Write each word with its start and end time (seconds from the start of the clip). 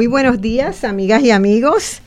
Muy 0.00 0.06
buenos 0.06 0.40
días, 0.40 0.84
amigas 0.84 1.22
y 1.22 1.30
amigos 1.30 2.00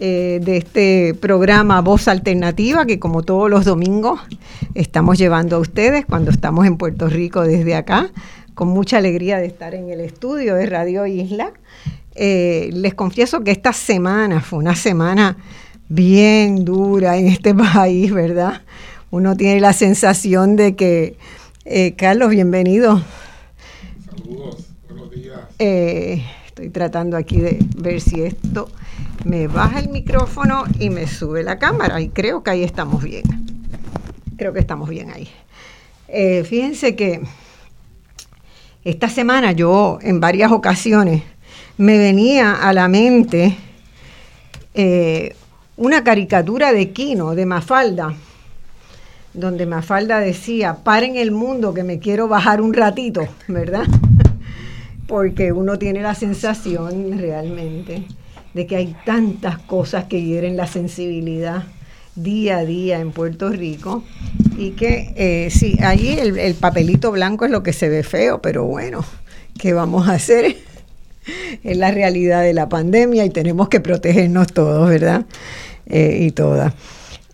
eh, 0.00 0.40
de 0.42 0.56
este 0.56 1.14
programa 1.14 1.80
Voz 1.80 2.08
Alternativa 2.08 2.86
que 2.86 2.98
como 2.98 3.22
todos 3.22 3.48
los 3.48 3.64
domingos 3.64 4.18
estamos 4.74 5.16
llevando 5.16 5.54
a 5.54 5.58
ustedes 5.60 6.04
cuando 6.06 6.32
estamos 6.32 6.66
en 6.66 6.76
Puerto 6.76 7.08
Rico 7.08 7.42
desde 7.42 7.76
acá, 7.76 8.10
con 8.54 8.66
mucha 8.66 8.98
alegría 8.98 9.38
de 9.38 9.46
estar 9.46 9.76
en 9.76 9.90
el 9.90 10.00
estudio 10.00 10.56
de 10.56 10.66
Radio 10.66 11.06
Isla. 11.06 11.52
Eh, 12.16 12.70
les 12.72 12.94
confieso 12.94 13.44
que 13.44 13.52
esta 13.52 13.72
semana 13.72 14.40
fue 14.40 14.58
una 14.58 14.74
semana 14.74 15.36
bien 15.88 16.64
dura 16.64 17.16
en 17.16 17.28
este 17.28 17.54
país, 17.74 18.12
¿verdad? 18.12 18.62
Uno 19.12 19.36
tiene 19.36 19.60
la 19.60 19.72
sensación 19.72 20.56
de 20.56 20.74
que, 20.74 21.16
eh, 21.64 21.94
Carlos, 21.94 22.30
bienvenido. 22.30 23.04
Saludos, 24.04 24.66
buenos 24.88 25.12
días. 25.12 25.38
Estoy 26.56 26.70
tratando 26.70 27.18
aquí 27.18 27.38
de 27.38 27.58
ver 27.76 28.00
si 28.00 28.22
esto 28.22 28.70
me 29.26 29.46
baja 29.46 29.78
el 29.78 29.90
micrófono 29.90 30.64
y 30.78 30.88
me 30.88 31.06
sube 31.06 31.42
la 31.42 31.58
cámara. 31.58 32.00
Y 32.00 32.08
creo 32.08 32.42
que 32.42 32.50
ahí 32.50 32.64
estamos 32.64 33.02
bien. 33.02 33.24
Creo 34.38 34.54
que 34.54 34.60
estamos 34.60 34.88
bien 34.88 35.10
ahí. 35.10 35.28
Eh, 36.08 36.44
fíjense 36.44 36.96
que 36.96 37.20
esta 38.84 39.10
semana 39.10 39.52
yo 39.52 39.98
en 40.00 40.18
varias 40.18 40.50
ocasiones 40.50 41.24
me 41.76 41.98
venía 41.98 42.54
a 42.54 42.72
la 42.72 42.88
mente 42.88 43.54
eh, 44.72 45.36
una 45.76 46.04
caricatura 46.04 46.72
de 46.72 46.90
Kino, 46.90 47.34
de 47.34 47.44
Mafalda, 47.44 48.14
donde 49.34 49.66
Mafalda 49.66 50.20
decía, 50.20 50.78
paren 50.82 51.16
el 51.16 51.32
mundo 51.32 51.74
que 51.74 51.84
me 51.84 51.98
quiero 51.98 52.28
bajar 52.28 52.62
un 52.62 52.72
ratito, 52.72 53.28
¿verdad? 53.46 53.84
Porque 55.06 55.52
uno 55.52 55.78
tiene 55.78 56.02
la 56.02 56.14
sensación 56.14 57.18
realmente 57.18 58.04
de 58.54 58.66
que 58.66 58.76
hay 58.76 58.96
tantas 59.04 59.58
cosas 59.58 60.04
que 60.04 60.22
hieren 60.22 60.56
la 60.56 60.66
sensibilidad 60.66 61.64
día 62.14 62.58
a 62.58 62.64
día 62.64 62.98
en 63.00 63.12
Puerto 63.12 63.50
Rico 63.50 64.02
y 64.56 64.70
que 64.70 65.12
eh, 65.16 65.50
sí, 65.50 65.78
allí 65.82 66.18
el, 66.18 66.54
papelito 66.54 67.12
blanco 67.12 67.44
es 67.44 67.50
lo 67.50 67.62
que 67.62 67.74
se 67.74 67.88
ve 67.90 68.02
feo, 68.02 68.40
pero 68.40 68.64
bueno, 68.64 69.04
¿qué 69.58 69.74
vamos 69.74 70.08
a 70.08 70.14
hacer? 70.14 70.56
es 71.62 71.76
la 71.76 71.90
realidad 71.90 72.42
de 72.42 72.54
la 72.54 72.68
pandemia 72.68 73.24
y 73.24 73.30
tenemos 73.30 73.68
que 73.68 73.80
protegernos 73.80 74.46
todos, 74.52 74.88
¿verdad? 74.88 75.26
Eh, 75.86 76.20
y 76.22 76.30
todas. 76.30 76.72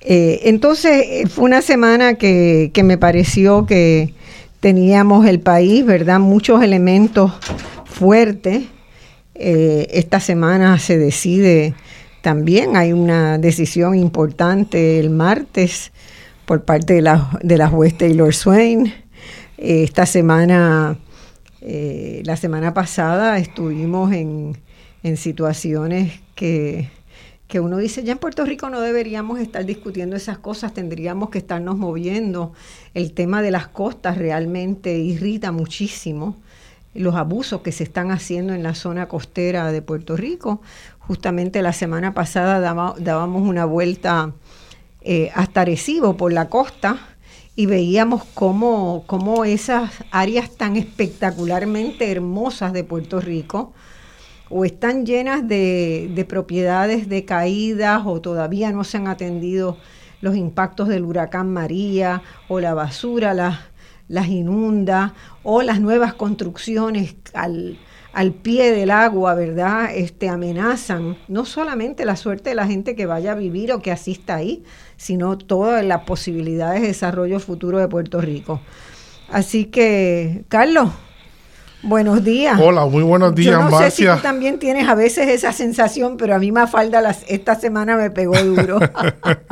Eh, 0.01 0.41
entonces, 0.45 1.31
fue 1.31 1.45
una 1.45 1.63
semana 1.63 2.15
que, 2.15 2.73
que 2.75 2.83
me 2.83 2.99
pareció 2.99 3.67
que 3.67 4.15
teníamos 4.63 5.27
el 5.27 5.41
país, 5.41 5.85
¿verdad? 5.85 6.21
Muchos 6.21 6.63
elementos 6.63 7.33
fuertes. 7.85 8.63
Eh, 9.35 9.89
esta 9.91 10.21
semana 10.21 10.79
se 10.79 10.99
decide 10.99 11.75
también, 12.21 12.77
hay 12.77 12.93
una 12.93 13.39
decisión 13.39 13.97
importante 13.97 15.01
el 15.01 15.11
martes 15.11 15.91
por 16.47 16.65
parte 16.65 16.95
de 16.95 17.03
la, 17.03 17.29
de 17.43 17.59
la 17.59 17.67
juez 17.67 17.99
Taylor 17.99 18.33
Swain. 18.33 18.87
Eh, 19.59 19.83
esta 19.83 20.07
semana, 20.07 20.97
eh, 21.61 22.23
la 22.25 22.37
semana 22.37 22.73
pasada 22.73 23.39
estuvimos 23.39 24.13
en, 24.13 24.57
en 25.03 25.17
situaciones 25.17 26.21
que 26.37 26.89
que 27.53 27.61
uno 27.61 27.77
dice, 27.77 28.03
ya 28.03 28.13
en 28.13 28.19
Puerto 28.19 28.47
Rico 28.47 28.71
no 28.71 28.81
deberíamos 28.81 29.39
estar 29.39 29.67
discutiendo 29.67 30.17
esas 30.17 30.39
cosas, 30.39 30.73
tendríamos 30.73 31.29
que 31.29 31.37
estarnos 31.37 31.77
moviendo. 31.77 32.55
El 32.95 33.13
tema 33.13 33.43
de 33.43 33.51
las 33.51 33.69
costas 33.69 34.17
realmente 34.17 34.99
irrita 34.99 35.53
muchísimo 35.53 36.35
los 36.95 37.15
abusos 37.15 37.61
que 37.61 37.71
se 37.71 37.85
están 37.85 38.11
haciendo 38.11 38.55
en 38.55 38.63
la 38.63 38.75
zona 38.75 39.07
costera 39.07 39.71
de 39.71 39.83
Puerto 39.83 40.17
Rico. 40.17 40.63
Justamente 41.01 41.61
la 41.61 41.75
semana 41.75 42.15
pasada 42.15 42.59
dábamos 42.59 43.47
una 43.47 43.67
vuelta 43.67 44.33
eh, 45.03 45.31
hasta 45.35 45.61
Arecibo 45.61 46.17
por 46.17 46.33
la 46.33 46.49
costa 46.49 47.01
y 47.55 47.67
veíamos 47.67 48.25
cómo, 48.33 49.05
cómo 49.07 49.45
esas 49.45 49.91
áreas 50.11 50.57
tan 50.57 50.77
espectacularmente 50.77 52.11
hermosas 52.11 52.73
de 52.73 52.83
Puerto 52.83 53.21
Rico, 53.21 53.75
o 54.53 54.65
están 54.65 55.07
llenas 55.07 55.49
de, 55.49 56.27
propiedades 56.29 57.09
decaídas 57.09 58.03
o 58.05 58.21
todavía 58.21 58.71
no 58.71 58.85
se 58.85 58.99
han 58.99 59.09
atendido 59.09 59.79
los 60.21 60.37
impactos 60.37 60.89
del 60.89 61.05
huracán 61.05 61.53
María 61.53 62.23
o 62.49 62.61
la 62.61 62.75
basura 62.75 63.35
las, 63.35 63.61
las 64.09 64.29
inunda 64.29 65.15
o 65.43 65.63
las 65.63 65.81
nuevas 65.81 66.15
construcciones 66.15 67.17
al, 67.33 67.79
pie 68.43 68.73
del 68.73 68.91
agua, 68.91 69.35
¿verdad? 69.35 69.91
Este, 69.95 70.29
amenazan 70.29 71.17
no 71.29 71.47
solamente 71.47 72.05
la 72.05 72.17
suerte 72.17 72.51
de 72.51 72.55
la 72.55 72.67
gente 72.67 72.95
que 72.95 73.07
vaya 73.07 73.33
a 73.33 73.37
vivir 73.37 73.73
o 73.73 73.81
que 73.81 73.91
asista 73.91 74.37
ahí, 74.37 74.65
sino 74.97 75.39
todas 75.39 75.85
las 75.85 76.03
posibilidades 76.03 76.83
de 76.83 76.89
desarrollo 76.89 77.41
futuro 77.41 77.79
de 77.79 77.89
Puerto 77.89 78.21
Rico. 78.21 78.61
Así 79.31 79.65
que, 79.65 80.45
Carlos, 80.49 80.91
Buenos 81.85 82.23
días. 82.23 82.61
Hola, 82.61 82.87
muy 82.87 83.03
buenos 83.03 83.35
días, 83.35 83.59
Yo 83.59 83.69
no 83.69 83.77
sé 83.77 83.91
si 83.91 84.07
tú 84.07 84.17
también 84.23 84.61
tienes 84.61 84.89
a 84.89 84.95
veces 84.95 85.29
esa 85.29 85.53
sensación, 85.53 86.17
pero 86.17 86.37
a 86.37 86.39
mí 86.39 86.53
me 86.53 86.65
falta 86.69 87.01
las, 87.01 87.25
esta 87.27 87.57
semana 87.57 87.97
me 87.97 88.09
pegó 88.11 88.41
duro. 88.41 88.79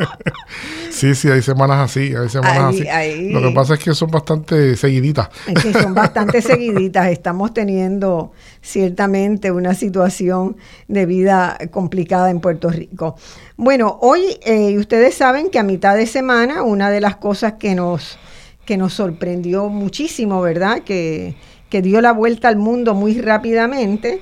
sí, 0.90 1.16
sí, 1.16 1.28
hay 1.28 1.42
semanas 1.42 1.90
así, 1.90 2.14
hay 2.14 2.28
semanas 2.28 2.76
así. 2.76 3.30
Lo 3.32 3.42
que 3.42 3.50
pasa 3.50 3.74
es 3.74 3.80
que 3.80 3.94
son 3.94 4.12
bastante 4.12 4.76
seguiditas. 4.76 5.28
Es 5.48 5.60
que 5.60 5.72
son 5.72 5.92
bastante 5.92 6.40
seguiditas. 6.42 7.08
Estamos 7.08 7.52
teniendo 7.52 8.30
ciertamente 8.62 9.50
una 9.50 9.74
situación 9.74 10.56
de 10.86 11.06
vida 11.06 11.58
complicada 11.72 12.30
en 12.30 12.38
Puerto 12.38 12.70
Rico. 12.70 13.16
Bueno, 13.56 13.98
hoy 14.02 14.38
eh, 14.42 14.78
ustedes 14.78 15.16
saben 15.16 15.50
que 15.50 15.58
a 15.58 15.64
mitad 15.64 15.96
de 15.96 16.06
semana 16.06 16.62
una 16.62 16.90
de 16.90 17.00
las 17.00 17.16
cosas 17.16 17.54
que 17.54 17.74
nos 17.74 18.18
que 18.64 18.76
nos 18.76 18.92
sorprendió 18.92 19.68
muchísimo, 19.68 20.40
¿verdad? 20.40 20.82
Que 20.84 21.34
que 21.70 21.80
dio 21.80 22.00
la 22.00 22.12
vuelta 22.12 22.48
al 22.48 22.56
mundo 22.56 22.94
muy 22.94 23.20
rápidamente 23.20 24.20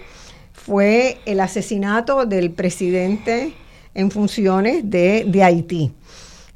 fue 0.52 1.18
el 1.24 1.40
asesinato 1.40 2.26
del 2.26 2.50
presidente 2.50 3.54
en 3.94 4.10
funciones 4.10 4.88
de, 4.88 5.42
Haití. 5.42 5.92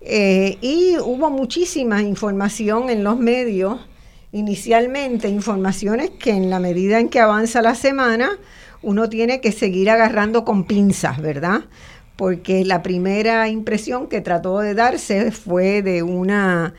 Eh, 0.02 0.58
y 0.60 0.96
hubo 0.98 1.30
muchísima 1.30 2.02
información 2.02 2.90
en 2.90 3.04
los 3.04 3.18
medios, 3.18 3.80
inicialmente 4.30 5.28
informaciones 5.28 6.10
que 6.10 6.30
en 6.30 6.50
la 6.50 6.60
medida 6.60 7.00
en 7.00 7.08
que 7.08 7.20
avanza 7.20 7.62
la 7.62 7.74
semana, 7.74 8.38
uno 8.82 9.08
tiene 9.08 9.40
que 9.40 9.52
seguir 9.52 9.88
agarrando 9.90 10.44
con 10.44 10.64
pinzas, 10.64 11.20
¿verdad? 11.20 11.62
Porque 12.16 12.64
la 12.64 12.82
primera 12.82 13.48
impresión 13.48 14.08
que 14.08 14.20
trató 14.20 14.58
de 14.58 14.74
darse 14.74 15.30
fue 15.30 15.82
de 15.82 16.02
una 16.02 16.74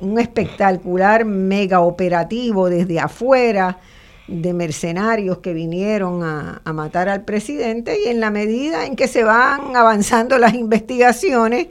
un 0.00 0.18
espectacular 0.18 1.24
mega 1.24 1.80
operativo 1.80 2.68
desde 2.68 3.00
afuera 3.00 3.78
de 4.26 4.54
mercenarios 4.54 5.38
que 5.38 5.52
vinieron 5.52 6.22
a, 6.22 6.60
matar 6.72 7.08
al 7.08 7.24
presidente 7.24 7.98
y 8.04 8.08
en 8.08 8.20
la 8.20 8.30
medida 8.30 8.86
en 8.86 8.96
que 8.96 9.06
se 9.06 9.22
van 9.22 9.76
avanzando 9.76 10.38
las 10.38 10.54
investigaciones, 10.54 11.68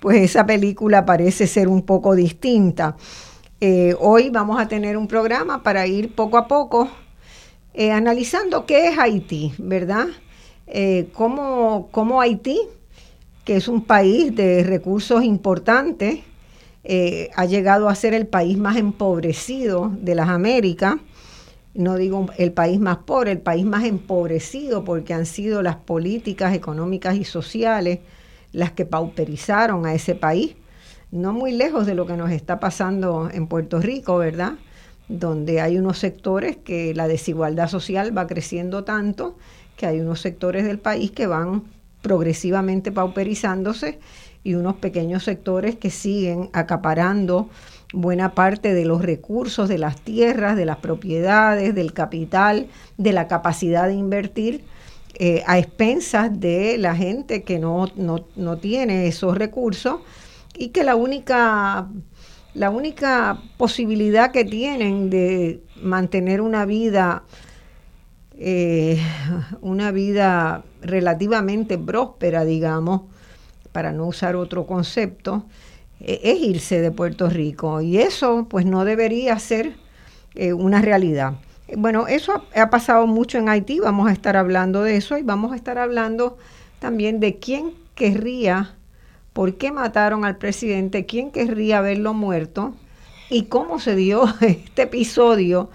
pues 0.00 0.22
esa 0.22 0.44
película 0.44 1.06
parece 1.06 1.46
ser 1.46 1.68
un 1.68 1.82
poco 1.82 2.14
distinta. 2.14 2.96
Eh, 3.60 3.94
hoy 3.98 4.28
vamos 4.28 4.60
a 4.60 4.68
tener 4.68 4.96
un 4.96 5.08
programa 5.08 5.62
para 5.62 5.86
ir 5.86 6.14
poco 6.14 6.36
a 6.36 6.46
poco 6.46 6.90
eh, 7.72 7.90
analizando 7.90 8.66
qué 8.66 8.88
es 8.88 8.98
Haití, 8.98 9.54
¿verdad? 9.58 10.06
Eh, 10.66 11.08
cómo, 11.12 11.88
cómo 11.90 12.20
Haití, 12.20 12.60
que 13.44 13.56
es 13.56 13.68
un 13.68 13.82
país 13.82 14.34
de 14.34 14.62
recursos 14.62 15.22
importantes, 15.22 16.20
eh, 16.88 17.30
ha 17.34 17.46
llegado 17.46 17.88
a 17.88 17.96
ser 17.96 18.14
el 18.14 18.28
país 18.28 18.56
más 18.56 18.76
empobrecido 18.76 19.90
de 20.00 20.14
las 20.14 20.28
Américas. 20.28 20.94
No 21.74 21.96
digo 21.96 22.26
el 22.38 22.52
país 22.52 22.78
más 22.78 22.98
pobre, 22.98 23.32
el 23.32 23.40
país 23.40 23.66
más 23.66 23.84
empobrecido 23.84 24.84
porque 24.84 25.12
han 25.12 25.26
sido 25.26 25.62
las 25.62 25.74
políticas 25.74 26.54
económicas 26.54 27.16
y 27.16 27.24
sociales 27.24 27.98
las 28.52 28.70
que 28.70 28.86
pauperizaron 28.86 29.84
a 29.84 29.94
ese 29.94 30.14
país. 30.14 30.54
No 31.10 31.32
muy 31.32 31.50
lejos 31.50 31.86
de 31.86 31.96
lo 31.96 32.06
que 32.06 32.16
nos 32.16 32.30
está 32.30 32.60
pasando 32.60 33.30
en 33.32 33.48
Puerto 33.48 33.80
Rico, 33.80 34.18
¿verdad? 34.18 34.52
Donde 35.08 35.60
hay 35.60 35.78
unos 35.78 35.98
sectores 35.98 36.56
que 36.56 36.94
la 36.94 37.08
desigualdad 37.08 37.68
social 37.68 38.16
va 38.16 38.28
creciendo 38.28 38.84
tanto 38.84 39.36
que 39.76 39.86
hay 39.86 39.98
unos 39.98 40.20
sectores 40.20 40.64
del 40.64 40.78
país 40.78 41.10
que 41.10 41.26
van 41.26 41.64
progresivamente 42.00 42.92
pauperizándose 42.92 43.98
y 44.46 44.54
unos 44.54 44.76
pequeños 44.76 45.24
sectores 45.24 45.74
que 45.74 45.90
siguen 45.90 46.50
acaparando 46.52 47.48
buena 47.92 48.32
parte 48.32 48.74
de 48.74 48.84
los 48.84 49.02
recursos, 49.02 49.68
de 49.68 49.76
las 49.76 50.00
tierras, 50.00 50.56
de 50.56 50.64
las 50.64 50.76
propiedades, 50.76 51.74
del 51.74 51.92
capital, 51.92 52.68
de 52.96 53.12
la 53.12 53.26
capacidad 53.26 53.88
de 53.88 53.94
invertir 53.94 54.64
eh, 55.18 55.42
a 55.48 55.58
expensas 55.58 56.38
de 56.38 56.78
la 56.78 56.94
gente 56.94 57.42
que 57.42 57.58
no, 57.58 57.90
no, 57.96 58.56
tiene 58.58 59.08
esos 59.08 59.36
recursos 59.36 59.96
y 60.56 60.68
que 60.68 60.84
la 60.84 60.94
única, 60.94 61.88
la 62.54 62.70
única 62.70 63.42
posibilidad 63.56 64.30
que 64.30 64.44
tienen 64.44 65.10
de 65.10 65.60
mantener 65.82 66.40
una 66.40 66.66
vida 66.66 67.24
eh, 68.38 69.02
una 69.60 69.90
vida 69.90 70.62
relativamente 70.82 71.78
próspera, 71.78 72.44
digamos, 72.44 73.02
para 73.76 73.92
no 73.92 74.06
usar 74.06 74.36
otro 74.36 74.66
concepto, 74.66 75.44
eh, 76.00 76.18
es 76.22 76.40
irse 76.40 76.80
de 76.80 76.90
Puerto 76.92 77.28
Rico. 77.28 77.82
Y 77.82 77.98
eso 77.98 78.46
pues 78.48 78.64
no 78.64 78.86
debería 78.86 79.38
ser 79.38 79.76
eh, 80.34 80.54
una 80.54 80.80
realidad. 80.80 81.34
Bueno, 81.76 82.06
eso 82.06 82.42
ha, 82.54 82.70
pasado 82.70 83.06
mucho 83.06 83.36
en 83.36 83.50
Haití, 83.50 83.78
vamos 83.78 84.08
a 84.08 84.12
estar 84.12 84.34
hablando 84.34 84.82
de 84.82 84.96
eso 84.96 85.18
y 85.18 85.22
vamos 85.22 85.52
a 85.52 85.56
estar 85.56 85.76
hablando 85.76 86.38
también 86.78 87.20
de 87.20 87.38
quién 87.38 87.74
querría, 87.94 88.76
por 89.34 89.56
qué 89.58 89.72
mataron 89.72 90.24
al 90.24 90.38
presidente, 90.38 91.04
quién 91.04 91.30
querría 91.30 91.82
verlo 91.82 92.14
muerto 92.14 92.74
y 93.28 93.42
cómo 93.42 93.78
se 93.78 93.94
dio 93.94 94.24
este 94.40 94.84
episodio 94.84 95.68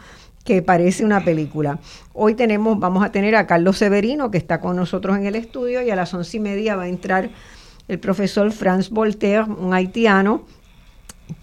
que 0.43 0.63
parece 0.63 1.05
una 1.05 1.23
película. 1.23 1.77
Hoy 2.13 2.33
tenemos, 2.33 2.79
vamos 2.79 3.03
a 3.03 3.11
tener 3.11 3.35
a 3.35 3.45
Carlos 3.45 3.77
Severino, 3.77 4.31
que 4.31 4.39
está 4.39 4.59
con 4.59 4.75
nosotros 4.75 5.15
en 5.17 5.27
el 5.27 5.35
estudio, 5.35 5.83
y 5.83 5.91
a 5.91 5.95
las 5.95 6.11
once 6.15 6.37
y 6.37 6.39
media 6.39 6.75
va 6.75 6.83
a 6.83 6.87
entrar 6.87 7.29
el 7.91 7.99
profesor 7.99 8.53
Franz 8.53 8.89
Voltaire, 8.89 9.43
un 9.43 9.73
haitiano 9.73 10.45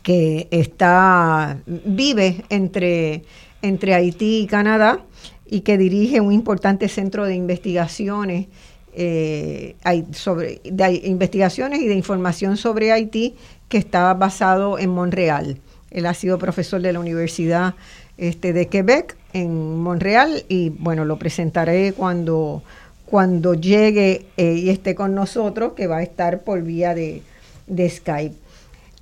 que 0.02 0.48
está, 0.50 1.58
vive 1.66 2.42
entre, 2.48 3.22
entre 3.60 3.92
Haití 3.92 4.40
y 4.40 4.46
Canadá 4.46 5.04
y 5.44 5.60
que 5.60 5.76
dirige 5.76 6.22
un 6.22 6.32
importante 6.32 6.88
centro 6.88 7.26
de 7.26 7.34
investigaciones 7.34 8.46
eh, 8.94 9.76
sobre, 10.12 10.62
investigaciones 11.04 11.80
y 11.82 11.86
de 11.86 11.94
información 11.94 12.56
sobre 12.56 12.92
Haití 12.92 13.36
que 13.68 13.76
está 13.76 14.14
basado 14.14 14.78
en 14.78 14.88
Montreal. 14.88 15.58
Él 15.90 16.06
ha 16.06 16.14
sido 16.14 16.38
profesor 16.38 16.80
de 16.80 16.94
la 16.94 17.00
Universidad 17.00 17.74
este, 18.16 18.54
de 18.54 18.68
Quebec 18.68 19.18
en 19.34 19.82
Montreal 19.82 20.44
y 20.48 20.70
bueno, 20.70 21.04
lo 21.04 21.18
presentaré 21.18 21.92
cuando, 21.92 22.62
cuando 23.10 23.54
llegue 23.54 24.26
eh, 24.36 24.54
y 24.54 24.70
esté 24.70 24.94
con 24.94 25.14
nosotros, 25.14 25.72
que 25.74 25.86
va 25.86 25.98
a 25.98 26.02
estar 26.02 26.40
por 26.40 26.62
vía 26.62 26.94
de, 26.94 27.22
de 27.66 27.88
Skype. 27.88 28.36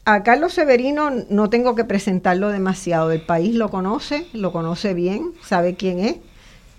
A 0.04 0.22
Carlos 0.22 0.54
Severino 0.54 1.10
no 1.30 1.50
tengo 1.50 1.74
que 1.74 1.84
presentarlo 1.84 2.50
demasiado, 2.50 3.10
el 3.10 3.22
país 3.22 3.54
lo 3.54 3.70
conoce, 3.70 4.26
lo 4.32 4.52
conoce 4.52 4.94
bien, 4.94 5.32
sabe 5.42 5.74
quién 5.74 5.98
es, 5.98 6.16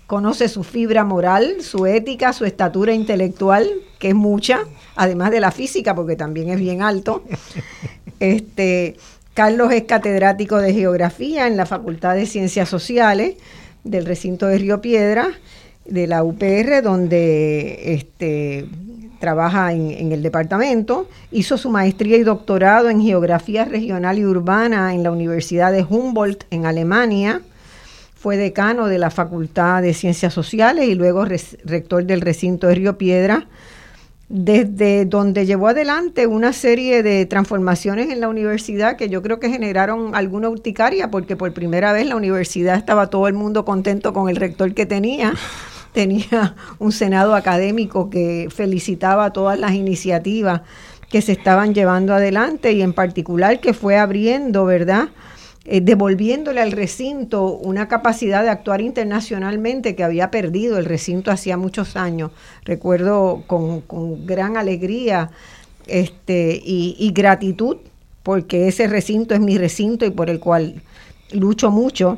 conoce 0.06 0.48
su 0.48 0.64
fibra 0.64 1.04
moral, 1.04 1.56
su 1.60 1.84
ética, 1.84 2.32
su 2.32 2.46
estatura 2.46 2.94
intelectual, 2.94 3.68
que 3.98 4.08
es 4.08 4.14
mucha, 4.14 4.60
además 4.96 5.30
de 5.30 5.40
la 5.40 5.50
física, 5.50 5.94
porque 5.94 6.16
también 6.16 6.48
es 6.48 6.58
bien 6.58 6.82
alto. 6.82 7.22
Este, 8.20 8.96
Carlos 9.32 9.70
es 9.70 9.84
catedrático 9.84 10.56
de 10.56 10.74
Geografía 10.74 11.46
en 11.46 11.56
la 11.56 11.66
Facultad 11.66 12.16
de 12.16 12.26
Ciencias 12.26 12.68
Sociales 12.68 13.36
del 13.84 14.06
recinto 14.06 14.48
de 14.48 14.58
Río 14.58 14.80
Piedra, 14.80 15.28
de 15.88 16.06
la 16.06 16.22
UPR, 16.22 16.82
donde 16.82 17.94
este, 17.94 18.68
trabaja 19.18 19.72
en, 19.72 20.12
el 20.12 20.22
departamento. 20.22 21.08
Hizo 21.30 21.58
su 21.58 21.70
maestría 21.70 22.16
y 22.16 22.22
doctorado 22.22 22.88
en 22.90 23.02
Geografía 23.02 23.64
Regional 23.64 24.18
y 24.18 24.24
Urbana 24.24 24.94
en 24.94 25.02
la 25.02 25.10
Universidad 25.10 25.72
de 25.72 25.84
Humboldt 25.88 26.44
en 26.50 26.66
Alemania. 26.66 27.42
Fue 28.14 28.36
decano 28.36 28.86
de 28.86 28.98
la 28.98 29.10
Facultad 29.10 29.82
de 29.82 29.94
Ciencias 29.94 30.34
Sociales 30.34 30.88
y 30.88 30.94
luego 30.94 31.24
rector 31.24 32.04
del 32.04 32.20
recinto 32.20 32.66
de 32.66 32.74
Río 32.74 32.98
Piedra 32.98 33.46
desde 34.28 35.06
donde 35.06 35.46
llevó 35.46 35.68
adelante 35.68 36.26
una 36.26 36.52
serie 36.52 37.02
de 37.02 37.24
transformaciones 37.24 38.10
en 38.10 38.20
la 38.20 38.28
universidad 38.28 38.96
que 38.96 39.08
yo 39.08 39.22
creo 39.22 39.40
que 39.40 39.48
generaron 39.48 40.14
alguna 40.14 40.50
urticaria, 40.50 41.10
porque 41.10 41.34
por 41.34 41.52
primera 41.54 41.92
vez 41.92 42.06
la 42.06 42.16
universidad 42.16 42.76
estaba 42.76 43.08
todo 43.08 43.26
el 43.26 43.34
mundo 43.34 43.64
contento 43.64 44.12
con 44.12 44.28
el 44.28 44.36
rector 44.36 44.74
que 44.74 44.84
tenía. 44.84 45.32
Tenía 45.92 46.54
un 46.78 46.92
senado 46.92 47.34
académico 47.34 48.10
que 48.10 48.48
felicitaba 48.54 49.32
todas 49.32 49.58
las 49.58 49.72
iniciativas 49.72 50.62
que 51.10 51.22
se 51.22 51.32
estaban 51.32 51.74
llevando 51.74 52.14
adelante 52.14 52.72
y 52.72 52.82
en 52.82 52.92
particular 52.92 53.60
que 53.60 53.72
fue 53.72 53.96
abriendo, 53.96 54.64
¿verdad? 54.64 55.08
Eh, 55.70 55.82
devolviéndole 55.82 56.62
al 56.62 56.72
recinto 56.72 57.52
una 57.52 57.88
capacidad 57.88 58.42
de 58.42 58.48
actuar 58.48 58.80
internacionalmente 58.80 59.94
que 59.94 60.02
había 60.02 60.30
perdido 60.30 60.78
el 60.78 60.86
recinto 60.86 61.30
hacía 61.30 61.58
muchos 61.58 61.94
años. 61.94 62.30
Recuerdo 62.64 63.44
con, 63.46 63.82
gran 64.24 64.56
alegría 64.56 65.30
este, 65.86 66.58
y, 66.64 67.10
gratitud, 67.14 67.76
porque 68.22 68.68
ese 68.68 68.86
recinto 68.86 69.34
es 69.34 69.40
mi 69.40 69.58
recinto 69.58 70.06
y 70.06 70.10
por 70.10 70.30
el 70.30 70.40
cual 70.40 70.80
lucho 71.32 71.70
mucho. 71.70 72.16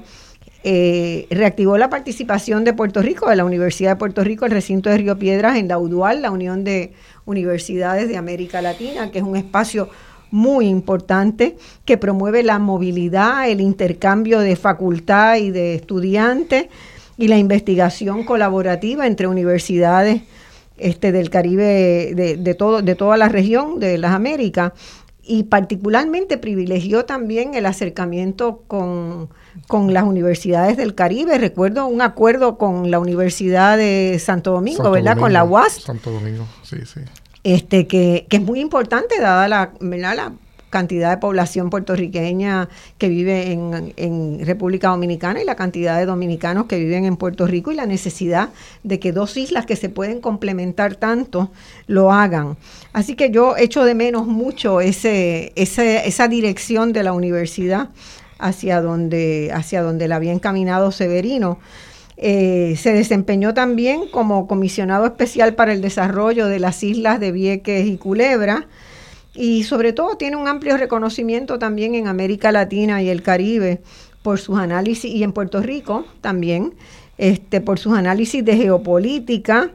Eh, 0.63 1.27
reactivó 1.31 1.79
la 1.79 1.89
participación 1.89 2.65
de 2.65 2.75
Puerto 2.75 3.01
Rico, 3.01 3.31
de 3.31 3.37
la 3.37 3.47
Universidad 3.47 3.93
de 3.93 3.97
Puerto 3.97 4.23
Rico, 4.23 4.45
el 4.45 4.51
recinto 4.51 4.91
de 4.91 4.99
Río 4.99 5.19
Piedras 5.19 5.57
en 5.57 5.69
la 5.69 5.79
UDUAL, 5.79 6.21
la 6.21 6.31
Unión 6.31 6.65
de 6.65 6.93
Universidades 7.25 8.09
de 8.09 8.19
América 8.19 8.61
Latina, 8.61 9.11
que 9.11 9.19
es 9.19 9.25
un 9.25 9.37
espacio 9.37 9.89
muy 10.31 10.67
importante 10.67 11.57
que 11.85 11.97
promueve 11.97 12.43
la 12.43 12.59
movilidad, 12.59 13.49
el 13.49 13.61
intercambio 13.61 14.41
de 14.41 14.55
facultad 14.55 15.37
y 15.37 15.51
de 15.51 15.75
estudiantes 15.75 16.67
y 17.17 17.29
la 17.29 17.39
investigación 17.39 18.25
colaborativa 18.25 19.07
entre 19.07 19.27
universidades 19.27 20.23
este, 20.77 21.11
del 21.11 21.31
Caribe, 21.31 22.15
de, 22.15 22.55
todo, 22.55 22.83
de 22.83 22.95
toda 22.95 23.17
la 23.17 23.29
región 23.29 23.81
de 23.81 23.99
las 23.99 24.13
Américas 24.13 24.73
y 25.23 25.45
particularmente 25.45 26.39
privilegió 26.39 27.05
también 27.05 27.55
el 27.55 27.67
acercamiento 27.67 28.63
con, 28.67 29.29
con, 29.67 29.93
las 29.93 30.05
universidades 30.05 30.77
del 30.77 30.95
Caribe. 30.95 31.39
Recuerdo 31.39 31.87
un 31.87 32.03
acuerdo 32.03 32.59
con 32.59 32.91
la 32.91 32.99
Universidad 32.99 33.77
de 33.77 34.19
Santo 34.19 34.53
Domingo, 34.53 34.91
¿verdad? 34.91 35.17
con 35.19 35.33
la 35.33 35.45
UAS. 35.45 35.83
Santo 35.83 36.11
Domingo, 36.11 36.47
sí, 36.63 36.77
sí 36.85 37.01
este, 37.45 37.87
que, 37.87 38.27
es 38.29 38.41
muy 38.41 38.61
importante 38.61 39.21
dada 39.21 39.49
la, 39.49 39.73
la 39.81 40.33
cantidad 40.69 41.11
de 41.11 41.17
población 41.17 41.69
puertorriqueña 41.69 42.69
que 42.99 43.09
vive 43.09 43.51
en, 43.51 44.47
República 44.47 44.89
Dominicana 44.89 45.43
y 45.43 45.45
la 45.45 45.57
cantidad 45.57 45.99
de 45.99 46.07
dominicanos 46.07 46.67
que 46.67 46.79
viven 46.79 47.05
en 47.05 47.17
Puerto 47.17 47.47
Rico 47.47 47.73
y 47.73 47.75
la 47.75 47.87
necesidad 47.87 48.51
de 48.85 49.01
que 49.01 49.13
dos 49.13 49.37
islas 49.37 49.67
que 49.67 49.75
se 49.75 49.89
pueden 49.89 50.21
complementar 50.21 50.95
tanto 50.95 51.51
lo 51.87 52.13
hagan. 52.13 52.57
Así 52.93 53.17
que 53.17 53.31
yo 53.31 53.57
echo 53.57 53.85
de 53.85 53.95
menos 53.95 54.27
mucho 54.27 54.81
ese, 54.81 55.53
esa 55.57 56.29
dirección 56.29 56.93
de 56.93 57.03
la 57.03 57.13
universidad 57.13 57.89
hacia 58.41 58.81
donde, 58.81 59.51
hacia 59.55 59.83
donde 59.83 60.09
la 60.09 60.17
había 60.17 60.33
encaminado 60.33 60.93
Severino. 60.93 61.59
Eh, 62.17 62.75
se 62.77 62.93
desempeñó 62.93 63.55
también 63.55 64.09
como 64.11 64.47
comisionado 64.47 65.07
especial 65.07 65.55
para 65.55 65.73
el 65.73 65.81
desarrollo 65.81 66.49
de 66.49 66.59
las 66.59 66.83
islas 66.83 67.19
de 67.19 67.33
Vieques 67.33 67.87
y 67.87 67.97
Culebra 67.97 68.67
y 69.35 69.63
sobre 69.65 69.95
todo 69.95 70.17
tiene 70.17 70.37
un 70.37 70.47
amplio 70.47 70.77
reconocimiento 70.77 71.59
también 71.59 71.95
en 71.95 72.09
América 72.09 72.53
Latina 72.53 73.03
y 73.03 73.09
el 73.09 73.23
Caribe 73.23 73.81
por 74.23 74.39
sus 74.39 74.59
análisis 74.59 75.11
y 75.11 75.23
en 75.23 75.33
Puerto 75.33 75.63
Rico 75.63 76.05
también 76.21 76.75
este, 77.17 77.61
por 77.61 77.79
sus 77.79 77.95
análisis 77.95 78.45
de 78.45 78.57
geopolítica, 78.57 79.71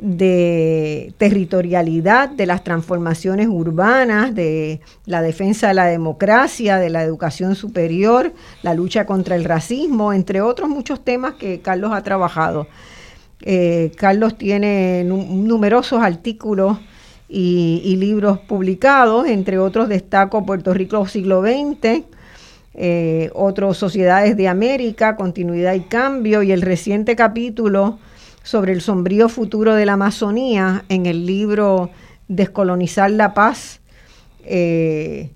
de 0.00 1.12
territorialidad, 1.18 2.28
de 2.28 2.46
las 2.46 2.64
transformaciones 2.64 3.48
urbanas, 3.48 4.34
de 4.34 4.80
la 5.06 5.22
defensa 5.22 5.68
de 5.68 5.74
la 5.74 5.86
democracia, 5.86 6.78
de 6.78 6.90
la 6.90 7.02
educación 7.02 7.54
superior, 7.54 8.32
la 8.62 8.74
lucha 8.74 9.06
contra 9.06 9.34
el 9.34 9.44
racismo, 9.44 10.12
entre 10.12 10.40
otros 10.40 10.68
muchos 10.68 11.04
temas 11.04 11.34
que 11.34 11.60
Carlos 11.60 11.92
ha 11.92 12.02
trabajado. 12.02 12.68
Eh, 13.42 13.92
Carlos 13.96 14.36
tiene 14.36 15.04
numerosos 15.04 16.02
artículos 16.02 16.78
y, 17.28 17.96
libros 17.96 18.38
publicados, 18.38 19.26
entre 19.26 19.58
otros 19.58 19.88
destaco 19.88 20.44
Puerto 20.46 20.72
Rico 20.74 21.06
siglo 21.06 21.42
XX, 21.42 22.04
eh, 22.74 23.30
otros 23.34 23.76
Sociedades 23.76 24.36
de 24.36 24.48
América, 24.48 25.16
Continuidad 25.16 25.74
y 25.74 25.80
Cambio, 25.80 26.42
y 26.42 26.52
el 26.52 26.62
reciente 26.62 27.16
capítulo 27.16 27.98
sobre 28.42 28.72
el 28.72 28.80
sombrío 28.80 29.28
futuro 29.28 29.74
de 29.74 29.86
la 29.86 29.94
Amazonía 29.94 30.84
en 30.88 31.06
el 31.06 31.26
libro 31.26 31.90
Descolonizar 32.28 33.10
la 33.10 33.34
Paz, 33.34 33.80
eh, 34.44 35.30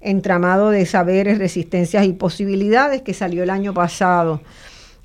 entramado 0.00 0.70
de 0.70 0.86
saberes, 0.86 1.38
resistencias 1.38 2.06
y 2.06 2.12
posibilidades, 2.12 3.02
que 3.02 3.14
salió 3.14 3.42
el 3.42 3.50
año 3.50 3.72
pasado. 3.74 4.40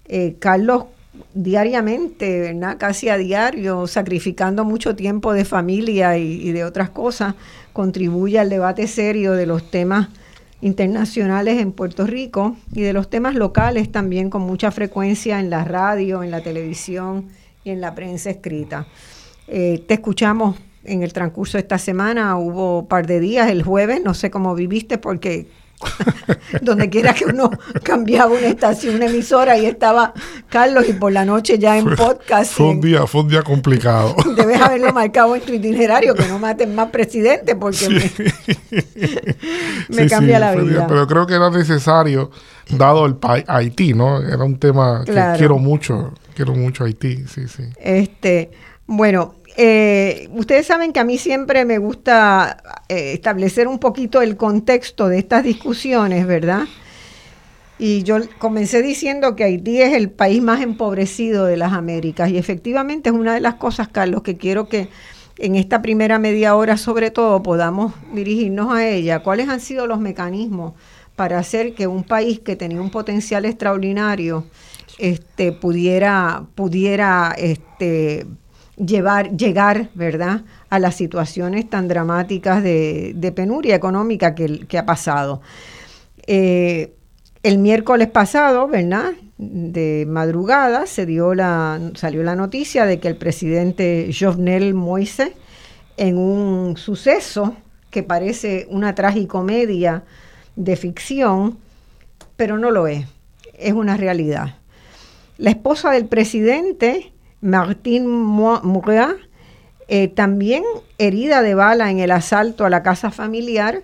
Eh, 0.06 0.36
Carlos 0.39 0.86
diariamente, 1.34 2.58
casi 2.77 3.10
a 3.10 3.18
diario, 3.18 3.88
sacrificando 3.88 4.66
mucho 4.66 4.96
tiempo 4.96 5.34
de 5.34 5.46
familia 5.46 6.18
y, 6.18 6.51
de 6.51 6.63
otras 6.63 6.89
cosas, 6.89 7.36
contribuye 7.74 8.39
al 8.39 8.50
debate 8.50 8.88
serio 8.88 9.34
de 9.34 9.46
los 9.46 9.70
temas 9.70 10.10
internacionales 10.62 11.62
en 11.62 11.72
Puerto 11.72 12.06
Rico 12.06 12.56
y 12.74 12.82
de 12.82 12.94
los 12.94 13.10
temas 13.10 13.36
locales 13.36 13.92
también 13.92 14.30
con 14.30 14.42
mucha 14.42 14.72
frecuencia 14.72 15.40
en 15.40 15.50
la 15.50 15.64
radio, 15.64 16.24
en 16.24 16.32
la 16.32 16.42
televisión 16.42 17.28
y 17.64 17.70
en 17.70 17.82
la 17.82 17.94
prensa 17.94 18.30
escrita. 18.30 18.88
Eh, 19.48 19.84
te 19.88 19.96
escuchamos 19.96 20.58
en 20.84 21.04
el 21.04 21.14
transcurso 21.14 21.58
de 21.58 21.62
esta 21.62 21.78
semana, 21.78 22.38
hubo 22.38 22.80
un 22.80 22.88
par 22.88 23.06
de 23.08 23.20
días, 23.20 23.50
el 23.50 23.62
jueves, 23.64 24.02
no 24.04 24.14
sé 24.14 24.32
cómo 24.32 24.56
viviste 24.56 24.98
porque 24.98 25.48
donde 26.62 26.89
quiera 26.89 27.13
que 27.13 27.25
uno 27.25 27.51
cambiaba 27.84 28.31
una 28.31 28.48
estación, 28.48 28.96
una 28.96 29.05
emisora, 29.05 29.57
y 29.57 29.65
estaba 29.65 30.13
Carlos 30.50 30.88
y 30.88 30.93
por 30.93 31.12
la 31.12 31.25
noche 31.25 31.60
ya 31.60 31.77
en 31.77 31.96
podcast. 31.96 32.53
Fue 32.53 32.69
un 32.69 32.81
día, 32.81 33.05
fue 33.05 33.22
un 33.22 33.29
día 33.29 33.43
complicado. 33.43 34.15
Debes 34.36 34.60
haberlo 34.60 34.91
marcado 34.93 35.36
en 35.36 35.41
tu 35.41 35.53
itinerario, 35.53 36.15
que 36.15 36.27
no 36.27 36.39
maten 36.39 36.74
más 36.74 36.89
presidente 36.89 37.55
porque 37.55 37.89
me, 39.89 40.07
cambia 40.10 40.39
la 40.39 40.55
vida. 40.55 40.88
pero 40.88 41.07
creo 41.07 41.27
que 41.27 41.36
era 41.36 41.50
necesario, 41.50 42.31
dado 42.69 43.05
el 43.05 43.17
Haití, 43.48 43.93
¿no? 43.93 44.22
Era 44.22 44.43
un 44.43 44.57
tema 44.57 45.03
que 45.05 45.13
quiero 45.38 45.57
mucho, 45.57 46.13
quiero 46.36 46.53
mucho 46.53 46.84
Haití, 46.84 47.25
sí, 47.27 47.48
sí. 47.48 47.63
Este, 47.79 48.51
bueno, 48.88 49.36
eh, 49.60 50.30
ustedes 50.34 50.68
saben 50.68 50.94
que 50.94 51.00
a 51.00 51.04
mí 51.04 51.18
siempre 51.18 51.66
me 51.66 51.80
gusta 51.80 52.62
eh, 52.90 53.14
establecer 53.14 53.68
un 53.68 53.80
poquito 53.80 54.22
el 54.22 54.38
contexto 54.38 55.08
de 55.08 55.18
estas 55.18 55.44
discusiones, 55.44 56.28
¿verdad? 56.28 56.66
Y 57.80 58.04
yo 58.04 58.18
comencé 58.38 58.84
diciendo 58.84 59.36
que 59.36 59.44
Haití 59.44 59.82
es 59.82 59.94
el 59.94 60.12
país 60.12 60.44
más 60.44 60.62
empobrecido 60.62 61.46
de 61.46 61.58
las 61.58 61.74
Américas 61.74 62.30
y 62.30 62.38
efectivamente 62.38 63.10
es 63.10 63.16
una 63.16 63.34
de 63.34 63.40
las 63.40 63.56
cosas, 63.56 63.88
Carlos, 63.88 64.22
que 64.22 64.38
quiero 64.38 64.70
que 64.70 64.90
en 65.40 65.56
esta 65.56 65.82
primera 65.82 66.20
media 66.20 66.56
hora 66.56 66.78
sobre 66.78 67.10
todo 67.10 67.42
podamos 67.42 67.94
dirigirnos 68.14 68.72
a 68.72 68.88
ella. 68.88 69.24
¿Cuáles 69.24 69.50
han 69.50 69.60
sido 69.60 69.88
los 69.88 70.00
mecanismos 70.00 70.74
para 71.16 71.40
hacer 71.40 71.74
que 71.74 71.88
un 71.88 72.04
país 72.04 72.40
que 72.40 72.56
tenía 72.56 72.80
un 72.80 72.92
potencial 72.92 73.44
extraordinario 73.46 74.46
este, 75.00 75.52
pudiera, 75.52 76.46
pudiera 76.54 77.34
este, 77.38 78.28
llevar, 78.77 79.36
llegar, 79.36 79.89
¿verdad?, 79.93 80.41
a 80.69 80.79
las 80.79 80.96
situaciones 80.96 81.69
tan 81.69 81.88
dramáticas 81.88 82.63
de, 82.63 83.34
penuria 83.36 83.75
económica 83.75 84.36
que, 84.36 84.77
ha 84.77 84.86
pasado. 84.86 85.41
Eh, 86.27 86.93
el 87.43 87.57
miércoles 87.57 88.07
pasado, 88.07 88.67
¿verdad?, 88.67 89.13
de 89.38 90.05
madrugada 90.07 90.88
se 90.88 91.05
dio 91.05 91.36
la, 91.36 91.79
salió 91.93 92.24
la 92.24 92.36
noticia 92.36 92.86
de 92.86 93.00
que 93.00 93.07
el 93.07 93.17
presidente 93.17 94.10
Jovenel 94.17 94.74
Moise, 94.74 95.34
en 95.98 96.17
un 96.17 96.77
suceso 96.77 97.55
que 97.91 98.03
parece 98.03 98.67
una 98.69 98.96
tragicomedia 98.96 100.03
de 100.55 100.75
ficción, 100.75 101.57
pero 102.36 102.57
no 102.57 102.72
lo 102.72 102.88
es, 102.88 103.05
es 103.53 103.74
una 103.74 103.96
realidad. 103.96 104.55
La 105.38 105.51
esposa 105.51 105.91
del 105.91 106.05
presidente 106.05 107.12
Martín 107.48 108.10
Mouria, 108.10 109.16
eh, 109.88 110.10
también 110.10 110.63
herida 110.98 111.42
de 111.42 111.56
bala 111.56 111.89
en 111.89 112.00
el 112.00 112.12
asalto 112.12 112.66
a 112.66 112.70
la 112.70 112.84
casa 112.84 113.10
familiar, 113.10 113.84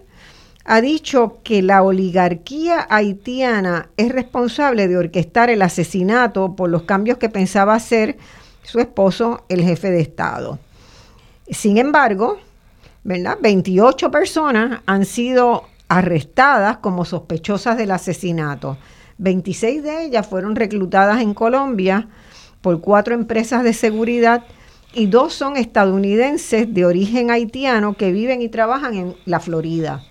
ha 0.66 0.82
dicho 0.82 1.40
que 1.46 1.62
la 1.62 1.82
oligarquía 1.82 2.86
haitiana 2.90 3.90
es 3.96 4.12
responsable 4.12 4.90
de 4.90 4.98
orquestar 4.98 5.50
el 5.50 5.62
asesinato 5.62 6.58
por 6.58 6.70
los 6.70 6.84
cambios 6.84 7.20
que 7.20 7.30
pensaba 7.30 7.74
hacer 7.74 8.18
su 8.64 8.80
esposo, 8.80 9.46
el 9.48 9.64
jefe 9.64 9.92
de 9.92 10.02
Estado. 10.02 10.60
Sin 11.50 11.78
embargo, 11.78 12.40
¿verdad? 13.06 13.38
28 13.42 14.12
personas 14.12 14.82
han 14.86 15.06
sido 15.06 15.70
arrestadas 15.88 16.80
como 16.80 17.06
sospechosas 17.06 17.78
del 17.78 17.92
asesinato. 17.92 18.78
26 19.20 19.84
de 19.84 20.04
ellas 20.04 20.28
fueron 20.28 20.58
reclutadas 20.58 21.22
en 21.22 21.34
Colombia 21.34 22.10
por 22.64 22.80
cuatro 22.80 23.14
empresas 23.14 23.62
de 23.64 23.74
seguridad 23.74 24.46
y 24.94 25.08
dos 25.08 25.34
son 25.34 25.58
estadounidenses 25.58 26.74
de 26.74 26.86
origen 26.86 27.30
haitiano 27.30 27.96
que 27.96 28.14
viven 28.14 28.42
y 28.42 28.48
trabajan 28.48 28.94
en 28.96 29.16
la 29.26 29.42
Florida. 29.42 30.02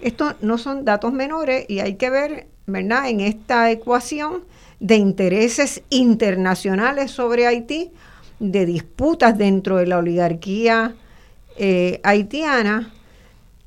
Estos 0.00 0.36
no 0.40 0.56
son 0.56 0.84
datos 0.84 1.12
menores 1.12 1.66
y 1.68 1.80
hay 1.80 1.96
que 1.96 2.08
ver, 2.08 2.46
¿verdad?, 2.66 3.10
en 3.10 3.20
esta 3.20 3.70
ecuación 3.72 4.44
de 4.78 4.96
intereses 4.96 5.82
internacionales 5.90 7.10
sobre 7.10 7.48
Haití, 7.48 7.90
de 8.38 8.66
disputas 8.66 9.36
dentro 9.36 9.76
de 9.78 9.86
la 9.86 9.98
oligarquía 9.98 10.94
eh, 11.56 12.00
haitiana, 12.04 12.94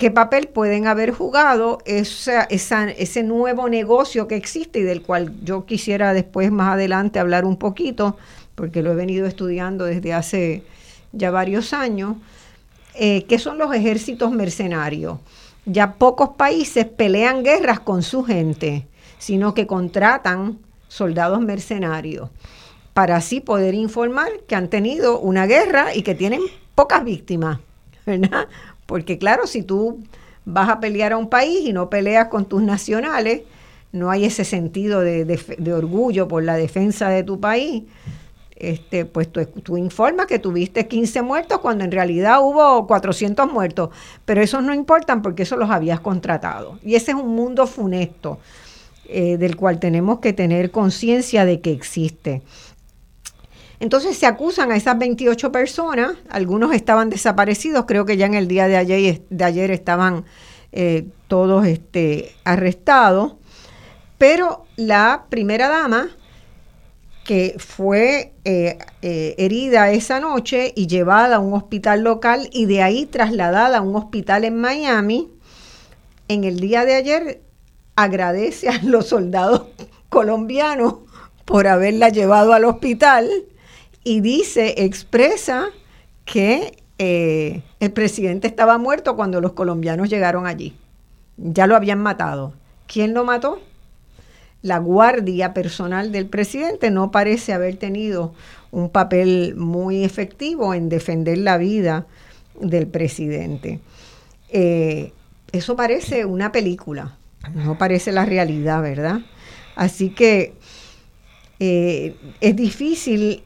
qué 0.03 0.12
papel 0.12 0.50
pueden 0.50 0.86
haber 0.86 1.12
jugado 1.12 1.77
ese 1.86 3.24
nuevo 3.24 3.69
negocio 3.69 4.27
que 4.27 4.36
existe 4.36 4.79
y 4.79 4.83
del 4.83 5.01
cual 5.01 5.31
yo 5.45 5.65
quisiera 5.65 6.12
después 6.12 6.51
más 6.51 6.74
adelante 6.74 7.19
hablar 7.19 7.45
un 7.45 7.55
poquito, 7.55 8.17
porque 8.53 8.83
lo 8.83 8.91
he 8.91 8.95
venido 8.95 9.25
estudiando 9.25 9.86
desde 9.86 10.13
hace 10.13 10.65
ya 11.13 11.31
varios 11.31 11.72
años, 11.72 12.17
eh, 12.95 13.24
que 13.29 13.39
son 13.39 13.57
los 13.57 13.74
ejércitos 13.74 14.29
mercenarios. 14.33 15.19
Ya 15.65 15.93
pocos 15.93 16.31
países 16.36 16.86
pelean 16.86 17.41
guerras 17.41 17.79
con 17.79 18.03
su 18.03 18.25
gente, 18.25 18.86
sino 19.19 19.53
que 19.53 19.67
contratan 19.67 20.60
soldados 20.89 21.39
mercenarios 21.39 22.29
para 22.93 23.15
así 23.15 23.39
poder 23.39 23.74
informar 23.74 24.27
que 24.50 24.55
han 24.55 24.67
tenido 24.67 25.22
una 25.22 25.45
guerra 25.45 25.95
y 25.95 26.01
que 26.01 26.13
tienen 26.13 26.41
pocas 26.75 27.05
víctimas, 27.05 27.62
¿verdad? 28.05 28.50
Porque 28.94 29.18
claro, 29.18 29.48
si 29.48 29.64
tú 29.64 30.04
vas 30.46 30.70
a 30.70 30.80
pelear 30.80 31.14
a 31.14 31.18
un 31.18 31.28
país 31.28 31.68
y 31.68 31.74
no 31.74 31.90
peleas 31.90 32.28
con 32.28 32.46
tus 32.46 32.62
nacionales, 32.62 33.42
no 33.92 34.12
hay 34.12 34.26
ese 34.26 34.46
sentido 34.46 35.00
de, 35.00 35.74
orgullo 35.76 36.28
por 36.28 36.44
la 36.44 36.56
defensa 36.58 37.10
de 37.10 37.24
tu 37.24 37.40
país. 37.40 37.86
Este, 38.56 39.06
pues 39.06 39.30
tú, 39.32 39.78
informas 39.78 40.28
que 40.28 40.38
tuviste 40.38 40.88
15 40.88 41.24
muertos 41.24 41.58
cuando 41.58 41.84
en 41.84 41.92
realidad 41.92 42.38
hubo 42.40 42.86
400 42.86 43.52
muertos, 43.52 43.90
pero 44.26 44.44
esos 44.44 44.62
no 44.62 44.76
importan 44.76 45.24
porque 45.24 45.42
eso 45.42 45.58
los 45.58 45.72
habías 45.72 46.00
contratado. 46.00 46.78
Y 46.84 46.94
ese 46.94 47.14
es 47.14 47.18
un 47.18 47.34
mundo 47.34 47.66
funesto 47.66 48.38
eh, 49.06 49.38
del 49.38 49.56
cual 49.56 49.80
tenemos 49.80 50.20
que 50.20 50.34
tener 50.34 50.70
conciencia 50.70 51.46
de 51.46 51.62
que 51.62 51.72
existe. 51.72 52.44
Entonces 53.84 54.18
se 54.18 54.25
acusan 54.25 54.72
a 54.72 54.78
esas 54.78 54.98
28 54.98 55.52
personas, 55.52 56.13
algunos 56.30 56.74
estaban 56.74 57.10
desaparecidos, 57.10 57.84
creo 57.86 58.06
que 58.06 58.16
ya 58.16 58.25
en 58.25 58.34
el 58.34 58.48
día 58.48 58.70
de 58.70 58.78
ayer, 58.78 59.24
de 59.30 59.44
ayer 59.44 59.72
estaban 59.72 60.24
eh, 60.72 61.08
todos 61.28 61.66
este, 61.66 62.34
arrestados, 62.46 63.34
pero 64.18 64.63
la 64.78 65.25
primera 65.28 65.68
dama, 65.68 66.08
que 67.25 67.58
fue 67.60 68.32
eh, 68.46 68.78
eh, 69.02 69.36
herida 69.38 69.92
esa 69.92 70.22
noche 70.22 70.72
y 70.78 70.88
llevada 70.88 71.36
a 71.36 71.40
un 71.40 71.52
hospital 71.52 72.04
local 72.04 72.48
y 72.54 72.68
de 72.68 72.84
ahí 72.84 73.06
trasladada 73.06 73.80
a 73.80 73.82
un 73.82 73.98
hospital 73.98 74.46
en 74.46 74.62
Miami, 74.62 75.30
en 76.30 76.46
el 76.46 76.62
día 76.62 76.86
de 76.86 76.96
ayer 76.96 77.42
agradece 77.98 78.70
a 78.70 78.82
los 78.82 79.08
soldados 79.08 79.63
colombianos 80.08 81.00
por 81.44 81.68
haberla 81.68 82.08
llevado 82.08 82.54
al 82.54 82.63
hospital 82.63 83.30
y 84.03 84.22
dice, 84.22 84.75
expresa 84.83 85.69
que 86.25 86.83
eh, 86.98 87.62
el 87.79 87.91
presidente 87.91 88.48
estaba 88.48 88.77
muerto 88.77 89.15
cuando 89.15 89.41
los 89.41 89.53
colombianos 89.53 90.10
llegaron 90.10 90.45
allí. 90.45 90.75
Ya 91.38 91.67
lo 91.67 91.75
habían 91.75 92.00
matado. 92.00 92.53
¿Quién 92.88 93.13
lo 93.13 93.24
mató? 93.24 93.60
La 94.62 94.77
guardia 94.77 95.53
personal 95.53 96.12
del 96.12 96.27
presidente 96.27 96.91
no 96.91 97.12
parece 97.12 97.53
haber 97.53 97.77
tenido 97.77 98.33
un 98.72 98.89
papel 98.89 99.55
muy 99.55 100.03
efectivo 100.03 100.74
en 100.74 100.89
defender 100.89 101.38
la 101.38 101.57
vida 101.57 102.05
del 102.60 102.88
presidente. 102.88 103.79
Eh, 104.50 105.12
eso 105.51 105.75
parece 105.75 106.25
una 106.25 106.51
película, 106.51 107.17
no 107.53 107.77
parece 107.77 108.12
la 108.12 108.25
realidad, 108.25 108.81
¿verdad? 108.81 109.19
Así 109.75 110.10
que 110.10 110.53
eh, 111.60 112.15
es 112.41 112.55
difícil 112.55 113.43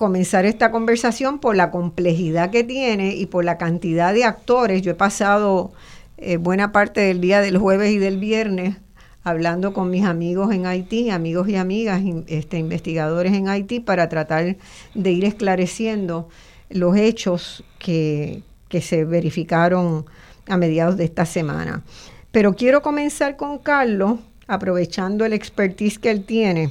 comenzar 0.00 0.46
esta 0.46 0.70
conversación 0.70 1.40
por 1.40 1.54
la 1.56 1.70
complejidad 1.70 2.48
que 2.48 2.64
tiene 2.64 3.16
y 3.16 3.26
por 3.26 3.44
la 3.44 3.58
cantidad 3.58 4.14
de 4.14 4.24
actores. 4.24 4.80
Yo 4.80 4.92
he 4.92 4.94
pasado 4.94 5.72
eh, 6.16 6.38
buena 6.38 6.72
parte 6.72 7.02
del 7.02 7.20
día 7.20 7.42
del 7.42 7.58
jueves 7.58 7.92
y 7.92 7.98
del 7.98 8.16
viernes 8.16 8.78
hablando 9.24 9.74
con 9.74 9.90
mis 9.90 10.06
amigos 10.06 10.54
en 10.54 10.64
Haití, 10.64 11.10
amigos 11.10 11.50
y 11.50 11.56
amigas, 11.56 12.00
este, 12.28 12.56
investigadores 12.56 13.34
en 13.34 13.50
Haití, 13.50 13.78
para 13.78 14.08
tratar 14.08 14.56
de 14.94 15.12
ir 15.12 15.26
esclareciendo 15.26 16.30
los 16.70 16.96
hechos 16.96 17.62
que, 17.78 18.42
que 18.70 18.80
se 18.80 19.04
verificaron 19.04 20.06
a 20.48 20.56
mediados 20.56 20.96
de 20.96 21.04
esta 21.04 21.26
semana. 21.26 21.82
Pero 22.30 22.56
quiero 22.56 22.80
comenzar 22.80 23.36
con 23.36 23.58
Carlos, 23.58 24.18
aprovechando 24.46 25.26
el 25.26 25.34
expertise 25.34 25.98
que 25.98 26.10
él 26.10 26.24
tiene, 26.24 26.70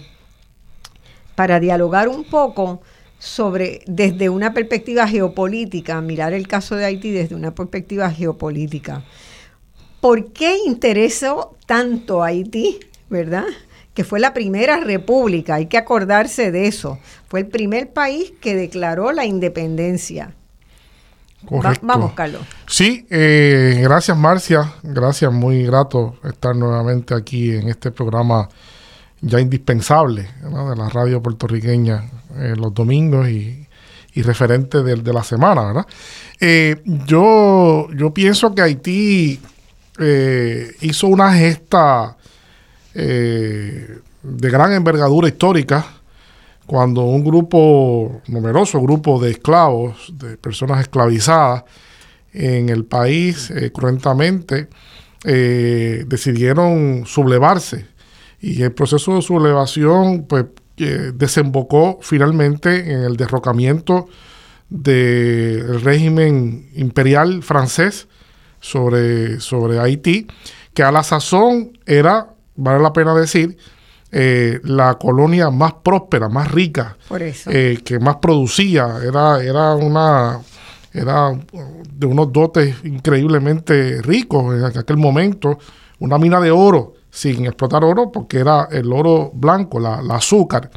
para 1.36 1.60
dialogar 1.60 2.08
un 2.08 2.24
poco 2.24 2.82
sobre, 3.20 3.82
desde 3.86 4.30
una 4.30 4.54
perspectiva 4.54 5.06
geopolítica, 5.08 6.00
mirar 6.02 6.34
el 6.34 6.48
caso 6.48 6.76
de 6.76 6.86
Haití 6.86 7.12
desde 7.12 7.36
una 7.36 7.54
perspectiva 7.54 8.10
geopolítica. 8.10 9.04
¿Por 10.00 10.32
qué 10.32 10.58
interesó 10.66 11.58
tanto 11.66 12.24
Haití, 12.24 12.80
verdad? 13.10 13.46
Que 13.94 14.06
fue 14.06 14.22
la 14.22 14.34
primera 14.34 14.80
república, 14.80 15.56
hay 15.56 15.66
que 15.66 15.78
acordarse 15.78 16.52
de 16.52 16.68
eso. 16.68 16.98
Fue 17.28 17.42
el 17.42 17.48
primer 17.48 17.92
país 17.92 18.32
que 18.40 18.56
declaró 18.56 19.12
la 19.12 19.26
independencia. 19.26 20.34
vamos, 21.82 22.14
Carlos. 22.14 22.42
Sí, 22.68 23.06
eh, 23.10 23.82
gracias 23.84 24.18
Marcia, 24.18 24.74
gracias, 24.82 25.34
muy 25.34 25.66
grato 25.66 26.16
estar 26.24 26.56
nuevamente 26.56 27.14
aquí 27.14 27.52
en 27.52 27.68
este 27.68 27.92
programa 27.92 28.48
ya 29.22 29.42
indispensable 29.42 30.30
de 30.42 30.76
la 30.78 30.88
radio 30.88 31.22
puertorriqueña 31.22 32.06
eh, 32.38 32.54
los 32.56 32.74
domingos 32.74 33.28
y, 33.30 33.66
referente 34.22 34.84
de, 34.84 35.14
la 35.14 35.24
semana, 35.24 35.68
¿verdad? 35.68 35.88
Eh, 36.42 36.82
yo, 37.06 37.88
yo 37.96 38.14
pienso 38.14 38.54
que 38.54 38.62
Haití 38.62 39.40
eh, 39.98 40.76
hizo 40.82 41.08
una 41.08 41.34
gesta 41.34 42.18
de 42.94 44.02
gran 44.24 44.74
envergadura 44.74 45.30
histórica 45.30 45.86
cuando 46.66 47.04
un 47.04 47.24
grupo, 47.24 48.22
numeroso 48.28 48.82
grupo 48.82 49.22
de 49.22 49.32
esclavos, 49.32 50.12
de 50.20 50.36
personas 50.36 50.82
esclavizadas 50.82 51.64
en 52.34 52.68
el 52.68 52.84
país, 52.84 53.54
cruentamente, 53.72 54.68
decidieron 55.24 57.04
sublevarse. 57.06 57.86
Y 58.42 58.64
el 58.64 58.74
proceso 58.74 59.16
de 59.16 59.22
sublevación 59.22 60.26
pues, 60.28 60.44
desembocó 60.86 62.00
finalmente 62.02 62.92
en 62.92 63.02
el 63.02 63.18
derrocamiento 63.18 64.08
del 64.70 65.82
régimen 65.82 66.70
imperial 66.76 67.42
francés 67.44 68.08
sobre, 68.60 69.40
sobre 69.40 69.80
Haití, 69.80 70.28
que 70.74 70.84
a 70.84 70.92
la 70.92 71.04
sazón 71.04 71.78
era, 71.86 72.30
vale 72.56 72.82
la 72.82 72.94
pena 72.94 73.16
decir, 73.16 73.58
eh, 74.12 74.60
la 74.64 74.96
colonia 74.96 75.50
más 75.50 75.74
próspera, 75.84 76.30
más 76.30 76.52
rica, 76.52 76.98
eh, 77.48 77.80
que 77.84 78.00
más 78.00 78.18
producía, 78.18 78.98
era, 79.04 79.42
era 79.44 79.76
una 79.76 80.40
era 80.92 81.40
de 81.94 82.06
unos 82.08 82.34
dotes 82.34 82.76
increíblemente 82.84 84.02
ricos 84.02 84.56
en 84.56 84.78
aquel 84.78 84.98
momento, 84.98 85.60
una 86.00 86.18
mina 86.18 86.40
de 86.40 86.52
oro, 86.52 86.94
sin 87.12 87.46
explotar 87.46 87.84
oro, 87.84 88.12
porque 88.12 88.40
era 88.40 88.68
el 88.72 88.92
oro 88.92 89.32
blanco, 89.34 89.80
la, 89.80 90.00
azúcar, 90.16 90.70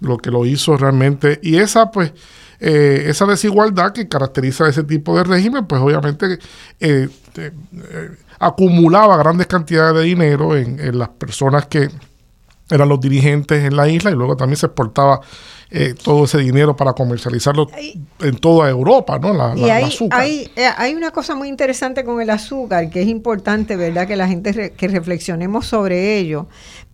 lo 0.00 0.18
que 0.18 0.30
lo 0.30 0.44
hizo 0.44 0.76
realmente. 0.76 1.38
Y 1.42 1.56
esa, 1.56 1.90
pues, 1.90 2.12
eh, 2.60 3.04
esa 3.08 3.26
desigualdad 3.26 3.92
que 3.92 4.08
caracteriza 4.08 4.68
ese 4.68 4.82
tipo 4.84 5.16
de 5.16 5.24
régimen, 5.24 5.66
pues 5.66 5.80
obviamente 5.80 6.38
eh, 6.80 7.08
eh, 7.36 7.50
acumulaba 8.38 9.16
grandes 9.18 9.46
cantidades 9.46 9.94
de 9.94 10.02
dinero 10.02 10.56
en, 10.56 10.98
las 10.98 11.10
personas 11.10 11.66
que 11.66 11.90
eran 12.70 12.88
los 12.88 13.00
dirigentes 13.00 13.64
en 13.64 13.76
la 13.76 13.88
isla 13.88 14.10
y 14.10 14.14
luego 14.14 14.36
también 14.36 14.56
se 14.56 14.66
exportaba 14.66 15.20
todo 16.04 16.24
ese 16.24 16.38
dinero 16.38 16.76
para 16.76 16.92
comercializarlo 16.92 17.66
en 18.20 18.36
toda 18.38 18.70
Europa, 18.70 19.18
¿no? 19.18 19.34
La, 19.34 19.52
y 19.56 19.68
hay, 19.68 20.48
hay, 20.76 20.94
una 20.94 21.10
cosa 21.10 21.34
muy 21.34 21.48
interesante 21.48 22.04
con 22.04 22.20
el 22.20 22.30
azúcar 22.30 22.88
que 22.88 23.02
es 23.02 23.08
importante, 23.08 23.76
¿verdad? 23.76 24.06
Que 24.06 24.14
la 24.14 24.28
gente 24.28 24.72
que 24.72 24.88
reflexionemos 24.88 25.66
sobre 25.66 26.18
ello 26.18 26.46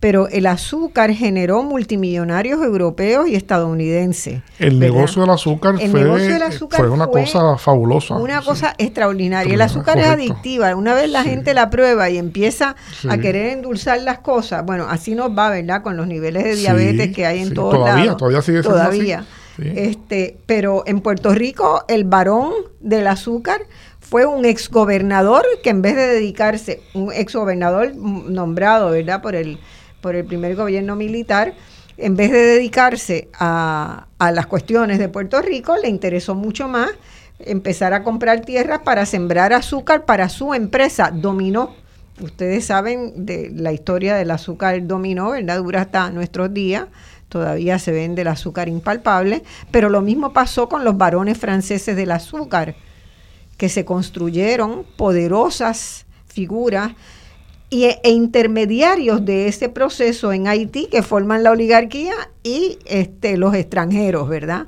pero 0.03 0.27
el 0.27 0.47
azúcar 0.47 1.13
generó 1.13 1.63
multimillonarios 1.63 2.61
europeos 2.61 3.25
y 3.29 3.35
estadounidenses. 3.35 4.41
El 4.59 4.77
negocio 4.77 5.21
del 5.21 5.31
azúcar, 5.31 5.75
fue, 5.79 6.89
una 6.89 7.07
cosa 7.07 7.57
fabulosa. 7.57 8.17
Una 8.17 8.41
cosa 8.41 8.75
extraordinaria. 8.77 9.53
El 9.53 9.61
azúcar 9.61 9.97
es 9.99 10.07
adictiva. 10.07 10.75
Una 10.75 10.93
vez 10.93 11.09
la 11.09 11.23
gente 11.23 11.53
la 11.53 11.69
prueba 11.69 12.09
y 12.09 12.17
empieza 12.17 12.75
a 13.07 13.17
querer 13.17 13.53
endulzar 13.53 14.01
las 14.01 14.19
cosas, 14.19 14.65
bueno, 14.65 14.87
así 14.89 15.15
nos 15.15 15.29
va, 15.29 15.51
¿verdad? 15.65 15.81
Con 15.81 15.97
los 15.97 16.07
niveles 16.07 16.43
de 16.43 16.55
diabetes 16.55 17.15
que 17.15 17.25
hay 17.25 17.41
en 17.41 17.53
todos 17.53 17.75
todavía, 17.75 18.05
lados. 18.05 18.17
Todavía 18.17 18.41
sigue 18.41 18.61
siendo 18.61 18.77
todavía. 18.77 19.25
Este, 19.59 20.37
pero 20.47 20.83
en 20.87 21.01
Puerto 21.01 21.33
Rico 21.33 21.85
el 21.87 22.05
varón 22.05 22.53
del 22.79 23.05
azúcar 23.07 23.61
fue 23.99 24.25
un 24.25 24.45
exgobernador 24.45 25.45
que 25.63 25.69
en 25.69 25.83
vez 25.83 25.95
de 25.95 26.07
dedicarse, 26.07 26.81
un 26.93 27.13
exgobernador 27.13 27.95
nombrado, 27.95 28.89
¿verdad? 28.91 29.21
Por 29.21 29.35
el 29.35 29.59
por 30.03 30.15
el 30.15 30.25
primer 30.25 30.55
gobierno 30.55 30.95
militar, 30.95 31.55
en 31.97 32.15
vez 32.15 32.29
de 32.31 32.39
dedicarse 32.39 33.29
a, 33.39 34.07
las 34.19 34.45
cuestiones 34.47 34.99
de 34.99 35.07
Puerto 35.09 35.41
Rico, 35.41 35.75
le 35.81 35.87
interesó 35.87 36.35
mucho 36.35 36.67
más 36.67 36.91
empezar 37.39 37.93
a 37.93 38.03
comprar 38.03 38.41
tierras 38.41 38.81
para 38.83 39.05
sembrar 39.05 39.53
azúcar 39.53 40.05
para 40.05 40.29
su 40.29 40.53
empresa, 40.53 41.09
Dominó. 41.11 41.73
Ustedes 42.21 42.65
saben 42.65 43.25
de 43.25 43.51
la 43.55 43.73
historia 43.73 44.15
del 44.15 44.31
azúcar 44.31 44.85
dominó, 44.85 45.31
¿verdad? 45.31 45.57
Dura 45.57 45.81
hasta 45.81 46.11
nuestros 46.11 46.53
días, 46.53 46.85
todavía 47.27 47.79
se 47.79 47.91
vende 47.91 48.21
el 48.21 48.27
azúcar 48.27 48.69
impalpable, 48.69 49.41
pero 49.71 49.89
lo 49.89 50.01
mismo 50.01 50.31
pasó 50.31 50.69
con 50.69 50.83
los 50.83 50.95
varones 50.95 51.39
franceses 51.39 51.95
del 51.95 52.11
azúcar, 52.11 52.75
que 53.57 53.67
se 53.67 53.83
construyeron 53.83 54.85
poderosas 54.95 56.05
figuras 56.27 56.91
e, 57.71 57.99
intermediarios 58.03 59.25
de 59.25 59.47
ese 59.47 59.69
proceso 59.69 60.31
en 60.31 60.47
Haití 60.47 60.85
que 60.91 61.01
forman 61.01 61.41
la 61.41 61.51
oligarquía 61.51 62.13
y 62.43 62.77
este, 62.85 63.37
los 63.37 63.55
extranjeros, 63.55 64.29
¿verdad? 64.29 64.67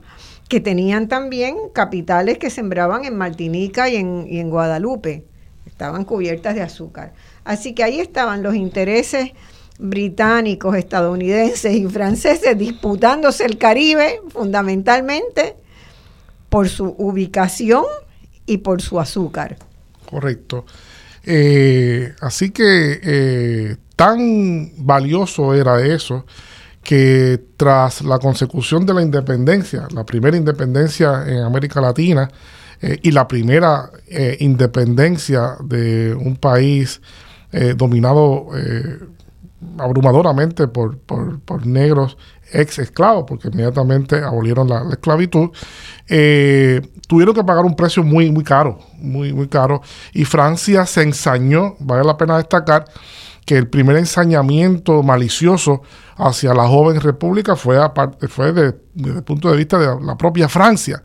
Que 0.49 0.59
tenían 0.59 1.07
también 1.07 1.55
capitales 1.73 2.39
que 2.39 2.49
sembraban 2.49 3.05
en 3.05 3.15
Martinica 3.15 3.89
y 3.89 3.97
en, 3.97 4.25
y 4.27 4.39
en 4.39 4.49
Guadalupe, 4.49 5.25
estaban 5.67 6.03
cubiertas 6.05 6.55
de 6.55 6.63
azúcar. 6.63 7.13
Así 7.45 7.73
que 7.73 7.83
ahí 7.83 7.99
estaban 7.99 8.43
los 8.43 8.55
intereses 8.55 9.31
británicos, 9.77 10.75
estadounidenses 10.75 11.73
y 11.73 11.85
franceses 11.87 12.57
disputándose 12.57 13.45
el 13.45 13.57
Caribe 13.57 14.21
fundamentalmente 14.29 15.55
por 16.49 16.69
su 16.69 16.95
ubicación 16.97 17.85
y 18.45 18.57
por 18.57 18.81
su 18.81 18.99
azúcar. 18.99 19.57
Correcto. 20.09 20.65
Eh, 21.23 22.13
así 22.21 22.51
que 22.51 22.99
eh, 23.03 23.77
tan 23.95 24.71
valioso 24.77 25.53
era 25.53 25.83
eso 25.85 26.25
que 26.83 27.41
tras 27.57 28.01
la 28.01 28.19
consecución 28.19 28.85
de 28.85 28.93
la 28.93 29.01
independencia, 29.01 29.87
la 29.91 30.05
primera 30.05 30.37
independencia 30.37 31.25
en 31.27 31.39
América 31.39 31.81
Latina 31.81 32.29
eh, 32.79 32.99
y 33.01 33.11
la 33.11 33.27
primera 33.27 33.89
independencia 34.39 35.57
de 35.63 36.13
un 36.13 36.35
país 36.35 37.01
dominado 37.77 38.49
abrumadoramente 39.77 40.67
por, 40.67 40.97
por, 40.99 41.65
negros 41.65 42.17
ex 42.51 42.79
esclavos, 42.79 43.25
porque 43.27 43.49
inmediatamente 43.49 44.17
abolieron 44.17 44.69
la, 44.69 44.83
esclavitud, 44.91 45.49
eh, 46.07 46.81
tuvieron 47.07 47.33
que 47.33 47.43
pagar 47.43 47.65
un 47.65 47.75
precio 47.75 48.03
muy, 48.03 48.31
muy 48.31 48.43
caro, 48.43 48.79
muy, 48.97 49.33
muy 49.33 49.47
caro. 49.47 49.81
Y 50.13 50.25
Francia 50.25 50.85
se 50.85 51.01
ensañó, 51.01 51.75
vale 51.79 52.03
la 52.03 52.17
pena 52.17 52.37
destacar, 52.37 52.85
que 53.45 53.57
el 53.57 53.67
primer 53.67 53.97
ensañamiento 53.97 55.03
malicioso 55.03 55.81
hacia 56.17 56.53
la 56.53 56.67
joven 56.67 56.99
república 56.99 57.55
fue, 57.55 57.81
aparte, 57.81 58.27
fue 58.27 58.53
desde 58.53 58.77
el 58.95 59.23
punto 59.23 59.51
de 59.51 59.57
vista 59.57 59.77
de 59.77 60.03
la 60.03 60.17
propia 60.17 60.49
Francia, 60.49 61.03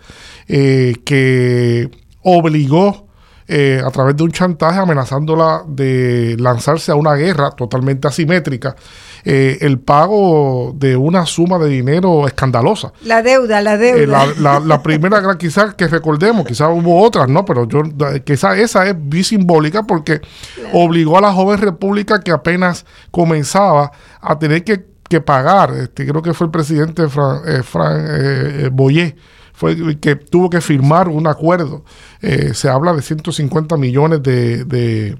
eh, 0.48 0.94
que 1.04 1.90
obligó 2.22 3.09
eh, 3.52 3.82
a 3.84 3.90
través 3.90 4.16
de 4.16 4.22
un 4.22 4.30
chantaje 4.30 4.78
amenazándola 4.78 5.64
de 5.66 6.36
lanzarse 6.38 6.92
a 6.92 6.94
una 6.94 7.14
guerra 7.14 7.50
totalmente 7.50 8.06
asimétrica, 8.06 8.76
eh, 9.24 9.58
el 9.62 9.80
pago 9.80 10.72
de 10.76 10.96
una 10.96 11.26
suma 11.26 11.58
de 11.58 11.68
dinero 11.68 12.26
escandalosa. 12.26 12.92
La 13.02 13.22
deuda, 13.22 13.60
la 13.60 13.76
deuda. 13.76 14.24
Eh, 14.24 14.34
la, 14.38 14.82
primera 14.82 15.20
quizás 15.36 15.74
que 15.74 15.88
recordemos, 15.88 16.46
quizás 16.46 16.68
hubo 16.72 17.02
otras, 17.02 17.28
¿no? 17.28 17.44
Pero 17.44 17.66
yo 17.66 17.82
quizás 18.24 18.58
esa 18.58 18.86
es 18.86 18.94
bisimbólica 18.96 19.82
porque 19.82 20.20
obligó 20.72 21.18
a 21.18 21.20
la 21.20 21.32
joven 21.32 21.58
república 21.58 22.20
que 22.20 22.30
apenas 22.30 22.86
comenzaba 23.10 23.90
a 24.20 24.38
tener 24.38 24.62
que 24.62 24.90
que 25.10 25.20
pagar. 25.20 25.74
Este, 25.74 26.06
creo 26.06 26.22
que 26.22 26.32
fue 26.32 26.46
el 26.46 26.50
presidente 26.52 27.08
Fran, 27.08 27.42
eh, 27.44 27.62
eh, 28.64 28.70
Boyer 28.72 29.16
fue 29.60 29.98
que 30.00 30.16
tuvo 30.16 30.48
que 30.48 30.62
firmar 30.62 31.08
un 31.08 31.26
acuerdo. 31.26 31.84
se 32.20 32.68
habla 32.70 32.94
de 32.94 33.02
150 33.02 33.76
millones 33.76 34.22
de, 34.22 34.64
de, 34.64 35.16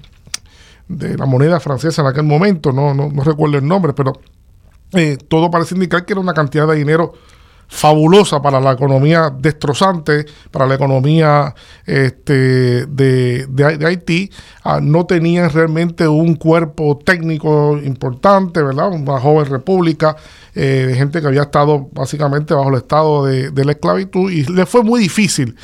la 1.15 1.27
moneda 1.27 1.59
francesa 1.59 2.01
en 2.01 2.07
aquel 2.07 2.23
momento, 2.23 2.71
no, 2.71 2.95
no, 2.95 3.09
no 3.09 3.23
recuerdo 3.23 3.59
el 3.59 3.67
nombre, 3.67 3.93
pero 3.93 4.19
todo 5.27 5.51
parece 5.51 5.75
indicar 5.75 6.05
que 6.05 6.13
era 6.13 6.19
una 6.19 6.33
cantidad 6.33 6.67
de 6.67 6.75
dinero 6.75 7.13
fabulosa 7.71 8.41
para 8.41 8.59
la 8.59 8.73
economía 8.73 9.29
destrozante, 9.29 10.25
para 10.51 10.65
la 10.65 10.75
economía 10.75 11.55
este, 11.85 12.85
de, 12.85 13.45
de, 13.47 13.85
Haití, 13.87 14.29
ah, 14.63 14.79
no 14.81 15.05
tenían 15.05 15.49
realmente 15.49 16.05
un 16.05 16.35
cuerpo 16.35 16.99
técnico 17.03 17.77
importante, 17.77 18.61
¿verdad? 18.61 18.91
Una 18.91 19.19
joven 19.21 19.45
república 19.45 20.17
eh, 20.55 20.85
de 20.87 20.95
gente 20.95 21.21
que 21.21 21.27
había 21.27 21.43
estado 21.43 21.89
básicamente 21.91 22.53
bajo 22.53 22.69
el 22.69 22.75
estado 22.75 23.25
de, 23.25 23.51
de 23.51 23.65
la 23.65 23.71
esclavitud 23.73 24.31
y 24.31 24.43
le 24.43 24.65
fue 24.65 24.83
muy 24.83 24.99
difícil 24.99 25.55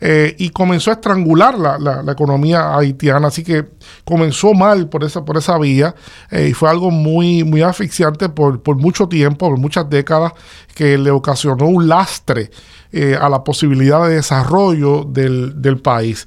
eh, 0.00 0.34
y 0.38 0.50
comenzó 0.50 0.90
a 0.90 0.94
estrangular 0.94 1.58
la, 1.58 1.78
la, 1.78 2.12
economía 2.12 2.76
haitiana, 2.76 3.28
así 3.28 3.42
que 3.42 3.64
comenzó 4.04 4.52
mal 4.52 4.88
por 4.88 5.04
esa, 5.04 5.24
por 5.24 5.38
esa 5.38 5.56
vía 5.58 5.94
eh, 6.30 6.48
y 6.50 6.52
fue 6.52 6.68
algo 6.68 6.90
muy, 6.90 7.44
muy 7.44 7.62
asfixiante 7.62 8.28
por, 8.28 8.62
por 8.62 8.76
mucho 8.76 9.08
tiempo, 9.08 9.48
por 9.48 9.58
muchas 9.58 9.88
décadas, 9.88 10.32
que 10.74 10.98
le 10.98 11.10
ocasionó 11.10 11.66
un 11.66 11.88
lastre 11.88 12.50
eh, 12.92 13.16
a 13.18 13.28
la 13.30 13.42
posibilidad 13.42 14.06
de 14.06 14.16
desarrollo 14.16 15.04
del, 15.04 15.60
del 15.62 15.78
país. 15.78 16.26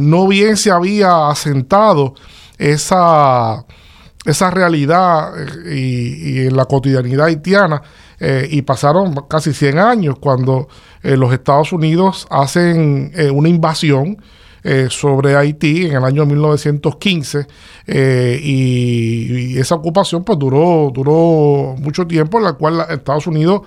no 0.00 0.26
bien 0.26 0.56
se 0.56 0.72
había 0.72 1.28
asentado 1.28 2.14
esa, 2.58 3.64
esa 4.26 4.50
realidad 4.50 5.32
y, 5.66 6.40
y 6.40 6.46
en 6.46 6.56
la 6.56 6.64
cotidianidad 6.66 7.26
haitiana, 7.26 7.82
y 8.48 8.62
pasaron 8.62 9.14
casi 9.28 9.52
100 9.52 9.78
años 9.78 10.16
cuando 10.18 10.68
eh, 11.06 11.16
los 11.16 11.32
Estados 11.32 11.72
Unidos 11.72 12.26
hacen 12.30 13.12
eh, 13.14 13.30
una 13.30 13.48
invasión 13.48 14.20
eh, 14.64 14.88
sobre 14.90 15.36
Haití 15.36 15.86
en 15.86 15.92
el 15.94 16.04
año 16.04 16.26
1915 16.26 17.46
y, 18.42 19.56
esa 19.56 19.76
ocupación 19.76 20.24
pues 20.24 20.36
duró, 20.36 20.90
duró 20.92 21.76
mucho 21.78 22.08
tiempo 22.08 22.38
en 22.38 22.44
la 22.44 22.54
cual 22.54 22.84
Estados 22.90 23.28
Unidos 23.28 23.62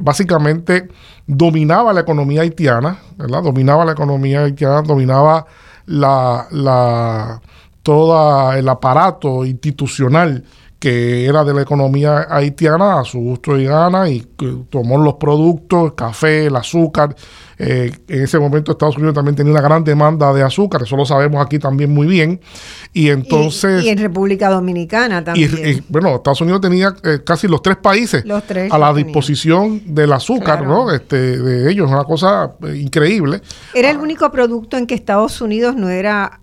básicamente 0.00 0.88
dominaba 1.26 1.92
la 1.92 2.00
economía 2.00 2.42
haitiana, 2.42 2.98
¿verdad? 3.16 3.42
Dominaba 3.42 3.84
la 3.84 3.92
economía 3.92 4.44
haitiana, 4.44 4.82
dominaba 4.82 5.46
la, 5.86 6.46
la, 6.50 7.40
todo 7.86 8.52
el 8.52 8.68
aparato 8.68 9.44
institucional 9.44 10.42
que 10.80 11.24
era 11.24 11.44
de 11.44 11.54
la 11.54 11.62
economía 11.62 12.26
haitiana 12.28 13.00
a 13.00 13.04
su 13.04 13.18
gusto 13.20 13.56
y 13.56 13.64
gana 13.64 14.10
y 14.10 14.26
tomó 14.68 14.98
los 14.98 15.14
productos, 15.14 15.86
el 15.86 15.94
café, 15.94 16.46
el 16.46 16.56
azúcar. 16.56 17.14
Eh, 17.58 17.90
en 18.08 18.22
ese 18.22 18.38
momento 18.38 18.72
Estados 18.72 18.96
Unidos 18.96 19.14
también 19.14 19.34
tenía 19.34 19.52
una 19.52 19.62
gran 19.62 19.82
demanda 19.82 20.34
de 20.34 20.42
azúcar, 20.42 20.82
eso 20.82 20.94
lo 20.94 21.06
sabemos 21.06 21.44
aquí 21.44 21.58
también 21.58 21.94
muy 21.94 22.06
bien. 22.06 22.40
Y 22.92 23.08
entonces... 23.08 23.84
Y, 23.84 23.88
en 23.88 23.98
República 23.98 24.50
Dominicana 24.50 25.24
también. 25.24 25.50
Y, 25.64 25.82
bueno, 25.88 26.16
Estados 26.16 26.40
Unidos 26.42 26.60
tenía 26.60 26.94
eh, 27.04 27.20
casi 27.24 27.46
los 27.46 27.62
tres 27.62 27.76
países 27.76 28.24
a 28.70 28.78
la 28.78 28.92
disposición 28.92 29.94
del 29.94 30.12
azúcar, 30.12 30.66
¿no? 30.66 30.92
Este, 30.92 31.38
de 31.38 31.70
ellos, 31.70 31.88
una 31.88 32.04
cosa 32.04 32.52
eh, 32.66 32.76
increíble. 32.76 33.40
Era 33.72 33.90
el 33.90 33.98
único 33.98 34.30
producto 34.30 34.76
en 34.76 34.86
que 34.86 34.94
Estados 34.94 35.40
Unidos 35.40 35.76
no 35.76 35.88
era 35.88 36.40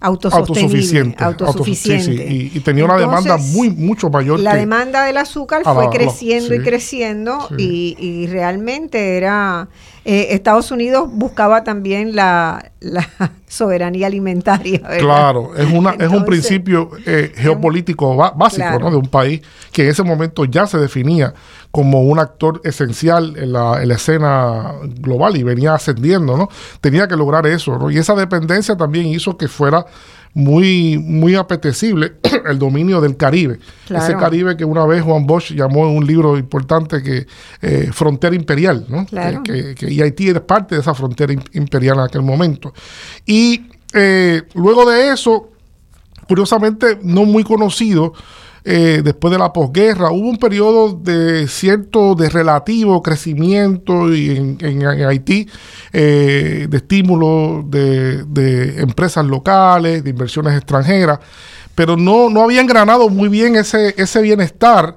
autosuficiente. 0.00 1.22
Autosuficiente. 1.22 2.26
Y, 2.54 2.60
tenía 2.60 2.84
una 2.84 2.96
demanda 2.96 3.36
muy 3.36 3.70
mucho 3.70 4.10
mayor. 4.10 4.40
La 4.40 4.54
demanda 4.54 5.04
del 5.04 5.16
azúcar 5.16 5.62
fue 5.64 5.88
creciendo 5.90 6.54
y 6.54 6.60
creciendo 6.60 7.48
y, 7.56 8.26
realmente 8.28 9.16
era... 9.16 9.68
Eh, 10.10 10.34
Estados 10.34 10.70
Unidos 10.70 11.06
buscaba 11.12 11.64
también 11.64 12.16
la, 12.16 12.72
soberanía 13.46 14.06
alimentaria. 14.06 14.80
Claro, 14.98 15.54
es, 15.54 15.70
una, 15.70 15.90
es 15.90 16.08
un 16.08 16.24
principio 16.24 16.88
eh, 17.04 17.30
geopolítico 17.36 18.16
básico 18.16 18.90
de 18.90 18.96
un 18.96 19.08
país 19.08 19.42
que 19.70 19.82
en 19.82 19.90
ese 19.90 20.02
momento 20.02 20.46
ya 20.46 20.66
se 20.66 20.78
definía 20.78 21.34
como 21.70 22.00
un 22.00 22.18
actor 22.18 22.62
esencial 22.64 23.36
en 23.36 23.52
la, 23.52 23.82
escena 23.82 24.76
global 24.98 25.36
y 25.36 25.42
venía 25.42 25.74
ascendiendo, 25.74 26.38
¿no? 26.38 26.48
Tenía 26.80 27.06
que 27.06 27.14
lograr 27.14 27.46
eso, 27.46 27.78
¿no? 27.78 27.90
Y 27.90 27.98
esa 27.98 28.14
dependencia 28.14 28.78
también 28.78 29.08
hizo 29.08 29.36
que 29.36 29.46
fuera 29.46 29.84
muy, 30.34 30.98
muy 30.98 31.34
apetecible 31.34 32.14
el 32.46 32.58
dominio 32.58 33.00
del 33.00 33.16
Caribe. 33.16 33.58
Ese 33.88 34.16
Caribe 34.16 34.56
que 34.56 34.64
una 34.64 34.86
vez 34.86 35.02
Juan 35.02 35.26
Bosch 35.26 35.52
llamó 35.52 35.88
en 35.88 35.96
un 35.96 36.06
libro 36.06 36.36
importante 36.36 37.02
que 37.02 37.26
eh, 37.62 37.90
frontera 37.92 38.36
imperial, 38.36 38.86
¿no? 38.88 39.06
Que, 39.42 39.74
y 39.88 40.00
Haití 40.00 40.28
es 40.28 40.40
parte 40.40 40.74
de 40.74 40.80
esa 40.80 40.94
frontera 40.94 41.32
imperial 41.52 41.98
en 41.98 42.04
aquel 42.04 42.22
momento. 42.22 42.72
Y 43.26 43.66
eh, 43.92 44.42
luego 44.54 44.88
de 44.88 45.12
eso, 45.12 45.50
curiosamente 46.26 46.98
no 47.02 47.24
muy 47.24 47.44
conocido, 47.44 48.12
eh, 48.64 49.00
después 49.02 49.32
de 49.32 49.38
la 49.38 49.52
posguerra. 49.52 50.10
Hubo 50.10 50.28
un 50.28 50.36
periodo 50.36 50.92
de 50.92 51.46
cierto, 51.48 52.14
de 52.14 52.28
relativo 52.28 53.02
crecimiento 53.02 54.12
en, 54.12 54.84
Haití, 55.06 55.48
eh, 55.92 56.66
de 56.68 56.76
estímulo 56.76 57.64
de, 57.66 58.80
empresas 58.80 59.24
locales, 59.24 60.04
de 60.04 60.10
inversiones 60.10 60.56
extranjeras, 60.56 61.18
pero 61.74 61.96
no, 61.96 62.28
no 62.30 62.42
había 62.42 62.60
engranado 62.60 63.08
muy 63.08 63.28
bien 63.28 63.56
ese, 63.56 63.94
ese 63.96 64.20
bienestar 64.20 64.96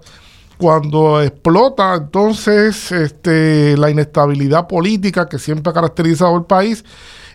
cuando 0.58 1.22
explota 1.22 1.96
entonces 1.96 2.92
este, 2.92 3.76
la 3.78 3.90
inestabilidad 3.90 4.68
política 4.68 5.28
que 5.28 5.40
siempre 5.40 5.72
ha 5.72 5.74
caracterizado 5.74 6.38
el 6.38 6.44
país 6.44 6.86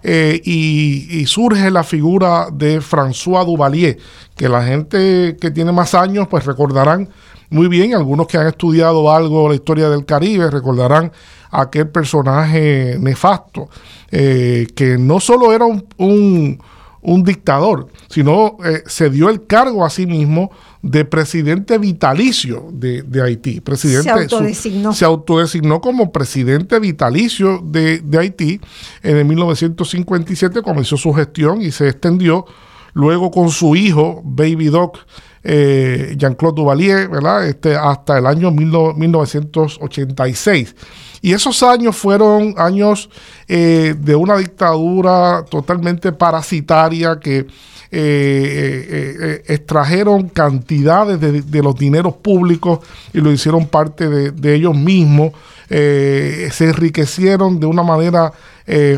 eh, 0.09 0.41
y, 0.45 1.27
surge 1.27 1.69
la 1.69 1.83
figura 1.83 2.47
de 2.53 2.81
François 2.81 3.45
Duvalier, 3.45 3.99
que 4.37 4.49
la 4.49 4.63
gente 4.63 5.37
que 5.41 5.51
tiene 5.51 5.73
más 5.73 5.95
años 5.95 6.29
pues 6.29 6.47
recordarán 6.47 7.09
muy 7.51 7.67
bien, 7.67 7.93
algunos 7.93 8.29
que 8.29 8.39
han 8.39 8.47
estudiado 8.47 9.11
algo 9.11 9.49
la 9.49 9.57
historia 9.57 9.89
del 9.89 10.05
Caribe 10.05 10.49
recordarán 10.49 11.11
aquel 11.51 11.89
personaje 11.89 12.97
nefasto, 13.01 13.69
eh, 14.13 14.69
que 14.77 14.97
no 14.97 15.19
solo 15.19 15.53
era 15.53 15.65
un 15.67 16.61
un 17.07 17.23
dictador, 17.23 17.87
sino 18.09 18.57
eh, 18.65 18.83
se 18.87 19.11
dio 19.11 19.29
el 19.29 19.47
cargo 19.47 19.85
a 19.85 19.91
sí 19.91 20.07
mismo 20.07 20.51
de 20.87 21.05
presidente 21.05 21.77
vitalicio 21.79 22.69
de, 22.73 23.05
Haití. 23.21 23.61
Presidente, 23.61 24.05
se 24.05 24.11
autodesignó. 24.11 24.93
se 24.93 25.05
autodesignó 25.05 25.81
como 25.81 26.13
presidente 26.13 26.79
vitalicio 26.79 27.61
de, 27.65 28.01
Haití. 28.17 28.61
En 29.03 29.17
el 29.17 29.25
1957 29.25 30.63
comenzó 30.63 30.97
su 30.97 31.13
gestión 31.13 31.61
y 31.61 31.73
se 31.73 31.89
extendió 31.89 32.47
luego 32.93 33.33
con 33.33 33.51
su 33.51 33.75
hijo, 33.75 34.23
Baby 34.25 34.67
Doc, 34.67 34.99
eh, 35.43 36.15
Jean-Claude 36.17 36.55
Duvalier, 36.55 37.09
¿verdad? 37.09 37.49
Este, 37.49 37.75
hasta 37.75 38.19
el 38.19 38.27
año 38.27 38.53
1986. 38.53 40.77
Y 41.21 41.33
esos 41.33 41.65
años 41.65 41.97
fueron 41.97 42.55
años 42.59 43.11
eh, 43.49 43.97
de 43.99 44.15
una 44.15 44.37
dictadura 44.37 45.45
totalmente 45.51 46.13
parasitaria 46.13 47.19
que 47.19 47.49
eh, 47.91 48.89
eh, 48.91 49.43
extrajeron 49.47 50.29
cantidades 50.29 51.21
de, 51.21 51.63
los 51.63 51.77
dineros 51.77 52.15
públicos 52.15 52.81
y 53.13 53.21
lo 53.21 53.33
hicieron 53.33 53.67
parte 53.67 54.09
de, 54.09 54.55
ellos 54.55 54.77
mismos. 54.77 55.33
se 55.69 56.55
enriquecieron 56.61 57.59
de 57.61 57.67
una 57.67 57.83
manera 57.83 58.33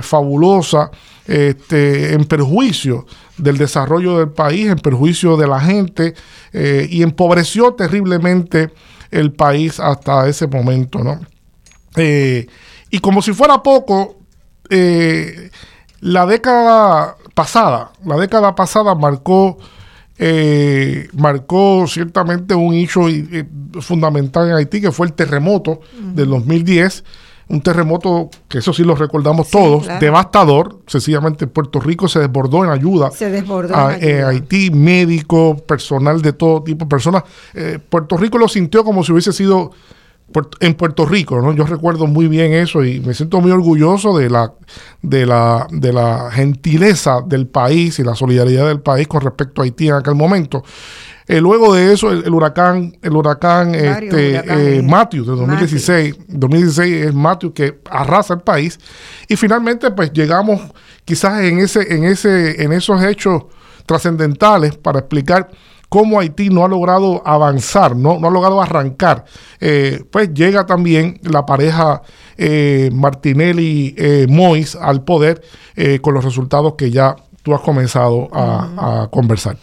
fabulosa 0.03 0.91
este, 1.27 2.15
en 2.15 2.25
perjuicio 2.25 3.07
del 3.37 3.59
desarrollo 3.59 4.19
del 4.19 4.31
país, 4.31 4.69
en 4.69 4.79
perjuicio 4.79 5.37
de 5.37 5.47
la 5.47 5.61
gente 5.61 6.15
y 6.53 7.03
empobreció 7.03 7.75
terriblemente 7.75 8.71
el 9.11 9.33
país 9.33 9.81
hasta 9.81 10.29
ese 10.29 10.47
momento, 10.47 11.03
¿no? 11.03 11.21
Eh, 11.97 12.47
y 12.91 12.99
como 13.01 13.23
si 13.23 13.33
fuera 13.33 13.63
poco, 13.63 14.19
eh, 14.71 15.51
la 16.01 16.27
década 16.27 17.17
pasada, 17.39 17.93
la 18.05 18.17
década 18.17 18.57
pasada 18.57 18.97
marcó, 18.97 19.59
eh, 20.19 21.07
marcó 21.13 21.87
ciertamente 21.87 22.53
un 22.57 22.75
hecho 22.75 23.03
fundamental 23.81 24.49
en 24.49 24.57
Haití, 24.57 24.81
que 24.81 24.91
fue 24.91 25.07
el 25.07 25.13
terremoto 25.13 25.81
del 26.01 26.31
2010 26.31 27.05
un 27.51 27.63
terremoto 27.63 28.29
que 28.47 28.59
eso 28.59 28.75
sí 28.75 28.83
lo 28.83 28.95
recordamos 28.95 29.49
todos, 29.51 29.87
devastador, 30.01 30.81
sencillamente 30.87 31.47
Puerto 31.47 31.81
Rico 31.81 32.07
se 32.07 32.19
desbordó 32.19 32.63
en 32.63 32.71
ayuda. 32.71 33.11
Se 33.11 33.31
desbordó 33.31 33.75
a, 33.75 33.89
Haití, 33.93 34.71
médico, 34.71 35.57
personal 35.57 36.21
de 36.21 36.35
todo 36.35 36.63
tipo, 36.63 36.87
personas. 36.87 37.23
Puerto 37.89 38.19
Rico 38.19 38.37
lo 38.37 38.49
sintió 38.49 38.85
como 38.85 39.03
si 39.03 39.13
hubiese 39.13 39.33
sido 39.33 39.71
en 40.61 40.75
Puerto 40.75 41.07
Rico, 41.07 41.41
¿no? 41.41 41.53
Yo 41.53 41.65
recuerdo 41.65 42.07
muy 42.07 42.29
bien 42.29 42.53
eso 42.53 42.85
y 42.85 43.01
me 43.01 43.15
siento 43.15 43.41
muy 43.41 43.51
orgulloso 43.51 44.17
de 44.17 44.29
la, 44.29 44.53
de 45.01 45.25
la, 45.25 45.67
de 45.71 45.93
la 45.93 46.31
gentileza 46.31 47.23
del 47.27 47.47
país 47.47 47.99
y 47.99 48.05
la 48.05 48.15
solidaridad 48.15 48.67
del 48.67 48.81
país 48.81 49.09
con 49.09 49.23
respecto 49.23 49.63
a 49.63 49.65
Haití 49.65 49.89
en 49.89 49.95
aquel 49.95 50.15
momento. 50.15 50.63
Eh, 51.27 51.41
luego 51.41 51.75
de 51.75 51.93
eso, 51.93 52.11
el, 52.11 52.33
huracán, 52.33 52.97
el 53.03 53.15
huracán, 53.15 53.75
este, 53.75 54.83
Matthew 54.83 55.25
de 55.25 55.31
2016, 55.33 56.17
2016 56.29 57.07
es 57.07 57.15
Matthew 57.15 57.53
que 57.53 57.81
arrasa 57.91 58.35
el 58.35 58.41
país. 58.41 58.79
Y 59.29 59.37
finalmente, 59.37 59.91
pues 59.91 60.11
llegamos 60.13 60.61
quizás 61.05 61.43
en 61.43 61.59
ese, 61.59 61.95
en 61.95 62.05
ese, 62.05 62.63
en 62.63 62.73
esos 62.73 63.03
hechos 63.03 63.45
trascendentales 63.85 64.77
para 64.77 65.01
explicar 65.01 65.51
cómo 65.89 66.21
Haití 66.21 66.51
no 66.51 66.65
ha 66.65 66.69
logrado 66.69 67.23
avanzar, 67.25 67.97
no, 67.97 68.19
no 68.19 68.29
ha 68.29 68.31
logrado 68.31 68.61
arrancar. 68.61 69.25
Eh, 69.61 70.05
pues 70.11 70.33
llega 70.35 70.67
también 70.67 71.21
la 71.23 71.47
pareja 71.47 72.03
eh, 72.37 72.91
Martinelli-Mois 72.93 74.77
al 74.77 75.05
poder 75.05 75.43
con 76.01 76.13
los 76.13 76.25
resultados 76.25 76.75
que 76.77 76.91
ya 76.91 77.15
tú 77.43 77.55
has 77.55 77.61
comenzado 77.61 78.29
a 78.33 79.09
conversar. 79.11 79.57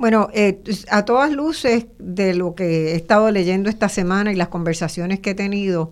Bueno, 0.00 0.30
eh, 0.32 0.62
a 0.90 1.04
todas 1.04 1.30
luces 1.30 1.84
de 1.98 2.32
lo 2.32 2.54
que 2.54 2.92
he 2.92 2.94
estado 2.94 3.30
leyendo 3.30 3.68
esta 3.68 3.90
semana 3.90 4.32
y 4.32 4.34
las 4.34 4.48
conversaciones 4.48 5.20
que 5.20 5.32
he 5.32 5.34
tenido, 5.34 5.90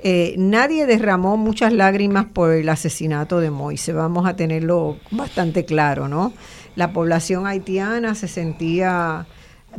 eh, 0.00 0.36
nadie 0.38 0.86
derramó 0.86 1.36
muchas 1.36 1.72
lágrimas 1.72 2.26
por 2.26 2.52
el 2.52 2.68
asesinato 2.68 3.40
de 3.40 3.50
Moise, 3.50 3.92
vamos 3.92 4.28
a 4.28 4.36
tenerlo 4.36 4.98
bastante 5.10 5.64
claro, 5.64 6.06
¿no? 6.06 6.32
La 6.78 6.92
población 6.92 7.48
haitiana 7.48 8.14
se 8.14 8.28
sentía 8.28 9.26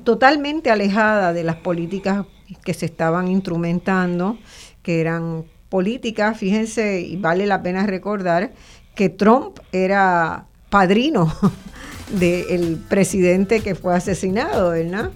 totalmente 0.04 0.70
alejada 0.70 1.32
de 1.32 1.46
las 1.46 1.56
políticas 1.56 2.26
que 2.66 2.74
se 2.74 2.88
estaban 2.88 3.30
instrumentando, 3.30 4.38
que 4.84 5.00
eran 5.00 5.46
políticas, 5.70 6.38
fíjense, 6.38 7.00
y 7.00 7.16
vale 7.16 7.46
la 7.46 7.64
pena 7.64 7.86
recordar 7.86 8.52
que 8.96 9.08
Trump 9.08 9.60
era 9.72 10.48
padrino 10.70 11.34
del 12.20 12.84
presidente 12.90 13.62
que 13.62 13.76
fue 13.76 13.96
asesinado, 13.96 14.72
¿verdad? 14.72 15.12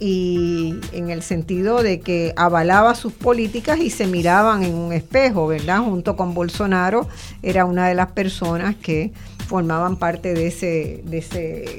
Y 0.00 0.76
en 0.92 1.10
el 1.10 1.22
sentido 1.22 1.82
de 1.82 2.00
que 2.00 2.32
avalaba 2.36 2.94
sus 2.94 3.12
políticas 3.12 3.80
y 3.80 3.90
se 3.90 4.06
miraban 4.06 4.62
en 4.62 4.74
un 4.74 4.92
espejo, 4.92 5.48
¿verdad? 5.48 5.80
Junto 5.80 6.16
con 6.16 6.34
Bolsonaro 6.34 7.08
era 7.42 7.64
una 7.64 7.88
de 7.88 7.94
las 7.94 8.12
personas 8.12 8.76
que 8.76 9.12
formaban 9.48 9.96
parte 9.96 10.34
de 10.34 10.46
ese, 10.46 11.02
de 11.04 11.18
ese 11.18 11.78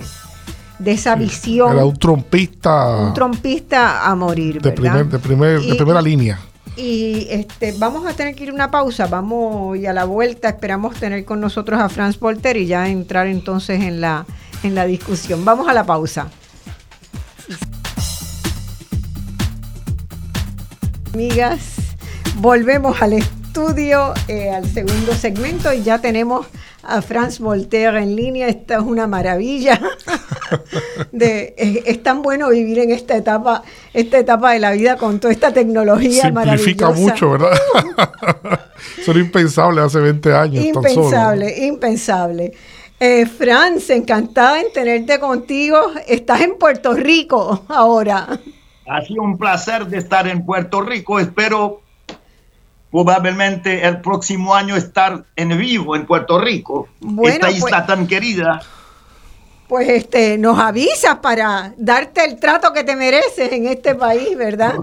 de 0.80 0.92
esa 0.92 1.16
visión. 1.16 1.74
Era 1.74 1.86
un 1.86 1.98
trompista. 1.98 2.98
Un 2.98 3.14
trompista 3.14 4.10
a 4.10 4.16
morir, 4.16 4.62
de 4.62 4.70
¿verdad? 4.72 5.06
de, 5.06 5.20
primer, 5.20 5.60
de 5.62 5.76
primera 5.76 6.02
línea. 6.02 6.40
Y 6.76 7.28
este, 7.30 7.74
vamos 7.74 8.06
a 8.06 8.14
tener 8.14 8.36
que 8.36 8.44
ir 8.44 8.50
a 8.52 8.54
una 8.54 8.72
pausa, 8.72 9.08
vamos 9.08 9.78
y 9.78 9.86
a 9.86 9.92
la 9.92 10.06
vuelta 10.06 10.48
esperamos 10.48 10.96
tener 10.96 11.26
con 11.26 11.42
nosotros 11.42 11.80
a 11.80 11.90
Franz 11.90 12.18
Volter 12.18 12.56
y 12.56 12.68
ya 12.68 12.88
entrar 12.88 13.28
entonces 13.28 13.84
en 13.84 14.00
la, 14.00 14.26
en 14.64 14.76
la 14.76 14.86
discusión. 14.86 15.44
Vamos 15.44 15.68
a 15.68 15.74
la 15.74 15.86
pausa. 15.86 16.30
Amigas, 21.14 21.60
volvemos 22.36 23.02
al 23.02 23.14
estudio, 23.14 24.14
eh, 24.28 24.52
al 24.52 24.66
segundo 24.66 25.14
segmento 25.14 25.74
y 25.74 25.82
ya 25.82 26.00
tenemos 26.00 26.46
a 26.84 27.02
Franz 27.02 27.40
Voltaire 27.40 27.98
en 27.98 28.16
línea. 28.16 28.48
Esta 28.48 28.76
es 28.76 28.82
una 28.82 29.08
maravilla. 29.08 29.82
de, 31.12 31.56
es, 31.58 32.04
tan 32.04 32.22
bueno 32.22 32.50
vivir 32.50 32.80
en 32.80 32.92
esta 32.92 33.16
etapa, 33.16 33.64
esta 33.94 34.20
etapa 34.20 34.54
de 34.54 34.60
la 34.60 34.72
vida 34.72 34.98
con 34.98 35.20
toda 35.20 35.34
esta 35.34 35.52
tecnología 35.52 36.24
Simplifica 36.24 36.92
mucho, 36.92 37.32
¿verdad? 37.32 37.52
Eso 39.02 39.12
era 39.12 39.20
impensable 39.20 39.82
hace 39.82 40.00
20 40.00 40.34
años. 40.34 40.64
Impensable, 40.64 41.66
impensable. 41.66 42.54
Eh, 43.00 43.26
Franz, 43.26 43.90
encantada 43.90 44.62
en 44.62 44.72
tenerte 44.72 45.20
contigo. 45.20 45.80
Estás 46.08 46.42
en 46.42 46.58
Puerto 46.58 46.94
Rico 46.94 47.64
ahora. 47.68 48.40
Ha 48.90 49.02
sido 49.02 49.22
un 49.22 49.38
placer 49.38 49.86
de 49.86 49.98
estar 49.98 50.28
en 50.28 50.46
Puerto 50.46 50.82
Rico. 50.82 51.20
Espero 51.20 51.82
probablemente 52.92 53.86
el 53.86 54.02
próximo 54.02 54.56
año 54.56 54.76
estar 54.76 55.26
en 55.36 55.58
vivo 55.58 55.96
en 55.96 56.06
Puerto 56.06 56.40
Rico. 56.40 56.88
esta 57.24 57.52
isla 57.52 57.70
pues, 57.70 57.88
tan 57.88 58.08
querida. 58.08 58.62
Pues 59.68 59.88
este, 59.90 60.40
nos 60.40 60.58
avisas 60.58 61.18
para 61.18 61.76
darte 61.78 62.26
el 62.26 62.40
trato 62.40 62.74
que 62.74 62.84
te 62.84 62.96
mereces 62.96 63.52
en 63.52 63.68
este 63.68 63.94
país, 63.94 64.36
¿verdad? 64.36 64.74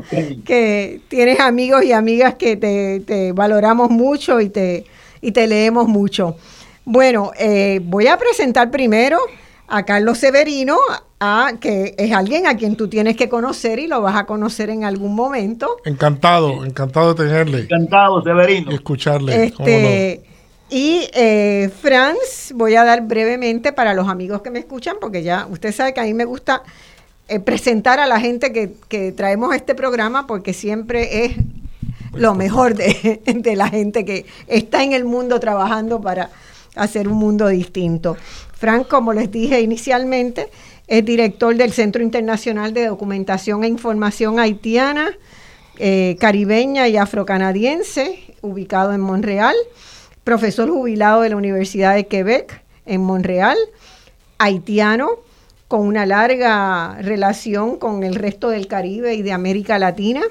Que 0.45 1.01
tienes 1.09 1.41
amigos 1.41 1.83
y 1.83 1.93
amigas 1.93 2.35
que 2.35 2.57
te, 2.57 3.01
te 3.01 3.33
valoramos 3.33 3.91
mucho 3.91 4.41
y 4.41 4.49
te, 4.49 4.85
y 5.21 5.33
te 5.33 5.49
leemos 5.49 5.89
mucho. 5.89 6.37
Bueno, 6.85 7.33
eh, 7.37 7.81
voy 7.83 8.07
a 8.07 8.17
presentar 8.17 8.71
primero 8.71 9.19
a 9.67 9.85
Carlos 9.85 10.19
Severino, 10.19 10.79
a, 11.21 11.53
que 11.61 11.95
es 11.97 12.13
alguien 12.13 12.47
a 12.47 12.57
quien 12.57 12.77
tú 12.77 12.89
tienes 12.89 13.17
que 13.17 13.29
conocer 13.29 13.79
y 13.79 13.87
lo 13.87 14.03
vas 14.03 14.17
a 14.17 14.27
conocer 14.27 14.71
en 14.71 14.85
algún 14.85 15.15
momento. 15.15 15.77
Encantado, 15.85 16.65
encantado 16.65 17.15
de 17.15 17.25
tenerle. 17.25 17.61
Encantado, 17.61 18.23
Severino. 18.23 18.71
Y 18.71 18.75
escucharle. 18.75 19.45
Este, 19.47 20.23
Y 20.69 21.09
eh, 21.15 21.71
Franz, 21.81 22.53
voy 22.55 22.75
a 22.75 22.85
dar 22.85 23.03
brevemente 23.03 23.73
para 23.73 23.95
los 23.95 24.09
amigos 24.09 24.43
que 24.43 24.51
me 24.51 24.59
escuchan, 24.59 24.97
porque 25.01 25.23
ya 25.23 25.47
usted 25.51 25.73
sabe 25.73 25.95
que 25.95 26.01
a 26.01 26.05
mí 26.05 26.13
me 26.13 26.25
gusta 26.25 26.63
eh, 27.29 27.41
presentar 27.41 27.99
a 27.99 28.07
la 28.07 28.21
gente 28.21 28.53
que, 28.53 28.75
que 28.89 29.13
traemos 29.13 29.53
a 29.53 29.57
este 29.57 29.75
programa, 29.75 30.27
porque 30.27 30.53
siempre 30.53 31.25
es 31.25 31.37
lo 32.13 32.35
mejor 32.35 32.75
de, 32.75 33.21
de 33.35 33.57
la 33.57 33.69
gente 33.69 34.05
que 34.05 34.27
está 34.49 34.83
en 34.83 34.93
el 34.93 35.05
mundo 35.05 35.41
trabajando 35.41 36.01
para 36.01 36.31
hacer 36.75 37.09
un 37.09 37.17
mundo 37.17 37.49
distinto. 37.49 38.17
Frank, 38.53 38.89
como 38.89 39.13
les 39.13 39.31
dije 39.31 39.61
inicialmente, 39.61 40.49
es 40.87 41.05
director 41.05 41.57
del 41.57 41.73
Centro 41.73 42.03
Internacional 42.03 42.73
de 42.73 42.87
Documentación 42.87 43.65
e 43.65 43.69
Información 43.69 44.39
Haitiana, 44.39 45.11
eh, 45.79 46.17
caribeña 46.21 46.89
y 46.89 46.97
afrocanadiense, 46.97 48.35
ubicado 48.41 48.93
en 48.93 49.01
Montreal, 49.01 49.55
profesor 50.23 50.71
jubilado 50.71 51.23
de 51.23 51.31
la 51.31 51.37
Universidad 51.37 51.95
de 51.95 52.07
Quebec 52.07 52.63
en 52.87 53.01
Montreal, 53.03 53.57
haitiano, 54.39 55.11
con 55.67 55.81
una 55.81 56.07
larga 56.07 56.99
relación 57.01 57.77
con 57.77 58.05
el 58.05 58.15
resto 58.15 58.51
del 58.51 58.69
Caribe 58.69 59.15
y 59.15 59.23
de 59.23 59.33
América 59.33 59.81
Latina. 59.81 60.23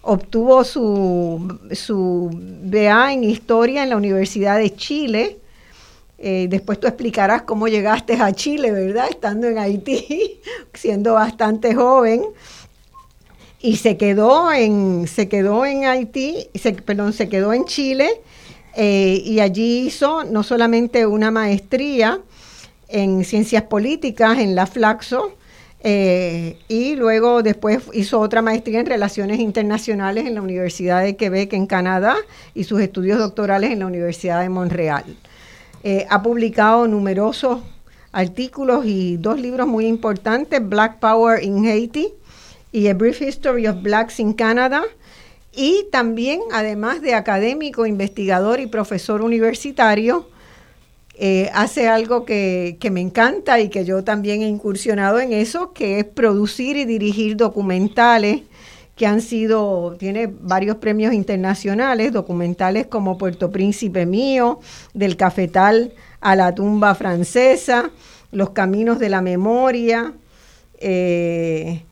Obtuvo 0.00 0.64
su, 0.64 1.58
su 1.72 2.30
BA 2.32 3.12
en 3.12 3.24
Historia 3.24 3.82
en 3.82 3.90
la 3.90 3.98
Universidad 3.98 4.56
de 4.56 4.74
Chile 4.74 5.39
eh, 6.20 6.46
después 6.50 6.78
tú 6.78 6.86
explicarás 6.86 7.42
cómo 7.42 7.66
llegaste 7.66 8.14
a 8.14 8.30
Chile, 8.32 8.70
¿verdad? 8.70 9.06
Estando 9.08 9.48
en 9.48 9.58
Haití, 9.58 10.40
siendo 10.74 11.14
bastante 11.14 11.74
joven. 11.74 12.22
Y 13.62 13.76
se 13.76 13.96
quedó 13.96 14.52
en, 14.52 15.08
se 15.08 15.28
quedó 15.28 15.66
en 15.66 15.84
Haití, 15.84 16.48
perdón, 16.84 17.12
se 17.12 17.28
quedó 17.28 17.52
en 17.52 17.64
Chile 17.64 18.08
eh, 18.74 19.20
y 19.24 19.40
allí 19.40 19.86
hizo 19.86 20.24
no 20.24 20.42
solamente 20.42 21.06
una 21.06 21.30
maestría 21.30 22.20
en 22.88 23.24
ciencias 23.24 23.64
políticas 23.64 24.38
en 24.38 24.54
la 24.54 24.66
Flaxo, 24.66 25.34
eh, 25.82 26.58
y 26.68 26.94
luego 26.96 27.42
después 27.42 27.80
hizo 27.94 28.20
otra 28.20 28.42
maestría 28.42 28.80
en 28.80 28.86
relaciones 28.86 29.40
internacionales 29.40 30.26
en 30.26 30.34
la 30.34 30.42
Universidad 30.42 31.02
de 31.02 31.16
Quebec 31.16 31.54
en 31.54 31.66
Canadá 31.66 32.16
y 32.54 32.64
sus 32.64 32.82
estudios 32.82 33.18
doctorales 33.18 33.70
en 33.70 33.78
la 33.78 33.86
Universidad 33.86 34.42
de 34.42 34.50
Montreal. 34.50 35.16
Eh, 35.82 36.06
ha 36.10 36.22
publicado 36.22 36.86
numerosos 36.86 37.60
artículos 38.12 38.84
y 38.84 39.16
dos 39.16 39.40
libros 39.40 39.66
muy 39.66 39.86
importantes, 39.86 40.60
Black 40.68 40.98
Power 40.98 41.42
in 41.42 41.66
Haiti 41.66 42.12
y 42.72 42.88
A 42.88 42.94
Brief 42.94 43.22
History 43.22 43.66
of 43.66 43.82
Blacks 43.82 44.20
in 44.20 44.34
Canada. 44.34 44.82
Y 45.52 45.86
también, 45.90 46.40
además 46.52 47.02
de 47.02 47.14
académico, 47.14 47.86
investigador 47.86 48.60
y 48.60 48.66
profesor 48.66 49.22
universitario, 49.22 50.28
eh, 51.14 51.50
hace 51.54 51.88
algo 51.88 52.24
que, 52.24 52.76
que, 52.80 52.90
me 52.90 53.00
encanta 53.00 53.60
y 53.60 53.68
que 53.68 53.84
yo 53.84 54.04
también 54.04 54.42
he 54.42 54.48
incursionado 54.48 55.20
en 55.20 55.32
eso, 55.32 55.72
que 55.72 55.98
es 55.98 56.04
producir 56.04 56.76
y 56.76 56.84
dirigir 56.84 57.36
documentales 57.36 58.42
que 59.00 59.06
han 59.06 59.22
sido, 59.22 59.96
tiene 59.98 60.26
varios 60.26 60.76
premios 60.76 61.14
internacionales, 61.14 62.12
documentales 62.12 62.86
como 62.86 63.16
Puerto 63.16 63.50
Príncipe 63.50 64.04
Mío, 64.04 64.60
del 64.92 65.16
cafetal 65.16 65.94
a 66.20 66.36
la 66.36 66.54
tumba 66.54 66.94
francesa, 66.94 67.92
Los 68.30 68.50
Caminos 68.50 68.98
de 68.98 69.08
la 69.08 69.22
Memoria, 69.22 70.12
eh, 70.80 71.82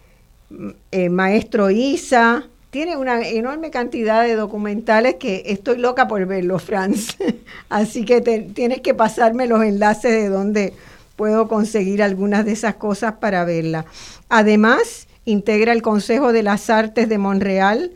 eh, 0.90 1.08
Maestro 1.08 1.70
Isa, 1.70 2.44
tiene 2.68 2.98
una 2.98 3.26
enorme 3.26 3.70
cantidad 3.70 4.24
de 4.24 4.34
documentales 4.34 5.14
que 5.14 5.44
estoy 5.46 5.78
loca 5.78 6.08
por 6.08 6.26
verlos, 6.26 6.62
Franz. 6.62 7.16
Así 7.70 8.04
que 8.04 8.20
tienes 8.20 8.82
que 8.82 8.92
pasarme 8.92 9.46
los 9.46 9.62
enlaces 9.62 10.12
de 10.12 10.28
donde 10.28 10.74
puedo 11.16 11.48
conseguir 11.48 12.02
algunas 12.02 12.44
de 12.44 12.52
esas 12.52 12.74
cosas 12.74 13.14
para 13.14 13.44
verlas. 13.44 13.86
Además, 14.28 15.07
integra 15.28 15.72
el 15.72 15.82
Consejo 15.82 16.32
de 16.32 16.42
las 16.42 16.70
Artes 16.70 17.08
de 17.08 17.18
Montreal 17.18 17.92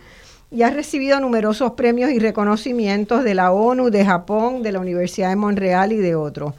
y 0.50 0.62
ha 0.62 0.70
recibido 0.70 1.18
numerosos 1.18 1.72
premios 1.72 2.10
y 2.10 2.18
reconocimientos 2.18 3.24
de 3.24 3.34
la 3.34 3.52
ONU, 3.52 3.90
de 3.90 4.04
Japón, 4.04 4.62
de 4.62 4.72
la 4.72 4.80
Universidad 4.80 5.30
de 5.30 5.36
Montreal 5.36 5.92
y 5.92 5.96
de 5.96 6.14
otros. 6.14 6.54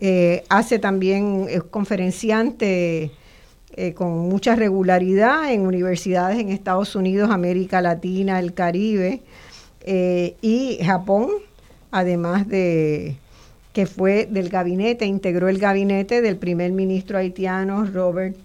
Eh, 0.00 0.42
hace 0.48 0.80
también, 0.80 1.46
es 1.48 1.62
conferenciante 1.62 3.12
eh, 3.76 3.94
con 3.94 4.28
mucha 4.28 4.56
regularidad 4.56 5.52
en 5.52 5.60
universidades 5.60 6.38
en 6.40 6.48
Estados 6.48 6.96
Unidos, 6.96 7.30
América 7.30 7.80
Latina, 7.80 8.40
el 8.40 8.54
Caribe 8.54 9.22
eh, 9.82 10.34
y 10.42 10.78
Japón, 10.82 11.28
además 11.92 12.48
de 12.48 13.16
que 13.72 13.86
fue 13.86 14.26
del 14.26 14.48
gabinete, 14.48 15.06
integró 15.06 15.48
el 15.48 15.58
gabinete 15.58 16.22
del 16.22 16.38
primer 16.38 16.72
ministro 16.72 17.18
haitiano 17.18 17.84
Robert 17.84 18.36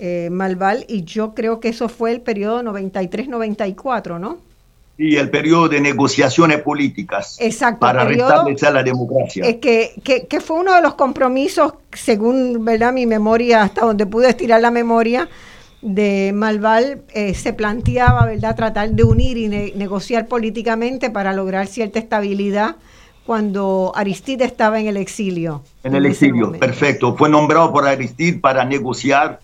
eh, 0.00 0.28
Malval 0.30 0.84
y 0.88 1.04
yo 1.04 1.34
creo 1.34 1.60
que 1.60 1.68
eso 1.68 1.88
fue 1.88 2.10
el 2.10 2.20
periodo 2.20 2.62
93-94, 2.62 4.18
¿no? 4.18 4.38
y 5.00 5.16
el 5.16 5.30
periodo 5.30 5.66
de 5.66 5.80
negociaciones 5.80 6.60
políticas 6.60 7.38
para 7.78 8.04
restablecer 8.04 8.70
la 8.70 8.82
democracia. 8.82 9.46
Es 9.46 9.56
que, 9.56 9.94
que, 10.28 10.40
fue 10.40 10.58
uno 10.58 10.74
de 10.74 10.82
los 10.82 10.92
compromisos, 10.92 11.72
según 11.90 12.66
¿verdad? 12.66 12.92
mi 12.92 13.06
memoria, 13.06 13.62
hasta 13.62 13.86
donde 13.86 14.04
pude 14.04 14.28
estirar 14.28 14.60
la 14.60 14.70
memoria, 14.70 15.26
de 15.80 16.32
Malval, 16.34 17.00
eh, 17.14 17.32
se 17.32 17.54
planteaba 17.54 18.26
¿verdad? 18.26 18.54
tratar 18.54 18.90
de 18.90 19.02
unir 19.02 19.38
y 19.38 19.48
negociar 19.48 20.26
políticamente 20.26 21.08
para 21.08 21.32
lograr 21.32 21.66
cierta 21.66 21.98
estabilidad 21.98 22.76
cuando 23.24 23.92
Aristide 23.94 24.44
estaba 24.44 24.80
en 24.80 24.86
el 24.86 24.98
exilio. 24.98 25.62
En, 25.82 25.94
el 25.94 26.04
exilio, 26.04 26.52
perfecto. 26.52 27.16
Fue 27.16 27.30
nombrado 27.30 27.72
por 27.72 27.86
Aristide 27.86 28.38
para 28.38 28.66
negociar 28.66 29.40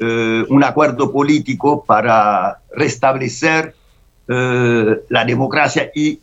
eh, 0.00 0.46
un 0.48 0.64
acuerdo 0.64 1.12
político 1.12 1.84
para 1.84 2.58
restablecer 2.74 3.74
eh, 4.28 5.00
la 5.10 5.24
democracia 5.26 5.90
y 5.94 6.18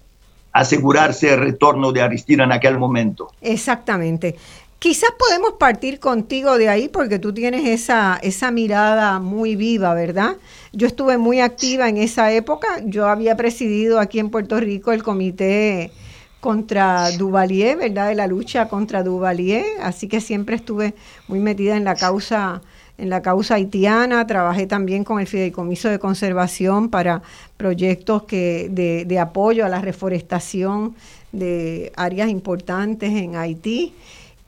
asegurarse 0.51 1.35
el 1.35 1.39
retorno 1.41 1.91
de 1.91 2.01
Aristide 2.01 2.41
en 2.41 2.51
aquel 2.51 2.79
momento. 2.79 3.31
Exactamente. 3.39 4.35
Quizás 4.79 5.11
podemos 5.19 5.53
partir 5.59 5.99
contigo 5.99 6.57
de 6.57 6.69
ahí 6.69 6.87
porque 6.87 7.19
tú 7.19 7.33
tienes 7.33 7.67
esa, 7.67 8.17
esa 8.23 8.49
mirada 8.49 9.19
muy 9.19 9.55
viva, 9.55 9.93
¿verdad? 9.93 10.37
Yo 10.73 10.87
estuve 10.87 11.19
muy 11.19 11.39
activa 11.39 11.87
en 11.87 11.97
esa 11.97 12.31
época. 12.31 12.67
Yo 12.83 13.07
había 13.07 13.37
presidido 13.37 13.99
aquí 13.99 14.17
en 14.17 14.31
Puerto 14.31 14.59
Rico 14.59 14.91
el 14.91 15.03
comité 15.03 15.91
contra 16.39 17.11
Duvalier, 17.11 17.77
¿verdad? 17.77 18.07
De 18.07 18.15
la 18.15 18.25
lucha 18.25 18.69
contra 18.69 19.03
Duvalier. 19.03 19.65
Así 19.81 20.07
que 20.07 20.19
siempre 20.19 20.55
estuve 20.55 20.95
muy 21.27 21.39
metida 21.39 21.77
en 21.77 21.83
la 21.83 21.95
causa 21.95 22.61
en 22.97 23.09
la 23.09 23.21
causa 23.21 23.55
haitiana, 23.55 24.25
trabajé 24.25 24.65
también 24.65 25.03
con 25.03 25.19
el 25.19 25.27
Fideicomiso 25.27 25.89
de 25.89 25.99
Conservación 25.99 26.89
para 26.89 27.21
proyectos 27.55 28.23
que, 28.23 28.69
de, 28.71 29.19
apoyo 29.19 29.65
a 29.65 29.69
la 29.69 29.81
reforestación 29.81 30.95
de 31.31 31.91
áreas 31.95 32.29
importantes 32.29 33.11
en 33.11 33.35
Haití. 33.35 33.93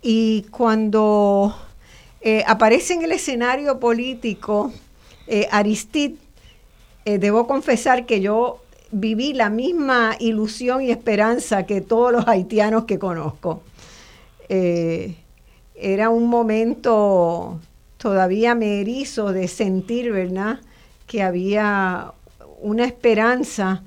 Y 0.01 0.45
cuando 0.49 1.55
eh, 2.21 2.43
aparece 2.47 2.93
en 2.93 3.03
el 3.03 3.11
escenario 3.11 3.79
político 3.79 4.71
eh, 5.27 5.47
Aristide, 5.51 6.15
eh, 7.05 7.19
debo 7.19 7.45
confesar 7.45 8.07
que 8.07 8.19
yo 8.19 8.61
viví 8.91 9.33
la 9.33 9.51
misma 9.51 10.15
ilusión 10.19 10.81
y 10.81 10.89
esperanza 10.89 11.67
que 11.67 11.81
todos 11.81 12.11
los 12.11 12.27
haitianos 12.27 12.85
que 12.85 12.97
conozco. 12.97 13.61
era 14.49 16.09
un 16.09 16.27
momento 16.27 17.59
todavía 17.99 18.55
me 18.55 18.81
erizo 18.81 19.31
de 19.31 19.47
sentir, 19.47 20.11
¿verdad?, 20.11 20.59
que 21.05 21.21
había 21.21 22.13
una 22.61 22.85
esperanza 22.85 23.83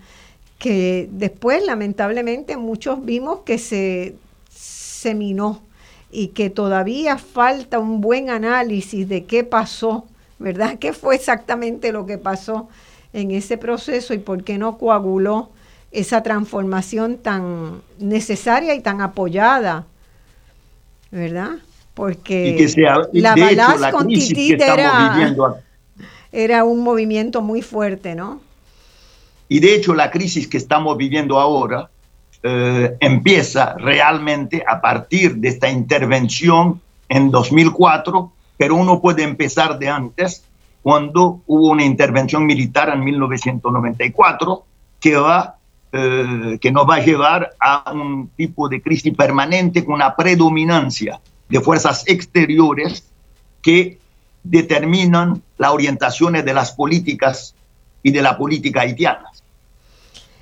que 0.58 1.08
después, 1.10 1.64
lamentablemente, 1.64 2.56
muchos 2.56 3.04
vimos 3.04 3.40
que 3.40 3.58
se, 3.58 4.14
se 4.50 5.14
minó 5.14 5.62
y 6.10 6.28
que 6.28 6.50
todavía 6.50 7.16
falta 7.16 7.78
un 7.78 8.00
buen 8.00 8.28
análisis 8.28 9.08
de 9.08 9.24
qué 9.24 9.44
pasó, 9.44 10.04
¿verdad? 10.38 10.78
¿Qué 10.80 10.92
fue 10.92 11.16
exactamente 11.16 11.90
lo 11.90 12.06
que 12.06 12.18
pasó 12.18 12.68
en 13.12 13.30
ese 13.30 13.56
proceso 13.56 14.14
y 14.14 14.18
por 14.18 14.44
qué 14.44 14.58
no 14.58 14.78
coaguló 14.78 15.50
esa 15.90 16.22
transformación 16.22 17.18
tan 17.18 17.82
necesaria 17.98 18.74
y 18.74 18.80
tan 18.80 19.00
apoyada, 19.00 19.86
¿verdad? 21.10 21.58
Porque 21.94 22.66
la 23.12 23.34
balaz 23.34 23.92
con 23.92 24.06
Titit 24.06 24.60
era, 24.60 25.34
era 26.30 26.64
un 26.64 26.80
movimiento 26.80 27.42
muy 27.42 27.62
fuerte, 27.62 28.14
¿no? 28.14 28.40
Y 29.48 29.60
de 29.60 29.74
hecho 29.74 29.94
la 29.94 30.10
crisis 30.10 30.48
que 30.48 30.56
estamos 30.56 30.96
viviendo 30.96 31.38
ahora 31.38 31.90
eh, 32.42 32.96
empieza 33.00 33.74
realmente 33.74 34.64
a 34.66 34.80
partir 34.80 35.36
de 35.36 35.48
esta 35.48 35.68
intervención 35.68 36.80
en 37.08 37.30
2004, 37.30 38.32
pero 38.56 38.76
uno 38.76 39.00
puede 39.00 39.22
empezar 39.22 39.78
de 39.78 39.88
antes, 39.88 40.44
cuando 40.82 41.42
hubo 41.46 41.70
una 41.70 41.84
intervención 41.84 42.46
militar 42.46 42.88
en 42.88 43.04
1994 43.04 44.64
que, 44.98 45.16
va, 45.16 45.56
eh, 45.92 46.58
que 46.60 46.72
nos 46.72 46.88
va 46.88 46.96
a 46.96 47.04
llevar 47.04 47.50
a 47.60 47.92
un 47.92 48.30
tipo 48.30 48.68
de 48.68 48.80
crisis 48.80 49.14
permanente 49.14 49.84
con 49.84 49.94
una 49.94 50.16
predominancia 50.16 51.20
de 51.52 51.60
fuerzas 51.60 52.02
exteriores 52.06 53.04
que 53.60 53.98
determinan 54.42 55.42
las 55.58 55.70
orientaciones 55.70 56.46
de 56.46 56.54
las 56.54 56.72
políticas 56.72 57.54
y 58.02 58.10
de 58.10 58.22
la 58.22 58.38
política 58.38 58.80
haitiana. 58.80 59.26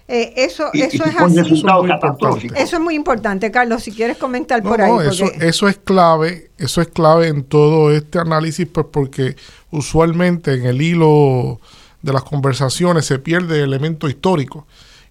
Eh, 0.06 0.32
eso, 0.36 0.70
eso 0.72 1.04
es 1.04 1.16
así. 1.16 2.48
Eso 2.54 2.76
es 2.76 2.80
muy 2.80 2.94
importante, 2.94 3.50
Carlos. 3.50 3.82
Si 3.82 3.90
quieres 3.90 4.18
comentar 4.18 4.62
por 4.62 4.80
ahí. 4.80 5.08
eso, 5.08 5.26
eso 5.40 5.68
es 5.68 5.78
clave, 5.78 6.52
eso 6.58 6.80
es 6.80 6.86
clave 6.88 7.26
en 7.26 7.42
todo 7.42 7.92
este 7.92 8.20
análisis, 8.20 8.68
pues 8.72 8.86
porque 8.92 9.34
usualmente 9.72 10.54
en 10.54 10.66
el 10.66 10.80
hilo 10.80 11.60
de 12.02 12.12
las 12.12 12.22
conversaciones 12.22 13.04
se 13.04 13.18
pierde 13.18 13.58
el 13.58 13.64
elemento 13.64 14.08
histórico 14.08 14.64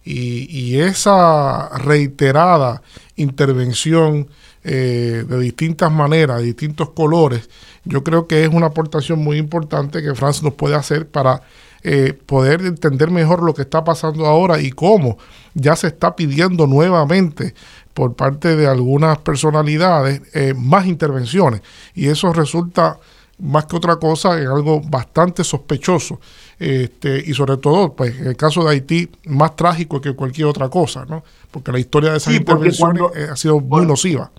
y, 0.05 0.47
y 0.49 0.79
esa 0.79 1.77
reiterada 1.77 2.81
intervención 3.17 4.29
eh, 4.63 5.25
de 5.27 5.39
distintas 5.39 5.91
maneras, 5.91 6.39
de 6.39 6.45
distintos 6.45 6.89
colores, 6.89 7.49
yo 7.85 8.03
creo 8.03 8.27
que 8.27 8.43
es 8.43 8.49
una 8.49 8.67
aportación 8.67 9.23
muy 9.23 9.37
importante 9.37 10.01
que 10.01 10.15
Francia 10.15 10.43
nos 10.43 10.55
puede 10.55 10.75
hacer 10.75 11.07
para 11.07 11.41
eh, 11.81 12.13
poder 12.25 12.61
entender 12.65 13.09
mejor 13.09 13.41
lo 13.41 13.53
que 13.53 13.61
está 13.61 13.85
pasando 13.85 14.25
ahora 14.25 14.59
y 14.59 14.71
cómo 14.71 15.17
ya 15.53 15.77
se 15.77 15.87
está 15.87 16.15
pidiendo 16.15 16.67
nuevamente 16.67 17.53
por 17.93 18.15
parte 18.15 18.55
de 18.57 18.67
algunas 18.67 19.17
personalidades 19.19 20.21
eh, 20.33 20.53
más 20.55 20.85
intervenciones. 20.85 21.61
Y 21.95 22.07
eso 22.07 22.33
resulta 22.33 22.99
más 23.39 23.65
que 23.65 23.77
otra 23.77 23.95
cosa 23.95 24.39
en 24.39 24.47
algo 24.47 24.81
bastante 24.81 25.43
sospechoso. 25.43 26.19
Este, 26.59 27.23
y 27.25 27.33
sobre 27.33 27.57
todo, 27.57 27.93
pues 27.93 28.17
en 28.19 28.27
el 28.27 28.35
caso 28.35 28.63
de 28.63 28.71
Haití, 28.71 29.09
más 29.25 29.55
trágico 29.55 30.01
que 30.01 30.13
cualquier 30.13 30.47
otra 30.47 30.69
cosa, 30.69 31.05
¿no? 31.05 31.23
Porque 31.49 31.71
la 31.71 31.79
historia 31.79 32.11
de 32.11 32.17
esas 32.17 32.35
intervenciones 32.35 33.01
ha 33.31 33.35
sido 33.37 33.59
muy 33.61 33.85
nociva. 33.85 34.29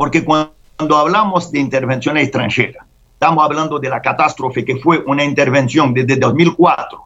Porque 0.00 0.24
cuando 0.24 0.96
hablamos 0.96 1.52
de 1.52 1.58
intervención 1.58 2.16
extranjera, 2.16 2.86
estamos 3.12 3.44
hablando 3.44 3.78
de 3.78 3.90
la 3.90 4.00
catástrofe 4.00 4.64
que 4.64 4.76
fue 4.76 5.04
una 5.06 5.22
intervención 5.22 5.92
desde 5.92 6.16
2004 6.16 7.02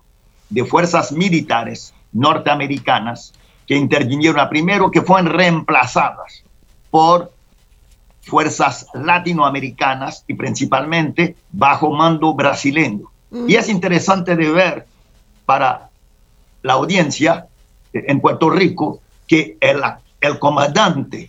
de 0.48 0.64
fuerzas 0.64 1.10
militares 1.10 1.92
norteamericanas 2.12 3.32
que 3.66 3.74
intervinieron 3.74 4.48
primero, 4.48 4.92
que 4.92 5.02
fueron 5.02 5.32
reemplazadas 5.32 6.44
por 6.88 7.32
fuerzas 8.22 8.86
latinoamericanas 8.94 10.24
y 10.28 10.34
principalmente 10.34 11.34
bajo 11.50 11.90
mando 11.90 12.32
brasileño. 12.32 13.10
Y 13.48 13.56
es 13.56 13.68
interesante 13.68 14.36
de 14.36 14.52
ver 14.52 14.86
para 15.44 15.90
la 16.62 16.74
audiencia 16.74 17.48
en 17.92 18.20
Puerto 18.20 18.50
Rico 18.50 19.00
que 19.26 19.56
el, 19.60 19.82
el 20.20 20.38
comandante 20.38 21.28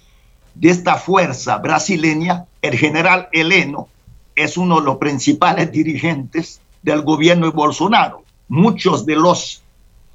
de 0.55 0.69
esta 0.69 0.95
fuerza 0.95 1.57
brasileña, 1.57 2.45
el 2.61 2.77
general 2.77 3.27
Heleno, 3.31 3.89
es 4.35 4.57
uno 4.57 4.79
de 4.79 4.85
los 4.85 4.97
principales 4.97 5.71
dirigentes 5.71 6.59
del 6.81 7.01
gobierno 7.01 7.45
de 7.47 7.51
Bolsonaro. 7.51 8.23
Muchos 8.47 9.05
de 9.05 9.15
los 9.15 9.61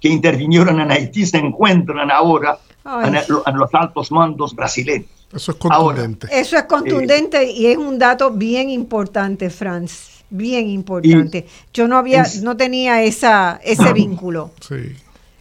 que 0.01 0.09
intervinieron 0.09 0.81
en 0.81 0.91
Haití 0.91 1.27
se 1.27 1.39
encuentran 1.39 2.11
ahora 2.11 2.59
en, 3.05 3.15
los 3.59 3.75
altos 3.75 4.11
mandos 4.11 4.55
brasileños. 4.55 5.09
Eso 5.33 5.53
es 5.53 5.59
contundente. 5.59 6.27
eso 6.33 6.57
es 6.57 6.65
contundente 6.65 7.51
y 7.51 7.67
es 7.67 7.77
un 7.77 7.99
dato 7.99 8.31
bien 8.31 8.69
importante, 8.69 9.49
Franz, 9.49 10.25
bien 10.29 10.69
importante. 10.69 11.47
Yo 11.73 11.87
no 11.87 11.97
había, 11.97 12.27
no 12.43 12.57
tenía 12.57 13.03
esa, 13.03 13.61
ese 13.63 13.93
vínculo. 13.95 14.51
Sí. 14.61 14.97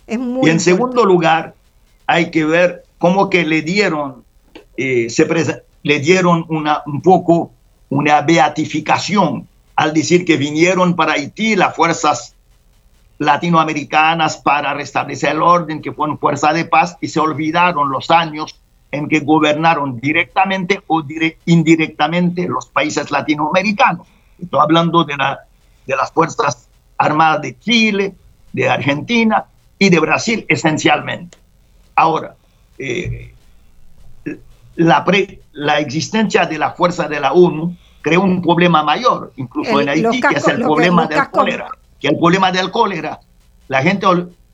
Es 0.06 0.20
muy 0.20 0.48
y 0.48 0.52
en 0.52 0.60
segundo 0.60 1.06
lugar, 1.06 1.56
hay 2.06 2.32
que 2.32 2.44
ver 2.44 2.84
cómo 2.98 3.30
que 3.30 3.46
le 3.46 3.62
dieron 3.62 4.24
eh, 4.82 5.10
se 5.10 5.28
le 5.84 6.00
dieron 6.00 6.46
una, 6.48 6.84
un 6.86 7.02
poco 7.02 7.52
una 7.90 8.22
beatificación 8.22 9.46
al 9.76 9.94
decir 9.94 10.24
que 10.24 10.38
vinieron 10.38 10.96
para 10.96 11.14
Haití 11.14 11.58
las 11.58 11.76
fuerzas 11.76 12.34
latinoamericanas 13.18 14.38
para 14.38 14.74
restablecer 14.74 15.32
el 15.32 15.42
orden, 15.42 15.82
que 15.82 15.92
fueron 15.92 16.18
fuerzas 16.18 16.54
de 16.54 16.64
paz, 16.64 16.98
y 17.02 17.10
se 17.10 17.20
olvidaron 17.20 17.92
los 17.92 18.10
años 18.10 18.58
en 18.92 19.10
que 19.10 19.20
gobernaron 19.20 20.00
directamente 20.00 20.82
o 20.88 21.04
indirectamente 21.46 22.48
los 22.48 22.68
países 22.68 23.12
latinoamericanos. 23.12 24.08
Estoy 24.42 24.62
hablando 24.62 25.04
de, 25.04 25.18
la, 25.18 25.42
de 25.86 25.96
las 25.98 26.10
Fuerzas 26.14 26.70
Armadas 26.98 27.42
de 27.42 27.60
Chile, 27.60 28.16
de 28.54 28.70
Argentina 28.70 29.44
y 29.78 29.90
de 29.90 30.00
Brasil 30.00 30.46
esencialmente. 30.48 31.38
Ahora, 31.96 32.36
eh, 32.78 33.34
la, 34.80 35.06
la 35.52 35.80
existencia 35.80 36.46
de 36.46 36.58
la 36.58 36.72
fuerza 36.72 37.08
de 37.10 37.20
la 37.20 37.34
ONU 37.34 37.76
creó 38.02 38.22
un 38.22 38.42
problema 38.42 38.82
mayor, 38.82 39.34
incluso 39.36 39.82
en 39.82 39.90
Haití, 39.90 40.22
que 40.22 40.36
es 40.36 40.48
el 40.48 40.62
problema 40.62 41.06
del 41.06 41.30
cólera. 41.30 41.70
Que 42.00 42.08
el 42.08 42.18
problema 42.18 42.50
del 42.50 42.72
cólera, 42.72 43.20
la 43.68 43.82
gente 43.82 44.08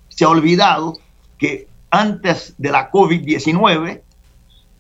se 0.10 0.26
ha 0.26 0.30
olvidado 0.30 0.98
que 1.38 1.68
antes 1.92 2.56
de 2.58 2.72
la 2.72 2.90
COVID-19 2.90 4.02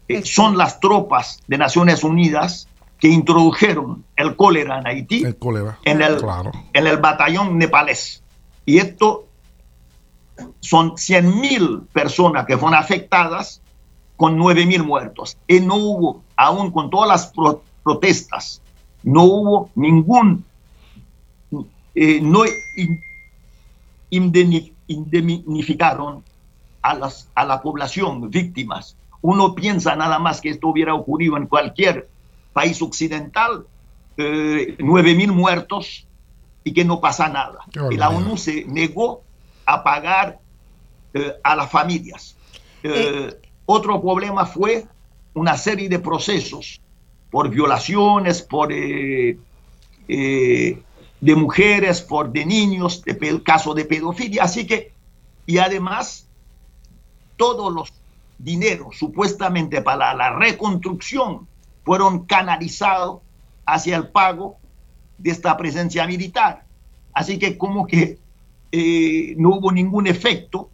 eh, 0.07 0.25
son 0.25 0.57
las 0.57 0.79
tropas 0.79 1.39
de 1.47 1.59
Naciones 1.59 2.03
Unidas 2.03 2.67
que 2.99 3.07
introdujeron 3.07 4.03
el 4.15 4.35
cólera 4.35 4.79
en 4.79 4.87
Haití 4.87 5.23
En, 5.83 6.01
el, 6.01 6.17
en 6.73 6.87
el 6.87 6.97
batallón 6.97 7.59
nepalés. 7.59 8.23
Y 8.65 8.79
esto 8.79 9.27
son 10.59 10.93
100.000 10.93 11.85
personas 11.93 12.47
que 12.47 12.57
fueron 12.57 12.73
afectadas 12.73 13.61
con 14.17 14.37
9.000 14.37 14.83
muertos. 14.83 15.37
Y 15.47 15.59
no 15.59 15.75
hubo, 15.75 16.23
aún 16.35 16.71
con 16.71 16.89
todas 16.89 17.09
las 17.09 17.33
protestas, 17.83 18.61
no 19.03 19.23
hubo 19.23 19.69
ningún, 19.75 20.45
eh, 21.93 22.19
no 22.21 22.43
indemnificaron 24.87 26.23
a, 26.81 26.93
las, 26.93 27.29
a 27.35 27.45
la 27.45 27.61
población 27.61 28.29
víctimas. 28.29 28.95
Uno 29.21 29.55
piensa 29.55 29.95
nada 29.95 30.19
más 30.19 30.41
que 30.41 30.49
esto 30.49 30.67
hubiera 30.67 30.93
ocurrido 30.93 31.37
en 31.37 31.47
cualquier 31.47 32.09
país 32.53 32.81
occidental, 32.81 33.65
eh, 34.17 34.75
9.000 34.77 35.31
muertos 35.31 36.07
y 36.63 36.73
que 36.73 36.85
no 36.85 37.01
pasa 37.01 37.27
nada. 37.29 37.59
Y 37.91 37.97
la 37.97 38.09
ONU 38.09 38.37
se 38.37 38.65
negó 38.65 39.23
a 39.65 39.83
pagar 39.83 40.39
eh, 41.13 41.33
a 41.43 41.55
las 41.55 41.69
familias. 41.69 42.35
Eh. 42.83 43.35
Otro 43.65 44.01
problema 44.01 44.45
fue 44.45 44.85
una 45.33 45.57
serie 45.57 45.89
de 45.89 45.99
procesos 45.99 46.81
por 47.31 47.49
violaciones, 47.49 48.41
por 48.41 48.69
de 51.25 51.35
mujeres, 51.35 52.01
por 52.01 52.31
de 52.31 52.45
niños, 52.45 53.01
de 53.03 53.41
caso 53.43 53.73
de 53.73 53.85
pedofilia. 53.85 54.43
Así 54.43 54.67
que, 54.67 54.93
y 55.45 55.57
además, 55.57 56.27
todos 57.35 57.73
los 57.73 57.91
dineros 58.37 58.97
supuestamente 58.97 59.81
para 59.81 60.13
la 60.13 60.37
reconstrucción 60.37 61.47
fueron 61.83 62.25
canalizados 62.25 63.21
hacia 63.65 63.97
el 63.97 64.09
pago 64.09 64.57
de 65.17 65.31
esta 65.31 65.55
presencia 65.57 66.05
militar. 66.05 66.65
Así 67.13 67.39
que 67.39 67.57
como 67.57 67.87
que 67.87 68.19
eh, 68.71 69.35
no 69.37 69.55
hubo 69.55 69.71
ningún 69.71 70.07
efecto 70.07 70.69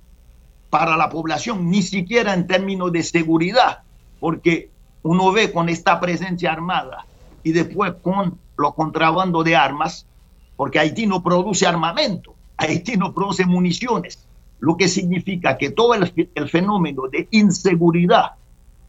para 0.72 0.98
la 0.98 1.10
población, 1.10 1.70
ni 1.70 1.84
siquiera 1.84 2.34
en 2.34 2.48
términos 2.48 2.92
de 2.92 3.04
seguridad, 3.04 3.80
porque 4.20 4.72
uno 5.04 5.32
ve 5.32 5.52
con 5.52 5.70
esta 5.70 6.00
presencia 6.00 6.52
armada 6.52 7.06
y 7.44 7.52
después 7.52 7.94
con 8.02 8.40
los 8.58 8.74
contrabando 8.74 9.44
de 9.44 9.56
armas, 9.56 10.08
porque 10.56 10.80
Haití 10.80 11.06
no 11.06 11.22
produce 11.22 11.68
armamento, 11.68 12.34
Haití 12.58 12.96
no 12.96 13.14
produce 13.14 13.46
municiones, 13.46 14.26
lo 14.60 14.78
que 14.78 14.88
significa 14.88 15.58
que 15.58 15.72
todo 15.72 15.94
el, 15.94 16.30
el 16.34 16.50
fenómeno 16.50 17.04
de 17.12 17.28
inseguridad, 17.32 18.32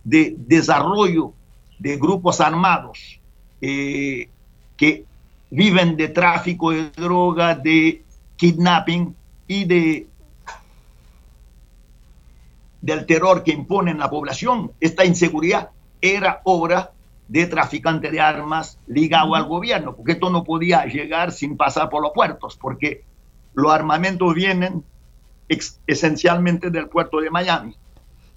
de 0.05 0.37
desarrollo 0.39 1.33
de 1.80 1.97
grupos 1.97 2.41
armados 2.41 3.18
eh, 3.61 4.28
que 4.76 5.05
viven 5.51 5.97
de 5.97 6.09
tráfico 6.09 6.70
de 6.70 6.91
drogas, 6.91 7.61
de 7.62 8.05
kidnapping 8.37 9.14
y 9.49 9.64
de 9.64 10.07
del 12.83 13.07
terror 13.07 13.43
que 13.45 13.53
imponen 13.53 13.99
la 13.99 14.11
población, 14.11 14.72
esta 14.80 15.05
inseguridad 15.05 15.70
era 16.01 16.43
obra 16.45 16.91
de 17.28 17.47
traficantes 17.47 18.12
de 18.12 18.20
armas 18.20 18.78
ligado 18.87 19.35
al 19.35 19.47
gobierno, 19.47 19.97
porque 19.97 20.12
esto 20.12 20.28
no 20.28 20.45
podía 20.45 20.85
llegar 20.85 21.33
sin 21.33 21.57
pasar 21.57 21.89
por 21.89 22.03
los 22.03 22.12
puertos, 22.12 22.59
porque 22.61 23.05
los 23.55 23.72
armamentos 23.72 24.35
vienen 24.35 24.85
esencialmente 25.87 26.70
del 26.70 26.89
puerto 26.89 27.20
de 27.20 27.30
Miami. 27.30 27.74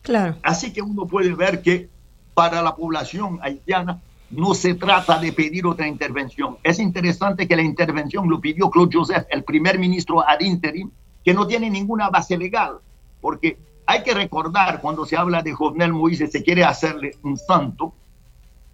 Claro. 0.01 0.35
Así 0.43 0.71
que 0.71 0.81
uno 0.81 1.07
puede 1.07 1.33
ver 1.33 1.61
que 1.61 1.89
para 2.33 2.61
la 2.61 2.75
población 2.75 3.39
haitiana 3.41 3.99
no 4.29 4.53
se 4.53 4.75
trata 4.75 5.19
de 5.19 5.33
pedir 5.33 5.65
otra 5.65 5.87
intervención. 5.87 6.57
Es 6.63 6.79
interesante 6.79 7.47
que 7.47 7.55
la 7.55 7.63
intervención 7.63 8.29
lo 8.29 8.39
pidió 8.39 8.69
Claude 8.69 8.95
Joseph, 8.95 9.25
el 9.29 9.43
primer 9.43 9.79
ministro 9.79 10.27
ad 10.27 10.41
interim, 10.41 10.91
que 11.23 11.33
no 11.33 11.47
tiene 11.47 11.69
ninguna 11.69 12.09
base 12.09 12.37
legal, 12.37 12.77
porque 13.21 13.57
hay 13.85 14.03
que 14.03 14.13
recordar 14.13 14.81
cuando 14.81 15.05
se 15.05 15.17
habla 15.17 15.41
de 15.41 15.53
Jovenel 15.53 15.93
Moïse, 15.93 16.27
se 16.27 16.43
quiere 16.43 16.63
hacerle 16.63 17.17
un 17.23 17.37
santo, 17.37 17.93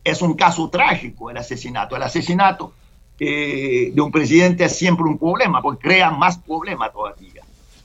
es 0.03 0.21
un 0.21 0.33
caso 0.33 0.69
trágico 0.69 1.29
el 1.29 1.37
asesinato. 1.37 1.95
El 1.95 2.03
asesinato 2.03 2.73
eh, 3.19 3.91
de 3.93 4.01
un 4.01 4.11
presidente 4.11 4.65
es 4.65 4.75
siempre 4.75 5.05
un 5.05 5.17
problema, 5.17 5.61
porque 5.61 5.87
crea 5.87 6.11
más 6.11 6.37
problemas 6.37 6.91
todavía. 6.91 7.43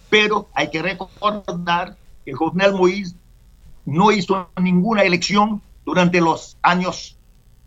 Pero 0.09 0.49
hay 0.55 0.71
que 0.71 0.83
recordar 0.83 1.97
que 2.25 2.33
Jovenel 2.33 2.75
Moïse 2.75 3.15
no 3.85 4.13
hizo 4.13 4.49
ninguna 4.61 5.03
elección 5.03 5.61
durante 5.85 6.21
los 6.21 6.57
años, 6.63 7.17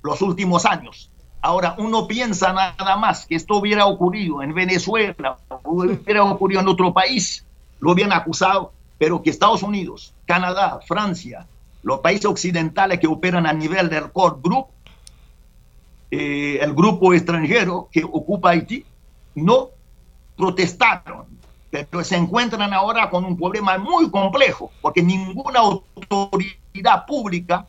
los 0.04 0.22
últimos 0.22 0.66
años. 0.66 1.10
Ahora, 1.42 1.76
uno 1.78 2.08
piensa 2.08 2.52
nada 2.52 2.98
más 2.98 3.26
que 3.26 3.36
esto 3.36 3.58
hubiera 3.58 3.86
ocurrido 3.86 4.42
en 4.42 4.54
Venezuela, 4.54 5.38
hubiera 5.64 6.24
ocurrido 6.24 6.60
en 6.60 6.68
otro 6.68 6.94
país, 6.94 7.46
lo 7.80 7.94
hubieran 7.94 8.12
acusado, 8.12 8.74
pero 9.00 9.24
que 9.24 9.32
Estados 9.32 9.64
Unidos, 9.64 10.14
Canadá, 10.26 10.82
Francia, 10.86 11.48
los 11.82 12.02
países 12.02 12.26
occidentales 12.26 13.00
que 13.00 13.08
operan 13.08 13.48
a 13.48 13.54
nivel 13.54 13.90
del 13.90 14.12
core 14.12 14.36
group, 14.44 14.68
eh, 16.12 16.60
el 16.62 16.74
grupo 16.74 17.14
extranjero 17.14 17.88
que 17.92 18.04
ocupa 18.04 18.52
Haití, 18.52 18.86
no 19.36 19.70
protestaron, 20.36 21.26
pero 21.72 22.04
se 22.04 22.18
encuentran 22.18 22.74
ahora 22.74 23.10
con 23.10 23.24
un 23.24 23.38
problema 23.38 23.78
muy 23.78 24.12
complejo, 24.12 24.72
porque 24.82 25.02
ninguna 25.02 25.60
autoridad 25.60 27.06
pública 27.08 27.66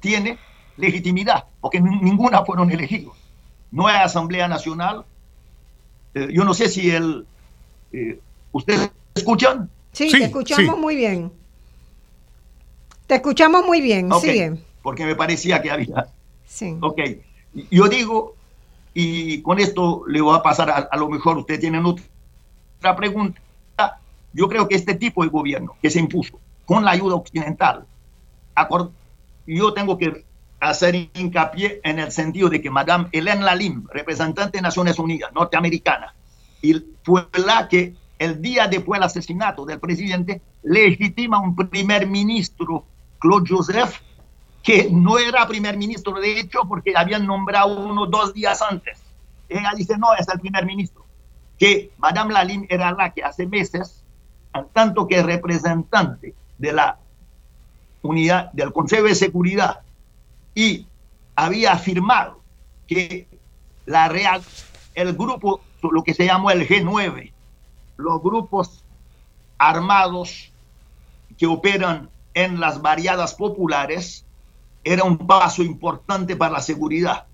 tiene 0.00 0.38
legitimidad, 0.76 1.44
porque 1.60 1.80
ninguna 1.80 2.44
fueron 2.44 2.70
elegidos. 2.70 3.16
No 3.72 3.88
hay 3.88 3.96
Asamblea 3.96 4.46
Nacional. 4.46 5.04
Eh, 6.14 6.28
yo 6.32 6.44
no 6.44 6.54
sé 6.54 6.68
si 6.68 6.90
el... 6.90 7.26
Eh, 7.92 8.20
¿Ustedes 8.52 8.90
escuchan? 9.14 9.68
Sí, 9.98 10.12
te 10.12 10.24
escuchamos 10.26 10.78
muy 10.78 10.94
bien. 10.94 11.32
Te 13.08 13.16
escuchamos 13.16 13.66
muy 13.66 13.80
bien, 13.80 14.12
okay, 14.12 14.64
Porque 14.80 15.04
me 15.04 15.16
parecía 15.16 15.60
que 15.60 15.72
había... 15.72 16.06
Sí. 16.46 16.76
Ok, 16.80 17.00
yo 17.68 17.88
digo, 17.88 18.36
y 18.94 19.42
con 19.42 19.58
esto 19.58 20.04
le 20.06 20.20
voy 20.20 20.36
a 20.36 20.42
pasar 20.42 20.70
a, 20.70 20.74
a 20.88 20.96
lo 20.96 21.08
mejor 21.08 21.38
ustedes 21.38 21.58
tienen 21.58 21.84
otra 21.84 22.94
pregunta. 22.94 23.40
Yo 24.32 24.48
creo 24.48 24.68
que 24.68 24.76
este 24.76 24.94
tipo 24.94 25.24
de 25.24 25.30
gobierno 25.30 25.74
que 25.82 25.90
se 25.90 25.98
impuso 25.98 26.38
con 26.64 26.84
la 26.84 26.92
ayuda 26.92 27.16
occidental, 27.16 27.84
yo 29.48 29.72
tengo 29.72 29.98
que 29.98 30.24
hacer 30.60 30.94
hincapié 30.94 31.80
en 31.82 31.98
el 31.98 32.12
sentido 32.12 32.48
de 32.48 32.62
que 32.62 32.70
Madame 32.70 33.08
Hélène 33.10 33.42
Lalim, 33.42 33.84
representante 33.90 34.58
de 34.58 34.62
Naciones 34.62 34.96
Unidas, 35.00 35.32
norteamericana, 35.32 36.14
y 36.62 36.84
fue 37.02 37.26
la 37.44 37.66
que 37.66 37.94
el 38.18 38.42
día 38.42 38.66
después 38.66 38.98
del 38.98 39.06
asesinato 39.06 39.64
del 39.64 39.78
presidente 39.78 40.42
legitima 40.62 41.40
un 41.40 41.54
primer 41.54 42.06
ministro, 42.06 42.84
Claude 43.18 43.48
Joseph, 43.48 44.00
que 44.62 44.88
no 44.90 45.18
era 45.18 45.46
primer 45.46 45.76
ministro 45.76 46.20
de 46.20 46.40
hecho 46.40 46.62
porque 46.68 46.92
habían 46.96 47.26
nombrado 47.26 47.78
uno 47.78 48.06
dos 48.06 48.34
días 48.34 48.60
antes. 48.62 48.98
Ella 49.48 49.72
dice, 49.76 49.96
no, 49.96 50.14
es 50.14 50.28
el 50.28 50.40
primer 50.40 50.66
ministro. 50.66 51.04
Que 51.58 51.90
Madame 51.98 52.32
Lalim 52.32 52.66
era 52.68 52.92
la 52.92 53.12
que 53.12 53.22
hace 53.22 53.46
meses, 53.46 54.04
tanto 54.72 55.06
que 55.06 55.22
representante 55.22 56.34
de 56.58 56.72
la 56.72 56.98
unidad 58.02 58.52
del 58.52 58.72
Consejo 58.72 59.04
de 59.04 59.14
Seguridad 59.14 59.80
y 60.54 60.86
había 61.34 61.72
afirmado 61.72 62.40
que 62.86 63.28
la 63.86 64.08
real, 64.08 64.42
el 64.94 65.14
grupo, 65.14 65.60
lo 65.82 66.02
que 66.02 66.14
se 66.14 66.26
llamó 66.26 66.50
el 66.50 66.66
G9, 66.66 67.32
los 67.98 68.22
grupos 68.22 68.84
armados 69.58 70.50
que 71.36 71.46
operan 71.46 72.08
en 72.32 72.60
las 72.60 72.80
variadas 72.80 73.34
populares, 73.34 74.24
era 74.84 75.04
un 75.04 75.18
paso 75.18 75.62
importante 75.62 76.36
para 76.36 76.52
la 76.54 76.60
seguridad. 76.62 77.26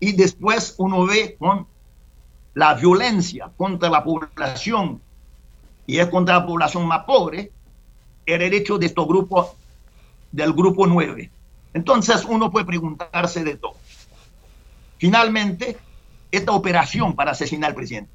Y 0.00 0.12
después 0.12 0.74
uno 0.78 1.06
ve 1.06 1.36
con 1.38 1.66
la 2.54 2.74
violencia 2.74 3.50
contra 3.56 3.88
la 3.88 4.02
población, 4.02 5.00
y 5.86 5.98
es 5.98 6.08
contra 6.08 6.40
la 6.40 6.46
población 6.46 6.86
más 6.86 7.04
pobre, 7.04 7.52
el 8.26 8.42
hecho 8.42 8.78
de 8.78 8.86
estos 8.86 9.06
grupos 9.06 9.52
del 10.32 10.52
grupo 10.52 10.86
9. 10.86 11.30
Entonces 11.74 12.24
uno 12.28 12.50
puede 12.50 12.66
preguntarse 12.66 13.44
de 13.44 13.56
todo. 13.56 13.76
Finalmente, 14.98 15.76
esta 16.32 16.52
operación 16.52 17.14
para 17.14 17.30
asesinar 17.30 17.70
al 17.70 17.76
presidente, 17.76 18.10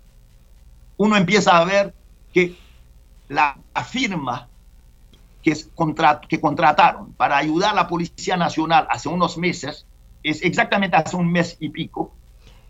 uno 1.01 1.17
empieza 1.17 1.57
a 1.57 1.65
ver 1.65 1.95
que 2.31 2.55
la 3.27 3.57
firma 3.87 4.47
que, 5.41 5.57
que 6.29 6.39
contrataron 6.39 7.13
para 7.13 7.37
ayudar 7.37 7.71
a 7.71 7.75
la 7.75 7.87
Policía 7.87 8.37
Nacional 8.37 8.85
hace 8.87 9.09
unos 9.09 9.35
meses, 9.35 9.87
es 10.21 10.43
exactamente 10.43 10.95
hace 10.95 11.15
un 11.15 11.31
mes 11.31 11.57
y 11.59 11.69
pico, 11.69 12.13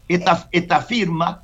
esta, 0.08 0.48
esta 0.54 0.80
firma 0.82 1.44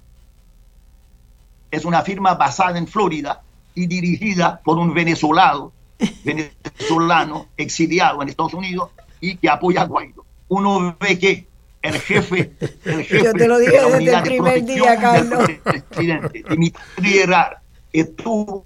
es 1.71 1.83
una 1.83 2.03
firma 2.03 2.35
basada 2.35 2.77
en 2.77 2.87
Florida 2.87 3.41
y 3.75 3.87
dirigida 3.87 4.61
por 4.63 4.77
un 4.77 4.93
venezolano, 4.93 5.73
venezolano 6.23 7.47
exiliado 7.57 8.21
en 8.21 8.29
Estados 8.29 8.53
Unidos 8.53 8.91
y 9.19 9.35
que 9.35 9.49
apoya 9.49 9.81
a 9.81 9.87
Guaidó. 9.87 10.25
Uno 10.47 10.95
ve 11.01 11.19
que 11.19 11.47
el 11.81 11.99
jefe, 11.99 12.51
el 12.85 13.03
jefe 13.05 13.23
Yo 13.23 13.33
te 13.33 13.47
lo 13.47 13.59
dije 13.59 13.79
desde 13.79 14.15
el 14.15 14.23
primer 14.23 14.65
día, 14.65 14.99
Carlos. 14.99 15.49
presidente, 15.63 16.43
Dimitri 16.49 17.17
Herrera, 17.19 17.61
estuvo 17.93 18.65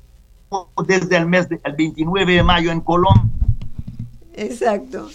desde 0.86 1.18
el 1.18 1.28
mes 1.28 1.48
del 1.50 1.60
29 1.78 2.34
de 2.34 2.44
mayo 2.44 2.72
en 2.72 2.82
Colombia. 2.82 3.32
Exacto. 4.34 5.10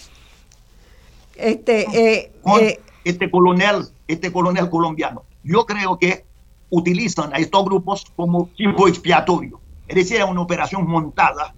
Este, 1.34 1.82
eh, 1.92 2.32
eh, 2.60 2.80
este 3.04 3.30
coronel, 3.30 3.88
este 4.08 4.32
coronel 4.32 4.70
colombiano. 4.70 5.24
Yo 5.42 5.66
creo 5.66 5.98
que 5.98 6.24
utilizan 6.70 7.32
a 7.34 7.36
estos 7.36 7.64
grupos 7.64 8.06
como 8.16 8.48
tipo 8.56 8.88
expiatorio. 8.88 9.60
Es 9.86 9.96
decir, 9.96 10.16
es 10.16 10.24
una 10.24 10.40
operación 10.40 10.86
montada. 10.86 11.54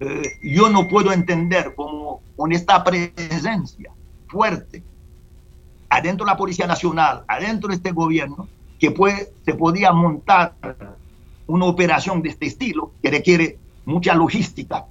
Eh, 0.00 0.22
yo 0.42 0.68
no 0.68 0.88
puedo 0.88 1.12
entender 1.12 1.74
cómo 1.74 2.22
con 2.36 2.52
esta 2.52 2.82
presencia 2.82 3.92
fuerte 4.28 4.82
adentro 5.90 6.24
de 6.24 6.32
la 6.32 6.36
Policía 6.36 6.66
Nacional, 6.66 7.24
adentro 7.26 7.68
de 7.68 7.74
este 7.76 7.90
gobierno, 7.90 8.48
que 8.78 8.92
puede, 8.92 9.32
se 9.44 9.54
podía 9.54 9.92
montar 9.92 10.54
una 11.46 11.66
operación 11.66 12.22
de 12.22 12.30
este 12.30 12.46
estilo 12.46 12.92
que 13.02 13.10
requiere 13.10 13.58
mucha 13.84 14.14
logística, 14.14 14.86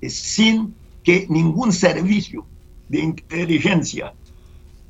eh, 0.00 0.10
sin 0.10 0.74
que 1.02 1.26
ningún 1.28 1.72
servicio 1.72 2.44
de 2.88 3.00
inteligencia 3.00 4.12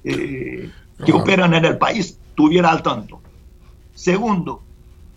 eh, 0.04 0.70
que 1.04 1.12
operan 1.12 1.54
en 1.54 1.64
el 1.64 1.78
país 1.78 2.18
tuviera 2.34 2.70
al 2.70 2.82
tanto. 2.82 3.20
Segundo, 3.94 4.62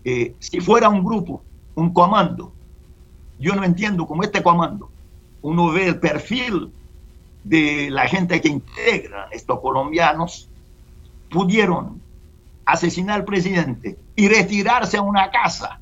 eh, 0.04 0.34
si 0.38 0.60
fuera 0.60 0.88
un 0.88 1.04
grupo, 1.04 1.42
un 1.74 1.92
comando, 1.92 2.52
yo 3.38 3.54
no 3.54 3.64
entiendo 3.64 4.06
cómo 4.06 4.22
este 4.22 4.42
comando, 4.42 4.90
uno 5.42 5.72
ve 5.72 5.88
el 5.88 5.98
perfil 5.98 6.70
de 7.44 7.88
la 7.90 8.06
gente 8.08 8.40
que 8.40 8.48
integra 8.48 9.28
estos 9.32 9.60
colombianos, 9.60 10.48
pudieron 11.30 12.00
asesinar 12.64 13.20
al 13.20 13.24
presidente 13.24 13.98
y 14.14 14.28
retirarse 14.28 14.98
a 14.98 15.02
una 15.02 15.30
casa 15.30 15.80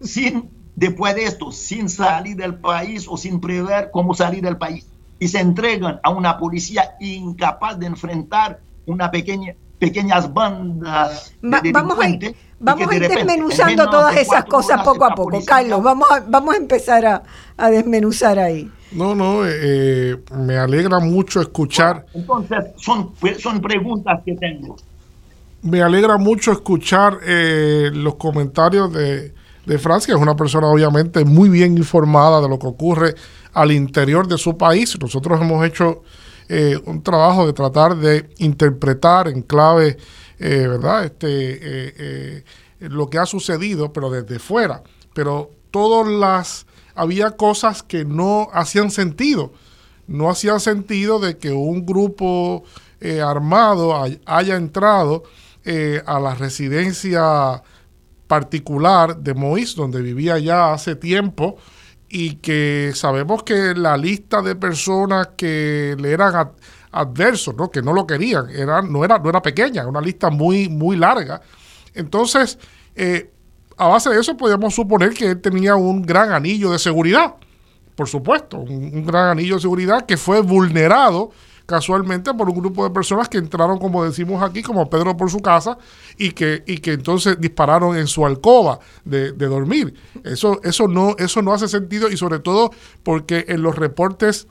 sin, 0.00 0.50
después 0.76 1.14
de 1.14 1.24
esto, 1.24 1.50
sin 1.50 1.88
salir 1.88 2.36
del 2.36 2.54
país 2.54 3.06
o 3.08 3.16
sin 3.16 3.40
prever 3.40 3.90
cómo 3.90 4.14
salir 4.14 4.42
del 4.42 4.56
país. 4.56 4.86
Y 5.18 5.28
se 5.28 5.40
entregan 5.40 6.00
a 6.02 6.10
una 6.10 6.38
policía 6.38 6.96
incapaz 7.00 7.78
de 7.78 7.86
enfrentar 7.86 8.60
una 8.86 9.10
pequeña, 9.10 9.54
pequeñas 9.78 10.32
bandas 10.32 11.32
de 11.40 11.72
vamos 11.72 11.98
a 11.98 12.08
ir, 12.08 12.36
vamos 12.58 12.88
a 12.88 12.94
ir 12.96 13.08
desmenuzando 13.08 13.88
todas 13.88 14.16
esas 14.16 14.44
cosas 14.44 14.82
poco 14.82 15.04
a 15.04 15.14
poco. 15.14 15.44
Carlos, 15.44 15.82
vamos 15.82 16.10
a, 16.10 16.20
vamos 16.20 16.54
a 16.54 16.58
empezar 16.58 17.06
a, 17.06 17.22
a 17.56 17.70
desmenuzar 17.70 18.38
ahí. 18.38 18.70
No, 18.94 19.14
no, 19.14 19.42
eh, 19.46 20.18
me 20.36 20.56
alegra 20.56 21.00
mucho 21.00 21.40
escuchar. 21.40 22.06
Entonces, 22.14 22.58
son, 22.76 23.12
son 23.38 23.60
preguntas 23.60 24.20
que 24.24 24.34
tengo 24.34 24.76
me 25.62 25.80
alegra 25.80 26.18
mucho 26.18 26.52
escuchar 26.52 27.20
eh, 27.24 27.90
los 27.94 28.16
comentarios 28.16 28.92
de, 28.92 29.32
de 29.64 29.78
Francia, 29.78 30.14
es 30.14 30.20
una 30.20 30.34
persona 30.34 30.66
obviamente 30.66 31.24
muy 31.24 31.48
bien 31.48 31.78
informada 31.78 32.40
de 32.40 32.48
lo 32.48 32.58
que 32.58 32.66
ocurre 32.66 33.14
al 33.52 33.70
interior 33.70 34.26
de 34.26 34.38
su 34.38 34.56
país. 34.56 34.98
Nosotros 35.00 35.40
hemos 35.40 35.64
hecho 35.64 36.02
eh, 36.48 36.78
un 36.84 37.02
trabajo 37.02 37.46
de 37.46 37.52
tratar 37.52 37.96
de 37.96 38.28
interpretar 38.38 39.28
en 39.28 39.42
clave, 39.42 39.96
eh, 40.40 40.66
¿verdad? 40.68 41.04
Este, 41.04 42.44
lo 42.80 43.08
que 43.08 43.18
ha 43.18 43.26
sucedido, 43.26 43.92
pero 43.92 44.10
desde 44.10 44.40
fuera. 44.40 44.82
Pero 45.14 45.50
todas 45.70 46.12
las, 46.12 46.66
había 46.94 47.32
cosas 47.32 47.82
que 47.82 48.04
no 48.04 48.48
hacían 48.52 48.90
sentido. 48.90 49.52
No 50.06 50.28
hacía 50.30 50.58
sentido 50.58 51.20
de 51.20 51.38
que 51.38 51.52
un 51.52 51.86
grupo 51.86 52.64
armado 53.20 53.94
haya 54.26 54.56
entrado 54.56 55.24
eh, 55.64 56.02
a 56.06 56.18
la 56.18 56.34
residencia 56.34 57.62
particular 58.26 59.16
de 59.16 59.32
Moïse, 59.32 59.76
donde 59.76 60.02
vivía 60.02 60.36
ya 60.38 60.72
hace 60.72 60.96
tiempo, 60.96 61.56
y 62.08 62.36
que 62.36 62.90
sabemos 62.96 63.44
que 63.44 63.72
la 63.76 63.96
lista 63.96 64.42
de 64.42 64.56
personas 64.56 65.28
que 65.36 65.94
le 66.00 66.10
eran 66.10 66.50
adversos, 66.90 67.54
¿no? 67.54 67.70
que 67.70 67.80
no 67.80 67.92
lo 67.92 68.08
querían, 68.08 68.50
era, 68.50 68.82
no, 68.82 69.04
era, 69.04 69.20
no 69.20 69.30
era 69.30 69.40
pequeña, 69.40 69.82
era 69.82 69.88
una 69.88 70.00
lista 70.00 70.30
muy, 70.30 70.68
muy 70.68 70.96
larga. 70.96 71.40
Entonces, 71.94 72.58
eh, 72.96 73.30
a 73.82 73.88
base 73.88 74.10
de 74.10 74.20
eso 74.20 74.36
podríamos 74.36 74.74
suponer 74.74 75.14
que 75.14 75.30
él 75.30 75.40
tenía 75.40 75.74
un 75.76 76.02
gran 76.02 76.32
anillo 76.32 76.70
de 76.70 76.78
seguridad, 76.78 77.34
por 77.96 78.08
supuesto, 78.08 78.58
un 78.58 79.04
gran 79.04 79.30
anillo 79.30 79.56
de 79.56 79.60
seguridad 79.60 80.06
que 80.06 80.16
fue 80.16 80.40
vulnerado 80.40 81.30
casualmente 81.66 82.34
por 82.34 82.48
un 82.48 82.56
grupo 82.56 82.84
de 82.84 82.90
personas 82.90 83.28
que 83.28 83.38
entraron, 83.38 83.78
como 83.78 84.04
decimos 84.04 84.42
aquí, 84.42 84.62
como 84.62 84.90
Pedro 84.90 85.16
por 85.16 85.30
su 85.30 85.40
casa, 85.40 85.78
y 86.18 86.32
que, 86.32 86.62
y 86.66 86.78
que 86.78 86.92
entonces 86.92 87.40
dispararon 87.40 87.96
en 87.96 88.06
su 88.06 88.26
alcoba 88.26 88.78
de, 89.04 89.32
dormir. 89.32 89.94
Eso, 90.24 90.60
eso, 90.62 90.88
no, 90.88 91.14
eso 91.18 91.42
no 91.42 91.52
hace 91.52 91.68
sentido 91.68 92.10
y 92.10 92.16
sobre 92.16 92.40
todo 92.40 92.70
porque 93.02 93.44
en 93.48 93.62
los 93.62 93.76
reportes 93.76 94.46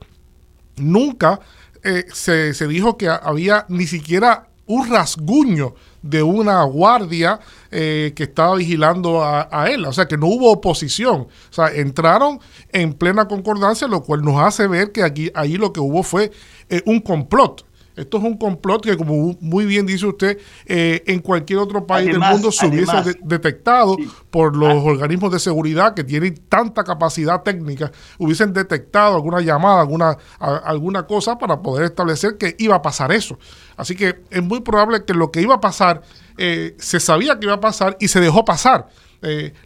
nunca 0.76 1.40
eh, 1.82 2.04
se, 2.12 2.54
se 2.54 2.66
dijo 2.66 2.96
que 2.96 3.08
había 3.08 3.66
ni 3.68 3.86
siquiera 3.86 4.48
un 4.66 4.88
rasguño 4.88 5.74
de 6.02 6.22
una 6.22 6.62
guardia 6.64 7.40
eh, 7.70 8.12
que 8.14 8.24
estaba 8.24 8.56
vigilando 8.56 9.22
a, 9.24 9.70
él. 9.70 9.84
O 9.86 9.92
sea, 9.92 10.06
que 10.06 10.18
no 10.18 10.26
hubo 10.26 10.50
oposición. 10.50 11.22
O 11.22 11.52
sea, 11.52 11.68
entraron 11.68 12.40
en 12.70 12.92
plena 12.92 13.28
concordancia, 13.28 13.86
lo 13.86 14.02
cual 14.02 14.22
nos 14.22 14.40
hace 14.40 14.66
ver 14.66 14.92
que 14.92 15.02
aquí, 15.02 15.30
ahí 15.34 15.56
lo 15.56 15.72
que 15.72 15.80
hubo 15.80 16.02
fue 16.02 16.32
eh, 16.68 16.82
un 16.86 17.00
complot. 17.00 17.64
Esto 17.96 18.18
es 18.18 18.24
un 18.24 18.38
complot 18.38 18.82
que, 18.84 18.96
como 18.96 19.36
muy 19.40 19.66
bien 19.66 19.84
dice 19.84 20.06
usted, 20.06 20.38
eh, 20.66 21.02
en 21.06 21.20
cualquier 21.20 21.58
otro 21.58 21.86
país 21.86 22.06
del 22.06 22.20
mundo 22.20 22.50
se 22.50 22.66
hubiese 22.66 23.18
detectado 23.22 23.96
por 24.30 24.56
los 24.56 24.70
ah. 24.70 24.82
organismos 24.82 25.30
de 25.32 25.38
seguridad 25.38 25.94
que 25.94 26.02
tienen 26.02 26.34
tanta 26.48 26.84
capacidad 26.84 27.42
técnica, 27.42 27.92
hubiesen 28.18 28.52
detectado 28.52 29.16
alguna 29.16 29.40
llamada, 29.40 29.82
alguna, 29.82 30.16
alguna 30.38 31.06
cosa 31.06 31.36
para 31.36 31.60
poder 31.60 31.84
establecer 31.84 32.38
que 32.38 32.56
iba 32.58 32.76
a 32.76 32.82
pasar 32.82 33.12
eso. 33.12 33.38
Así 33.76 33.94
que 33.94 34.22
es 34.30 34.42
muy 34.42 34.60
probable 34.60 35.04
que 35.04 35.12
lo 35.12 35.30
que 35.30 35.42
iba 35.42 35.56
a 35.56 35.60
pasar 35.60 36.02
eh, 36.38 36.74
se 36.78 36.98
sabía 36.98 37.38
que 37.38 37.46
iba 37.46 37.54
a 37.54 37.60
pasar 37.60 37.96
y 38.00 38.08
se 38.08 38.20
dejó 38.20 38.44
pasar. 38.44 38.88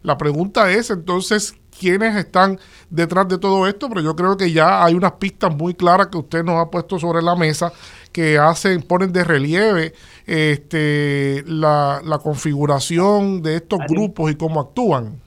la 0.03 0.17
pregunta 0.17 0.69
es 0.69 0.91
entonces 0.91 1.55
quiénes 1.77 2.15
están 2.15 2.59
detrás 2.89 3.27
de 3.27 3.37
todo 3.37 3.67
esto, 3.67 3.89
pero 3.89 4.01
yo 4.01 4.15
creo 4.15 4.37
que 4.37 4.51
ya 4.51 4.83
hay 4.83 4.93
unas 4.93 5.13
pistas 5.13 5.55
muy 5.55 5.73
claras 5.73 6.07
que 6.07 6.17
usted 6.17 6.43
nos 6.43 6.59
ha 6.59 6.69
puesto 6.69 6.99
sobre 6.99 7.21
la 7.21 7.35
mesa 7.35 7.71
que 8.11 8.37
hacen, 8.37 8.81
ponen 8.81 9.11
de 9.11 9.23
relieve 9.23 9.93
este, 10.25 11.43
la, 11.45 12.01
configuración 12.23 13.41
de 13.41 13.57
estos 13.57 13.79
grupos 13.87 14.31
y 14.31 14.35
cómo 14.35 14.59
actúan. 14.59 15.21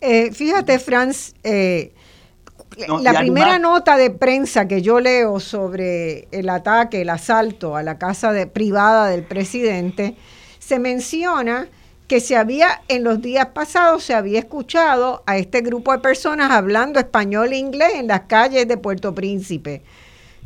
Eh, 0.00 0.30
fíjate, 0.32 0.78
Franz, 0.78 1.34
eh, 1.42 1.92
la 3.02 3.18
primera 3.18 3.58
nota 3.58 3.96
de 3.96 4.10
prensa 4.10 4.68
que 4.68 4.82
yo 4.82 5.00
leo 5.00 5.40
sobre 5.40 6.28
el 6.30 6.48
ataque, 6.48 7.02
el 7.02 7.10
asalto 7.10 7.76
a 7.76 7.82
la 7.82 7.98
casa 7.98 8.32
de, 8.32 8.46
privada 8.46 9.08
del 9.08 9.24
presidente, 9.24 10.16
se 10.58 10.78
menciona 10.78 11.68
que 12.06 12.20
se 12.20 12.36
había 12.36 12.82
en 12.88 13.02
los 13.02 13.20
días 13.20 13.46
pasados 13.46 14.04
se 14.04 14.14
había 14.14 14.38
escuchado 14.38 15.22
a 15.26 15.38
este 15.38 15.60
grupo 15.60 15.92
de 15.92 15.98
personas 15.98 16.50
hablando 16.50 17.00
español 17.00 17.52
e 17.52 17.58
inglés 17.58 17.92
en 17.94 18.06
las 18.06 18.22
calles 18.22 18.68
de 18.68 18.76
Puerto 18.76 19.14
Príncipe. 19.14 19.82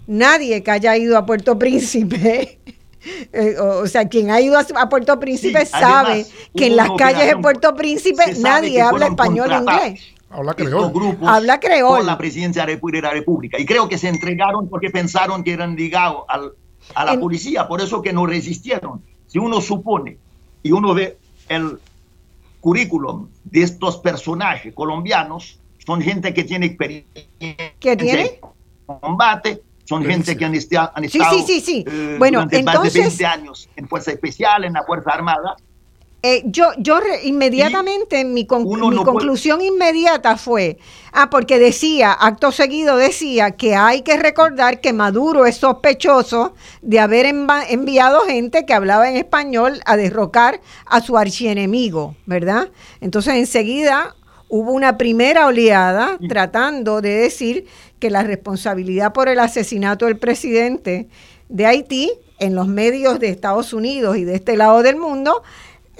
Nadie 0.06 0.62
que 0.62 0.70
haya 0.70 0.96
ido 0.96 1.18
a 1.18 1.26
Puerto 1.26 1.58
Príncipe, 1.58 2.58
eh, 3.32 3.56
o, 3.58 3.86
sea, 3.86 4.08
quien 4.08 4.30
ha 4.30 4.40
ido 4.40 4.58
a, 4.58 4.88
Puerto 4.88 5.20
Príncipe 5.20 5.66
sabe 5.66 6.26
que 6.56 6.66
en 6.66 6.76
las 6.76 6.90
calles 6.96 7.26
de 7.26 7.36
Puerto 7.36 7.74
Príncipe 7.74 8.34
nadie 8.38 8.80
habla 8.80 9.08
español 9.08 9.52
e 9.52 9.56
inglés. 9.56 10.00
Habla 10.30 10.54
creol. 10.54 10.92
Grupos 10.92 11.28
habla 11.28 11.58
creol. 11.58 11.98
Con 11.98 12.06
la 12.06 12.16
presidencia 12.16 12.64
de 12.64 12.80
la 13.02 13.10
República. 13.10 13.58
Y 13.60 13.66
creo 13.66 13.88
que 13.88 13.98
se 13.98 14.08
entregaron 14.08 14.68
porque 14.68 14.88
pensaron 14.88 15.42
que 15.42 15.52
eran 15.52 15.74
ligados 15.74 16.24
a 16.94 17.04
la 17.04 17.20
policía, 17.20 17.68
por 17.68 17.80
eso 17.80 18.00
que 18.00 18.12
no 18.12 18.26
resistieron. 18.26 19.02
Si 19.26 19.38
uno 19.38 19.60
supone 19.60 20.18
y 20.62 20.72
uno 20.72 20.94
ve 20.94 21.18
el 21.50 21.78
currículum 22.60 23.28
de 23.44 23.62
estos 23.62 23.98
personajes 23.98 24.72
colombianos 24.72 25.58
son 25.84 26.00
gente 26.00 26.32
que 26.32 26.44
tiene 26.44 26.66
experiencia 26.66 27.24
¿Qué 27.78 27.96
tiene? 27.96 28.40
combate, 28.86 29.62
son 29.84 30.04
gente 30.04 30.36
que 30.36 30.44
han, 30.44 30.54
estado, 30.54 30.92
sí, 31.02 31.20
sí, 31.30 31.42
sí, 31.46 31.60
sí. 31.60 31.84
Eh, 31.86 32.16
bueno, 32.18 32.38
durante 32.38 32.58
entonces, 32.58 32.82
más 32.82 32.92
de 32.92 33.00
20 33.00 33.26
años 33.26 33.68
en 33.76 33.88
Fuerza 33.88 34.12
Especial, 34.12 34.64
en 34.64 34.72
la 34.74 34.84
Fuerza 34.84 35.10
Armada. 35.10 35.56
Eh, 36.22 36.42
yo, 36.44 36.66
yo 36.76 37.00
inmediatamente, 37.24 38.26
mi, 38.26 38.44
conclusión 38.46 39.62
inmediata 39.62 40.36
fue, 40.36 40.76
ah, 41.12 41.30
porque 41.30 41.58
decía, 41.58 42.12
acto 42.12 42.52
seguido 42.52 42.98
decía 42.98 43.52
que 43.52 43.74
hay 43.74 44.02
que 44.02 44.18
recordar 44.18 44.82
que 44.82 44.92
Maduro 44.92 45.46
es 45.46 45.56
sospechoso 45.56 46.54
de 46.82 47.00
haber 47.00 47.24
enviado 47.24 48.20
gente 48.26 48.66
que 48.66 48.74
hablaba 48.74 49.08
en 49.08 49.16
español 49.16 49.80
a 49.86 49.96
derrocar 49.96 50.60
a 50.84 51.00
su 51.00 51.16
archienemigo, 51.16 52.14
¿verdad? 52.26 52.68
Entonces 53.00 53.36
enseguida 53.36 54.14
hubo 54.50 54.72
una 54.72 54.98
primera 54.98 55.46
oleada 55.46 56.18
tratando 56.28 57.00
de 57.00 57.14
decir 57.14 57.66
que 57.98 58.10
la 58.10 58.24
responsabilidad 58.24 59.14
por 59.14 59.28
el 59.28 59.38
asesinato 59.38 60.04
del 60.04 60.18
presidente 60.18 61.08
de 61.48 61.66
Haití 61.66 62.12
en 62.40 62.54
los 62.54 62.66
medios 62.66 63.20
de 63.20 63.28
Estados 63.28 63.72
Unidos 63.72 64.16
y 64.16 64.24
de 64.24 64.34
este 64.34 64.56
lado 64.56 64.82
del 64.82 64.96
mundo 64.96 65.42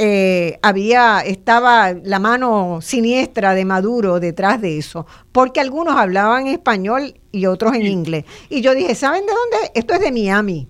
eh, 0.03 0.59
había 0.62 1.20
estaba 1.20 1.92
la 1.92 2.18
mano 2.18 2.78
siniestra 2.80 3.55
de 3.55 3.66
Maduro 3.66 4.18
detrás 4.18 4.61
de 4.62 4.78
eso, 4.78 5.07
porque 5.30 5.61
algunos 5.61 5.96
hablaban 5.96 6.46
español 6.46 7.14
y 7.32 7.44
otros 7.44 7.74
en 7.74 7.86
inglés. 7.86 8.24
Y 8.48 8.62
yo 8.62 8.74
dije, 8.74 8.94
¿saben 8.94 9.26
de 9.26 9.32
dónde? 9.32 9.70
Esto 9.74 9.92
es 9.92 10.01
de 10.01 10.11
Miami. 10.11 10.66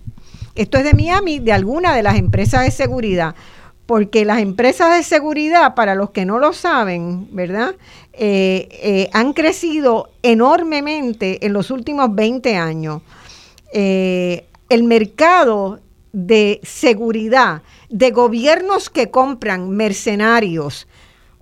Esto 0.55 0.77
es 0.77 0.83
de 0.83 0.93
Miami, 0.93 1.39
de 1.39 1.53
alguna 1.53 1.95
de 1.95 2.03
las 2.03 2.17
empresas 2.17 2.65
de 2.65 2.71
seguridad 2.71 3.33
porque 3.91 4.23
las 4.23 4.39
empresas 4.39 4.95
de 4.95 5.03
seguridad, 5.03 5.75
para 5.75 5.95
los 5.95 6.11
que 6.11 6.23
no 6.23 6.39
lo 6.39 6.53
saben, 6.53 7.27
¿verdad? 7.35 7.75
Eh, 8.13 8.69
eh, 8.71 9.09
han 9.11 9.33
crecido 9.33 10.11
enormemente 10.23 11.45
en 11.45 11.51
los 11.51 11.71
últimos 11.71 12.15
20 12.15 12.55
años. 12.55 13.01
Eh, 13.73 14.45
el 14.69 14.83
mercado 14.83 15.81
de 16.13 16.61
seguridad 16.63 17.63
de 17.91 18.11
gobiernos 18.11 18.89
que 18.89 19.11
compran 19.11 19.69
mercenarios 19.69 20.87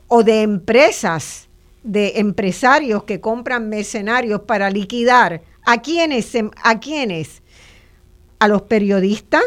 o 0.08 0.24
de 0.24 0.42
empresas, 0.42 1.48
de 1.84 2.20
empresarios 2.20 3.04
que 3.04 3.22
compran 3.22 3.70
mercenarios 3.70 4.42
para 4.42 4.70
liquidar, 4.72 5.44
¿a 5.66 5.82
quiénes? 5.82 6.36
¿A? 6.36 6.80
A 8.40 8.48
los 8.48 8.64
periodistas, 8.64 9.44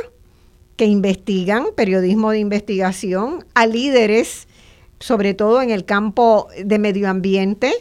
que 0.77 0.85
investigan, 0.87 1.67
periodismo 1.77 2.31
de 2.31 2.39
investigación, 2.39 3.45
a 3.55 3.67
líderes, 3.67 4.49
sobre 5.01 5.35
todo 5.35 5.61
en 5.61 5.71
el 5.71 5.85
campo 5.85 6.49
de 6.65 6.79
medio 6.79 7.09
ambiente, 7.11 7.73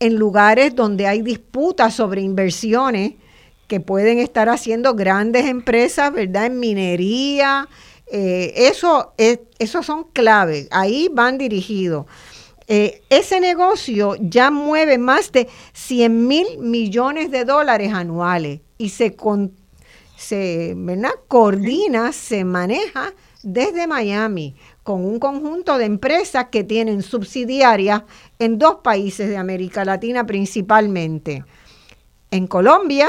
en 0.00 0.14
lugares 0.14 0.74
donde 0.74 1.06
hay 1.06 1.22
disputas 1.22 1.94
sobre 1.94 2.22
inversiones 2.22 3.14
que 3.66 3.80
pueden 3.80 4.18
estar 4.18 4.48
haciendo 4.48 4.94
grandes 4.94 5.46
empresas, 5.46 6.12
¿verdad? 6.12 6.46
En 6.46 6.60
minería, 6.60 7.68
eh, 8.10 8.52
eso, 8.56 9.12
es, 9.16 9.40
esos 9.58 9.84
son 9.86 10.04
claves, 10.12 10.68
ahí 10.70 11.08
van 11.12 11.38
dirigidos. 11.38 12.06
Eh, 12.66 13.02
ese 13.08 13.40
negocio 13.40 14.16
ya 14.20 14.50
mueve 14.50 14.98
más 14.98 15.32
de 15.32 15.48
100 15.72 16.26
mil 16.26 16.58
millones 16.58 17.30
de 17.30 17.44
dólares 17.44 17.94
anuales 17.94 18.60
y 18.76 18.90
se, 18.90 19.16
se 20.16 20.76
coordina, 21.28 22.12
se 22.12 22.44
maneja 22.44 23.14
desde 23.42 23.86
Miami 23.86 24.54
con 24.82 25.04
un 25.04 25.18
conjunto 25.18 25.78
de 25.78 25.86
empresas 25.86 26.46
que 26.50 26.64
tienen 26.64 27.02
subsidiarias 27.02 28.02
en 28.38 28.58
dos 28.58 28.76
países 28.82 29.28
de 29.28 29.36
América 29.36 29.84
Latina 29.84 30.26
principalmente. 30.26 31.44
En 32.30 32.46
Colombia, 32.46 33.08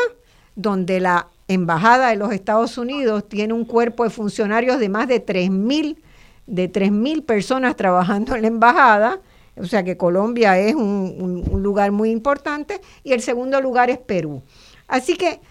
donde 0.56 1.02
la 1.02 1.28
Embajada 1.50 2.10
de 2.10 2.16
los 2.16 2.32
Estados 2.32 2.78
Unidos 2.78 3.28
tiene 3.28 3.54
un 3.54 3.66
cuerpo 3.66 4.04
de 4.04 4.12
funcionarios 4.12 4.80
de 4.80 4.88
más 4.88 5.08
de 5.08 5.26
3.000 5.26 5.97
de 6.45 6.72
3.000 6.72 7.26
personas 7.26 7.76
trabajando 7.76 8.36
en 8.36 8.43
la 8.43 8.47
embajada, 8.47 9.20
o 9.56 9.66
sea 9.66 9.84
que 9.84 9.97
Colombia 9.97 10.58
es 10.58 10.74
un 10.74 11.62
lugar 11.62 11.91
muy 11.91 12.10
importante, 12.12 12.82
y 13.04 13.14
el 13.14 13.22
segundo 13.22 13.62
lugar 13.62 13.89
es 13.89 13.97
Perú. 13.97 14.41
Así 14.88 15.16
que 15.16 15.41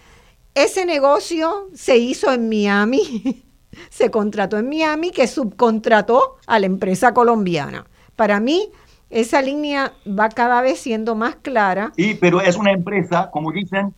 ese 0.55 0.85
negocio 0.85 1.69
se 1.73 1.97
hizo 1.97 2.33
en 2.33 2.49
Miami, 2.49 3.43
se 3.89 4.11
contrató 4.11 4.57
en 4.57 4.67
Miami, 4.69 5.11
que 5.11 5.27
subcontrató 5.27 6.37
a 6.47 6.59
la 6.59 6.65
empresa 6.65 7.13
colombiana. 7.13 7.85
Para 8.15 8.39
mí, 8.39 8.69
esa 9.09 9.41
línea 9.41 9.93
va 10.07 10.29
cada 10.29 10.61
vez 10.61 10.79
siendo 10.79 11.15
más 11.15 11.35
clara. 11.37 11.91
Sí, 11.95 12.17
pero 12.19 12.41
es 12.41 12.57
una 12.57 12.71
empresa, 12.71 13.29
como 13.31 13.51
dicen, 13.51 13.93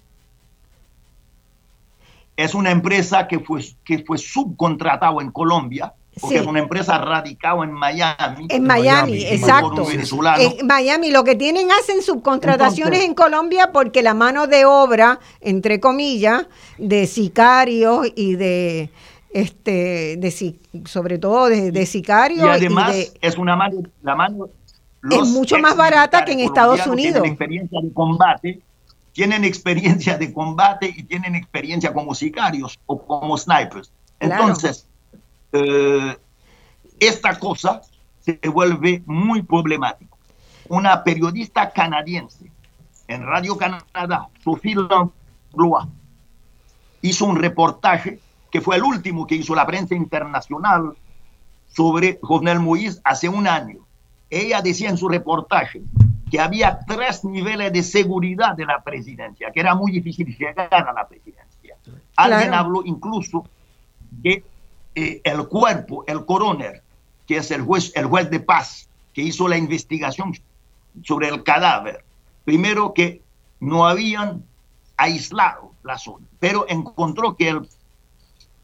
es 2.44 2.56
una 2.56 2.72
empresa 2.72 3.28
que 3.28 3.39
fue, 3.39 3.64
que 3.84 4.04
fue 4.04 4.18
subcontratado 4.18 5.22
en 5.22 5.32
Colombia 5.32 5.94
porque 6.20 6.38
es 6.38 6.46
una 6.46 6.60
empresa 6.60 6.98
radicada 6.98 7.64
en 7.64 7.72
Miami. 7.72 8.48
En 8.50 8.64
Miami, 8.64 9.24
exacto. 9.24 9.88
En 9.89 10.68
Miami, 10.68 11.10
lo 11.10 11.24
que 11.24 11.36
tienen 11.36 11.70
hacen 11.72 12.02
subcontrataciones 12.02 13.04
en 13.04 13.14
Colombia 13.14 13.72
porque 13.72 14.02
la 14.02 14.14
mano 14.14 14.48
de 14.48 14.66
obra, 14.66 15.20
entre 15.39 15.80
comillas, 15.80 16.48
de 16.78 17.08
sicarios 17.08 18.08
y 18.16 18.36
de 18.36 18.89
este 19.34 20.18
de 20.18 20.56
sobre 20.86 21.18
todo 21.18 21.48
de, 21.48 21.86
sicarios 21.86 22.46
y 22.46 22.50
además 22.50 23.14
es 23.22 23.38
una 23.38 23.56
mano 23.56 23.78
la 24.04 24.14
mano 24.14 24.50
es 25.10 25.26
mucho 25.30 25.58
más 25.58 25.78
barata 25.78 26.26
que 26.26 26.34
en 26.34 26.42
Estados 26.42 26.86
Unidos 26.86 27.14
tienen 27.14 27.32
experiencia 27.32 27.80
de 27.82 27.94
combate 27.94 28.62
tienen 29.14 29.43
experiencia 29.43 30.18
de 30.18 30.34
combate 30.34 30.93
y 30.95 31.03
tienen 31.03 31.36
experiencia 31.36 31.93
como 31.93 32.16
sicarios 32.16 32.80
o 32.86 33.05
como 33.05 33.38
snipers 33.38 33.91
entonces 34.22 34.88
eh, 35.51 36.18
esta 36.99 37.38
cosa 37.39 37.82
se 38.22 38.39
vuelve 38.47 39.01
muy 39.05 39.41
problemática. 39.41 40.16
Una 40.70 41.03
periodista 41.03 41.72
canadiense 41.72 42.51
en 43.07 43.26
Radio 43.26 43.57
Canadá, 43.57 44.30
Sophie 44.43 44.76
Langlois, 44.76 45.88
hizo 47.01 47.26
un 47.26 47.36
reportaje 47.36 48.20
que 48.51 48.62
fue 48.62 48.76
el 48.76 48.84
último 48.84 49.26
que 49.26 49.36
hizo 49.36 49.55
la 49.55 49.66
prensa 49.66 49.95
internacional 49.95 50.93
sobre 51.68 52.20
Jovenel 52.22 52.59
Moïse 52.59 53.01
hace 53.03 53.28
un 53.28 53.47
año. 53.47 53.80
Ella 54.30 54.62
decía 54.62 54.89
en 54.89 54.97
su 54.97 55.09
reportaje 55.09 55.82
que 56.32 56.40
había 56.40 56.80
tres 56.88 57.26
niveles 57.26 57.74
de 57.74 57.84
seguridad 57.84 58.56
de 58.56 58.66
la 58.66 58.82
presidencia, 58.82 59.52
que 59.52 59.60
era 59.60 59.76
muy 59.76 59.92
difícil 59.92 60.26
llegar 60.38 60.70
a 60.72 60.94
la 60.94 61.06
presidencia. 61.06 61.76
Alguien 62.16 62.54
habló 62.54 62.84
incluso 62.86 63.46
de 64.10 64.44
eh, 64.96 65.22
el 65.26 65.48
cuerpo, 65.50 66.06
el 66.08 66.26
coroner, 66.26 66.82
que 67.28 67.38
es 67.38 67.52
el 67.52 67.64
juez, 67.64 67.92
el 67.96 68.06
juez 68.06 68.30
de 68.30 68.40
paz, 68.40 68.88
que 69.14 69.22
hizo 69.22 69.50
la 69.50 69.58
investigación 69.58 70.34
sobre 71.04 71.28
el 71.28 71.44
cadáver, 71.44 72.06
primero 72.46 72.94
que 72.94 73.22
no 73.60 73.86
habían 73.86 74.44
aislado 74.96 75.74
la 75.84 75.98
zona, 75.98 76.26
pero 76.40 76.66
encontró 76.70 77.36
que 77.36 77.50
el 77.50 77.68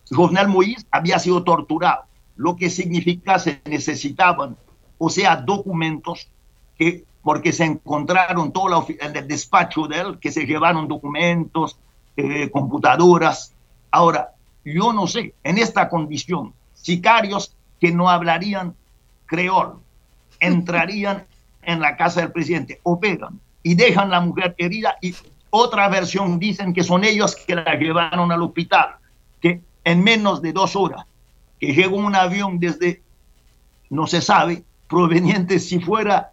jornal 0.09 0.47
Moïse 0.47 0.85
había 0.89 1.19
sido 1.19 1.43
torturado, 1.43 2.03
lo 2.37 2.55
que 2.55 2.69
significa 2.69 3.39
se 3.39 3.61
necesitaban, 3.65 4.55
o 4.97 5.09
sea, 5.09 5.35
documentos 5.35 6.29
que, 6.77 7.03
porque 7.27 7.51
se 7.51 7.65
encontraron 7.65 8.53
todo 8.53 8.87
el 8.87 9.27
despacho 9.27 9.85
de 9.85 9.99
él, 9.99 10.17
que 10.17 10.31
se 10.31 10.45
llevaron 10.45 10.87
documentos, 10.87 11.77
eh, 12.15 12.49
computadoras. 12.49 13.53
Ahora, 13.91 14.29
yo 14.63 14.93
no 14.93 15.07
sé, 15.07 15.33
en 15.43 15.57
esta 15.57 15.89
condición, 15.89 16.53
sicarios 16.73 17.53
que 17.81 17.91
no 17.91 18.09
hablarían 18.09 18.75
creol 19.25 19.73
entrarían 20.39 21.25
en 21.63 21.81
la 21.81 21.97
casa 21.97 22.21
del 22.21 22.31
presidente, 22.31 22.79
operan 22.83 23.41
y 23.61 23.75
dejan 23.75 24.09
la 24.09 24.21
mujer 24.21 24.55
herida 24.57 24.95
y 25.01 25.13
otra 25.49 25.89
versión 25.89 26.39
dicen 26.39 26.73
que 26.73 26.83
son 26.85 27.03
ellos 27.03 27.35
que 27.35 27.55
la 27.55 27.75
llevaron 27.75 28.31
al 28.31 28.41
hospital, 28.41 28.95
que 29.41 29.59
en 29.83 30.01
menos 30.01 30.41
de 30.41 30.53
dos 30.53 30.77
horas, 30.77 31.03
que 31.59 31.73
llegó 31.73 31.97
un 31.97 32.15
avión 32.15 32.57
desde, 32.57 33.01
no 33.89 34.07
se 34.07 34.21
sabe, 34.21 34.63
proveniente 34.87 35.59
si 35.59 35.81
fuera 35.81 36.31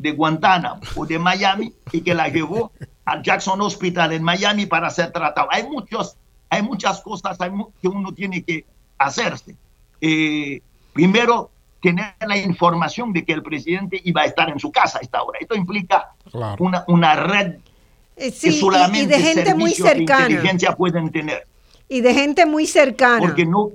de 0.00 0.12
Guantánamo 0.12 0.80
o 0.96 1.04
de 1.04 1.18
Miami 1.18 1.74
y 1.92 2.00
que 2.00 2.14
la 2.14 2.28
llevó 2.28 2.72
al 3.04 3.22
Jackson 3.22 3.60
Hospital 3.60 4.12
en 4.12 4.22
Miami 4.22 4.64
para 4.64 4.88
ser 4.88 5.12
tratado. 5.12 5.48
Hay 5.50 5.64
muchos 5.64 6.16
hay 6.48 6.62
muchas 6.62 7.00
cosas 7.00 7.38
que 7.80 7.86
uno 7.86 8.12
tiene 8.12 8.42
que 8.42 8.64
hacerse. 8.98 9.54
Eh, 10.00 10.60
primero, 10.92 11.50
tener 11.80 12.14
la 12.26 12.36
información 12.36 13.12
de 13.12 13.24
que 13.24 13.32
el 13.32 13.42
presidente 13.42 14.00
iba 14.04 14.22
a 14.22 14.24
estar 14.24 14.48
en 14.50 14.58
su 14.58 14.72
casa 14.72 14.98
a 14.98 15.02
esta 15.02 15.22
hora. 15.22 15.38
Esto 15.38 15.54
implica 15.54 16.12
una, 16.58 16.84
una, 16.88 17.14
red 17.14 17.58
eh, 18.16 18.32
que 18.32 18.52
solamente 18.52 19.04
y 19.04 19.06
de 19.06 19.20
gente 19.20 19.54
muy 19.54 19.72
cercana. 19.72 20.26
de 20.26 20.32
inteligencia 20.32 20.74
pueden 20.74 21.10
tener. 21.10 21.46
Y 21.88 22.00
de 22.00 22.14
gente 22.14 22.46
muy 22.46 22.66
cercana. 22.66 23.20
Porque 23.20 23.46
no... 23.46 23.70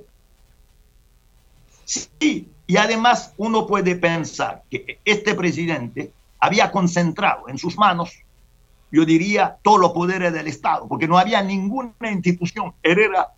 Sí, 1.84 2.48
y 2.66 2.76
además 2.76 3.32
uno 3.36 3.66
puede 3.66 3.96
pensar 3.96 4.62
que 4.70 4.98
este 5.04 5.34
presidente 5.34 6.10
había 6.38 6.70
concentrado 6.70 7.48
en 7.48 7.58
sus 7.58 7.76
manos 7.76 8.12
yo 8.90 9.04
diría, 9.04 9.56
todos 9.62 9.80
los 9.80 9.92
poderes 9.92 10.32
del 10.32 10.46
Estado, 10.46 10.86
porque 10.88 11.08
no 11.08 11.18
había 11.18 11.42
ninguna 11.42 11.92
institución. 12.10 12.72
Él 12.82 12.98
era 12.98 13.28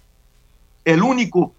el 0.84 1.02
único 1.02 1.52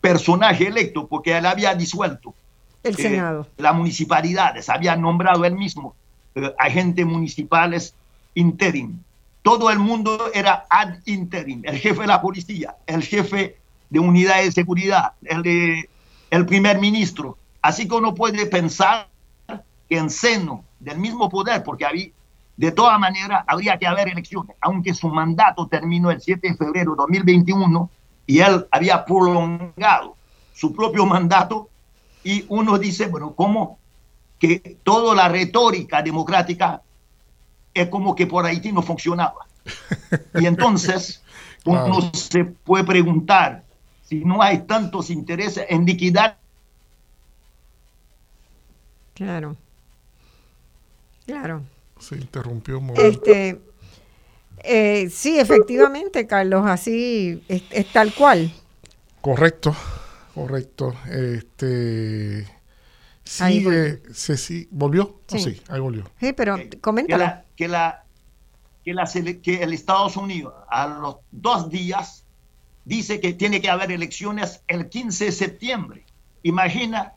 personaje 0.00 0.68
electo, 0.68 1.06
porque 1.06 1.36
él 1.36 1.46
había 1.46 1.74
disuelto 1.74 2.34
el 2.82 2.94
eh, 2.94 3.02
Senado. 3.02 3.46
las 3.56 3.74
municipalidades, 3.74 4.68
había 4.68 4.96
nombrado 4.96 5.44
él 5.44 5.54
mismo 5.54 5.94
eh, 6.34 6.54
agentes 6.58 7.04
municipales 7.04 7.94
interim. 8.34 8.98
Todo 9.42 9.70
el 9.70 9.78
mundo 9.78 10.30
era 10.34 10.66
ad 10.68 10.96
interim, 11.06 11.62
el 11.64 11.78
jefe 11.78 12.02
de 12.02 12.06
la 12.06 12.20
policía, 12.20 12.76
el 12.86 13.02
jefe 13.02 13.56
de 13.88 13.98
unidad 13.98 14.42
de 14.42 14.52
seguridad, 14.52 15.12
el, 15.24 15.88
el 16.30 16.46
primer 16.46 16.78
ministro. 16.78 17.36
Así 17.60 17.86
que 17.86 17.94
uno 17.94 18.14
puede 18.14 18.46
pensar 18.46 19.08
que 19.88 19.98
en 19.98 20.08
seno 20.08 20.64
del 20.78 20.98
mismo 20.98 21.28
poder, 21.28 21.62
porque 21.62 21.84
había, 21.84 22.08
de 22.56 22.72
todas 22.72 22.98
maneras 22.98 23.44
habría 23.46 23.78
que 23.78 23.86
haber 23.86 24.08
elecciones, 24.08 24.56
aunque 24.60 24.94
su 24.94 25.08
mandato 25.08 25.66
terminó 25.66 26.10
el 26.10 26.20
7 26.20 26.48
de 26.48 26.54
febrero 26.54 26.92
de 26.92 26.96
2021 26.98 27.90
y 28.26 28.40
él 28.40 28.66
había 28.70 29.04
prolongado 29.04 30.16
su 30.54 30.72
propio 30.72 31.04
mandato 31.06 31.68
y 32.22 32.44
uno 32.48 32.78
dice, 32.78 33.06
bueno, 33.06 33.34
¿cómo 33.34 33.78
que 34.38 34.78
toda 34.84 35.14
la 35.14 35.28
retórica 35.28 36.02
democrática 36.02 36.82
es 37.74 37.88
como 37.88 38.14
que 38.14 38.26
por 38.26 38.46
Haití 38.46 38.72
no 38.72 38.82
funcionaba? 38.82 39.46
Y 40.34 40.46
entonces 40.46 41.22
uno 41.64 42.10
se 42.12 42.44
puede 42.44 42.84
preguntar 42.84 43.64
si 44.10 44.24
no 44.24 44.42
hay 44.42 44.62
tantos 44.62 45.08
intereses 45.08 45.64
en 45.68 45.86
liquidar. 45.86 46.36
Claro. 49.14 49.56
Claro. 51.24 51.62
Se 52.00 52.16
interrumpió 52.16 52.78
un 52.78 52.86
momento. 52.86 53.06
Este, 53.06 53.60
eh, 54.64 55.08
sí, 55.10 55.38
efectivamente, 55.38 56.26
Carlos, 56.26 56.66
así 56.66 57.40
es, 57.46 57.92
tal 57.92 58.12
cual. 58.12 58.52
Correcto, 59.20 59.76
correcto. 60.34 60.92
Este 61.08 62.48
sigue, 63.22 64.02
se 64.12 64.36
sí, 64.36 64.66
volvió, 64.72 65.20
sí. 65.28 65.38
sí, 65.38 65.62
ahí 65.68 65.78
volvió. 65.78 66.10
Sí, 66.18 66.32
pero 66.32 66.56
coméntala. 66.80 67.44
Que, 67.54 67.68
la, 67.68 68.04
que, 68.82 68.92
la, 68.92 69.06
que, 69.40 69.62
el 69.62 69.72
Estados 69.72 70.16
Unidos 70.16 70.52
a 70.68 70.88
los 70.88 71.18
dos 71.30 71.70
días 71.70 72.19
dice 72.84 73.20
que 73.20 73.32
tiene 73.32 73.60
que 73.60 73.70
haber 73.70 73.92
elecciones 73.92 74.62
el 74.66 74.88
15 74.88 75.26
de 75.26 75.32
septiembre. 75.32 76.04
Imagina 76.42 77.14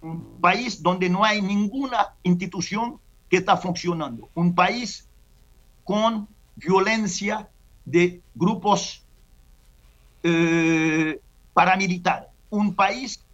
un 0.00 0.40
país 0.40 0.82
donde 0.82 1.08
no 1.08 1.24
hay 1.24 1.42
ninguna 1.42 2.14
institución 2.22 3.00
que 3.28 3.38
está 3.38 3.56
funcionando, 3.56 4.28
un 4.34 4.54
país 4.54 5.08
con 5.82 6.28
violencia 6.56 7.48
de 7.84 8.20
grupos 8.34 9.02
eh, 10.22 11.20
paramilitares. 11.52 12.28
Un 12.50 12.74
país 12.74 13.24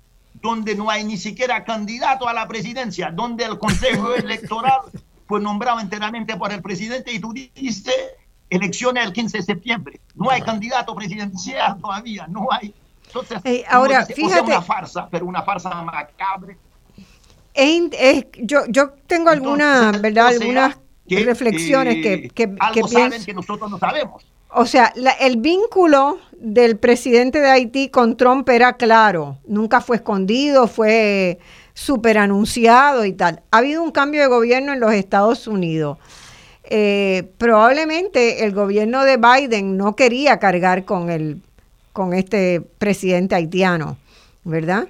donde 0.41 0.75
no 0.75 0.91
hay 0.91 1.05
ni 1.05 1.17
siquiera 1.17 1.65
candidato 1.65 2.29
a 2.29 2.33
la 2.33 2.49
presidencia, 2.49 3.11
donde 3.11 3.45
el 3.45 3.59
Consejo 3.59 4.15
Electoral 4.17 4.81
fue 5.27 5.41
nombrado 5.41 5.81
enteramente 5.81 6.37
por 6.37 6.53
el 6.53 6.63
presidente 6.63 7.13
y 7.13 7.21
tú 7.21 7.33
dices 7.33 7.95
elecciones 8.51 9.07
el 9.07 9.13
15 9.13 9.39
de 9.39 9.43
septiembre. 9.45 10.01
No 10.15 10.31
hay 10.31 10.43
candidato 10.43 10.95
presidencial 10.95 11.81
todavía, 11.81 12.27
no 12.29 12.49
hay. 12.51 12.75
Entonces, 13.07 13.41
eh, 13.45 13.65
ahora, 13.69 14.05
fíjate. 14.07 14.43
una 14.43 14.63
farsa, 14.63 15.09
pero 15.11 15.27
una 15.27 15.43
farsa 15.43 15.83
macabre. 15.83 16.57
yo, 18.43 18.61
yo 18.69 18.91
tengo 19.07 19.31
alguna, 19.31 19.93
¿verdad? 20.01 20.29
Algunas 20.29 20.77
reflexiones 21.09 21.97
que, 21.97 22.13
eh, 22.13 22.31
que, 22.31 22.55
algo 22.61 22.87
saben 22.87 23.25
que 23.25 23.35
nosotros 23.35 23.71
no 23.71 23.79
sabemos. 23.79 24.25
O 24.53 24.67
sea, 24.67 24.93
el 25.21 25.37
vínculo 25.37 26.19
del 26.33 26.77
presidente 26.77 27.41
de 27.41 27.51
Haití 27.51 27.89
con 27.89 28.17
Trump 28.17 28.49
era 28.49 28.73
claro, 28.73 29.39
nunca 29.47 29.81
fue 29.81 29.97
escondido, 29.97 30.67
fue 30.67 31.39
súper 31.73 32.19
anunciado 32.19 33.05
y 33.05 33.13
tal. 33.13 33.43
Ha 33.53 33.59
habido 33.59 33.83
un 33.83 33.93
cambio 33.93 34.23
de 34.23 34.27
gobierno 34.27 34.73
en 34.73 34.81
los 34.81 34.93
Estados 34.93 35.47
Unidos. 35.47 35.99
Eh, 36.71 37.33
probablemente 37.37 38.45
el 38.45 38.53
gobierno 38.53 39.05
de 39.05 39.17
Biden 39.17 39.77
no 39.77 39.97
quería 39.97 40.39
cargar 40.39 40.85
con, 40.85 41.11
el, 41.11 41.43
con 41.93 42.15
este 42.15 42.61
presidente 42.61 43.35
haitiano, 43.35 43.99
¿verdad? 44.45 44.89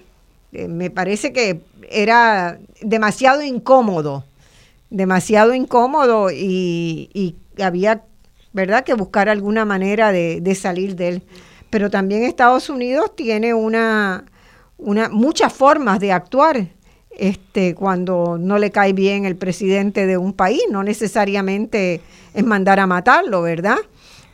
Eh, 0.53 0.69
me 0.69 0.91
parece 0.91 1.33
que 1.33 1.61
era 1.91 2.59
demasiado 2.83 3.43
incómodo 3.43 4.25
demasiado 4.91 5.55
incómodo 5.55 6.31
y, 6.31 7.37
había, 7.63 8.03
¿verdad?, 8.53 8.85
que 8.85 8.95
buscar 8.95 9.29
alguna 9.29 9.65
manera 9.65 10.13
de, 10.13 10.55
salir 10.55 10.97
de 10.97 11.09
él. 11.09 11.23
Pero 11.71 11.89
también 11.89 12.25
Estados 12.25 12.69
Unidos 12.69 13.15
tiene 13.15 13.55
una, 13.55 14.25
una, 14.77 15.09
muchas 15.09 15.53
formas 15.53 16.01
de 16.01 16.13
actuar 16.13 16.67
este, 17.21 17.75
cuando 17.75 18.39
no 18.41 18.59
le 18.59 18.71
cae 18.71 18.95
bien 18.95 19.27
el 19.27 19.37
presidente 19.37 20.07
de 20.07 20.17
un 20.17 20.33
país, 20.33 20.63
no 20.71 20.83
necesariamente 20.83 22.01
es 22.33 22.45
mandar 22.45 22.81
a 22.81 22.87
matarlo, 22.87 23.43
¿verdad? 23.43 23.77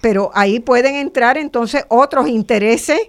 Pero 0.01 0.31
ahí 0.35 0.61
pueden 0.61 0.95
entrar 0.95 1.37
entonces 1.37 1.85
otros 1.89 2.29
intereses 2.29 3.01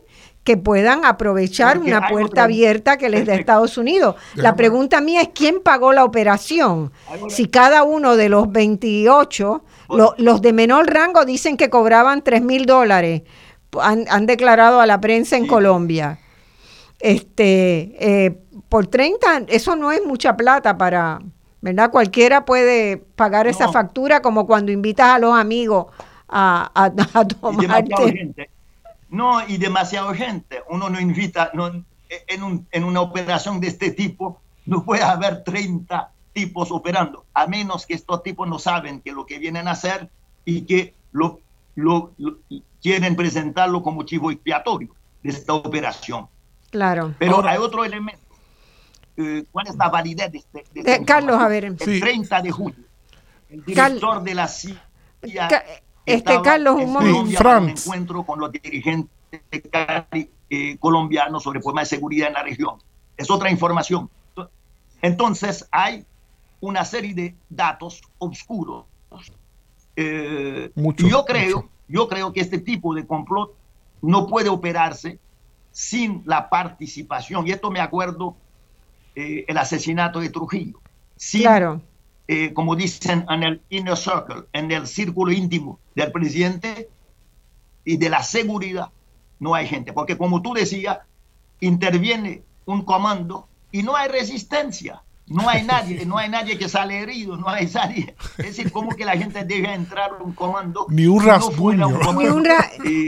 que 0.43 0.57
puedan 0.57 1.05
aprovechar 1.05 1.77
una 1.77 2.07
puerta 2.07 2.45
abierta 2.45 2.97
que 2.97 3.09
les 3.09 3.25
da 3.25 3.35
Estados 3.35 3.77
Unidos. 3.77 4.15
La 4.33 4.55
pregunta 4.55 5.01
mía 5.01 5.21
es 5.21 5.29
quién 5.35 5.61
pagó 5.61 5.91
la 5.93 6.05
operación. 6.05 6.91
Si 7.27 7.47
cada 7.47 7.83
uno 7.83 8.15
de 8.15 8.29
los 8.29 8.51
28, 8.51 9.63
los 10.17 10.41
de 10.41 10.53
menor 10.53 10.87
rango 10.87 11.25
dicen 11.25 11.57
que 11.57 11.69
cobraban 11.69 12.23
3 12.23 12.41
mil 12.41 12.65
dólares, 12.65 13.23
han, 13.79 14.25
declarado 14.25 14.79
a 14.79 14.85
la 14.85 15.01
prensa 15.01 15.37
en 15.37 15.47
Colombia. 15.47 16.19
Este, 16.99 17.95
eh, 17.99 18.39
por 18.69 18.87
30, 18.87 19.45
eso 19.47 19.75
no 19.75 19.91
es 19.91 20.05
mucha 20.05 20.35
plata 20.35 20.77
para, 20.77 21.19
¿verdad? 21.61 21.91
Cualquiera 21.91 22.45
puede 22.45 22.97
pagar 22.97 23.47
esa 23.47 23.71
factura 23.71 24.21
como 24.21 24.45
cuando 24.45 24.71
invitas 24.71 25.07
a 25.07 25.19
los 25.19 25.37
amigos 25.37 25.87
a, 26.27 26.71
a, 26.73 26.85
a 27.19 27.27
tomarte. 27.27 28.49
No, 29.09 29.47
y 29.47 29.57
demasiada 29.57 30.13
gente. 30.13 30.61
Uno 30.69 30.89
no 30.89 30.99
invita, 30.99 31.51
en, 32.27 32.83
una 32.83 33.01
operación 33.01 33.59
de 33.59 33.67
este 33.67 33.91
tipo, 33.91 34.41
no 34.65 34.83
puede 34.83 35.03
haber 35.03 35.43
30 35.43 36.11
tipos 36.33 36.71
operando, 36.71 37.25
a 37.33 37.47
menos 37.47 37.85
que 37.85 37.95
estos 37.95 38.21
tipos 38.21 38.47
no 38.47 38.59
saben 38.59 39.01
que 39.01 39.11
lo 39.11 39.25
que 39.25 39.39
vienen 39.39 39.67
a 39.67 39.71
hacer 39.71 40.09
y 40.45 40.61
que 40.61 40.93
lo, 41.11 41.39
quieren 42.81 43.15
presentarlo 43.15 43.81
como 43.81 44.03
chivo 44.03 44.29
expiatorio 44.29 44.89
de 45.23 45.29
esta 45.29 45.53
operación. 45.53 46.27
Claro. 46.69 47.15
Pero 47.17 47.45
hay 47.47 47.57
otro 47.57 47.85
elemento. 47.85 48.26
Eh, 49.17 49.45
¿Cuál 49.51 49.67
es 49.67 49.75
la 49.75 49.89
validez 49.89 50.31
de 50.31 50.37
este? 50.37 50.65
De 50.73 51.05
Carlos, 51.05 51.39
a 51.39 51.47
ver. 51.47 51.65
El 51.65 51.77
30 51.77 52.41
de 52.41 52.51
julio, 52.51 52.85
el 53.49 53.65
director 53.65 54.23
de 54.23 54.35
la 54.35 54.47
CIA 54.47 54.87
este 56.07 56.41
Carlos, 56.41 56.77
un 56.81 56.93
momento. 56.93 57.19
un 57.19 57.69
encuentro 57.69 58.23
con 58.23 58.39
los 58.39 58.51
dirigentes 58.51 59.09
eh, 60.49 60.77
colombianos 60.79 61.43
sobre 61.43 61.59
problemas 61.59 61.89
de 61.89 61.97
seguridad 61.97 62.29
en 62.29 62.33
la 62.33 62.43
región. 62.43 62.77
Es 63.17 63.29
otra 63.29 63.51
información. 63.51 64.09
Entonces 65.01 65.67
hay 65.69 66.05
una 66.61 66.85
serie 66.85 67.13
de 67.13 67.35
datos 67.49 68.01
oscuros. 68.19 68.85
Eh, 69.97 70.71
yo 70.75 71.25
creo, 71.25 71.69
yo 71.89 72.07
creo 72.07 72.31
que 72.31 72.39
este 72.39 72.59
tipo 72.59 72.95
de 72.95 73.05
complot 73.05 73.53
no 74.01 74.27
puede 74.27 74.47
operarse 74.47 75.19
sin 75.71 76.23
la 76.25 76.49
participación. 76.49 77.45
Y 77.45 77.51
esto 77.51 77.69
me 77.69 77.81
acuerdo 77.81 78.37
eh, 79.19 79.45
el 79.47 79.57
asesinato 79.57 80.19
de 80.19 80.29
Trujillo. 80.29 80.79
claro 81.31 81.81
eh, 82.27 82.53
como 82.53 82.75
dicen 82.75 83.25
en 83.29 83.43
el 83.43 83.61
inner 83.69 83.95
circle, 83.95 84.43
en 84.51 84.69
el 84.69 84.85
círculo 84.85 85.31
íntimo 85.31 85.79
del 85.95 86.11
presidente 86.11 86.89
y 87.85 87.95
de 87.97 88.09
la 88.09 88.21
seguridad, 88.21 88.89
no 89.39 89.55
hay 89.55 89.65
gente. 89.65 89.93
Porque 89.93 90.17
como 90.17 90.41
tú 90.41 90.53
decías, 90.53 90.99
interviene 91.61 92.43
un 92.65 92.83
comando 92.83 93.47
y 93.71 93.81
no 93.81 93.95
hay 93.95 94.09
resistencia. 94.09 95.01
No 95.25 95.49
hay 95.49 95.63
nadie, 95.63 96.05
no 96.05 96.17
hay 96.17 96.29
nadie 96.29 96.57
que 96.57 96.69
sale 96.69 96.99
herido, 96.99 97.37
no 97.37 97.47
hay 97.49 97.67
nadie. 97.73 98.15
Es 98.37 98.45
decir, 98.45 98.71
como 98.71 98.95
que 98.95 99.05
la 99.05 99.17
gente 99.17 99.43
deja 99.45 99.73
entrar 99.73 100.11
un 100.21 100.33
comando. 100.33 100.85
Ni 100.89 101.07
un 101.07 101.25
rasguño. 101.25 101.87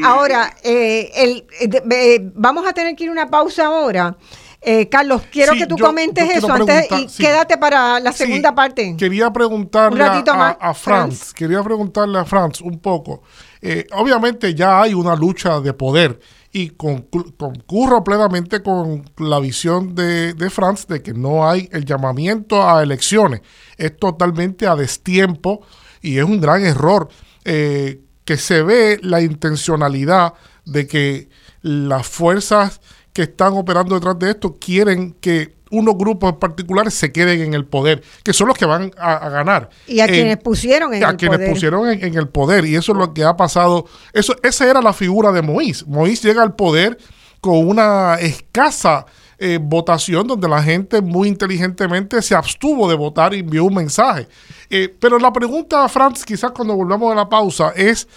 ahora, 0.05 0.55
eh, 0.63 1.11
el, 1.13 1.45
eh, 1.59 2.31
vamos 2.35 2.65
a 2.65 2.73
tener 2.73 2.95
que 2.95 3.03
ir 3.03 3.11
una 3.11 3.29
pausa 3.29 3.65
ahora. 3.65 4.15
Eh, 4.61 4.89
Carlos, 4.89 5.21
quiero 5.31 5.53
que 5.53 5.65
tú 5.65 5.77
comentes 5.77 6.29
eso 6.35 6.51
antes 6.51 6.87
y 6.91 7.07
quédate 7.23 7.57
para 7.57 7.99
la 7.99 8.11
segunda 8.11 8.53
parte. 8.53 8.95
Quería 8.97 9.31
preguntarle 9.31 10.03
a, 10.03 10.73
Franz, 10.73 11.33
quería 11.33 11.63
preguntarle 11.63 12.19
a 12.19 12.25
Franz 12.25 12.59
un 12.61 12.79
poco. 12.79 13.21
Eh, 13.61 13.87
obviamente 13.93 14.53
ya 14.53 14.81
hay 14.81 14.93
una 14.93 15.15
lucha 15.15 15.61
de 15.61 15.73
poder 15.73 16.19
y 16.51 16.71
concurro 16.71 18.03
plenamente 18.03 18.61
con 18.61 19.03
la 19.17 19.39
visión 19.39 19.95
de, 19.95 20.33
de 20.33 20.49
Franz 20.49 20.87
de 20.87 21.01
que 21.01 21.13
no 21.13 21.47
hay 21.47 21.69
el 21.71 21.85
llamamiento 21.85 22.67
a 22.67 22.83
elecciones. 22.83 23.41
Es 23.77 23.95
totalmente 23.97 24.67
a 24.67 24.75
destiempo 24.75 25.61
y 26.01 26.17
es 26.17 26.23
un 26.23 26.41
gran 26.41 26.65
error 26.65 27.09
eh, 27.45 28.01
que 28.25 28.37
se 28.37 28.61
ve 28.61 28.99
la 29.01 29.21
intencionalidad 29.21 30.33
de 30.65 30.87
que 30.87 31.29
las 31.61 32.07
fuerzas 32.07 32.81
que 33.19 33.23
están 33.23 33.51
operando 33.51 33.95
detrás 33.95 34.17
de 34.17 34.29
esto 34.29 34.55
quieren 34.57 35.13
que 35.19 35.53
unos 35.71 35.97
grupos 35.97 36.35
particulares 36.37 36.93
se 36.93 37.11
queden 37.11 37.41
en 37.41 37.53
el 37.53 37.65
poder, 37.65 38.01
que 38.23 38.31
son 38.31 38.47
los 38.47 38.57
que 38.57 38.63
van 38.63 38.93
a, 38.97 39.27
ganar. 39.27 39.69
Y 39.87 39.99
a 39.99 40.07
quienes 40.07 40.37
pusieron 40.37 40.93
en 40.93 41.03
a 41.03 41.17
quienes 41.17 41.49
pusieron 41.49 41.89
en, 41.89 42.17
el 42.17 42.29
poder. 42.29 42.63
Y 42.63 42.77
eso 42.77 42.93
es 42.93 42.97
lo 42.97 43.13
que 43.13 43.25
ha 43.25 43.35
pasado. 43.35 43.85
Eso, 44.13 44.37
esa 44.41 44.69
era 44.69 44.81
la 44.81 44.93
figura 44.93 45.33
de 45.33 45.43
Moïse. 45.43 45.85
Moïse 45.85 46.25
llega 46.29 46.41
al 46.41 46.55
poder 46.55 46.97
con 47.41 47.57
una 47.67 48.15
escasa 48.21 49.05
eh, 49.37 49.59
votación 49.61 50.25
donde 50.25 50.47
la 50.47 50.63
gente 50.63 51.01
muy 51.01 51.27
inteligentemente 51.27 52.21
se 52.21 52.35
abstuvo 52.35 52.87
de 52.87 52.95
votar 52.95 53.33
y 53.33 53.39
envió 53.39 53.65
un 53.65 53.73
mensaje. 53.73 54.29
Eh, 54.69 54.95
pero 54.97 55.19
la 55.19 55.33
pregunta, 55.33 55.89
Franz, 55.89 56.23
quizás 56.23 56.51
cuando 56.51 56.73
volvamos 56.73 57.11
a 57.11 57.15
la 57.15 57.27
pausa, 57.27 57.73
es 57.75 58.07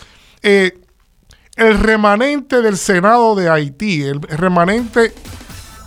eh, 0.42 0.78
el 1.56 1.78
remanente 1.78 2.62
del 2.62 2.76
Senado 2.76 3.34
de 3.34 3.50
Haití, 3.50 4.02
el 4.02 4.20
remanente 4.22 5.12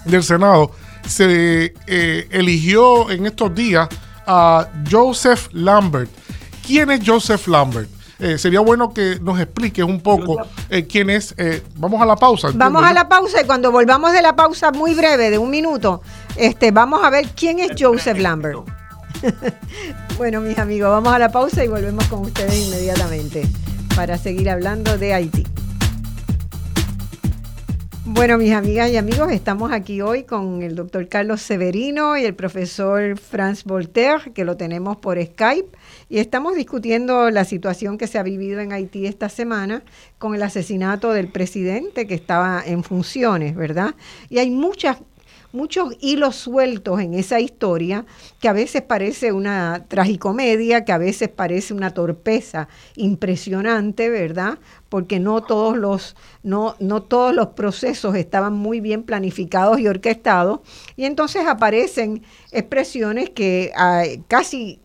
del 0.05 0.23
Senado 0.23 0.71
se 1.07 1.73
eh, 1.87 2.27
eligió 2.31 3.09
en 3.11 3.25
estos 3.25 3.53
días 3.53 3.87
a 4.25 4.67
Joseph 4.89 5.49
Lambert. 5.51 6.09
¿Quién 6.65 6.91
es 6.91 7.01
Joseph 7.05 7.47
Lambert? 7.47 7.89
Eh, 8.17 8.37
sería 8.37 8.61
bueno 8.61 8.93
que 8.93 9.19
nos 9.21 9.39
expliques 9.39 9.83
un 9.83 10.01
poco 10.01 10.37
eh, 10.69 10.87
quién 10.87 11.09
es. 11.09 11.35
vamos 11.75 12.01
a 12.01 12.05
la 12.05 12.15
pausa. 12.15 12.49
Vamos 12.53 12.83
a 12.83 12.93
la 12.93 13.09
pausa 13.09 13.41
y 13.41 13.45
cuando 13.45 13.71
volvamos 13.71 14.13
de 14.13 14.21
la 14.21 14.35
pausa 14.35 14.71
muy 14.71 14.93
breve, 14.93 15.29
de 15.29 15.37
un 15.37 15.49
minuto, 15.49 16.01
este, 16.35 16.71
vamos 16.71 17.03
a 17.03 17.09
ver 17.09 17.27
quién 17.35 17.59
es 17.59 17.71
Joseph 17.77 18.17
Lambert. 18.17 18.59
bueno, 20.17 20.41
mis 20.41 20.57
amigos, 20.57 20.89
vamos 20.89 21.13
a 21.13 21.19
la 21.19 21.29
pausa 21.29 21.63
y 21.63 21.67
volvemos 21.67 22.05
con 22.07 22.21
ustedes 22.21 22.67
inmediatamente 22.67 23.47
para 23.95 24.17
seguir 24.17 24.49
hablando 24.49 24.97
de 24.97 25.13
Haití. 25.13 25.43
Bueno, 28.03 28.37
mis 28.37 28.51
amigas 28.51 28.91
y 28.91 28.97
amigos, 28.97 29.31
estamos 29.31 29.71
aquí 29.71 30.01
hoy 30.01 30.23
con 30.23 30.61
el 30.61 30.75
doctor 30.75 31.07
Carlos 31.07 31.41
Severino 31.41 32.17
y 32.17 32.25
el 32.25 32.35
profesor 32.35 33.17
Franz 33.17 33.63
Voltaire, 33.63 34.31
que 34.33 34.43
lo 34.43 34.57
tenemos 34.57 34.97
por 34.97 35.21
Skype, 35.21 35.69
y 36.09 36.19
estamos 36.19 36.55
discutiendo 36.55 37.29
la 37.31 37.45
situación 37.45 37.97
que 37.97 38.07
se 38.07 38.19
ha 38.19 38.23
vivido 38.23 38.59
en 38.59 38.73
Haití 38.73 39.05
esta 39.05 39.29
semana 39.29 39.83
con 40.17 40.35
el 40.35 40.43
asesinato 40.43 41.13
del 41.13 41.29
presidente 41.29 42.05
que 42.05 42.15
estaba 42.15 42.61
en 42.65 42.83
funciones, 42.83 43.55
¿verdad? 43.55 43.95
Y 44.29 44.39
hay 44.39 44.51
muchas 44.51 44.97
muchos 45.55 45.95
hilos 45.99 46.35
sueltos 46.35 46.99
en 46.99 47.13
esa 47.13 47.39
historia 47.39 48.05
que 48.39 48.47
a 48.47 48.53
veces 48.53 48.81
parece 48.81 49.31
una 49.31 49.85
tragicomedia, 49.87 50.85
que 50.85 50.91
a 50.91 50.97
veces 50.97 51.29
parece 51.29 51.73
una 51.73 51.91
torpeza 51.91 52.67
impresionante, 52.95 54.09
¿verdad? 54.09 54.59
Porque 54.89 55.19
no 55.19 55.41
todos 55.41 55.77
los, 55.77 56.15
no, 56.43 56.75
no 56.79 57.01
todos 57.03 57.33
los 57.33 57.47
procesos 57.47 58.15
estaban 58.15 58.53
muy 58.53 58.81
bien 58.81 59.03
planificados 59.03 59.79
y 59.79 59.87
orquestados. 59.87 60.59
Y 60.95 61.05
entonces 61.05 61.47
aparecen 61.47 62.23
expresiones 62.51 63.29
que 63.29 63.71
ah, 63.75 64.03
casi 64.27 64.79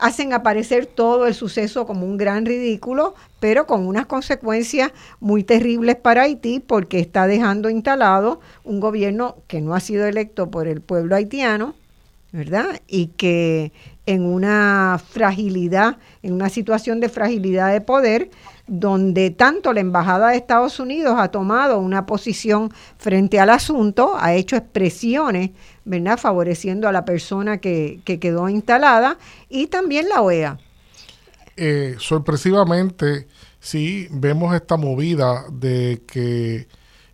hacen 0.00 0.32
aparecer 0.32 0.86
todo 0.86 1.26
el 1.26 1.34
suceso 1.34 1.86
como 1.86 2.06
un 2.06 2.16
gran 2.16 2.46
ridículo, 2.46 3.14
pero 3.38 3.66
con 3.66 3.86
unas 3.86 4.06
consecuencias 4.06 4.92
muy 5.20 5.44
terribles 5.44 5.96
para 5.96 6.22
Haití 6.22 6.60
porque 6.60 6.98
está 6.98 7.26
dejando 7.26 7.70
instalado 7.70 8.40
un 8.64 8.80
gobierno 8.80 9.36
que 9.46 9.60
no 9.60 9.74
ha 9.74 9.80
sido 9.80 10.06
electo 10.06 10.50
por 10.50 10.66
el 10.66 10.80
pueblo 10.80 11.16
haitiano, 11.16 11.74
¿verdad? 12.32 12.80
Y 12.88 13.08
que 13.08 13.72
en 14.06 14.24
una 14.24 15.00
fragilidad, 15.10 15.98
en 16.22 16.32
una 16.32 16.48
situación 16.48 17.00
de 17.00 17.08
fragilidad 17.08 17.72
de 17.72 17.80
poder, 17.80 18.30
donde 18.66 19.30
tanto 19.30 19.72
la 19.72 19.80
Embajada 19.80 20.30
de 20.30 20.36
Estados 20.36 20.80
Unidos 20.80 21.16
ha 21.18 21.28
tomado 21.28 21.78
una 21.78 22.06
posición 22.06 22.72
frente 22.98 23.40
al 23.40 23.50
asunto, 23.50 24.16
ha 24.18 24.34
hecho 24.34 24.56
expresiones, 24.56 25.50
¿verdad?, 25.84 26.18
favoreciendo 26.18 26.88
a 26.88 26.92
la 26.92 27.04
persona 27.04 27.58
que, 27.58 28.00
quedó 28.04 28.48
instalada, 28.48 29.18
y 29.48 29.66
también 29.66 30.08
la 30.08 30.22
OEA. 30.22 30.58
Eh, 31.56 31.96
sorpresivamente, 31.98 33.26
sí, 33.58 34.08
vemos 34.10 34.54
esta 34.54 34.76
movida 34.76 35.44
de 35.50 36.02
que, 36.06 36.68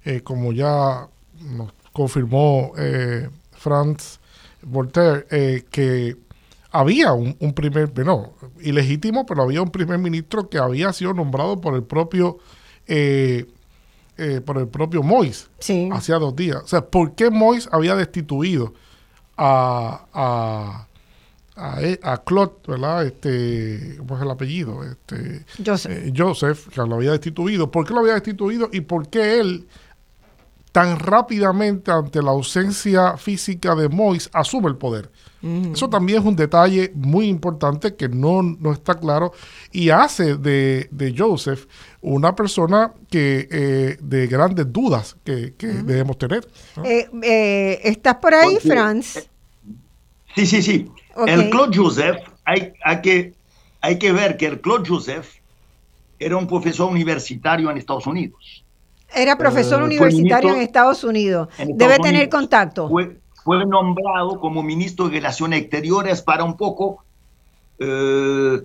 eh, 0.04 0.20
como 0.22 0.52
ya 0.52 1.08
nos 1.40 1.72
confirmó 1.92 2.72
eh, 2.76 3.28
Franz 3.52 4.20
Voltaire, 4.62 5.26
que 5.70 6.16
había 6.76 7.12
un, 7.14 7.34
primer, 7.54 7.88
bueno, 7.88 8.34
ilegítimo, 8.60 9.24
pero 9.24 9.42
había 9.42 9.62
un 9.62 9.70
primer 9.70 9.98
ministro 9.98 10.48
que 10.50 10.58
había 10.58 10.92
sido 10.92 11.14
nombrado 11.14 11.60
por 11.60 11.74
el 11.74 11.82
propio 11.82 12.38
eh, 12.86 13.46
eh, 14.18 14.40
por 14.40 14.58
el 14.58 14.68
propio 14.68 15.02
Mois 15.02 15.48
sí. 15.58 15.88
hacía 15.92 16.16
dos 16.16 16.34
días. 16.34 16.62
O 16.64 16.66
sea, 16.66 16.84
¿por 16.84 17.14
qué 17.14 17.30
Mois 17.30 17.68
había 17.70 17.94
destituido 17.94 18.74
a, 19.36 20.06
a, 20.12 20.86
a, 21.56 21.82
e, 21.82 22.00
Claude, 22.24 22.54
¿verdad? 22.66 23.06
Este, 23.06 23.96
¿cómo 23.98 24.16
es 24.16 24.22
el 24.22 24.30
apellido? 24.30 24.84
Este, 24.84 25.44
Joseph. 25.64 25.92
Eh, 25.92 26.12
Joseph, 26.16 26.68
que 26.68 26.80
lo 26.82 26.96
había 26.96 27.12
destituido. 27.12 27.70
¿Por 27.70 27.86
qué 27.86 27.92
lo 27.92 28.00
había 28.00 28.14
destituido 28.14 28.70
y 28.72 28.80
por 28.80 29.08
qué 29.08 29.40
él 29.40 29.66
tan 30.72 30.98
rápidamente 30.98 31.90
ante 31.90 32.22
la 32.22 32.30
ausencia 32.30 33.16
física 33.16 33.74
de 33.74 33.88
Mois 33.88 34.28
asume 34.32 34.68
el 34.68 34.76
poder? 34.76 35.10
Eso 35.72 35.88
también 35.88 36.18
es 36.20 36.24
un 36.24 36.34
detalle 36.34 36.90
muy 36.94 37.28
importante 37.28 37.94
que 37.94 38.08
no, 38.08 38.42
está 38.72 38.94
claro 38.94 39.32
y 39.70 39.90
hace 39.90 40.36
de, 40.36 41.14
Joseph 41.16 41.66
una 42.14 42.34
persona 42.34 42.92
que 43.10 43.48
eh, 43.50 43.96
de 44.00 44.26
grandes 44.26 44.72
dudas 44.72 45.16
que, 45.24 45.54
debemos 45.58 46.16
tener. 46.18 46.46
Eh, 46.84 47.08
eh, 47.22 47.80
¿Estás 47.84 48.16
por 48.16 48.34
ahí, 48.34 48.58
Franz? 48.64 49.28
Sí, 50.34 50.46
sí, 50.46 50.62
sí. 50.62 50.90
El 51.26 51.50
Claude 51.50 51.76
Joseph, 51.76 52.16
hay, 52.44 52.72
hay, 52.84 53.00
que, 53.00 53.34
hay 53.80 53.98
que 53.98 54.12
ver 54.12 54.36
que 54.36 54.46
el 54.46 54.60
Claude 54.60 54.88
Joseph 54.88 55.26
era 56.18 56.36
un 56.36 56.46
profesor 56.46 56.90
universitario 56.90 57.70
en 57.70 57.76
Estados 57.76 58.06
Unidos. 58.06 58.64
Era 59.14 59.36
profesor 59.36 59.82
universitario 59.82 60.54
en 60.54 60.62
Estados 60.62 61.02
Unidos. 61.04 61.48
Debe 61.58 61.98
tener 61.98 62.28
contacto 62.28 62.88
fue 63.46 63.64
nombrado 63.64 64.40
como 64.40 64.60
ministro 64.64 65.04
de 65.04 65.12
Relaciones 65.12 65.60
Exteriores 65.60 66.20
para 66.20 66.42
un 66.42 66.56
poco 66.56 67.04
eh, 67.78 68.60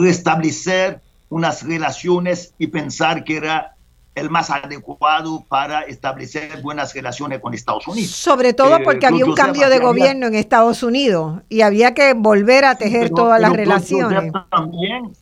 restablecer 0.00 1.00
unas 1.32 1.62
relaciones 1.62 2.54
y 2.58 2.66
pensar 2.66 3.24
que 3.24 3.38
era 3.38 3.74
el 4.14 4.28
más 4.28 4.50
adecuado 4.50 5.42
para 5.48 5.80
establecer 5.82 6.60
buenas 6.60 6.92
relaciones 6.92 7.40
con 7.40 7.54
Estados 7.54 7.88
Unidos. 7.88 8.10
Sobre 8.10 8.52
todo 8.52 8.76
eh, 8.76 8.82
porque 8.84 9.06
había 9.06 9.24
un 9.24 9.34
cambio 9.34 9.70
de 9.70 9.78
gobierno 9.78 10.26
en 10.26 10.34
Estados 10.34 10.82
Unidos 10.82 11.40
y 11.48 11.62
había 11.62 11.94
que 11.94 12.12
volver 12.12 12.66
a 12.66 12.74
tejer 12.74 13.08
todas 13.08 13.40
las 13.40 13.52
relaciones. 13.52 14.30
también, 14.50 15.12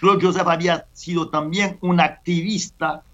Joseph 0.00 0.48
había 0.48 0.86
sido 0.92 1.28
también 1.30 1.78
un 1.80 2.00
activista 2.00 3.04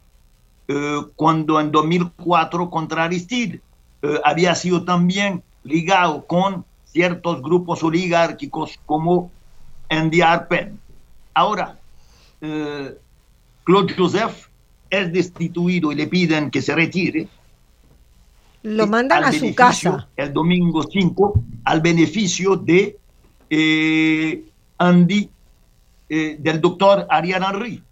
eh, 0.69 1.03
cuando 1.15 1.61
en 1.61 1.71
2004 1.71 2.71
contra 2.71 3.05
Aristide. 3.05 3.61
Eh, 4.01 4.21
había 4.25 4.55
sido 4.55 4.83
también 4.87 5.43
ligado 5.65 6.25
con 6.25 6.65
ciertos 6.87 7.43
grupos 7.43 7.83
oligárquicos 7.83 8.81
como 8.87 9.31
Arpen. 10.25 10.81
Ahora, 11.35 11.80
eh, 12.41 12.97
Claude 13.65 13.95
Joseph 13.95 14.49
es 14.89 15.13
destituido 15.13 15.93
y 15.93 15.95
le 15.95 16.07
piden 16.07 16.51
que 16.51 16.63
se 16.63 16.75
retire. 16.75 17.29
Lo 18.63 18.87
mandan 18.87 19.25
a 19.25 19.33
su 19.33 19.55
casa. 19.55 20.09
El 20.17 20.33
domingo 20.33 20.83
5, 20.83 21.45
al 21.65 21.81
beneficio 21.81 22.57
de 22.57 22.99
eh, 23.49 24.45
Andy, 24.79 25.31
del 26.09 26.61
doctor 26.61 27.07
Ariane 27.09 27.47
Henry. 27.47 27.85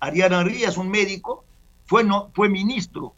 Ariane 0.00 0.36
Henry 0.36 0.62
es 0.64 0.78
un 0.78 0.88
médico, 0.88 1.44
fue, 1.84 2.02
no, 2.02 2.30
fue 2.32 2.48
ministro 2.48 3.14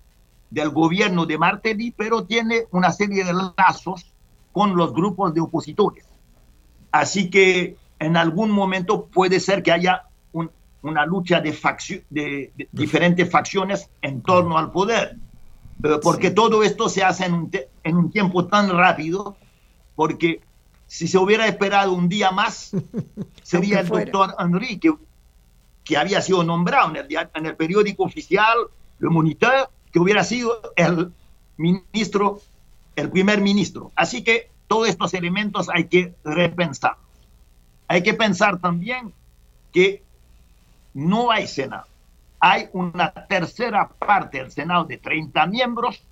del 0.51 0.71
gobierno 0.71 1.27
de 1.27 1.39
Martelly, 1.39 1.93
pero 1.97 2.25
tiene 2.25 2.65
una 2.71 2.91
serie 2.93 3.25
de 3.25 3.33
lazos 3.33 4.13
con 4.53 4.77
los 4.77 4.93
grupos 4.93 5.35
de 5.35 5.41
opositores. 5.41 6.05
Así 6.91 7.31
que 7.31 7.77
en 7.99 8.17
algún 8.17 8.51
momento 8.51 9.07
puede 9.07 9.41
ser 9.41 9.63
que 9.63 9.73
haya 9.73 10.08
una 10.83 11.05
lucha 11.05 11.41
de, 11.41 11.53
de, 12.11 12.53
diferentes 12.73 13.31
facciones 13.31 13.91
en 14.03 14.23
torno 14.23 14.59
al 14.59 14.71
poder, 14.71 15.17
eh, 15.83 15.99
porque 16.03 16.31
todo 16.31 16.63
esto 16.63 16.89
se 16.89 17.03
hace 17.03 17.27
en 17.27 17.35
un, 17.35 17.51
en 17.83 17.97
un 17.97 18.11
tiempo 18.11 18.47
tan 18.47 18.71
rápido, 18.71 19.37
porque 19.97 20.41
si 20.87 21.09
se 21.09 21.19
hubiera 21.19 21.47
esperado 21.47 21.93
un 21.93 22.09
día 22.09 22.31
más, 22.31 22.73
sería 23.43 23.81
el 23.81 23.89
doctor 23.89 24.35
Henry, 24.39 24.79
que, 24.79 24.95
que, 25.85 25.97
había 25.97 26.23
sido 26.23 26.45
nombrado 26.45 26.91
en 26.91 26.97
el, 26.97 27.29
en 27.35 27.47
el 27.47 27.57
periódico 27.57 28.05
oficial, 28.05 28.57
Le 28.99 29.09
Moniteur, 29.09 29.71
que 29.93 29.99
hubiera 29.99 30.25
sido 30.25 30.61
el 30.77 31.13
ministro, 31.57 32.41
el 32.97 33.11
primer 33.11 33.41
ministro. 33.41 33.93
Así 33.97 34.23
que 34.23 34.51
todos 34.69 34.89
estos 34.89 35.15
elementos 35.15 35.69
hay 35.73 35.85
que 35.85 36.15
repensar. 36.25 36.97
hay 37.89 38.03
que 38.03 38.15
pensar 38.15 38.59
también 38.61 39.13
que 39.73 40.03
no 40.99 41.31
hay 41.31 41.47
Senado. 41.47 41.87
Hay 42.41 42.69
una 42.73 43.13
tercera 43.13 43.89
parte 43.89 44.39
del 44.39 44.51
Senado 44.51 44.85
de 44.85 44.99
30 44.99 45.47
miembros, 45.47 46.03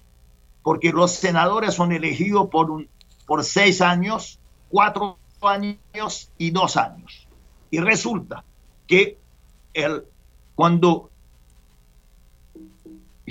porque 0.62 0.93
los 0.93 1.11
senadores 1.12 1.74
son 1.74 1.91
elegidos 1.91 2.49
por, 2.51 2.70
un, 2.70 2.89
por 3.26 3.43
seis 3.43 3.80
años, 3.80 4.39
cuatro 4.68 5.18
años 5.43 6.30
y 6.39 6.51
dos 6.51 6.76
años. 6.76 7.26
Y 7.70 7.80
resulta 7.80 8.45
que 8.87 9.18
el, 9.74 10.05
cuando 10.55 11.11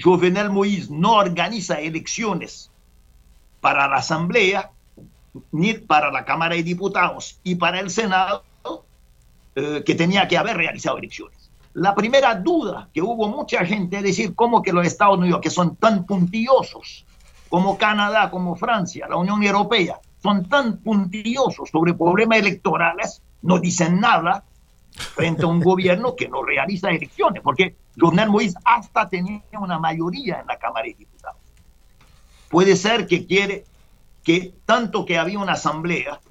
Jovenel 0.01 0.49
Moïse 0.49 0.89
no 0.89 1.13
organiza 1.13 1.79
elecciones 1.79 2.69
para 3.61 3.87
la 3.87 3.97
Asamblea, 3.97 4.71
ni 5.53 5.73
para 5.73 6.11
la 6.11 6.25
Cámara 6.25 6.55
de 6.55 6.63
Diputados 6.63 7.39
y 7.43 7.55
para 7.55 7.79
el 7.79 7.89
Senado, 7.89 8.43
eh, 9.55 9.83
que 9.85 9.95
tenía 9.95 10.27
que 10.27 10.37
haber 10.37 10.57
realizado 10.57 10.97
elecciones. 10.97 11.34
La 11.75 11.93
primera 11.93 12.35
duda 12.35 12.89
que 12.93 13.01
hubo 13.01 13.27
mucha 13.27 13.65
gente 13.65 13.97
es 13.97 14.03
decir, 14.03 14.33
¿cómo 14.33 14.61
que 14.61 14.71
los 14.71 14.87
Estados 14.87 15.17
Unidos, 15.17 15.41
que 15.41 15.49
son 15.49 15.75
tan 15.75 16.05
puntillosos, 16.05 17.05
como 17.49 17.77
Canadá, 17.77 18.31
como 18.31 18.55
Francia, 18.55 19.07
la 19.09 19.17
Unión 19.17 19.43
Europea, 19.43 19.99
son 20.23 20.47
tan 20.47 20.77
puntillosos 20.77 21.69
sobre 21.69 21.93
problemas 21.93 22.39
electorales, 22.39 23.21
no 23.41 23.59
dicen 23.59 23.99
nada 23.99 24.45
frente 24.89 25.43
a 25.43 25.47
un 25.47 25.59
gobierno 25.71 26.15
que 26.15 26.29
no 26.29 26.43
realiza 26.43 26.91
elecciones, 26.91 27.43
porque 27.43 27.75
Jovenel 27.99 28.29
Moïse 28.29 28.55
hasta 28.63 29.09
tenía 29.09 29.41
una 29.59 29.77
mayoría 29.77 30.39
en 30.39 30.47
la 30.47 30.57
Cámara 30.57 30.85
de 30.85 30.93
Diputados. 30.93 31.41
Puede 32.47 32.77
ser 32.77 33.05
que 33.05 33.25
quiere 33.25 33.65
que 34.23 34.53
tanto 34.65 35.03
que 35.03 35.17
había 35.17 35.39
una 35.39 35.53
asamblea, 35.53 36.21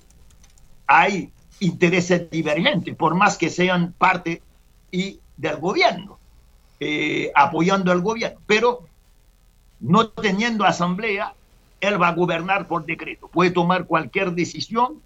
hay 0.87 1.35
intereses 1.61 2.31
divergentes, 2.31 2.97
por 2.97 3.15
más 3.15 3.37
que 3.37 3.51
sean 3.51 3.93
parte 3.93 4.43
y 4.91 5.21
del 5.37 5.57
gobierno, 5.57 6.19
eh, 6.81 7.31
apoyando 7.35 7.93
al 7.93 8.01
gobierno. 8.01 8.41
Pero 8.47 8.87
no 9.81 10.09
teniendo 10.09 10.65
asamblea, 10.65 11.35
él 11.81 12.01
va 12.01 12.09
a 12.09 12.15
gobernar 12.15 12.67
por 12.67 12.85
decreto, 12.87 13.29
puede 13.29 13.51
tomar 13.51 13.87
cualquier 13.87 14.33
decisión. 14.33 15.01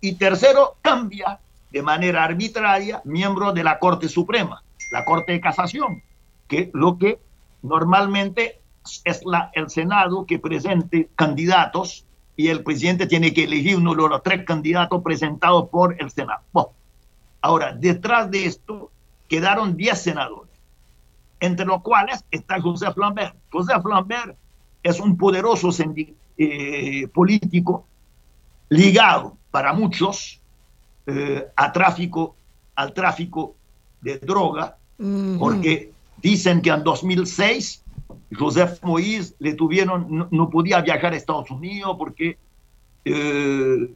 Y 0.00 0.14
tercero, 0.14 0.76
cambia 0.82 1.38
de 1.70 1.82
manera 1.82 2.24
arbitraria 2.24 3.00
miembro 3.04 3.52
de 3.52 3.64
la 3.64 3.78
Corte 3.78 4.08
Suprema, 4.08 4.62
la 4.92 5.04
Corte 5.04 5.32
de 5.32 5.40
Casación, 5.40 6.02
que 6.48 6.70
lo 6.74 6.98
que 6.98 7.18
normalmente 7.62 8.60
es 9.04 9.24
la, 9.24 9.50
el 9.54 9.70
Senado 9.70 10.26
que 10.26 10.38
presente 10.38 11.08
candidatos 11.16 12.04
y 12.36 12.48
el 12.48 12.62
presidente 12.62 13.06
tiene 13.06 13.32
que 13.32 13.44
elegir 13.44 13.76
uno 13.76 13.94
de 13.94 14.08
los 14.08 14.22
tres 14.22 14.44
candidatos 14.44 15.02
presentados 15.02 15.68
por 15.70 15.96
el 16.00 16.10
Senado. 16.10 16.42
ahora, 17.40 17.72
detrás 17.72 18.30
de 18.30 18.46
esto 18.46 18.90
quedaron 19.28 19.76
10 19.76 20.00
senadores, 20.00 20.52
entre 21.40 21.66
los 21.66 21.82
cuales 21.82 22.24
está 22.30 22.60
José 22.60 22.92
Flambert. 22.92 23.36
José 23.50 23.74
Flambert 23.80 24.36
es 24.82 25.00
un 25.00 25.16
poderoso 25.16 25.70
eh, 26.38 27.08
político 27.08 27.86
ligado 28.68 29.36
para 29.50 29.72
muchos 29.72 30.40
eh, 31.06 31.46
a 31.56 31.72
tráfico, 31.72 32.36
al 32.74 32.92
tráfico 32.92 33.54
de 34.00 34.18
droga, 34.18 34.76
porque 35.38 35.92
dicen 36.22 36.62
que 36.62 36.70
en 36.70 36.82
2006 36.82 37.82
Joseph 38.32 38.80
Moïse 38.82 39.34
le 39.38 39.54
tuvieron, 39.54 40.28
no, 40.30 40.50
podía 40.50 40.80
viajar 40.80 41.12
a 41.12 41.16
Estados 41.16 41.50
Unidos 41.50 41.96
porque 41.98 42.38
eh, 43.04 43.90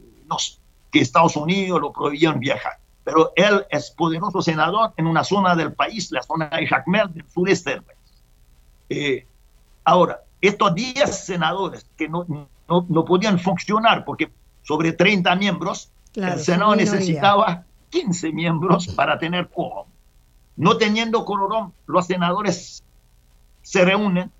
que 0.91 0.99
Estados 0.99 1.35
Unidos 1.35 1.81
lo 1.81 1.91
prohibían 1.91 2.39
viajar. 2.39 2.80
Pero 3.03 3.33
él 3.35 3.65
es 3.69 3.91
poderoso 3.91 4.41
senador 4.41 4.93
en 4.97 5.07
una 5.07 5.23
zona 5.23 5.55
del 5.55 5.73
país, 5.73 6.11
la 6.11 6.21
zona 6.21 6.49
de 6.49 6.67
Jacmel, 6.67 7.13
del 7.13 7.27
sureste 7.29 7.71
del 7.71 7.83
país. 7.83 7.99
Eh, 8.89 9.25
ahora, 9.83 10.21
estos 10.39 10.75
10 10.75 11.25
senadores 11.25 11.85
que 11.97 12.07
no, 12.07 12.25
no, 12.27 12.47
no, 12.87 13.05
podían 13.05 13.39
funcionar 13.39 14.05
porque 14.05 14.31
sobre 14.63 14.93
30 14.93 15.35
miembros, 15.35 15.91
el 16.13 16.39
Senado 16.39 16.75
necesitaba 16.75 17.63
15 17.89 18.31
miembros 18.31 18.87
para 18.89 19.17
tener 19.17 19.49
quórum. 19.49 19.87
No 20.55 20.77
teniendo 20.77 21.25
quórum, 21.25 21.71
los 21.87 22.05
senadores 22.05 22.83
se 23.61 23.85
reúnen 23.85 24.31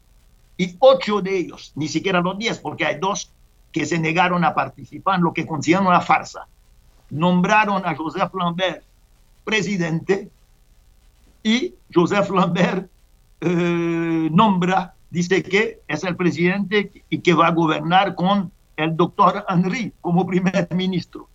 y 0.57 0.75
ocho 0.79 1.21
de 1.21 1.37
ellos, 1.37 1.71
ni 1.75 1.87
siquiera 1.87 2.21
los 2.21 2.37
diez, 2.37 2.59
porque 2.59 2.85
hay 2.85 2.99
dos 2.99 3.31
que 3.71 3.85
se 3.85 3.97
negaron 3.99 4.43
a 4.43 4.53
participar 4.53 5.15
en 5.15 5.23
lo 5.23 5.33
que 5.33 5.47
consideran 5.47 5.87
una 5.87 6.01
farsa, 6.01 6.47
nombraron 7.11 7.85
a 7.85 7.95
Joseph 7.95 8.33
Lambert 8.33 8.83
presidente 9.43 10.29
y 11.43 11.75
Joseph 11.93 12.29
Lambert 12.29 12.89
eh, 13.41 14.29
nombra, 14.31 14.95
dice 15.09 15.43
que 15.43 15.81
es 15.87 16.03
el 16.03 16.15
presidente 16.15 17.03
y 17.09 17.19
que 17.19 17.33
va 17.33 17.47
a 17.47 17.51
gobernar 17.51 18.15
con 18.15 18.51
el 18.77 18.95
doctor 18.95 19.45
Henry 19.49 19.93
como 19.99 20.25
primer 20.25 20.67
ministro. 20.73 21.27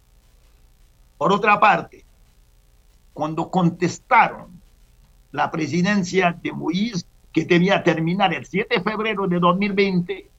Por 1.18 1.32
otra 1.32 1.60
parte, 1.60 2.04
cuando 3.12 3.50
contestaron 3.50 4.60
la 5.32 5.50
presidencia 5.50 6.36
de 6.42 6.52
Moïse, 6.52 7.04
que 7.32 7.44
debía 7.44 7.82
terminar 7.82 8.32
el 8.32 8.46
7 8.46 8.76
de 8.76 8.82
febrero 8.82 9.26
de 9.26 9.38
2020, 9.38 10.30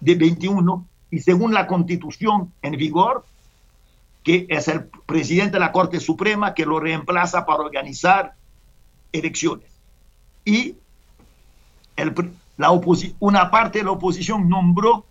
de 0.00 0.14
21, 0.14 0.86
y 1.10 1.20
según 1.20 1.54
la 1.54 1.66
constitución 1.66 2.52
en 2.62 2.76
vigor, 2.76 3.24
que 4.24 4.46
es 4.48 4.68
el 4.68 4.86
presidente 5.06 5.52
de 5.52 5.60
la 5.60 5.70
Corte 5.70 6.00
Suprema 6.00 6.54
que 6.54 6.64
lo 6.64 6.80
reemplaza 6.80 7.44
para 7.44 7.62
organizar 7.62 8.32
elecciones. 9.12 9.68
Y 10.44 10.76
el, 11.96 12.14
la 12.56 12.70
una 13.20 13.50
parte 13.50 13.78
de 13.78 13.84
la 13.84 13.92
oposición 13.92 14.48
nombró 14.48 15.04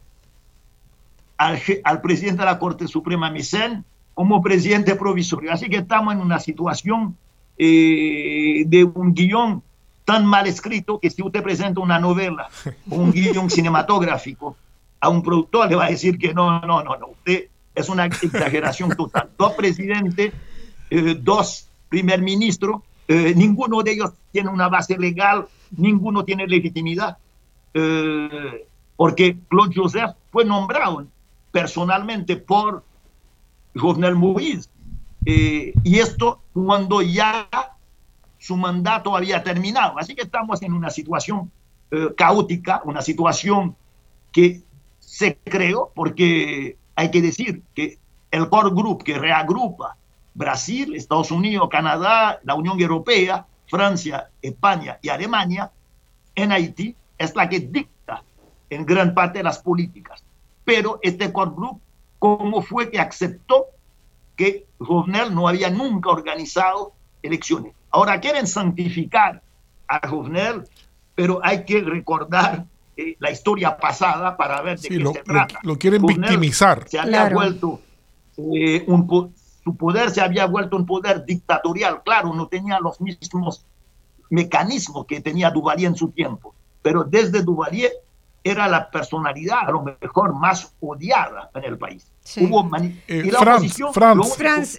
al, 1.38 2.01
presidente 2.01 2.41
de 2.41 2.45
la 2.45 2.59
Corte 2.59 2.88
Suprema, 2.88 3.30
Misen, 3.30 3.86
como 4.14 4.41
presidente 4.41 4.95
provisorio. 4.95 5.53
Así 5.53 5.70
que 5.70 5.78
estamos 5.78 6.14
en 6.14 6.22
una 6.22 6.39
situación 6.39 7.16
eh, 7.57 8.64
de 8.66 8.84
un 8.84 9.14
guion 9.14 9.61
tan 10.05 10.26
mal 10.26 10.47
escrito 10.47 10.99
que 10.99 11.09
si 11.09 11.22
usted 11.22 11.43
presenta 11.43 11.80
una 11.80 11.99
novela 11.99 12.49
o 12.89 12.95
un 12.95 13.11
guion 13.11 13.49
cinematográfico 13.49 14.57
a 14.99 15.09
un 15.09 15.22
productor 15.22 15.70
le 15.70 15.76
va 15.76 15.86
a 15.86 15.89
decir 15.89 16.18
que 16.18 16.34
no, 16.34 16.59
no, 16.61 16.84
no, 16.84 16.97
no, 16.97 17.07
usted 17.07 17.47
es 17.76 17.89
una 17.89 18.05
exageración 18.05 18.89
total. 18.95 19.30
Dos 19.38 19.53
presidentes, 19.53 20.34
eh, 20.89 21.17
dos 21.19 21.67
primer 21.89 22.21
ministros, 22.21 22.82
eh, 23.07 23.34
ninguno 23.36 23.82
de 23.84 23.91
ellos 23.91 24.11
tiene 24.32 24.49
una 24.49 24.69
base 24.69 24.97
legal, 24.97 25.47
ninguno 25.71 26.24
tiene 26.24 26.47
legitimidad, 26.47 27.17
eh, 27.74 28.67
porque 28.95 29.38
Claude 29.49 29.74
Joseph 29.76 30.11
fue 30.32 30.45
nombrado 30.45 31.05
personalmente 31.51 32.38
por 32.38 32.84
Jovenel 33.76 34.15
Moïse. 34.15 34.69
y 35.26 35.99
esto 35.99 36.41
cuando 36.51 37.01
ya 37.01 37.47
su 38.38 38.57
mandato 38.57 39.15
había 39.15 39.41
terminado. 39.41 39.97
Así 39.97 40.15
que 40.15 40.24
estamos 40.24 40.61
en 40.61 40.74
una 40.74 40.89
situación 40.89 41.49
caótica, 42.17 42.82
una 42.84 43.01
situación 43.01 43.76
que 44.34 44.63
se 44.99 45.38
creó 45.45 45.91
porque 45.95 46.76
hay 46.95 47.11
que 47.11 47.21
decir 47.21 47.63
que 47.73 47.97
el 48.31 48.49
core 48.49 48.69
group 48.71 49.03
que 49.03 49.17
reagrupa 49.17 49.97
Brasil, 50.33 50.95
Estados 50.95 51.31
Unidos, 51.31 51.69
Canadá, 51.69 52.39
la 52.43 52.55
Unión 52.55 52.79
Europea, 52.79 53.45
Francia, 53.67 54.29
España 54.41 54.99
y 55.01 55.09
Alemania 55.09 55.71
en 56.35 56.51
Haití 56.51 56.95
es 57.17 57.35
la 57.35 57.47
que 57.47 57.59
dicta 57.59 58.23
en 58.69 58.85
gran 58.85 59.13
parte 59.13 59.43
las 59.43 59.59
políticas. 59.59 60.23
Pero 60.65 60.99
este 61.01 61.31
core 61.31 61.51
group, 61.55 61.81
¿cómo 62.19 62.61
fue 62.61 62.89
que 62.89 62.99
aceptó 62.99 63.67
que 64.35 64.65
Jovenel 64.79 65.33
no 65.33 65.47
había 65.47 65.69
nunca 65.69 66.09
organizado 66.09 66.93
elecciones? 67.21 67.73
Ahora 67.91 68.19
quieren 68.19 68.47
santificar 68.47 69.41
a 69.87 70.07
Jovenel, 70.07 70.63
pero 71.13 71.39
hay 71.43 71.65
que 71.65 71.81
recordar 71.81 72.65
eh, 72.95 73.15
la 73.19 73.31
historia 73.31 73.77
pasada 73.77 74.37
para 74.37 74.61
ver 74.61 74.79
de 74.79 74.89
qué 74.89 75.03
se 75.03 75.23
trata. 75.23 75.59
Lo, 75.63 75.77
quieren 75.77 76.05
victimizar. 76.05 76.87
Se 76.87 76.99
había 76.99 77.29
vuelto 77.29 77.79
eh, 78.37 78.83
un, 78.87 79.33
su 79.63 79.75
poder 79.77 80.11
se 80.11 80.21
había 80.21 80.45
vuelto 80.45 80.75
un 80.75 80.85
poder 80.85 81.25
dictatorial. 81.25 82.03
Claro, 82.03 82.33
no 82.33 82.47
tenía 82.47 82.79
los 82.79 82.99
mismos 82.99 83.65
mecanismos 84.29 85.05
que 85.05 85.21
tenía 85.21 85.51
Duvalier 85.51 85.89
en 85.89 85.95
su 85.95 86.09
tiempo, 86.09 86.55
pero 86.81 87.03
desde 87.03 87.43
Duvalier 87.43 87.91
era 88.43 88.67
la 88.67 88.89
personalidad 88.91 89.59
a 89.67 89.71
lo 89.71 89.83
mejor 89.83 90.33
más 90.33 90.73
odiada 90.81 91.49
en 91.55 91.63
el 91.63 91.77
país. 91.77 92.11
Hubo 92.37 92.69
eh, 93.07 93.23
y 93.25 93.31
la 93.31 93.61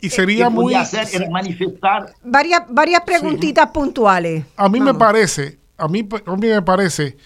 y 0.03 0.11
sería 0.11 0.51
muy 0.51 0.75
hacer 0.75 1.09
era 1.13 1.31
manifestar 1.31 2.13
varias 2.23 2.63
varias 2.69 3.01
preguntitas 3.03 3.71
puntuales. 3.71 4.45
A 4.57 4.69
mí 4.69 4.81
me 4.81 4.93
parece, 4.93 5.59
a 5.79 5.89
mí, 5.89 6.07
a 6.27 6.37
mí 6.37 6.47
me 6.49 6.63
parece 6.63 7.17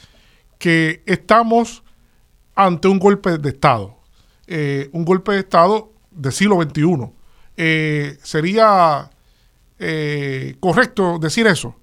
que 0.59 1.03
estamos 1.07 1.83
ante 2.55 2.89
un 2.89 2.99
golpe 2.99 3.39
de 3.39 3.51
Estado, 3.51 3.97
eh, 4.47 4.91
un 4.93 5.05
golpe 5.05 5.33
de 5.33 5.41
Estado 5.41 5.93
del 6.11 6.33
siglo 6.33 6.61
XXI. 6.61 7.13
eh, 7.61 8.19
sería 8.23 9.11
eh, 9.79 10.57
correcto 10.61 11.19
decir 11.19 11.47
eso. 11.47 11.75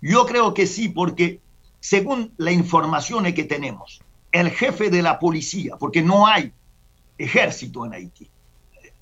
Yo 0.00 0.26
creo 0.26 0.54
que 0.54 0.66
sí, 0.66 0.88
porque 0.88 1.40
según 1.80 2.32
la 2.36 2.52
información 2.52 3.24
que 3.32 3.44
tenemos, 3.44 4.00
el 4.32 4.50
jefe 4.50 4.90
de 4.90 5.02
la 5.02 5.18
policía, 5.18 5.76
porque 5.76 6.02
no 6.02 6.26
hay 6.26 6.52
ejército 7.18 7.84
en 7.84 7.94
Haití. 7.94 8.30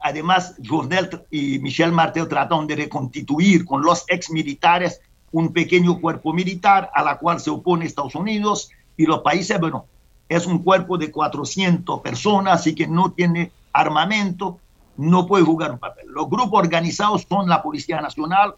Además, 0.01 0.55
Journel 0.67 1.23
y 1.31 1.59
Michel 1.59 1.93
Martel 1.93 2.29
trataron 2.29 2.67
de 2.67 2.77
reconstituir 2.77 3.65
con 3.65 3.83
los 3.83 4.05
ex 4.09 4.31
militares 4.31 5.01
un 5.33 5.53
pequeño 5.53 6.01
cuerpo 6.01 6.33
militar 6.33 6.91
a 6.95 7.03
la 7.03 7.19
cual 7.19 7.41
se 7.41 7.51
opone 7.51 7.85
Estados 7.85 8.15
Unidos 8.15 8.71
y 8.97 9.07
los 9.07 9.21
países, 9.21 9.59
bueno, 9.61 9.87
es 10.29 10.47
un 10.47 10.59
cuerpo 10.59 10.99
de 10.99 11.11
400 11.11 12.01
personas, 12.01 12.61
así 12.61 12.75
que 12.75 12.87
no 12.87 13.13
tiene 13.13 13.51
armamento, 13.73 14.59
no 14.97 15.27
puede 15.27 15.45
jugar 15.45 15.73
un 15.73 15.79
papel. 15.79 16.07
Los 16.09 16.29
grupos 16.29 16.61
organizados 16.61 17.27
son 17.29 17.49
la 17.49 17.63
Policía 17.63 18.01
Nacional, 18.01 18.55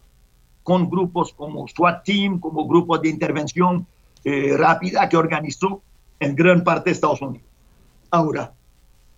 con 0.62 0.88
grupos 0.88 1.32
como 1.32 1.66
SWAT 1.68 2.04
Team, 2.04 2.38
como 2.38 2.66
grupos 2.66 3.02
de 3.02 3.08
intervención 3.08 3.86
eh, 4.24 4.54
rápida 4.56 5.08
que 5.08 5.16
organizó 5.16 5.82
en 6.18 6.34
gran 6.34 6.62
parte 6.64 6.90
Estados 6.90 7.22
Unidos. 7.22 7.46
Ahora, 8.10 8.52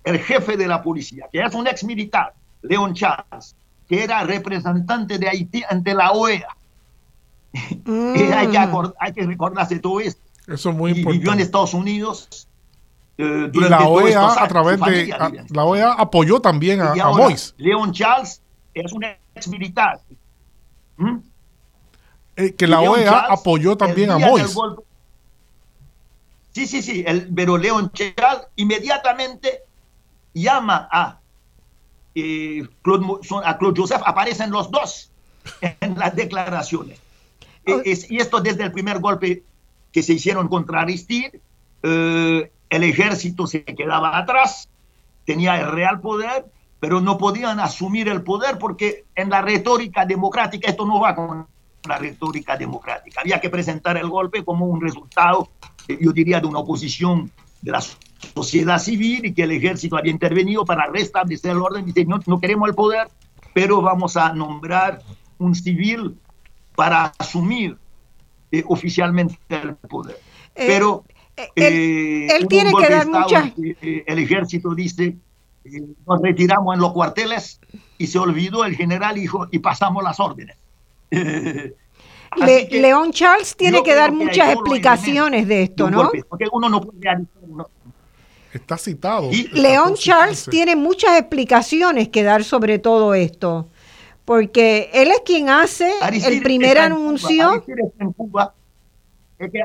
el 0.04 0.18
jefe 0.18 0.56
de 0.56 0.66
la 0.66 0.82
policía, 0.82 1.26
que 1.32 1.40
es 1.40 1.54
un 1.54 1.66
ex 1.66 1.84
militar, 1.84 2.34
Leon 2.62 2.94
Charles, 2.94 3.56
que 3.88 4.04
era 4.04 4.22
representante 4.24 5.18
de 5.18 5.28
Haití 5.28 5.62
ante 5.68 5.94
la 5.94 6.12
OEA. 6.12 6.48
Mm. 7.84 8.14
hay, 8.34 8.48
que 8.48 8.58
hay, 8.98 9.12
que 9.12 9.26
recordarse 9.26 9.78
todo 9.78 10.00
esto. 10.00 10.22
Eso 10.46 10.70
es 10.70 10.76
muy 10.76 10.92
y 10.92 10.98
importante. 10.98 11.18
Vivió 11.18 11.32
en 11.32 11.40
Estados 11.40 11.74
Unidos. 11.74 12.48
Eh, 13.18 13.50
y 13.52 13.60
la 13.60 13.86
OEA, 13.86 14.42
a 14.42 14.48
través 14.48 14.80
de. 14.80 15.12
A, 15.12 15.30
la 15.50 15.64
OEA 15.64 15.92
apoyó 15.92 16.40
también 16.40 16.80
a, 16.80 16.92
a 16.92 17.10
Mois. 17.10 17.54
Leon 17.58 17.92
Charles 17.92 18.40
es 18.74 18.92
un 18.92 19.04
ex 19.04 19.48
militar. 19.48 20.00
¿Mm? 20.96 21.18
Eh, 22.36 22.54
que 22.54 22.66
la 22.66 22.80
OEA 22.80 23.10
Charles, 23.10 23.40
apoyó 23.40 23.76
también 23.76 24.10
a 24.10 24.18
Mois. 24.18 24.56
Sí, 26.52 26.66
sí, 26.66 26.82
sí, 26.82 27.04
el, 27.06 27.32
pero 27.34 27.56
Leon 27.56 27.90
Charles 27.92 28.46
inmediatamente 28.56 29.62
llama 30.34 30.88
a, 30.90 31.18
eh, 32.14 32.66
Claude, 32.82 33.06
a 33.44 33.56
Claude 33.58 33.80
Joseph, 33.80 34.02
aparecen 34.04 34.50
los 34.50 34.70
dos 34.70 35.10
en 35.60 35.98
las 35.98 36.14
declaraciones. 36.14 36.98
Oh. 37.66 37.80
Es, 37.84 38.10
y 38.10 38.18
esto 38.18 38.40
desde 38.40 38.64
el 38.64 38.72
primer 38.72 38.98
golpe 38.98 39.44
que 39.92 40.02
se 40.02 40.14
hicieron 40.14 40.48
contra 40.48 40.80
Aristide, 40.80 41.40
eh, 41.82 42.50
el 42.70 42.84
ejército 42.84 43.46
se 43.46 43.64
quedaba 43.64 44.16
atrás, 44.16 44.68
tenía 45.24 45.60
el 45.60 45.70
real 45.70 46.00
poder, 46.00 46.46
pero 46.80 47.00
no 47.00 47.18
podían 47.18 47.60
asumir 47.60 48.08
el 48.08 48.22
poder 48.22 48.58
porque 48.58 49.04
en 49.14 49.30
la 49.30 49.42
retórica 49.42 50.04
democrática 50.04 50.70
esto 50.70 50.86
no 50.86 50.98
va 51.00 51.14
con 51.14 51.46
la 51.86 51.98
retórica 51.98 52.56
democrática. 52.56 53.20
Había 53.20 53.40
que 53.40 53.50
presentar 53.50 53.96
el 53.96 54.08
golpe 54.08 54.44
como 54.44 54.66
un 54.66 54.80
resultado, 54.80 55.48
eh, 55.88 55.98
yo 56.00 56.12
diría, 56.12 56.40
de 56.40 56.46
una 56.46 56.60
oposición 56.60 57.30
de 57.60 57.72
la 57.72 57.82
sociedad 58.34 58.78
civil 58.78 59.26
y 59.26 59.34
que 59.34 59.42
el 59.44 59.52
ejército 59.52 59.96
había 59.96 60.12
intervenido 60.12 60.64
para 60.64 60.86
restablecer 60.86 61.52
el 61.52 61.58
orden. 61.58 61.84
Dice, 61.84 62.04
no, 62.04 62.20
no 62.26 62.40
queremos 62.40 62.68
el 62.68 62.74
poder, 62.74 63.08
pero 63.52 63.82
vamos 63.82 64.16
a 64.16 64.32
nombrar 64.32 65.02
un 65.38 65.54
civil 65.54 66.16
para 66.74 67.12
asumir 67.18 67.76
eh, 68.50 68.62
oficialmente 68.66 69.36
el 69.48 69.74
poder. 69.76 70.18
Eh, 70.54 70.64
pero 70.66 71.04
él, 71.36 71.46
eh, 71.56 72.36
él 72.36 72.46
tiene 72.48 72.72
que 72.72 72.88
dar 72.88 73.06
muchas... 73.06 73.52
el 73.56 74.18
ejército 74.18 74.74
dice, 74.74 75.16
nos 76.06 76.20
retiramos 76.20 76.74
en 76.74 76.80
los 76.80 76.92
cuarteles 76.92 77.60
y 77.98 78.06
se 78.06 78.18
olvidó 78.18 78.64
el 78.64 78.76
general 78.76 79.18
hijo 79.18 79.48
y 79.50 79.58
pasamos 79.58 80.02
las 80.02 80.20
órdenes. 80.20 80.56
Le, 82.36 82.66
León 82.70 83.12
Charles 83.12 83.54
tiene 83.56 83.82
que 83.82 83.94
dar 83.94 84.12
muchas 84.12 84.54
explicaciones 84.54 85.46
de 85.46 85.64
esto, 85.64 85.90
¿no? 85.90 86.04
Golpe, 86.04 86.24
porque 86.24 86.46
uno 86.50 86.68
no 86.68 86.80
puede 86.80 87.26
uno, 87.42 87.68
Está 88.52 88.76
citado. 88.76 89.30
Y 89.30 89.48
León 89.48 89.94
Charles 89.94 90.46
tiene 90.50 90.76
muchas 90.76 91.18
explicaciones 91.18 92.08
que 92.08 92.22
dar 92.22 92.44
sobre 92.44 92.78
todo 92.78 93.14
esto, 93.14 93.68
porque 94.24 94.90
él 94.92 95.10
es 95.10 95.20
quien 95.24 95.48
hace 95.48 95.92
Aristide 96.00 96.36
el 96.36 96.42
primer 96.42 96.78
anuncio. 96.78 97.50
Aristide 97.50 97.82
está 97.86 98.04
en 98.04 98.12
Cuba. 98.12 98.54
Es 99.38 99.50
que 99.50 99.64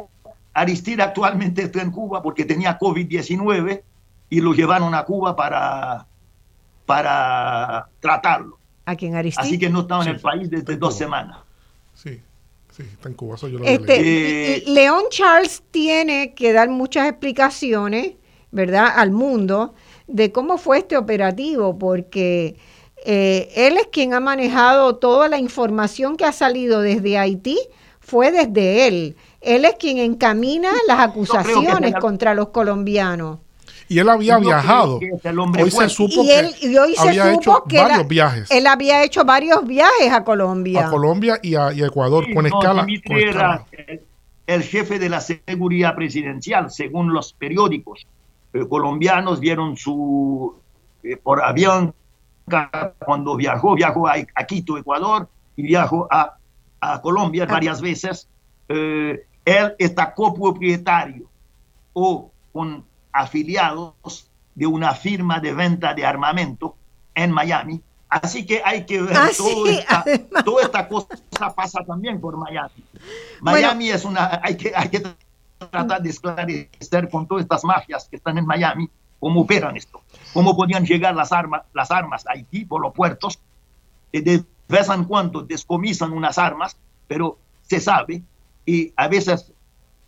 Aristide 0.54 1.04
actualmente 1.04 1.64
está 1.64 1.82
en 1.82 1.92
Cuba 1.92 2.22
porque 2.22 2.46
tenía 2.46 2.78
COVID-19 2.80 3.82
y 4.30 4.42
lo 4.42 4.54
llevaron 4.54 4.94
a 4.96 5.04
Cuba 5.04 5.36
para, 5.36 6.06
para 6.86 7.88
tratarlo. 8.00 8.58
¿A 8.86 8.96
quién 8.96 9.16
Aristide? 9.16 9.46
Así 9.46 9.60
que 9.60 9.70
no 9.70 9.82
estaba 9.82 10.04
en 10.04 10.10
el 10.10 10.20
país 10.20 10.50
desde 10.50 10.78
dos 10.78 10.98
semanas. 10.98 11.38
Sí. 11.94 12.22
Sí, 12.76 12.84
está 12.84 13.10
en 13.10 13.16
Cuba, 13.16 13.36
eso 13.36 13.48
yo 13.48 13.58
lo 13.58 13.66
este, 13.66 14.64
León 14.68 15.06
Charles 15.10 15.64
tiene 15.72 16.36
que 16.36 16.54
dar 16.54 16.70
muchas 16.70 17.10
explicaciones 17.10 18.14
¿verdad?, 18.52 18.88
al 18.96 19.12
mundo 19.12 19.74
de 20.08 20.32
cómo 20.32 20.58
fue 20.58 20.80
este 20.80 20.98
operativo, 20.98 21.78
porque 21.78 22.56
eh, 23.10 23.54
él 23.56 23.78
es 23.78 23.88
quien 23.88 24.14
ha 24.14 24.20
manejado 24.20 24.98
toda 24.98 25.30
la 25.30 25.40
información 25.40 26.18
que 26.18 26.26
ha 26.26 26.34
salido 26.34 26.82
desde 26.82 27.18
Haití, 27.18 27.58
fue 28.02 28.34
desde 28.34 28.86
él. 28.86 29.16
Él 29.40 29.64
es 29.64 29.76
quien 29.76 29.98
encamina 30.00 30.70
las 30.90 31.00
acusaciones 31.00 31.96
contra 32.02 32.34
los 32.34 32.50
colombianos. 32.50 33.40
Y 33.88 34.00
él 34.00 34.10
había 34.10 34.40
viajado. 34.40 35.00
Hoy 35.58 35.72
se 35.72 35.88
supo 35.88 36.22
y 36.22 36.32
él, 36.32 36.54
que 36.60 36.78
hoy 36.78 36.96
se 36.96 37.08
había 37.08 37.34
supo 37.34 37.40
hecho 37.40 37.64
que 37.70 37.78
varios 37.78 38.08
viajes. 38.10 38.52
Él 38.52 38.68
había 38.68 39.02
hecho 39.06 39.24
varios 39.24 39.66
viajes 39.66 40.12
a 40.12 40.26
Colombia. 40.26 40.88
A 40.88 40.92
Colombia 40.92 41.40
y 41.42 41.56
a, 41.56 41.72
y 41.72 41.84
a 41.84 41.86
Ecuador, 41.86 42.26
Sí, 42.26 42.34
con, 42.34 42.44
no, 42.44 42.60
escala, 42.60 42.84
Dimitri 42.84 43.08
con 43.08 43.30
escala. 43.30 43.66
era 43.72 43.86
el, 43.88 44.02
el 44.48 44.64
jefe 44.64 45.00
de 45.00 45.08
la 45.08 45.22
seguridad 45.22 45.96
presidencial, 45.96 46.70
según 46.70 47.14
los 47.14 47.32
periódicos 47.32 48.06
eh, 48.52 48.68
colombianos 48.68 49.40
vieron 49.40 49.78
su 49.78 50.56
eh, 51.04 51.16
por 51.16 51.42
avión 51.42 51.94
cuando 53.06 53.36
viajó, 53.36 53.76
viajó 53.76 54.08
a, 54.08 54.16
a, 54.36 54.44
Quito, 54.46 54.78
Ecuador, 54.78 55.30
y 55.56 55.64
viajó 55.64 56.08
a, 56.10 56.38
a 56.80 57.02
Colombia 57.02 57.46
varias 57.46 57.82
veces. 57.82 58.28
Eh, 58.70 59.26
él 59.46 59.76
está 59.80 60.14
copropietario 60.14 61.30
o 61.94 62.32
con 62.52 62.84
afiliados 63.12 64.30
de 64.56 64.68
una 64.68 64.94
firma 64.94 65.40
de 65.40 65.54
venta 65.54 65.94
de 65.94 66.06
armamento 66.06 66.76
en 67.16 67.32
Miami. 67.32 67.82
Así 68.10 68.46
que 68.46 68.62
hay 68.64 68.86
que 68.86 69.02
ver 69.02 69.18
Ah, 69.18 69.30
todo 69.36 69.66
sí, 69.66 69.80
esta, 69.80 70.06
toda 70.44 70.64
esta 70.64 70.88
cosa 70.88 71.08
pasa 71.56 71.84
también 71.86 72.20
por 72.20 72.38
Miami. 72.38 72.84
Miami 73.42 73.90
es 73.90 74.06
una, 74.06 74.40
hay 74.42 74.56
que, 74.56 74.72
hay 74.76 74.90
que 74.90 75.04
tratar 75.60 76.02
de 76.02 76.10
esclarecer 76.10 77.10
con 77.10 77.28
todas 77.28 77.44
estas 77.44 77.64
mafias 77.64 78.08
que 78.08 78.16
están 78.16 78.38
en 78.38 78.46
Miami 78.46 78.90
cómo 79.20 79.42
operan 79.42 79.76
esto, 79.78 80.02
cómo 80.34 80.56
podían 80.56 80.86
llegar 80.86 81.16
las 81.16 81.32
armas, 81.32 81.64
las 81.74 81.92
armas 81.92 82.26
a 82.28 82.32
Haití 82.34 82.66
por 82.66 82.82
los 82.82 82.94
puertos, 82.94 83.40
eh, 84.14 84.22
de 84.22 84.44
vez 84.70 84.90
en 84.90 85.04
cuando 85.06 85.42
descomisan 85.42 86.12
unas 86.12 86.38
armas, 86.38 86.78
pero 87.08 87.38
se 87.64 87.80
sabe 87.80 88.22
y 88.66 88.94
a 88.96 89.08
veces 89.08 89.52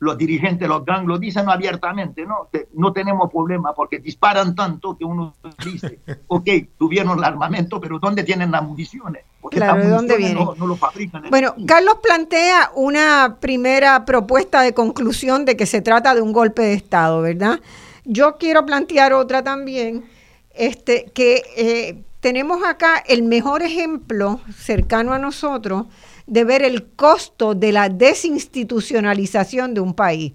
los 0.02 0.18
dirigentes, 0.18 0.66
los 0.70 0.86
gangs 0.86 1.08
lo 1.08 1.18
dicen 1.18 1.50
abiertamente, 1.50 2.26
no, 2.26 2.48
Te- 2.50 2.70
no 2.74 2.94
tenemos 2.94 3.30
problema 3.30 3.74
porque 3.74 4.00
disparan 4.00 4.56
tanto 4.56 4.98
que 4.98 5.04
uno 5.04 5.34
dice, 5.64 6.00
ok, 6.28 6.48
tuvieron 6.78 7.18
el 7.18 7.24
armamento, 7.26 7.82
pero 7.82 8.00
¿dónde 8.00 8.24
tienen 8.24 8.50
las 8.52 8.64
municiones? 8.64 9.24
Porque 9.42 9.58
Claro, 9.58 9.76
las 9.76 9.84
¿de 9.86 9.92
dónde? 9.92 10.34
No, 10.34 10.56
no 10.56 10.68
lo 10.68 10.78
fabrican. 10.78 11.26
en 11.26 11.32
Bueno. 11.32 11.54
Carlos 11.68 11.96
plantea 12.02 12.72
una 12.76 13.38
primera 13.42 14.06
propuesta 14.06 14.62
de 14.62 14.74
conclusión 14.74 15.44
de 15.44 15.58
que 15.58 15.66
se 15.66 15.82
trata 15.82 16.16
de 16.16 16.22
un 16.22 16.32
golpe 16.32 16.62
de 16.62 16.74
Estado, 16.76 17.22
¿verdad? 17.22 17.60
Yo 18.06 18.38
quiero 18.38 18.66
plantear 18.66 19.14
otra 19.14 19.44
también, 19.44 20.06
este, 20.52 21.06
que 21.14 21.44
eh, 21.56 22.04
tenemos 22.20 22.64
acá 22.66 23.04
el 23.08 23.24
mejor 23.24 23.62
ejemplo 23.62 24.42
cercano 24.58 25.14
a 25.14 25.20
nosotros 25.20 25.86
de 26.28 26.44
ver 26.44 26.64
el 26.64 26.86
costo 26.86 27.56
de 27.56 27.72
la 27.72 27.90
desinstitucionalización 27.90 29.74
de 29.74 29.82
un 29.82 29.94
país, 29.94 30.34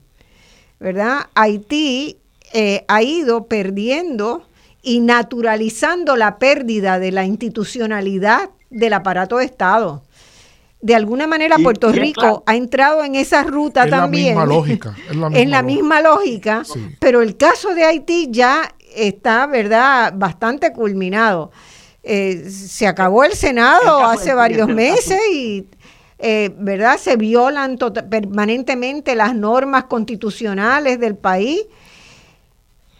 ¿verdad? 0.80 1.26
Haití 1.34 2.18
eh, 2.52 2.84
ha 2.88 3.02
ido 3.02 3.46
perdiendo 3.46 4.46
y 4.80 5.00
naturalizando 5.00 6.14
la 6.14 6.38
pérdida 6.38 7.00
de 7.00 7.10
la 7.10 7.24
institucionalidad 7.24 8.50
del 8.70 8.92
aparato 8.92 9.38
de 9.38 9.46
Estado. 9.46 10.03
De 10.85 10.94
alguna 10.94 11.27
manera 11.27 11.56
Y- 11.59 11.62
Puerto 11.62 11.90
Rico 11.93 12.20
claro. 12.20 12.43
ha 12.44 12.56
entrado 12.56 13.02
en 13.05 13.15
esa 13.15 13.43
ruta 13.43 13.85
Es 13.85 13.90
la 13.90 13.97
también. 14.02 14.35
misma 14.36 14.44
lógica, 14.44 14.94
es 15.09 15.16
la 15.16 15.27
en 15.32 15.51
la 15.51 15.62
lógica. 15.62 15.62
misma 15.62 16.01
lógica, 16.02 16.62
Sí. 16.65 16.89
pero 17.01 17.23
el 17.23 17.39
caso 17.39 17.74
de 17.74 17.85
Haití 17.85 18.28
ya 18.31 18.74
está, 18.94 19.47
¿verdad?, 19.47 20.12
bastante 20.15 20.74
culminado. 20.74 21.51
Eh, 22.02 22.51
se 22.51 22.86
acabó 22.86 23.24
el 23.24 23.32
Senado 23.32 24.01
El 24.01 24.05
hace 24.19 24.35
varios 24.35 24.69
meses 24.69 25.19
y, 25.32 25.66
eh, 26.19 26.51
¿verdad?, 26.59 26.98
se 26.98 27.16
violan 27.16 27.78
tota- 27.78 28.06
permanentemente 28.06 29.15
las 29.16 29.35
normas 29.35 29.85
constitucionales 29.85 31.01
del 31.01 31.16
país. 31.16 31.62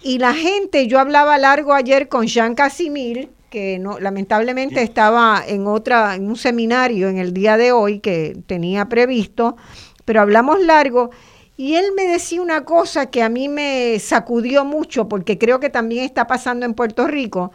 Y 0.03 0.19
la 0.19 0.33
gente, 0.33 0.87
yo 0.87 0.99
hablaba 1.01 1.37
largo 1.37 1.75
ayer 1.75 2.09
con 2.09 2.27
Jean 2.27 2.55
Casimir, 2.55 3.29
que 3.55 3.79
no, 3.79 4.01
lamentablemente 4.01 4.83
estaba 4.83 5.41
en 5.47 5.69
otra, 5.69 6.17
en 6.17 6.27
un 6.27 6.35
seminario 6.35 7.09
en 7.09 7.19
el 7.19 7.33
día 7.33 7.57
de 7.57 7.71
hoy 7.71 8.01
que 8.01 8.37
tenía 8.49 8.89
previsto, 8.89 9.57
pero 10.05 10.21
hablamos 10.21 10.61
largo 10.61 11.13
y 11.57 11.77
él 11.77 11.93
me 11.97 12.03
decía 12.03 12.43
una 12.43 12.65
cosa 12.65 13.13
que 13.13 13.23
a 13.23 13.29
mí 13.29 13.49
me 13.49 14.01
sacudió 14.01 14.65
mucho, 14.65 15.09
porque 15.09 15.39
creo 15.39 15.61
que 15.61 15.71
también 15.71 16.05
está 16.05 16.27
pasando 16.27 16.67
en 16.67 16.75
Puerto 16.75 17.07
Rico, 17.07 17.53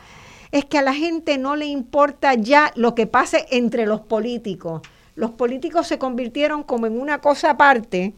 es 0.53 0.63
que 0.63 0.77
a 0.77 0.83
la 0.83 0.93
gente 0.93 1.37
no 1.37 1.57
le 1.57 1.65
importa 1.65 2.33
ya 2.33 2.71
lo 2.75 2.95
que 2.95 3.05
pase 3.05 3.45
entre 3.51 3.85
los 3.85 3.99
políticos. 3.99 4.81
Los 5.15 5.31
políticos 5.31 5.85
se 5.85 5.97
convirtieron 5.97 6.63
como 6.63 6.85
en 6.85 6.97
una 6.97 7.19
cosa 7.19 7.49
aparte. 7.49 8.13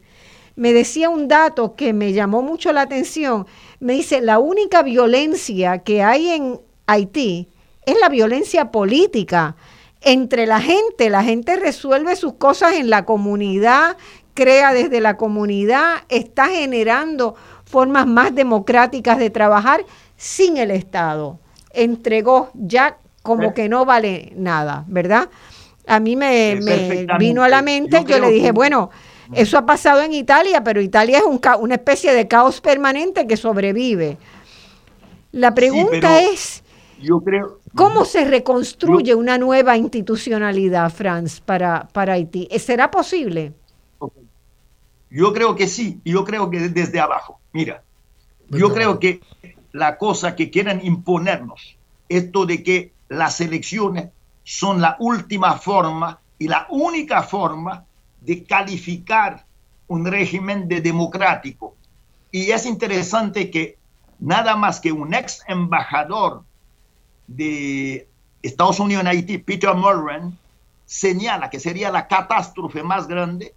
Me 0.56 0.72
decía 0.72 1.10
un 1.10 1.28
dato 1.28 1.76
que 1.76 1.94
me 1.94 2.14
llamó 2.14 2.44
mucho 2.44 2.72
la 2.74 2.82
atención. 2.82 3.48
Me 3.80 3.94
dice, 3.94 4.22
la 4.22 4.38
única 4.38 4.84
violencia 4.84 5.80
que 5.80 6.04
hay 6.04 6.30
en 6.30 6.60
Haití 6.86 7.48
es 7.92 8.00
la 8.00 8.10
violencia 8.10 8.72
política 8.72 9.56
entre 10.02 10.46
la 10.46 10.60
gente. 10.60 11.10
La 11.10 11.24
gente 11.24 11.56
resuelve 11.56 12.16
sus 12.16 12.34
cosas 12.34 12.74
en 12.74 12.90
la 12.90 13.06
comunidad, 13.06 13.98
crea 14.34 14.74
desde 14.74 15.00
la 15.00 15.18
comunidad, 15.18 16.04
está 16.10 16.48
generando 16.48 17.36
formas 17.66 18.08
más 18.08 18.36
democráticas 18.36 19.18
de 19.18 19.30
trabajar 19.30 19.86
sin 20.18 20.58
el 20.58 20.72
Estado. 20.72 21.40
Entregó 21.74 22.50
ya 22.54 22.98
como 23.24 23.54
que 23.54 23.70
no 23.70 23.86
vale 23.86 24.34
nada, 24.36 24.84
¿verdad? 24.88 25.30
A 25.88 26.00
mí 26.00 26.16
me, 26.16 26.60
vino 27.20 27.44
a 27.44 27.50
la 27.50 27.62
mente, 27.62 28.04
yo, 28.06 28.20
le 28.20 28.30
dije, 28.30 28.52
bueno, 28.52 28.90
eso 29.34 29.58
ha 29.58 29.66
pasado 29.66 30.02
en 30.02 30.14
Italia, 30.14 30.64
pero 30.64 30.82
Italia 30.82 31.20
es 31.20 31.24
un 31.24 31.40
una 31.60 31.76
especie 31.76 32.14
de 32.14 32.28
caos 32.28 32.62
permanente 32.62 33.28
que 33.28 33.38
sobrevive. 33.38 34.18
La 35.32 35.54
pregunta 35.54 36.22
es, 36.22 36.64
yo 37.02 37.20
creo, 37.22 37.61
¿cómo 37.76 38.06
se 38.06 38.26
reconstruye 38.26 39.16
una 39.16 39.38
nueva 39.38 39.78
institucionalidad, 39.78 40.92
Franz, 40.92 41.40
para, 41.40 41.88
para 41.92 42.14
Haití? 42.14 42.48
¿Será 42.60 42.92
posible? 42.92 43.54
Yo 45.10 45.34
creo 45.34 45.56
que 45.56 45.68
sí, 45.68 46.00
yo 46.06 46.24
creo 46.24 46.50
que 46.50 46.70
desde 46.70 47.00
abajo. 47.00 47.40
Mira, 47.52 47.84
yo 48.50 48.74
creo 48.74 49.00
que 49.00 49.22
la 49.74 49.98
cosa 49.98 50.36
que 50.36 50.50
quieren 50.50 50.82
imponernos, 50.84 51.78
esto 52.08 52.46
de 52.46 52.64
que 52.64 52.94
las 53.10 53.42
elecciones 53.42 54.10
son 54.44 54.82
la 54.82 54.96
última 55.00 55.58
forma 55.58 56.20
y 56.40 56.48
la 56.48 56.66
única 56.70 57.24
forma 57.24 57.86
de 58.22 58.44
calificar 58.44 59.46
un 59.88 60.06
régimen 60.06 60.68
de 60.68 60.82
democrático. 60.82 61.76
Y 62.32 62.52
es 62.52 62.66
interesante 62.66 63.52
que 63.52 63.78
nada 64.20 64.56
más 64.56 64.80
que 64.80 64.92
un 64.92 65.14
ex 65.14 65.44
embajador 65.48 66.44
de 67.28 68.08
Estados 68.42 68.80
Unidos 68.80 69.02
en 69.02 69.08
Haití, 69.08 69.38
Peter 69.38 69.74
Murren, 69.74 70.38
señala 70.86 71.50
que 71.50 71.60
sería 71.60 71.92
la 71.92 72.08
catástrofe 72.08 72.84
más 72.84 73.08
grande 73.08 73.54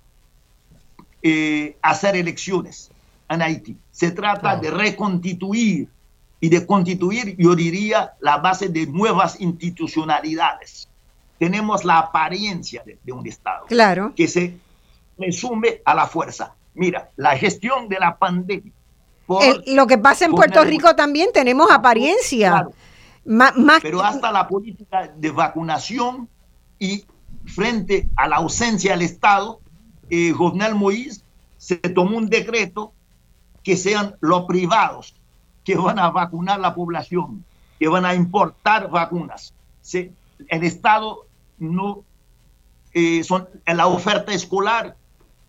eh, 1.22 1.76
hacer 1.82 2.16
elecciones 2.16 2.90
en 3.28 3.42
Haití. 3.42 3.76
Se 3.90 4.10
trata 4.10 4.56
de 4.56 4.70
reconstituir 4.70 5.88
y 6.40 6.48
de 6.48 6.66
constituir, 6.66 7.36
yo 7.38 7.54
diría, 7.56 8.12
la 8.20 8.36
base 8.36 8.68
de 8.68 8.86
nuevas 8.86 9.40
institucionalidades. 9.40 10.88
Tenemos 11.38 11.84
la 11.84 11.98
apariencia 11.98 12.82
de, 12.84 13.12
un 13.12 13.26
Estado 13.26 13.66
claro. 13.66 14.12
que 14.14 14.28
se 14.28 14.58
resume 15.18 15.80
a 15.84 15.94
la 15.94 16.06
fuerza. 16.06 16.54
Mira, 16.74 17.10
la 17.16 17.36
gestión 17.36 17.88
de 17.88 17.98
la 17.98 18.16
pandemia. 18.16 18.72
lo 19.66 19.86
que 19.86 19.98
pasa 19.98 20.26
en 20.26 20.32
Puerto 20.32 20.62
Rico 20.64 20.94
también 20.94 21.30
tenemos 21.32 21.70
apariencia. 21.70 22.68
Pero 23.82 24.02
hasta 24.02 24.30
la 24.30 24.46
política 24.46 25.08
de 25.16 25.30
vacunación 25.30 26.28
y 26.78 27.04
frente 27.46 28.08
a 28.16 28.28
la 28.28 28.36
ausencia 28.36 28.92
del 28.92 29.02
Estado, 29.02 29.60
eh, 30.10 30.32
Jovenel 30.32 30.74
Moïse 30.74 31.22
se 31.56 31.76
tomó 31.76 32.18
un 32.18 32.28
decreto 32.28 32.92
que 33.62 33.76
sean 33.76 34.16
los 34.20 34.44
privados 34.44 35.14
que 35.64 35.76
van 35.76 35.98
a 35.98 36.10
vacunar 36.10 36.60
la 36.60 36.74
población, 36.74 37.44
que 37.78 37.88
van 37.88 38.04
a 38.04 38.14
importar 38.14 38.90
vacunas. 38.90 39.54
el 39.92 40.64
Estado 40.64 41.26
no 41.58 42.04
eh, 42.92 43.24
son 43.24 43.48
la 43.66 43.86
oferta 43.86 44.32
escolar 44.32 44.96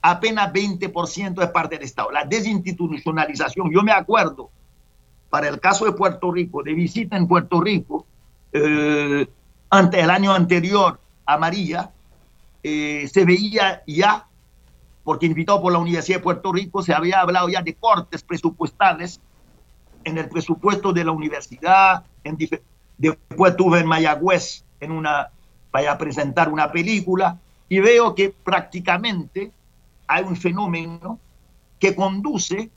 apenas 0.01 0.53
20% 0.53 1.43
es 1.43 1.49
parte 1.49 1.75
del 1.75 1.83
Estado. 1.83 2.11
La 2.11 2.25
desinstitucionalización, 2.25 3.71
yo 3.71 3.81
me 3.81 3.91
acuerdo, 3.91 4.51
para 5.35 5.49
el 5.49 5.59
caso 5.59 5.83
de 5.83 5.91
Puerto 5.91 6.31
Rico, 6.31 6.63
de 6.63 6.73
visita 6.73 7.17
en 7.17 7.27
Puerto 7.27 7.59
Rico, 7.59 8.05
eh, 8.53 9.27
ante 9.69 9.99
el 9.99 10.09
año 10.09 10.31
anterior 10.31 10.97
a 11.25 11.37
María, 11.37 11.91
eh, 12.63 13.05
se 13.11 13.25
veía 13.25 13.83
ya 13.85 14.27
porque 15.03 15.25
invitado 15.25 15.61
por 15.61 15.73
la 15.73 15.79
Universidad 15.79 16.19
de 16.19 16.23
Puerto 16.23 16.53
Rico 16.53 16.81
se 16.81 16.93
había 16.93 17.19
hablado 17.19 17.49
ya 17.49 17.61
de 17.61 17.73
cortes 17.73 18.23
presupuestales 18.23 19.19
en 20.05 20.17
el 20.17 20.29
presupuesto 20.29 20.93
de 20.93 21.03
la 21.03 21.11
universidad. 21.11 22.05
En 22.23 22.37
después 22.97 23.51
estuve 23.51 23.81
en 23.81 23.87
Mayagüez 23.87 24.63
en 24.79 24.93
una, 24.93 25.31
para 25.69 25.97
presentar 25.97 26.47
una 26.47 26.71
película 26.71 27.37
y 27.67 27.81
veo 27.81 28.15
que 28.15 28.29
prácticamente 28.29 29.51
hay 30.07 30.23
un 30.23 30.37
fenómeno 30.37 31.19
que 31.77 31.93
conduce 31.93 32.69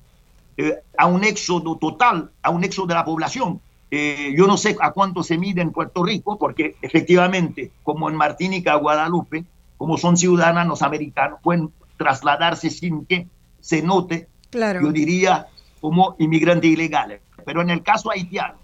eh, 0.59 0.83
a 0.99 1.07
un 1.07 1.23
éxodo 1.23 1.79
total, 1.79 2.33
a 2.43 2.51
un 2.51 2.65
éxodo 2.65 2.89
de 2.89 2.95
la 2.95 3.05
población. 3.05 3.61
Eh, 3.93 4.35
yo 4.37 4.49
no 4.49 4.57
sé 4.57 4.77
a 4.81 4.91
cuánto 4.91 5.23
se 5.23 5.39
mide 5.39 5.63
en 5.63 5.71
Puerto 5.71 6.03
Rico, 6.03 6.37
porque 6.37 6.75
efectivamente, 6.83 7.71
como 7.85 8.11
en 8.11 8.17
Martinica, 8.17 8.75
Guadalupe, 8.75 9.45
como 9.77 9.97
son 9.97 10.17
ciudadanos 10.17 10.83
americanos, 10.83 11.39
pueden 11.45 11.73
trasladarse 11.97 12.71
sin 12.71 13.07
que 13.07 13.29
se 13.61 13.83
note, 13.83 14.29
yo 14.53 14.91
diría, 14.91 15.47
como 15.81 16.17
inmigrantes 16.19 16.73
ilegales. 16.73 17.21
Pero 17.45 17.63
en 17.63 17.71
el 17.71 17.85
caso 17.85 18.11
haitiano, 18.11 18.59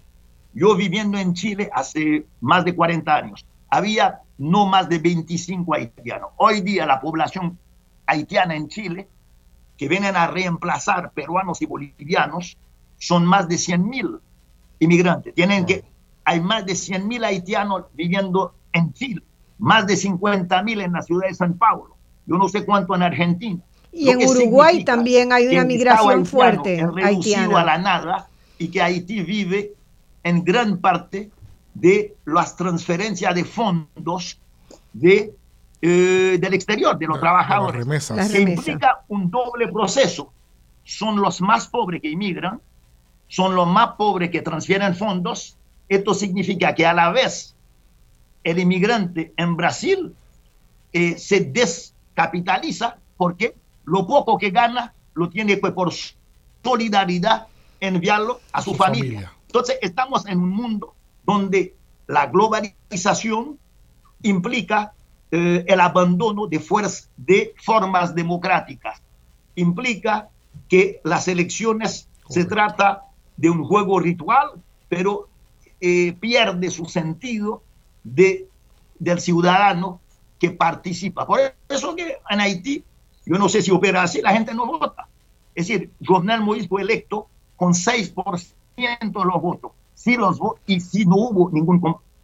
yo 0.53 0.75
viviendo 0.75 1.17
en 1.17 1.33
Chile 1.33 1.69
hace 1.73 2.25
más 2.41 2.65
de 2.65 2.75
40 2.75 3.15
años, 3.15 3.45
había 3.69 4.19
no 4.37 4.65
más 4.65 4.89
de 4.89 4.99
25 4.99 5.73
haitianos. 5.73 6.31
Hoy 6.35 6.59
día 6.59 6.85
la 6.85 6.99
población 6.99 7.57
haitiana 8.05 8.53
en 8.53 8.67
Chile, 8.67 9.07
que 9.77 9.87
vienen 9.87 10.15
a 10.15 10.27
reemplazar 10.27 11.11
peruanos 11.11 11.61
y 11.61 11.65
bolivianos, 11.65 12.57
son 12.97 13.25
más 13.25 13.47
de 13.47 13.57
100 13.57 13.89
mil 13.89 14.19
inmigrantes. 14.79 15.33
Tienen 15.33 15.65
que, 15.65 15.83
hay 16.23 16.39
más 16.39 16.65
de 16.65 16.75
100 16.75 17.07
mil 17.07 17.23
haitianos 17.23 17.85
viviendo 17.93 18.55
en 18.73 18.93
Chile, 18.93 19.21
más 19.57 19.85
de 19.87 19.97
50 19.97 20.63
mil 20.63 20.81
en 20.81 20.93
la 20.93 21.01
ciudad 21.01 21.27
de 21.27 21.33
San 21.33 21.57
Paulo 21.57 21.95
yo 22.25 22.37
no 22.37 22.49
sé 22.49 22.65
cuánto 22.65 22.95
en 22.95 23.03
Argentina. 23.03 23.61
Y 23.91 24.09
en 24.09 24.27
Uruguay 24.27 24.83
también 24.83 25.31
hay 25.31 25.47
una 25.47 25.63
migración 25.63 26.25
fuerte 26.25 26.85
reducido 26.85 27.57
a 27.57 27.63
la 27.63 27.77
nada 27.77 28.27
y 28.57 28.67
que 28.67 28.81
Haití 28.81 29.21
vive 29.21 29.73
en 30.23 30.43
gran 30.43 30.79
parte 30.79 31.29
de 31.73 32.15
las 32.25 32.55
transferencias 32.55 33.33
de 33.35 33.45
fondos 33.45 34.39
de, 34.91 35.33
eh, 35.87 36.39
del 36.39 36.55
exterior, 36.55 36.97
de 36.97 37.05
los 37.05 37.19
trabajadores, 37.19 37.85
que 38.31 38.41
implica 38.41 39.03
un 39.07 39.29
doble 39.29 39.67
proceso. 39.67 40.33
Son 40.83 41.21
los 41.21 41.41
más 41.41 41.67
pobres 41.67 42.01
que 42.01 42.09
inmigran, 42.09 42.59
son 43.27 43.53
los 43.53 43.67
más 43.67 43.89
pobres 43.89 44.31
que 44.31 44.41
transfieren 44.41 44.95
fondos. 44.95 45.59
Esto 45.87 46.15
significa 46.15 46.73
que 46.73 46.87
a 46.87 46.93
la 46.93 47.11
vez 47.11 47.55
el 48.43 48.57
inmigrante 48.57 49.31
en 49.37 49.55
Brasil 49.55 50.15
eh, 50.91 51.19
se 51.19 51.41
des 51.41 51.93
capitaliza 52.15 52.97
porque 53.15 53.55
lo 53.83 54.07
poco 54.07 54.39
que 54.39 54.49
gana 54.49 54.95
lo 55.13 55.29
tiene 55.29 55.57
pues 55.57 55.73
por 55.73 55.93
solidaridad 56.63 57.45
enviarlo 57.79 58.41
a 58.51 58.63
su, 58.63 58.73
familia. 58.73 59.31
Entonces 59.45 59.77
estamos 59.83 60.25
en 60.25 60.39
un 60.39 60.49
mundo 60.49 60.95
donde 61.23 61.75
la 62.07 62.25
globalización 62.25 63.59
implica 64.23 64.94
eh, 65.37 65.65
el 65.67 65.81
abandono 65.81 66.47
de, 66.47 66.63
de 67.17 67.53
formas 67.61 68.15
democráticas, 68.15 69.01
implica 69.55 70.29
que 70.69 71.01
las 71.03 71.27
elecciones 71.27 72.07
se 72.29 72.45
trata 72.45 73.03
de 73.35 73.49
un 73.49 73.65
juego 73.65 73.99
ritual, 73.99 74.51
pero 74.87 75.27
eh, 75.81 76.13
pierde 76.21 76.71
su 76.71 76.85
sentido 76.85 77.63
de, 78.05 78.47
del 78.97 79.19
ciudadano 79.19 79.99
que 80.39 80.51
participa. 80.51 81.27
Por 81.27 81.41
eso 81.67 81.97
que 81.97 82.15
en 82.29 82.39
Haití, 82.39 82.85
yo 83.25 83.37
no 83.37 83.49
sé 83.49 83.61
si 83.61 83.71
opera 83.71 84.03
así, 84.03 84.21
la 84.21 84.31
gente 84.31 84.53
no 84.53 84.65
vota. 84.65 85.09
Es 85.53 85.67
decir, 85.67 85.91
Jovenel 86.05 86.43
Moïse 86.43 86.69
fue 86.69 86.81
electo 86.81 87.27
con 87.57 87.73
6% 87.73 88.53
de 88.77 89.09
los 89.11 89.41
votos. 89.41 89.73
Sí 89.95 90.15
los 90.15 90.39
y 90.65 90.79
si 90.79 91.03
no 91.03 91.17
hubo 91.17 91.49
ningún, 91.51 91.81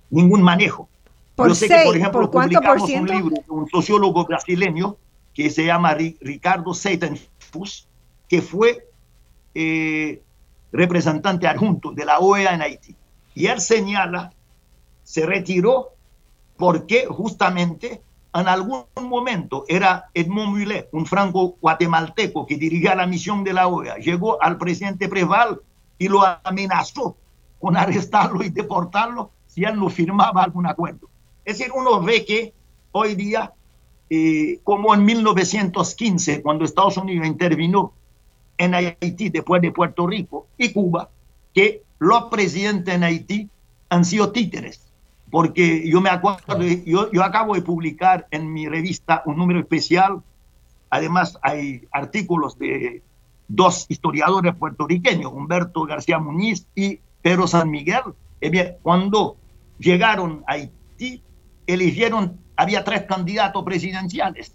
ningún 0.10 0.42
manejo. 0.42 0.88
Por 1.36 1.49
yo 1.49 1.56
sé 1.56 1.68
que, 1.68 1.84
por 1.86 1.98
ejemplo, 1.98 2.32
¿por 2.32 2.44
publicamos 2.44 2.90
un 2.90 3.08
libro 3.08 3.36
de 3.36 3.52
un 3.52 3.70
sociólogo 3.70 4.26
brasileño 4.26 4.98
que 5.34 5.49
se 5.49 5.66
llama 5.66 5.94
Ricardo 5.94 6.74
Seitenfus, 6.74 7.88
que 8.28 8.41
fue 8.41 8.88
eh, 9.53 10.22
representante 10.72 11.48
adjunto 11.48 11.91
de 11.91 12.06
la 12.06 12.20
OEA 12.20 12.53
en 12.53 12.62
Haití. 12.62 12.95
Y 13.36 13.48
él 13.48 13.60
señala 13.62 14.34
se 15.03 15.26
retiró 15.26 15.90
porque 16.58 17.06
justamente 17.08 18.02
en 18.34 18.48
algún 18.48 18.86
momento 19.02 19.66
era 19.68 20.10
Edmond 20.14 20.58
Mulet, 20.58 20.88
un 20.94 21.06
franco 21.06 21.58
guatemalteco 21.60 22.45
que 22.45 22.56
dirigía 22.56 22.95
la 22.95 23.08
misión 23.08 23.44
de 23.44 23.53
la 23.53 23.68
OEA, 23.68 23.98
llegó 23.98 24.41
al 24.41 24.58
presidente 24.58 25.10
Preval 25.10 25.60
y 25.98 26.08
lo 26.08 26.22
amenazó 26.44 27.18
con 27.60 27.76
arrestarlo 27.76 28.41
y 28.44 28.49
deportarlo 28.49 29.32
si 29.48 29.66
él 29.66 29.78
no 29.78 29.90
firmaba 29.90 30.44
algún 30.44 30.66
acuerdo. 30.66 31.11
Es 31.46 31.58
decir, 31.58 31.74
uno 31.76 32.02
ve 32.02 32.26
que 32.26 32.54
hoy 32.92 33.16
día, 33.16 33.54
eh, 34.10 34.60
como 34.64 34.94
en 34.94 35.06
1915, 35.06 36.42
cuando 36.42 36.66
Estados 36.66 36.98
Unidos 36.98 37.28
intervino 37.28 37.94
en 38.58 38.76
Haití 38.76 39.30
después 39.30 39.62
de 39.62 39.72
Puerto 39.72 40.06
Rico 40.06 40.48
y 40.58 40.72
Cuba, 40.72 41.10
que 41.54 41.84
los 42.00 42.26
presidentes 42.26 42.94
en 42.94 43.04
Haití 43.04 43.50
han 43.90 44.06
sido 44.06 44.32
títeres. 44.32 44.88
Porque 45.30 45.88
yo 45.88 46.02
me 46.02 46.10
acuerdo, 46.10 46.62
yo, 46.86 47.12
yo 47.12 47.24
acabo 47.24 47.56
de 47.56 47.62
publicar 47.62 48.28
en 48.32 48.52
mi 48.52 48.68
revista 48.68 49.24
un 49.26 49.38
número 49.38 49.60
especial, 49.60 50.22
además 50.90 51.40
hay 51.42 51.88
artículos 51.92 52.60
de 52.60 53.02
dos 53.48 53.86
historiadores 53.90 54.56
puertorriqueños, 54.56 55.32
Humberto 55.32 55.86
García 55.86 56.20
Muñiz 56.20 56.68
y 56.76 57.00
Pedro 57.22 57.48
San 57.48 57.70
Miguel. 57.70 58.02
Eh 58.42 58.78
cuando 58.82 59.38
llegaron 59.80 60.44
a 60.48 60.54
Haití, 60.54 61.22
eligieron, 61.73 62.38
había 62.56 62.84
tres 62.84 63.03
candidatos 63.03 63.64
presidenciales. 63.64 64.53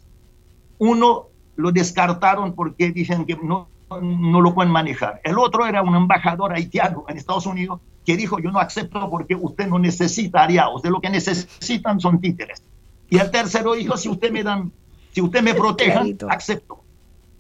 Uno 0.78 1.26
lo 1.56 1.72
descartaron 1.72 2.54
porque 2.54 2.92
dicen 2.92 3.24
que 3.24 3.36
no, 3.36 3.68
no 3.90 4.40
lo 4.40 4.54
pueden 4.54 4.72
manejar. 4.72 5.20
El 5.24 5.38
otro 5.38 5.66
era 5.66 5.82
un 5.82 5.94
embajador 5.94 6.52
haitiano 6.52 7.04
en 7.08 7.16
Estados 7.16 7.46
Unidos 7.46 7.80
que 8.04 8.16
dijo 8.16 8.38
yo 8.38 8.52
no 8.52 8.60
acepto 8.60 9.10
porque 9.10 9.34
usted 9.34 9.66
no 9.66 9.78
necesita 9.78 10.44
aliados, 10.44 10.82
de 10.82 10.90
lo 10.90 11.00
que 11.00 11.10
necesitan 11.10 11.98
son 12.00 12.20
títeres. 12.20 12.62
Y 13.10 13.18
el 13.18 13.30
tercero 13.30 13.74
dijo, 13.74 13.96
si 13.96 14.08
usted 14.08 14.30
me 14.30 14.42
dan, 14.42 14.72
si 15.12 15.20
usted 15.20 15.42
me 15.42 15.54
protege, 15.54 16.16
acepto. 16.28 16.82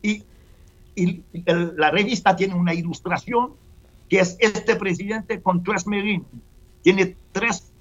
Y, 0.02 0.22
y 0.94 1.22
la 1.76 1.90
revista 1.90 2.34
tiene 2.34 2.54
una 2.54 2.72
ilustración 2.74 3.52
que 4.08 4.20
es 4.20 4.36
este 4.40 4.76
presidente 4.76 5.40
con 5.40 5.62
tres 5.62 5.86
marines. 5.86 6.26
Tiene 6.82 7.16
tres, 7.32 7.72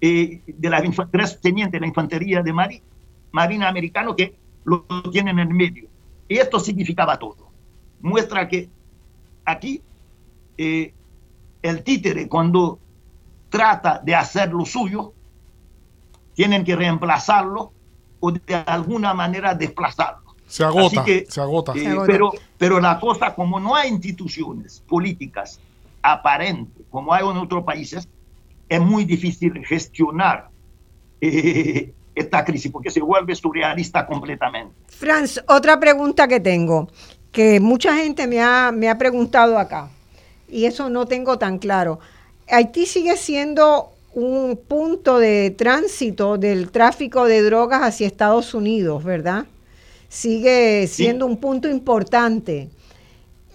eh, 0.00 0.42
de 0.46 0.70
la, 0.70 0.82
tres 1.10 1.40
tenientes 1.40 1.72
de 1.72 1.80
la 1.80 1.86
infantería 1.86 2.42
de 2.42 2.52
Marina, 2.52 2.84
Marina 3.32 3.68
americano 3.68 4.14
que 4.14 4.36
lo 4.64 4.84
tienen 5.10 5.38
en 5.38 5.48
el 5.48 5.54
medio. 5.54 5.88
Y 6.28 6.36
esto 6.38 6.58
significaba 6.58 7.18
todo. 7.18 7.48
Muestra 8.00 8.48
que 8.48 8.68
aquí 9.44 9.80
eh, 10.58 10.92
el 11.62 11.82
títere 11.82 12.28
cuando 12.28 12.78
trata 13.48 14.00
de 14.04 14.14
hacer 14.14 14.52
lo 14.52 14.64
suyo, 14.64 15.12
tienen 16.34 16.64
que 16.64 16.76
reemplazarlo 16.76 17.72
o 18.20 18.32
de 18.32 18.54
alguna 18.54 19.14
manera 19.14 19.54
desplazarlo. 19.54 20.34
Se 20.46 20.62
agota, 20.62 21.04
se, 21.04 21.40
agota. 21.40 21.72
Eh, 21.74 21.96
pero, 22.06 22.32
pero 22.56 22.80
la 22.80 23.00
cosa, 23.00 23.34
como 23.34 23.58
no 23.58 23.74
hay 23.74 23.90
instituciones 23.90 24.82
políticas 24.86 25.58
aparentes, 26.02 26.84
como 26.90 27.12
hay 27.12 27.28
en 27.28 27.36
otros 27.36 27.64
países, 27.64 28.08
es 28.68 28.80
muy 28.80 29.04
difícil 29.04 29.64
gestionar 29.64 30.48
eh, 31.20 31.92
esta 32.14 32.44
crisis 32.44 32.70
porque 32.70 32.90
se 32.90 33.00
vuelve 33.00 33.34
surrealista 33.34 34.06
completamente. 34.06 34.74
Franz, 34.88 35.42
otra 35.48 35.78
pregunta 35.78 36.26
que 36.26 36.40
tengo, 36.40 36.88
que 37.30 37.60
mucha 37.60 37.94
gente 37.96 38.26
me 38.26 38.40
ha, 38.40 38.72
me 38.72 38.88
ha 38.88 38.98
preguntado 38.98 39.58
acá 39.58 39.90
y 40.48 40.64
eso 40.64 40.88
no 40.88 41.06
tengo 41.06 41.38
tan 41.38 41.58
claro. 41.58 41.98
Haití 42.48 42.86
sigue 42.86 43.16
siendo 43.16 43.92
un 44.14 44.58
punto 44.66 45.18
de 45.18 45.50
tránsito 45.50 46.38
del 46.38 46.70
tráfico 46.70 47.26
de 47.26 47.42
drogas 47.42 47.82
hacia 47.82 48.06
Estados 48.06 48.54
Unidos, 48.54 49.04
¿verdad? 49.04 49.44
Sigue 50.08 50.86
siendo 50.86 51.26
un 51.26 51.36
punto 51.36 51.68
importante. 51.68 52.70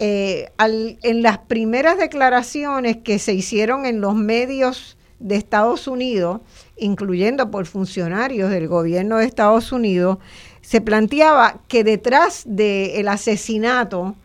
Eh, 0.03 0.49
en 0.57 1.21
las 1.21 1.39
primeras 1.39 1.97
declaraciones 1.97 2.97
que 2.97 3.19
se 3.19 3.33
hicieron 3.33 3.85
en 3.85 4.01
los 4.01 4.15
medios 4.15 4.97
de 5.21 5.35
Estados 5.35 5.87
Unidos, 5.87 6.41
incluyendo 6.77 7.49
por 7.51 7.65
funcionarios 7.65 8.49
del 8.49 8.67
gobierno 8.67 9.17
de 9.17 9.25
Estados 9.25 9.71
Unidos, 9.71 10.17
se 10.61 10.81
planteaba 10.81 11.61
que 11.67 11.83
detrás 11.83 12.43
del 12.45 13.07
asesinato 13.07 14.15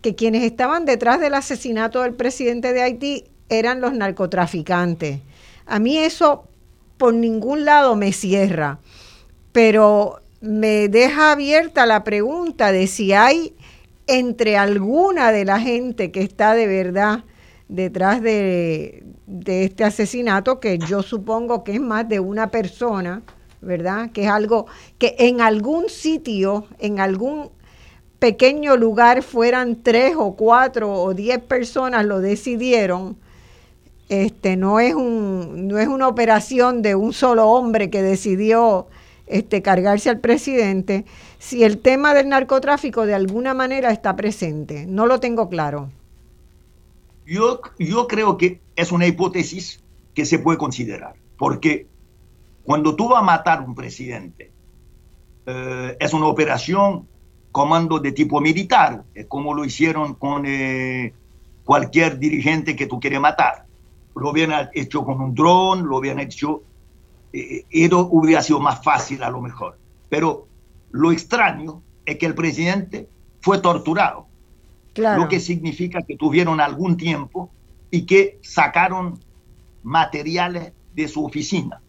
que 0.00 0.14
quienes 0.16 0.42
estaban 0.42 0.84
detrás 0.84 1.20
del 1.20 1.34
asesinato 1.34 2.02
del 2.02 2.14
presidente 2.14 2.72
de 2.72 2.82
Haití 2.82 3.24
eran 3.48 3.80
los 3.80 3.92
narcotraficantes. 3.94 5.20
A 5.64 5.78
mí 5.78 5.96
eso 5.96 6.44
por 6.98 7.14
ningún 7.14 7.64
lado 7.64 7.94
me 7.94 8.12
cierra, 8.12 8.78
pero 9.52 10.20
me 10.40 10.88
deja 10.88 11.32
abierta 11.32 11.86
la 11.86 12.02
pregunta 12.04 12.72
de 12.72 12.88
si 12.88 13.12
hay 13.12 13.54
entre 14.06 14.56
alguna 14.56 15.30
de 15.30 15.44
la 15.44 15.60
gente 15.60 16.10
que 16.10 16.22
está 16.22 16.54
de 16.54 16.66
verdad 16.66 17.24
detrás 17.72 18.22
de, 18.22 19.02
este 19.46 19.84
asesinato, 19.84 20.60
que 20.60 20.78
yo 20.78 21.02
supongo 21.02 21.64
que 21.64 21.72
es 21.72 21.80
más 21.80 22.06
de 22.08 22.20
una 22.20 22.50
persona, 22.50 23.22
¿verdad? 23.62 24.10
Que 24.12 24.24
es 24.24 24.28
algo 24.28 24.66
que 24.98 25.16
en 25.18 25.40
algún 25.40 25.88
sitio, 25.88 26.66
en 26.78 27.00
algún 27.00 27.50
pequeño 28.18 28.76
lugar 28.76 29.22
fueran 29.22 29.82
tres 29.82 30.14
o 30.16 30.34
cuatro 30.34 30.92
o 30.92 31.14
diez 31.14 31.38
personas 31.38 32.04
lo 32.04 32.20
decidieron, 32.20 33.16
este, 34.10 34.56
no, 34.56 34.78
es 34.78 34.94
un, 34.94 35.68
no 35.68 35.78
es 35.78 35.88
una 35.88 36.08
operación 36.08 36.82
de 36.82 36.94
un 36.94 37.14
solo 37.14 37.48
hombre 37.48 37.88
que 37.88 38.02
decidió 38.02 38.86
este, 39.26 39.62
cargarse 39.62 40.10
al 40.10 40.20
presidente, 40.20 41.06
si 41.38 41.64
el 41.64 41.78
tema 41.78 42.12
del 42.12 42.28
narcotráfico 42.28 43.06
de 43.06 43.14
alguna 43.14 43.54
manera 43.54 43.90
está 43.90 44.14
presente. 44.14 44.84
No 44.86 45.06
lo 45.06 45.20
tengo 45.20 45.48
claro. 45.48 45.88
Yo, 47.32 47.62
yo 47.78 48.06
creo 48.08 48.36
que 48.36 48.60
es 48.76 48.92
una 48.92 49.06
hipótesis 49.06 49.82
que 50.12 50.26
se 50.26 50.38
puede 50.38 50.58
considerar, 50.58 51.14
porque 51.38 51.86
cuando 52.62 52.94
tú 52.94 53.08
vas 53.08 53.22
a 53.22 53.24
matar 53.24 53.60
a 53.60 53.62
un 53.62 53.74
presidente, 53.74 54.52
eh, 55.46 55.96
es 55.98 56.12
una 56.12 56.26
operación 56.26 57.08
comando 57.50 57.98
de 58.00 58.12
tipo 58.12 58.38
militar, 58.42 59.04
como 59.28 59.54
lo 59.54 59.64
hicieron 59.64 60.14
con 60.16 60.44
eh, 60.44 61.14
cualquier 61.64 62.18
dirigente 62.18 62.76
que 62.76 62.86
tú 62.86 63.00
quieres 63.00 63.18
matar. 63.18 63.64
Lo 64.14 64.28
hubieran 64.28 64.68
hecho 64.74 65.02
con 65.02 65.18
un 65.18 65.34
dron, 65.34 65.88
lo 65.88 65.96
hubieran 65.96 66.20
hecho, 66.20 66.62
eh, 67.32 67.64
eso 67.70 68.08
hubiera 68.12 68.42
sido 68.42 68.60
más 68.60 68.84
fácil 68.84 69.22
a 69.22 69.30
lo 69.30 69.40
mejor. 69.40 69.78
Pero 70.10 70.48
lo 70.90 71.10
extraño 71.10 71.82
es 72.04 72.18
que 72.18 72.26
el 72.26 72.34
presidente 72.34 73.08
fue 73.40 73.58
torturado, 73.58 74.26
lo 74.94 75.28
que 75.28 75.40
significa 75.40 76.02
que 76.02 76.16
tuvieron 76.16 76.60
algún 76.60 76.96
tiempo 76.96 77.50
y 77.90 78.02
que 78.02 78.38
sacaron 78.42 79.18
materiales 79.82 80.72
de 80.94 81.08
su 81.08 81.24
oficina. 81.24 81.80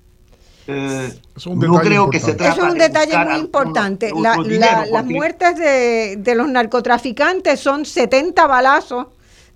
Eh, 0.66 1.14
no 1.46 1.80
creo 1.80 2.10
que 2.10 2.22
se 2.22 2.36
trata 2.36 2.54
Eso 2.54 2.66
es 2.66 2.72
un 2.72 2.78
detalle 2.78 3.18
muy 3.18 3.40
importante. 3.40 4.12
las 4.16 5.06
muertes 5.06 5.58
de, 5.58 6.36
los 6.36 6.48
narcotraficantes 6.48 7.60
son 7.60 7.86
70 7.86 8.48
balazos 8.48 9.08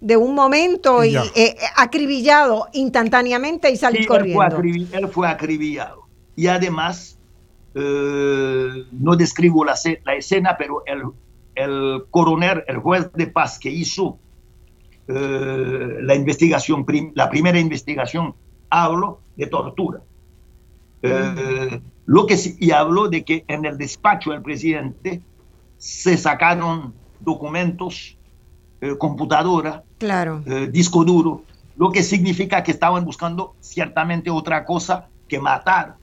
de 0.01 0.17
un 0.17 0.35
momento 0.35 1.03
y 1.03 1.15
eh, 1.15 1.55
acribillado 1.75 2.67
instantáneamente 2.73 3.71
y 3.71 3.77
salir 3.77 4.05
corriendo. 4.07 4.61
Él 4.91 5.07
fue, 5.07 5.27
acribillado. 5.27 6.07
Y 6.35 6.47
además, 6.47 7.17
eh, 7.73 8.85
no 8.91 9.15
describo 9.15 9.65
la, 9.65 9.75
la, 10.03 10.13
escena, 10.13 10.55
pero 10.57 10.83
el, 10.85 11.03
el, 11.57 12.05
coronel, 12.11 12.63
el 12.67 12.77
juez 12.77 13.11
de 13.13 13.27
paz 13.27 13.59
que 13.59 13.69
hizo 13.69 14.19
la 15.07 16.15
investigación, 16.15 16.85
la 17.15 17.29
primera 17.29 17.57
investigación, 17.57 18.35
hablo 18.69 19.21
de 19.37 19.47
tortura. 19.47 20.01
Eh, 21.01 21.81
lo 22.05 22.25
que 22.25 22.37
sí, 22.37 22.57
y 22.59 22.71
habló 22.71 23.07
de 23.07 23.23
que 23.23 23.45
en 23.47 23.65
el 23.65 23.77
despacho 23.77 24.31
del 24.31 24.41
presidente 24.41 25.21
se 25.77 26.17
sacaron 26.17 26.93
documentos, 27.19 28.17
eh, 28.81 28.95
computadora, 28.97 29.83
claro. 29.97 30.41
Eh, 30.45 30.69
disco 30.71 31.03
duro, 31.03 31.43
lo 31.75 31.91
que 31.91 32.03
significa 32.03 32.63
que 32.63 32.71
estaban 32.71 33.05
buscando 33.05 33.55
ciertamente 33.59 34.29
otra 34.29 34.65
cosa 34.65 35.09
que 35.27 35.39
matar 35.39 35.97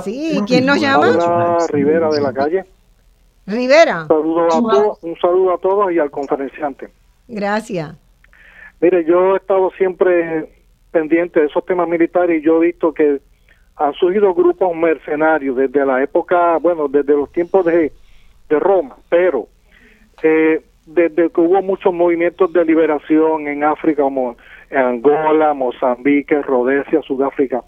Sí, 0.04 0.40
¿quién 0.48 0.66
nos 0.66 0.80
llama? 0.80 1.58
Rivera 1.70 2.10
de 2.10 2.22
la 2.22 2.34
calle. 2.34 2.66
Rivera. 3.46 4.02
Un 4.04 4.08
saludo, 4.08 4.46
a 4.46 4.50
todos, 4.50 4.98
un 5.02 5.16
saludo 5.20 5.54
a 5.54 5.58
todos 5.58 5.92
y 5.92 6.00
al 6.00 6.12
conferenciante. 6.12 6.90
Gracias. 7.28 7.96
Mire, 8.80 9.06
yo 9.06 9.34
he 9.34 9.38
estado 9.38 9.72
siempre 9.78 10.54
pendiente 10.92 11.40
de 11.40 11.48
esos 11.48 11.66
temas 11.66 11.88
militares 11.88 12.42
y 12.42 12.46
yo 12.46 12.62
he 12.62 12.68
visto 12.68 12.94
que 12.94 13.22
han 13.78 13.94
surgido 13.94 14.34
grupos 14.34 14.76
mercenarios 14.76 15.56
desde 15.56 15.86
la 15.86 16.02
época, 16.02 16.58
bueno, 16.58 16.88
desde 16.88 17.14
los 17.14 17.32
tiempos 17.32 17.66
de, 17.66 17.92
de 18.50 18.60
Roma, 18.60 18.98
pero 19.10 19.48
eh, 20.24 20.62
desde 20.86 21.30
que 21.30 21.42
hubo 21.42 21.62
muchos 21.62 21.94
movimientos 21.94 22.52
de 22.54 22.66
liberación 22.66 23.48
en 23.48 23.64
África, 23.64 24.02
como 24.02 24.36
en 24.70 24.78
Angola, 24.80 25.54
Mozambique, 25.54 26.42
Rhodesia, 26.42 27.02
Sudáfrica, 27.04 27.62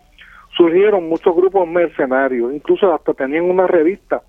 surgieron 0.57 1.07
muchos 1.07 1.35
grupos 1.35 1.67
mercenarios, 1.67 2.53
incluso 2.53 2.91
hasta 2.93 3.13
tenían 3.13 3.45
una 3.45 3.67
revista, 3.67 4.23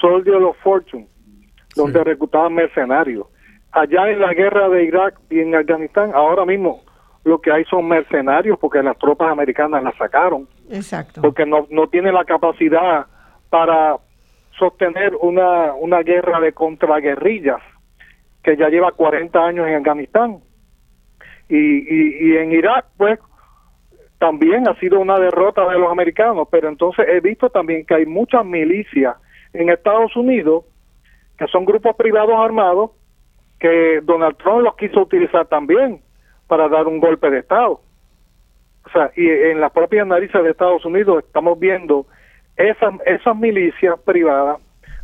Soldier 0.00 0.36
of 0.36 0.56
Fortune, 0.62 1.08
donde 1.74 2.04
reclutaban 2.04 2.54
mercenarios. 2.54 3.26
Allá 3.72 4.10
en 4.10 4.20
la 4.20 4.32
guerra 4.32 4.68
de 4.68 4.84
Irak 4.84 5.18
y 5.28 5.40
en 5.40 5.54
Afganistán, 5.54 6.12
ahora 6.14 6.44
mismo 6.44 6.82
lo 7.26 7.40
que 7.40 7.50
hay 7.50 7.64
son 7.64 7.88
mercenarios 7.88 8.56
porque 8.56 8.80
las 8.84 8.96
tropas 8.98 9.32
americanas 9.32 9.82
las 9.82 9.96
sacaron. 9.96 10.46
Exacto. 10.70 11.20
Porque 11.22 11.44
no, 11.44 11.66
no 11.70 11.88
tienen 11.88 12.14
la 12.14 12.24
capacidad 12.24 13.06
para 13.50 13.96
sostener 14.56 15.12
una, 15.20 15.74
una 15.74 16.02
guerra 16.02 16.38
de 16.38 16.52
contraguerrillas 16.52 17.60
que 18.44 18.56
ya 18.56 18.68
lleva 18.68 18.92
40 18.92 19.44
años 19.44 19.66
en 19.66 19.74
Afganistán. 19.74 20.38
Y, 21.48 21.56
y, 21.56 22.28
y 22.28 22.36
en 22.36 22.52
Irak, 22.52 22.86
pues, 22.96 23.18
también 24.18 24.68
ha 24.68 24.78
sido 24.78 25.00
una 25.00 25.18
derrota 25.18 25.68
de 25.68 25.80
los 25.80 25.90
americanos, 25.90 26.46
pero 26.48 26.68
entonces 26.68 27.06
he 27.08 27.18
visto 27.18 27.50
también 27.50 27.84
que 27.84 27.94
hay 27.94 28.06
muchas 28.06 28.46
milicias 28.46 29.16
en 29.52 29.68
Estados 29.68 30.14
Unidos 30.14 30.64
que 31.36 31.48
son 31.48 31.64
grupos 31.64 31.96
privados 31.96 32.36
armados 32.38 32.92
que 33.58 34.00
Donald 34.04 34.36
Trump 34.36 34.62
los 34.62 34.76
quiso 34.76 35.00
utilizar 35.00 35.46
también 35.46 36.05
para 36.46 36.68
dar 36.68 36.86
un 36.86 37.00
golpe 37.00 37.30
de 37.30 37.40
Estado. 37.40 37.80
O 38.84 38.90
sea, 38.92 39.10
y 39.16 39.28
en 39.28 39.60
las 39.60 39.72
propias 39.72 40.06
narices 40.06 40.42
de 40.42 40.50
Estados 40.50 40.84
Unidos 40.84 41.24
estamos 41.24 41.58
viendo 41.58 42.06
esas, 42.56 42.94
esas 43.04 43.36
milicias 43.36 43.98
privadas 44.00 44.58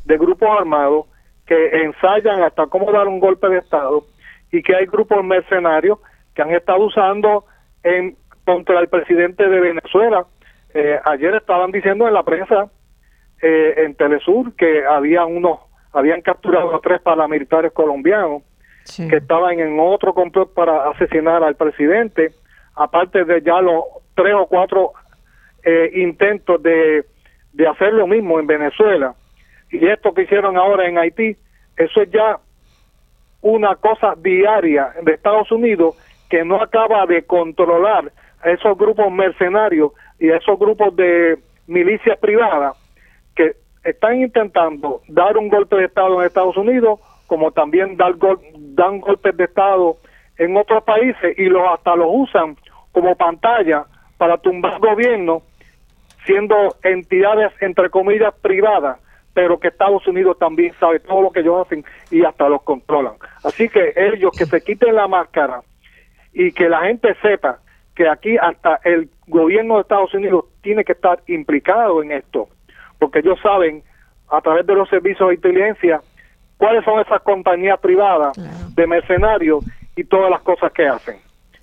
de 0.05 0.19
grupos 0.19 0.49
armados 0.59 1.07
que 1.47 1.83
ensayan 1.83 2.43
hasta 2.43 2.67
cómo 2.67 2.93
dar 2.93 3.09
un 3.09 3.21
golpe 3.21 3.49
de 3.49 3.59
Estado 3.59 4.05
y 4.53 4.63
que 4.63 4.77
hay 4.77 4.87
grupos 4.87 5.25
mercenarios 5.25 5.99
que 6.35 6.43
han 6.43 6.51
estado 6.51 6.85
usando 6.85 7.45
en 7.83 8.17
contra 8.45 8.81
el 8.81 8.89
presidente 8.89 9.49
de 9.49 9.61
Venezuela. 9.61 10.27
Eh, 10.75 10.99
ayer 11.05 11.35
estaban 11.35 11.73
diciendo 11.73 12.07
en 12.07 12.15
la 12.15 12.23
prensa 12.23 12.71
eh, 13.41 13.75
en 13.79 13.95
Telesur 13.95 14.55
que 14.55 14.85
había 14.85 15.25
unos 15.25 15.59
habían 15.93 16.23
capturado 16.23 16.75
a 16.75 16.81
tres 16.81 17.03
paramilitares 17.03 17.73
colombianos 17.73 18.43
que 18.97 19.17
estaban 19.17 19.59
en 19.59 19.79
otro 19.79 20.13
complot 20.15 20.53
para 20.55 20.91
asesinar 20.91 21.43
al 21.43 21.55
presidente, 21.57 22.33
aparte 22.75 23.25
de 23.25 23.43
ya 23.43 23.61
los 23.61 23.85
tres 24.15 24.35
o 24.35 24.47
cuatro 24.47 24.93
eh, 25.63 25.91
intentos 25.95 26.63
de, 26.63 27.05
de 27.53 27.69
hacer 27.69 27.93
lo 27.93 28.07
mismo 28.07 28.41
en 28.41 28.47
Venezuela. 28.47 29.15
Y 29.71 29.87
esto 29.87 30.13
que 30.13 30.23
hicieron 30.23 30.57
ahora 30.57 30.89
en 30.89 30.99
Haití, 30.99 31.37
eso 31.77 32.03
es 32.03 32.11
ya 32.11 32.39
una 33.41 33.75
cosa 33.77 34.15
diaria 34.17 34.93
de 35.03 35.13
Estados 35.13 35.51
Unidos 35.51 35.97
que 36.29 36.45
no 36.45 36.63
acaba 36.63 37.07
de 37.07 37.25
controlar 37.25 38.13
a 38.43 38.51
esos 38.51 38.77
grupos 38.79 39.11
mercenarios 39.13 39.93
y 40.19 40.31
a 40.31 40.37
esos 40.37 40.59
grupos 40.59 40.95
de 40.97 41.39
milicias 41.67 42.19
privadas 42.19 42.77
que 43.35 43.57
están 43.85 44.21
intentando 44.21 45.03
dar 45.09 45.37
un 45.37 45.49
golpe 45.49 45.77
de 45.77 45.85
Estado 45.87 46.21
en 46.21 46.27
Estados 46.27 46.57
Unidos 46.57 47.01
como 47.33 47.51
también 47.51 47.97
dar 47.97 48.13
dan 48.75 49.01
golpes 49.01 49.35
de 49.35 49.45
Estado 49.45 49.97
en 50.37 50.55
otros 50.55 50.85
países 50.85 51.39
y 51.39 51.47
los 51.47 51.63
hasta 51.67 51.97
los 51.97 52.09
usan 52.11 52.59
como 52.93 53.17
pantalla 53.17 53.87
para 54.19 54.37
tumbar 54.37 54.79
gobierno 54.79 55.41
siendo 56.27 56.77
entidades 56.83 57.51
entre 57.63 57.89
comillas 57.89 58.35
privadas 58.43 58.99
pero 59.33 59.59
que 59.59 59.69
Estados 59.69 60.07
Unidos 60.07 60.37
también 60.39 60.75
sabe 60.79 61.01
todo 61.01 61.23
lo 61.23 61.31
que 61.31 61.41
ellos 61.41 61.65
hacen 61.65 61.83
y 62.11 62.23
hasta 62.23 62.51
los 62.51 62.63
controlan. 62.65 63.15
Así 63.43 63.67
que 63.71 63.95
ellos 63.97 64.37
que 64.37 64.45
se 64.45 64.61
quiten 64.61 64.95
la 64.95 65.09
máscara 65.09 65.63
y 66.35 66.53
que 66.53 66.69
la 66.69 66.83
gente 66.83 67.15
sepa 67.23 67.61
que 67.95 68.11
aquí 68.11 68.37
hasta 68.37 68.79
el 68.85 69.09
gobierno 69.27 69.77
de 69.77 69.81
Estados 69.81 70.13
Unidos 70.13 70.45
tiene 70.61 70.85
que 70.85 70.93
estar 70.93 71.23
implicado 71.29 72.03
en 72.03 72.13
esto, 72.13 72.51
porque 72.99 73.21
ellos 73.21 73.39
saben 73.43 73.83
a 74.29 74.43
través 74.43 74.67
de 74.67 74.75
los 74.75 74.87
servicios 74.91 75.31
de 75.31 75.37
inteligencia 75.37 76.03
cuáles 76.63 76.85
son 76.85 77.01
esas 77.01 77.21
compañías 77.23 77.81
privadas 77.81 78.39
de 78.77 78.87
mercenarios 78.87 79.65
y 79.97 80.05
todas 80.05 80.31
las 80.31 80.43
cosas 80.43 80.71
que 80.71 80.87
hacen. 80.87 81.17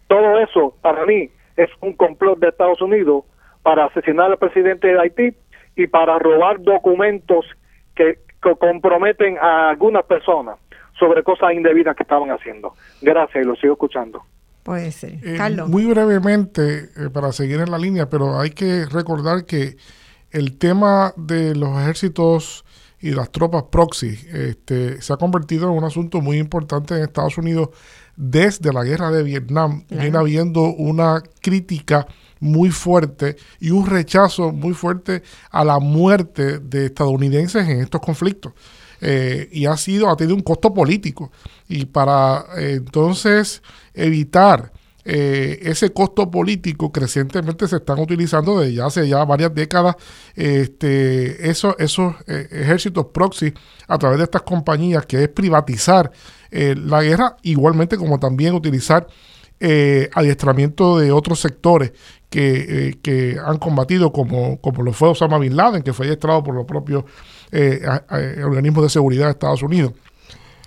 Todo 0.10 0.38
eso, 0.40 0.74
para 0.82 1.06
mí, 1.06 1.30
es 1.56 1.70
un 1.80 1.94
complot 1.94 2.38
de 2.40 2.50
Estados 2.50 2.82
Unidos 2.82 3.24
para 3.64 3.86
asesinar 3.86 4.30
al 4.30 4.38
presidente 4.38 4.88
de 4.88 5.00
Haití 5.00 5.34
y 5.78 5.88
para 5.88 6.20
robar 6.20 6.62
documentos 6.62 7.46
que, 7.96 8.20
comprometen 8.60 9.38
a 9.38 9.70
algunas 9.70 10.04
personas 10.04 10.58
sobre 10.98 11.24
cosas 11.24 11.54
indebidas 11.54 11.96
que 11.96 12.04
estaban 12.04 12.30
haciendo. 12.32 12.74
Gracias 13.02 13.46
y 13.46 13.48
lo 13.48 13.56
sigo 13.56 13.74
escuchando. 13.74 14.24
Puede 14.64 14.92
ser. 14.92 15.14
Eh, 15.24 15.36
Carlos. 15.38 15.70
Muy 15.70 15.86
brevemente, 15.86 16.90
eh, 16.98 17.10
para 17.14 17.32
seguir 17.32 17.62
en 17.62 17.72
la 17.72 17.78
línea, 17.78 18.10
pero 18.10 18.38
hay 18.38 18.50
que 18.50 18.86
recordar 18.86 19.46
que 19.46 19.78
el 20.32 20.58
tema 20.58 21.14
de 21.16 21.56
los 21.56 21.70
ejércitos 21.82 22.66
y 23.02 23.12
las 23.12 23.32
tropas 23.32 23.64
proxy 23.72 24.20
este, 24.34 25.02
se 25.02 25.14
ha 25.14 25.18
convertido 25.18 25.70
en 25.70 25.78
un 25.78 25.84
asunto 25.84 26.22
muy 26.22 26.38
importante 26.38 26.96
en 26.96 27.04
Estados 27.04 27.38
Unidos 27.38 27.70
desde 28.16 28.74
la 28.74 28.84
guerra 28.84 29.12
de 29.12 29.24
Vietnam. 29.24 29.86
Viene 29.90 30.18
habiendo 30.18 30.64
una 30.64 31.24
crítica 31.42 32.06
muy 32.40 32.72
fuerte 32.72 33.38
y 33.60 33.72
un 33.72 33.86
rechazo 33.86 34.52
muy 34.52 34.74
fuerte 34.74 35.24
a 35.52 35.64
la 35.64 35.80
muerte 35.80 36.60
de 36.60 36.88
estadounidenses 36.88 37.68
en 37.68 37.82
estos 37.82 38.02
conflictos. 38.02 38.54
Eh, 39.02 39.48
y 39.54 39.66
ha 39.66 39.78
sido, 39.78 40.10
ha 40.10 40.18
tenido 40.18 40.36
un 40.36 40.44
costo 40.44 40.74
político. 40.74 41.32
Y 41.68 41.86
para 41.86 42.46
eh, 42.58 42.74
entonces 42.78 43.62
evitar 43.94 44.74
eh, 45.12 45.58
ese 45.64 45.92
costo 45.92 46.30
político 46.30 46.92
crecientemente 46.92 47.68
se 47.68 47.78
están 47.78 47.98
utilizando 47.98 48.60
desde 48.60 48.76
ya 48.76 48.86
hace 48.86 49.08
ya 49.08 49.26
varias 49.26 49.52
décadas 49.56 49.96
este, 50.36 51.50
esos, 51.50 51.76
eh, 52.28 52.48
ejércitos 52.52 53.08
proxy 53.08 53.52
a 53.88 53.98
través 53.98 54.20
de 54.20 54.26
estas 54.26 54.44
compañías, 54.44 55.08
que 55.08 55.24
es 55.24 55.30
privatizar 55.30 56.12
eh, 56.52 56.76
la 56.78 57.02
guerra, 57.02 57.38
igualmente 57.42 57.98
como 57.98 58.20
también 58.20 58.54
utilizar 58.54 59.08
adiestramiento 60.14 61.00
de 61.00 61.12
otros 61.12 61.40
sectores 61.40 61.92
que, 62.30 63.00
que, 63.02 63.38
han 63.44 63.58
combatido, 63.58 64.14
como, 64.14 64.62
como 64.62 64.84
lo 64.84 64.94
fue 64.94 65.10
Osama 65.10 65.40
Bin 65.40 65.58
Laden, 65.58 65.82
que 65.82 65.92
fue 65.92 66.06
adiestrado 66.06 66.44
por 66.44 66.54
los 66.54 66.66
propios 66.66 67.04
organismos 67.52 68.84
de 68.84 68.90
seguridad 68.90 69.26
de 69.26 69.32
Estados 69.32 69.64
Unidos. 69.64 69.94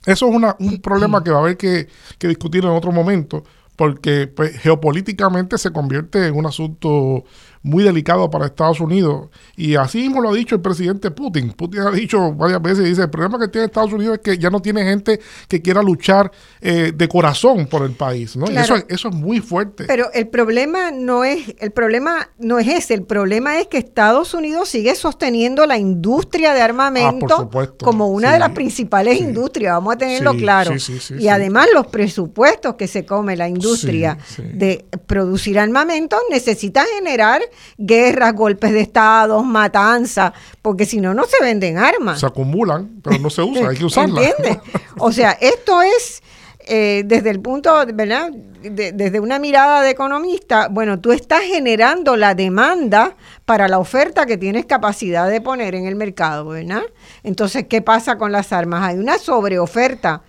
Eso 0.05 0.29
es 0.29 0.55
un 0.59 0.83
problema 0.83 1.23
que 1.25 1.31
va 1.31 1.39
a 1.39 1.41
haber 1.43 1.57
que, 1.57 1.87
que 2.19 2.29
discutir 2.29 2.65
en 2.65 2.71
otro 2.71 2.93
momento 2.93 3.45
porque 3.83 4.29
pues, 4.29 4.61
geopolíticamente 4.61 5.59
se 5.59 5.73
convierte 5.73 6.29
en 6.29 6.37
un 6.37 6.47
asunto 6.47 7.25
muy 7.63 7.85
delicado 7.85 8.29
para 8.31 8.47
Estados 8.47 8.81
Unidos. 8.81 9.29
Y 9.57 9.77
así 9.77 9.99
mismo 9.99 10.21
lo 10.21 10.31
ha 10.31 10.35
dicho 10.35 10.57
el 10.57 10.61
presidente 10.61 11.11
Putin. 11.11 11.53
Putin 11.53 11.81
ha 11.81 11.91
dicho 11.91 12.33
varias 12.33 12.61
veces, 12.61 12.85
dice, 12.85 13.03
el 13.03 13.11
problema 13.11 13.39
que 13.39 13.49
tiene 13.49 13.67
Estados 13.67 13.93
Unidos 13.93 14.15
es 14.15 14.21
que 14.21 14.39
ya 14.39 14.51
no 14.51 14.61
tiene 14.61 14.83
gente 14.83 15.21
que 15.49 15.63
quiera 15.63 15.83
luchar 15.83 16.31
eh, 16.61 16.93
de 16.95 17.09
corazón 17.09 17.67
por 17.67 17.85
el 17.85 17.93
país, 17.93 18.37
¿no? 18.37 18.51
Y 18.51 18.57
eso, 18.57 18.75
eso 18.89 19.09
es 19.09 19.15
muy 19.15 19.41
fuerte. 19.41 19.85
Pero 19.85 20.13
el 20.13 20.29
problema 20.29 20.91
no 20.91 21.25
es, 21.25 21.55
el 21.61 21.71
problema 21.71 22.31
no 22.39 22.59
es 22.59 22.69
ese, 22.69 22.95
el 22.95 23.05
problema 23.05 23.61
es 23.61 23.69
que 23.69 23.79
Estados 23.79 24.35
Unidos 24.35 24.69
sigue 24.69 24.95
sosteniendo 24.95 25.67
la 25.67 25.79
industria 25.79 26.55
de 26.55 26.63
armamento 26.63 27.51
ah, 27.55 27.67
como 27.79 28.09
una 28.09 28.33
de 28.33 28.39
las 28.39 28.51
principales 28.51 29.21
industrias, 29.21 29.75
vamos 29.75 29.95
a 29.95 29.99
tenerlo 29.99 30.35
claro. 30.35 30.75
y 31.19 31.29
además 31.29 31.69
los 31.73 31.87
presupuestos 31.87 32.75
que 32.75 32.89
se 32.89 33.05
come 33.05 33.37
la 33.37 33.49
industria 33.49 34.19
de 34.39 34.85
producir 35.07 35.59
armamento 35.59 36.17
necesita 36.31 36.85
generar 36.97 37.43
guerras, 37.79 38.35
golpes 38.35 38.73
de 38.73 38.81
Estado, 38.81 39.43
matanzas, 39.43 40.33
porque 40.61 40.85
si 40.85 41.01
no, 41.01 41.15
no 41.15 41.25
se 41.25 41.43
venden 41.43 41.79
armas. 41.79 42.21
Se 42.21 42.27
acumulan, 42.27 43.01
pero 43.03 43.19
no 43.19 43.31
se 43.31 43.43
usan, 43.43 43.67
hay 43.67 43.77
que 43.77 43.85
usarlas. 43.85 44.25
¿Entiendes? 44.25 44.59
O 44.99 45.13
sea, 45.13 45.33
esto 45.41 45.83
es... 45.83 46.23
Eh, 46.65 47.03
desde 47.05 47.31
el 47.31 47.41
punto, 47.41 47.75
¿verdad? 47.93 48.31
desde 48.71 49.21
una 49.21 49.39
mirada 49.39 49.83
de 49.83 49.91
economista, 49.91 50.69
bueno, 50.69 51.01
tú 51.01 51.13
estás 51.13 51.43
generando 51.43 52.17
la 52.17 52.35
demanda 52.35 53.17
para 53.45 53.69
la 53.69 53.79
oferta 53.79 54.27
que 54.27 54.37
tienes 54.37 54.67
capacidad 54.67 55.29
de 55.29 55.41
poner 55.41 55.75
en 55.75 55.87
el 55.87 55.97
mercado, 55.97 56.47
¿verdad? 56.47 56.83
Entonces, 57.25 57.67
¿qué 57.69 57.83
pasa 57.83 58.19
con 58.19 58.33
las 58.33 58.53
armas? 58.53 58.83
Hay 58.85 58.99
una 58.99 59.19
sobreoferta 59.19 60.23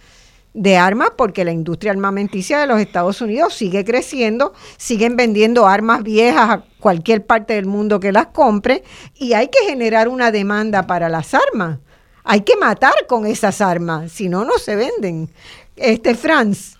de 0.54 0.78
armas 0.78 1.10
porque 1.18 1.44
la 1.44 1.52
industria 1.52 1.92
armamenticia 1.92 2.60
de 2.60 2.68
los 2.68 2.80
Estados 2.80 3.22
Unidos 3.22 3.54
sigue 3.54 3.84
creciendo, 3.84 4.54
siguen 4.78 5.16
vendiendo 5.16 5.68
armas 5.68 6.04
viejas 6.04 6.50
a 6.50 6.64
cualquier 6.80 7.26
parte 7.26 7.54
del 7.54 7.66
mundo 7.66 8.00
que 8.00 8.12
las 8.12 8.28
compre 8.28 8.84
y 9.16 9.34
hay 9.34 9.48
que 9.48 9.66
generar 9.68 10.08
una 10.08 10.32
demanda 10.32 10.86
para 10.86 11.10
las 11.10 11.34
armas. 11.34 11.80
Hay 12.24 12.42
que 12.42 12.56
matar 12.56 12.94
con 13.08 13.26
esas 13.26 13.60
armas, 13.62 14.12
si 14.12 14.30
no, 14.30 14.46
no 14.46 14.58
se 14.58 14.76
venden. 14.76 15.30
Este, 15.76 16.16
Franz. 16.16 16.78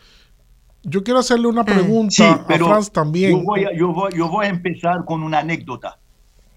Yo 0.84 1.04
quiero 1.04 1.20
hacerle 1.20 1.48
una 1.48 1.62
ah. 1.62 1.66
pregunta 1.66 2.46
a 2.48 2.58
Franz 2.58 2.92
también. 2.92 3.32
Yo 3.32 3.44
voy, 3.44 3.66
a, 3.66 3.74
yo, 3.74 4.30
voy, 4.30 4.46
a 4.46 4.50
empezar 4.50 5.04
con 5.06 5.24
una 5.24 5.40
anécdota. 5.40 5.98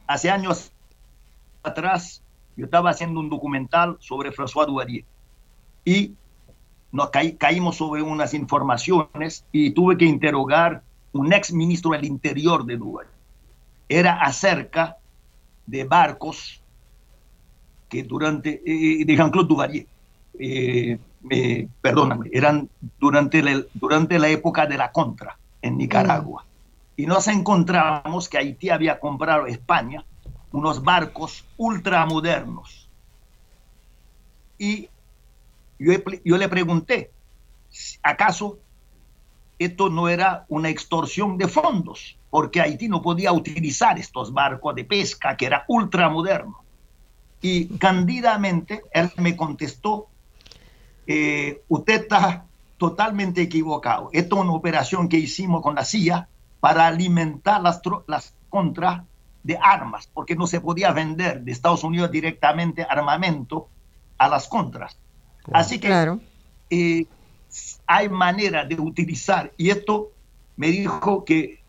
Hace 0.06 0.30
años 0.30 0.72
atrás, 1.62 2.22
yo 2.56 2.66
estaba 2.66 2.90
haciendo 2.90 3.20
un 3.20 3.28
documental 3.28 3.96
sobre 4.00 4.32
François 4.32 4.66
Duvalier 4.66 5.04
y 5.84 6.12
nos 6.92 7.10
caímos 7.10 7.76
sobre 7.76 8.02
unas 8.02 8.34
informaciones 8.34 9.44
y 9.52 9.70
tuve 9.70 9.96
que 9.96 10.04
interrogar 10.04 10.82
un 11.12 11.32
ex 11.32 11.52
ministro 11.52 11.92
del 11.92 12.04
Interior 12.04 12.64
de 12.64 12.76
Duvalier. 12.76 13.12
Era 13.88 14.20
acerca 14.20 14.96
de 15.66 15.84
barcos 15.84 16.62
que 17.88 18.02
durante, 18.02 18.62
eh, 18.64 19.04
de 19.04 19.16
Jean-Claude 19.16 19.48
Duvalier, 19.48 19.86
eh, 20.38 20.98
perdóname, 21.80 22.30
eran 22.32 22.68
durante 22.98 23.42
la, 23.42 23.62
durante 23.74 24.18
la 24.18 24.28
época 24.28 24.66
de 24.66 24.76
la 24.76 24.92
contra 24.92 25.38
en 25.62 25.76
Nicaragua. 25.76 26.44
Mm. 26.44 27.00
Y 27.02 27.06
nos 27.06 27.28
encontramos 27.28 28.28
que 28.28 28.38
Haití 28.38 28.70
había 28.70 28.98
comprado 28.98 29.44
a 29.44 29.48
España 29.48 30.04
unos 30.52 30.82
barcos 30.82 31.44
ultramodernos. 31.56 32.88
Y 34.58 34.88
yo, 35.78 36.36
le 36.38 36.48
pregunté, 36.48 37.10
¿acaso 38.02 38.58
esto 39.58 39.88
no 39.88 40.08
era 40.08 40.44
una 40.48 40.68
extorsión 40.68 41.38
de 41.38 41.48
fondos? 41.48 42.18
Porque 42.30 42.60
Haití 42.60 42.88
no 42.88 43.02
podía 43.02 43.32
utilizar 43.32 43.98
estos 43.98 44.32
barcos 44.32 44.74
de 44.74 44.84
pesca 44.84 45.36
que 45.36 45.46
era 45.46 45.64
ultramoderno. 45.68 46.62
Y 47.40 47.66
candidamente 47.78 48.82
él 48.92 49.10
me 49.18 49.36
contestó 49.36 50.08
eh, 51.06 51.62
usted 51.68 52.02
está 52.02 52.46
totalmente 52.76 53.40
equivocado. 53.40 54.10
Esto 54.12 54.36
es 54.36 54.42
una 54.42 54.52
operación 54.52 55.08
que 55.08 55.18
hicimos 55.18 55.62
con 55.62 55.74
la 55.74 55.84
CIA 55.84 56.28
para 56.60 56.86
alimentar 56.86 57.62
las 57.62 58.34
contras 58.48 59.02
de 59.42 59.58
armas, 59.62 60.08
porque 60.12 60.34
no 60.34 60.46
se 60.46 60.60
podía 60.60 60.90
vender 60.92 61.42
de 61.42 61.52
Estados 61.52 61.84
Unidos 61.84 62.10
directamente 62.10 62.84
armamento 62.88 63.68
a 64.18 64.28
las 64.28 64.48
contras. 64.48 64.98
Así 65.52 65.78
que 65.78 66.18
eh, 66.70 67.06
hay 67.86 68.08
manera 68.08 68.64
de 68.64 68.74
utilizar, 68.74 69.52
y 69.56 69.70
esto 69.70 70.10
me 70.56 70.68
dijo 70.68 71.24
que 71.24 71.60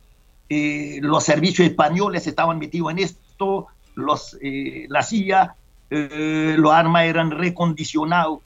eh, 0.50 1.00
los 1.02 1.24
servicios 1.24 1.68
españoles 1.68 2.26
estaban 2.26 2.58
metidos 2.58 2.92
en 2.92 3.00
esto, 3.00 3.68
los, 3.96 4.38
la 4.42 5.04
CIA, 5.04 5.56
los 5.90 6.72
armas 6.72 7.04
eran 7.06 7.32
recondicionados 7.32 8.40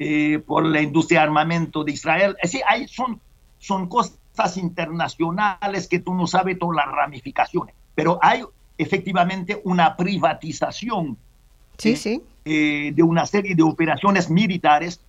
eh, 0.00 0.42
por 0.44 0.66
la 0.66 0.82
industria 0.82 1.20
de 1.20 1.26
armamento 1.26 1.84
de 1.84 1.92
Israel. 1.92 2.36
Es 2.42 2.50
decir, 2.50 2.64
hay, 2.68 2.88
son, 2.88 3.20
son 3.58 3.88
cosas 3.88 4.56
internacionales 4.56 5.86
que 5.86 6.00
tú 6.00 6.14
no 6.14 6.26
sabes 6.26 6.58
todas 6.58 6.84
las 6.84 6.92
ramificaciones, 6.92 7.76
pero 7.94 8.18
hay 8.20 8.42
efectivamente 8.76 9.60
una 9.62 9.96
privatización 9.96 11.16
sí, 11.78 11.90
eh, 11.90 11.96
sí. 11.96 12.22
Eh, 12.44 12.92
de 12.94 13.02
una 13.02 13.24
serie 13.26 13.54
de 13.54 13.62
operaciones 13.62 14.28
militares. 14.30 15.00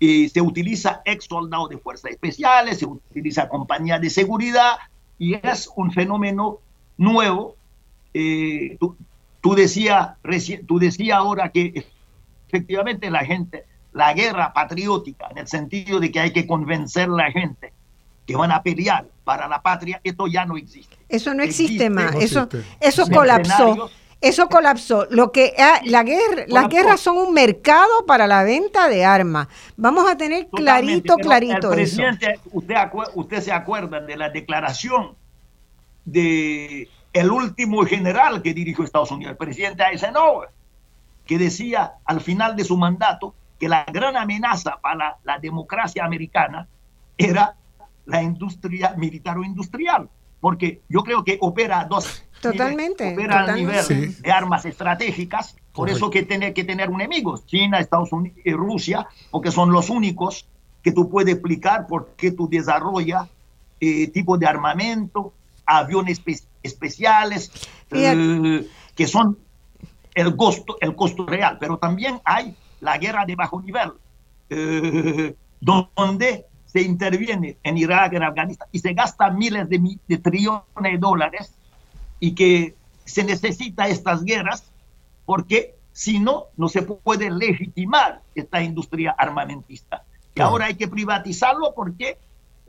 se 0.00 0.40
utiliza 0.40 1.00
ex 1.04 1.26
soldados 1.26 1.68
de 1.68 1.78
fuerzas 1.78 2.10
especiales, 2.10 2.78
se 2.78 2.86
utiliza 2.86 3.48
compañía 3.48 4.00
de 4.00 4.10
seguridad 4.10 4.72
y 5.16 5.34
es 5.34 5.70
un 5.76 5.92
fenómeno 5.92 6.58
nuevo. 6.96 7.54
tú, 8.80 8.96
tú 9.40 9.54
decías 9.54 10.16
tú 10.66 10.80
decía 10.80 11.18
ahora 11.18 11.50
que 11.50 11.86
efectivamente 12.48 13.10
la 13.10 13.24
gente 13.24 13.64
la 13.92 14.14
guerra 14.14 14.52
patriótica, 14.52 15.28
en 15.30 15.38
el 15.38 15.48
sentido 15.48 16.00
de 16.00 16.10
que 16.10 16.20
hay 16.20 16.32
que 16.32 16.46
convencer 16.46 17.08
a 17.08 17.12
la 17.12 17.30
gente 17.30 17.72
que 18.26 18.36
van 18.36 18.52
a 18.52 18.62
pelear 18.62 19.06
para 19.24 19.48
la 19.48 19.60
patria, 19.60 20.00
esto 20.04 20.26
ya 20.26 20.44
no 20.44 20.56
existe. 20.56 20.96
Eso 21.08 21.34
no 21.34 21.42
existe, 21.42 21.90
más, 21.90 22.14
eso, 22.16 22.48
eso 22.80 23.06
colapsó. 23.08 23.90
Eso 24.22 24.48
colapsó. 24.48 25.06
Lo 25.10 25.32
que 25.32 25.52
la 25.84 26.04
guerra, 26.04 26.44
las 26.46 26.68
guerras 26.68 27.00
son 27.00 27.18
un 27.18 27.34
mercado 27.34 28.06
para 28.06 28.28
la 28.28 28.44
venta 28.44 28.88
de 28.88 29.04
armas. 29.04 29.48
Vamos 29.76 30.08
a 30.08 30.16
tener 30.16 30.48
clarito, 30.48 31.16
clarito 31.16 31.70
presidente, 31.70 32.38
Usted, 32.52 32.76
usted 33.14 33.40
se 33.40 33.52
acuerda 33.52 34.00
de 34.00 34.16
la 34.16 34.30
declaración 34.30 35.16
de 36.04 36.88
el 37.12 37.30
último 37.30 37.84
general 37.84 38.42
que 38.42 38.54
dirigió 38.54 38.84
Estados 38.84 39.10
Unidos, 39.10 39.32
el 39.32 39.36
presidente 39.36 39.82
Eisenhower, 39.82 40.48
que 41.26 41.38
decía 41.38 41.94
al 42.04 42.20
final 42.20 42.56
de 42.56 42.64
su 42.64 42.76
mandato 42.76 43.34
que 43.58 43.68
la 43.68 43.84
gran 43.84 44.16
amenaza 44.16 44.78
para 44.80 45.18
la, 45.24 45.38
democracia 45.38 46.04
americana 46.04 46.66
era 47.18 47.54
la 48.06 48.22
industria 48.22 48.94
militar 48.96 49.38
o 49.38 49.44
industrial, 49.44 50.08
porque 50.40 50.80
yo 50.88 51.02
creo 51.02 51.22
que 51.22 51.38
opera 51.40 51.84
dos 51.84 52.24
Totalmente. 52.42 53.12
opera 53.12 53.44
a 53.44 53.52
nivel 53.52 54.20
de 54.20 54.32
armas 54.32 54.64
estratégicas, 54.64 55.56
por 55.72 55.88
eso 55.88 56.10
que 56.10 56.24
tiene 56.24 56.52
que 56.52 56.64
tener 56.64 56.90
enemigos, 56.90 57.46
China, 57.46 57.78
Estados 57.78 58.12
Unidos 58.12 58.38
y 58.44 58.52
Rusia, 58.52 59.06
porque 59.30 59.50
son 59.50 59.70
los 59.70 59.88
únicos 59.90 60.46
que 60.82 60.92
tú 60.92 61.08
puedes 61.08 61.34
explicar 61.34 61.86
por 61.86 62.10
qué 62.16 62.32
tú 62.32 62.48
desarrollas 62.48 63.28
eh, 63.80 64.08
tipo 64.08 64.36
de 64.38 64.46
armamento, 64.46 65.32
aviones 65.64 66.20
especiales, 66.62 67.50
eh, 67.90 68.66
que 68.94 69.06
son 69.06 69.38
el 70.14 70.36
costo, 70.36 70.76
el 70.80 70.94
costo 70.94 71.26
real, 71.26 71.56
pero 71.58 71.78
también 71.78 72.20
hay 72.24 72.56
la 72.80 72.98
guerra 72.98 73.24
de 73.24 73.34
bajo 73.34 73.60
nivel, 73.62 73.92
eh, 74.50 75.34
donde 75.60 76.46
se 76.66 76.82
interviene 76.82 77.56
en 77.62 77.78
Irak, 77.78 78.14
en 78.14 78.22
Afganistán, 78.22 78.68
y 78.72 78.78
se 78.78 78.92
gasta 78.94 79.30
miles 79.30 79.68
de, 79.68 80.18
trillones 80.18 80.62
de 80.80 80.98
dólares, 80.98 81.54
y 82.22 82.36
que 82.36 82.76
se 83.04 83.24
necesita 83.24 83.88
estas 83.88 84.22
guerras, 84.22 84.62
porque 85.26 85.74
si 85.92 86.20
no, 86.20 86.44
no 86.56 86.68
se 86.68 86.82
puede 86.82 87.28
legitimar 87.32 88.22
esta 88.36 88.62
industria 88.62 89.10
armamentista. 89.18 90.04
Y 90.32 90.40
ahora 90.40 90.66
hay 90.66 90.76
que 90.76 90.86
privatizarlo 90.86 91.74
porque 91.74 92.16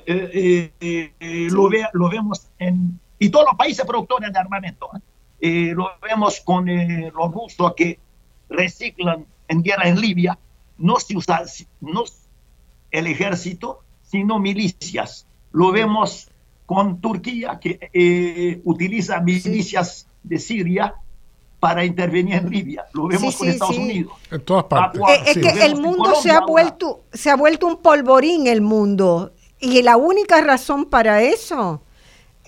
eh, 0.07 0.71
eh, 0.79 1.47
lo, 1.51 1.69
lo, 1.93 2.09
vemos 2.09 2.47
en... 2.57 2.99
Y 3.19 3.29
todos 3.29 3.45
los 3.45 3.55
países 3.55 3.85
productores 3.85 4.33
de 4.33 4.39
armamento. 4.39 4.89
lo 5.39 5.91
vemos 6.01 6.41
con 6.41 6.65
los 6.65 7.31
rusos 7.31 7.75
que 7.77 7.99
reciclan 8.49 9.23
en 9.47 9.61
guerra 9.61 9.87
en 9.87 10.01
Libia, 10.01 10.39
no 10.79 10.99
se 10.99 11.15
usa 11.15 11.43
no 11.79 12.05
el 12.89 13.05
ejército, 13.05 13.83
sino 14.01 14.39
milicias. 14.39 15.27
Lo 15.51 15.71
vemos 15.71 16.31
con 16.73 16.99
Turquía, 16.99 17.59
que 17.59 17.89
eh, 17.93 18.61
utiliza 18.63 19.19
milicias 19.19 20.07
de 20.23 20.39
Siria 20.39 20.95
para 21.59 21.85
intervenir 21.85 22.35
en 22.35 22.49
Libia. 22.49 22.85
Lo 22.93 23.07
vemos 23.07 23.37
con 23.37 23.47
Estados 23.47 23.77
Unidos. 23.77 24.13
En 24.29 24.41
todas 24.41 24.65
partes. 24.65 25.01
es, 25.25 25.37
que 25.37 25.65
el 25.65 25.77
mundo 25.77 26.13
se 26.15 26.29
ha 26.29 26.41
vuelto 26.41 27.03
se 27.13 27.29
ha 27.29 27.35
vuelto 27.35 27.67
un 27.67 27.77
polvorín 27.77 28.47
el 28.47 28.61
mundo 28.61 29.31
y 29.59 29.81
la 29.81 29.95
única 29.95 30.41
razón 30.41 30.85
para 30.85 31.21
eso 31.21 31.81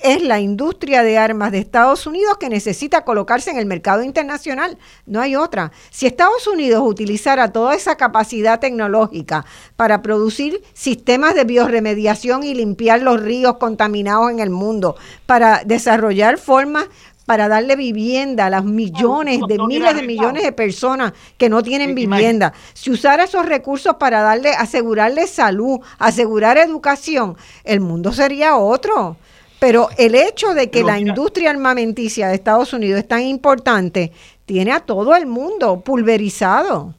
es 0.03 0.21
la 0.21 0.39
industria 0.39 1.03
de 1.03 1.17
armas 1.17 1.51
de 1.51 1.59
Estados 1.59 2.05
Unidos 2.05 2.37
que 2.37 2.49
necesita 2.49 3.03
colocarse 3.03 3.49
en 3.49 3.57
el 3.57 3.65
mercado 3.65 4.03
internacional. 4.03 4.77
No 5.05 5.21
hay 5.21 5.35
otra. 5.35 5.71
Si 5.89 6.05
Estados 6.05 6.47
Unidos 6.47 6.83
utilizara 6.85 7.51
toda 7.51 7.75
esa 7.75 7.95
capacidad 7.95 8.59
tecnológica 8.59 9.45
para 9.75 10.01
producir 10.01 10.61
sistemas 10.73 11.35
de 11.35 11.45
bioremediación 11.45 12.43
y 12.43 12.53
limpiar 12.53 13.01
los 13.01 13.21
ríos 13.21 13.57
contaminados 13.57 14.31
en 14.31 14.39
el 14.39 14.49
mundo, 14.49 14.95
para 15.25 15.63
desarrollar 15.65 16.37
formas 16.37 16.85
para 17.25 17.47
darle 17.47 17.75
vivienda 17.75 18.45
a 18.45 18.49
las 18.49 18.63
millones 18.63 19.41
de 19.47 19.57
miles 19.65 19.95
de 19.95 20.03
millones 20.03 20.43
de 20.43 20.51
personas 20.51 21.13
que 21.37 21.49
no 21.49 21.63
tienen 21.63 21.95
vivienda, 21.95 22.53
si 22.73 22.91
usara 22.91 23.23
esos 23.23 23.45
recursos 23.45 23.95
para 23.95 24.21
darle, 24.21 24.49
asegurarle 24.51 25.27
salud, 25.27 25.79
asegurar 25.97 26.57
educación, 26.57 27.35
el 27.63 27.79
mundo 27.79 28.13
sería 28.13 28.57
otro. 28.57 29.17
Pero 29.65 29.89
el 29.97 30.13
hecho 30.13 30.53
de 30.53 30.69
que 30.69 30.83
la 30.83 30.99
industria 30.99 31.49
armamenticia 31.49 32.27
de 32.27 32.35
Estados 32.35 32.71
Unidos 32.71 32.99
es 32.99 33.07
tan 33.07 33.23
importante, 33.23 34.11
tiene 34.45 34.71
a 34.71 34.79
todo 34.79 35.15
el 35.15 35.25
mundo 35.25 35.79
pulverizado. 35.79 36.93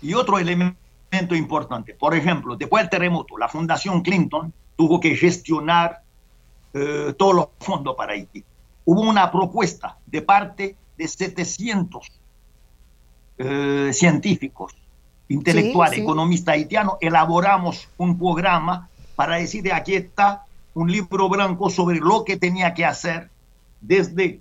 Y 0.00 0.14
otro 0.14 0.38
elemento 0.38 1.34
importante, 1.34 1.94
por 1.94 2.14
ejemplo, 2.14 2.54
después 2.54 2.84
del 2.84 2.90
terremoto, 2.90 3.36
la 3.38 3.48
Fundación 3.48 4.02
Clinton 4.02 4.52
tuvo 4.76 5.00
que 5.00 5.16
gestionar 5.16 6.02
eh, 6.74 7.12
todos 7.18 7.34
los 7.34 7.46
fondos 7.58 7.96
para 7.96 8.12
Haití. 8.12 8.44
Hubo 8.84 9.00
una 9.00 9.32
propuesta 9.32 9.98
de 10.06 10.22
parte 10.22 10.76
de 10.96 11.08
700 11.08 12.06
eh, 13.38 13.90
científicos, 13.92 14.76
intelectuales, 15.26 15.98
economistas 15.98 16.54
haitianos, 16.54 16.98
elaboramos 17.00 17.88
un 17.96 18.16
programa 18.16 18.88
para 19.16 19.38
decir, 19.38 19.64
de 19.64 19.72
aquí 19.72 19.96
está 19.96 20.44
un 20.74 20.90
libro 20.90 21.28
blanco 21.28 21.70
sobre 21.70 21.98
lo 21.98 22.24
que 22.24 22.36
tenía 22.36 22.74
que 22.74 22.84
hacer 22.84 23.30
desde 23.80 24.40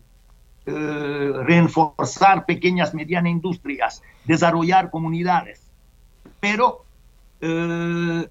eh, 0.65 1.31
reforzar 1.43 2.45
pequeñas, 2.45 2.93
medianas 2.93 3.31
industrias, 3.31 4.01
desarrollar 4.25 4.91
comunidades. 4.91 5.61
Pero 6.39 6.85
eh, 7.41 8.29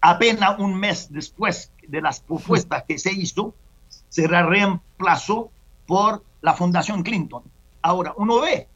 apenas 0.00 0.58
un 0.58 0.78
mes 0.78 1.08
después 1.10 1.72
de 1.86 2.00
las 2.00 2.20
propuestas 2.20 2.84
que 2.86 2.98
se 2.98 3.12
hizo, 3.12 3.54
se 4.08 4.26
reemplazó 4.26 5.50
por 5.86 6.24
la 6.40 6.54
Fundación 6.54 7.02
Clinton. 7.02 7.42
Ahora, 7.82 8.14
uno 8.16 8.40
ve, 8.40 8.68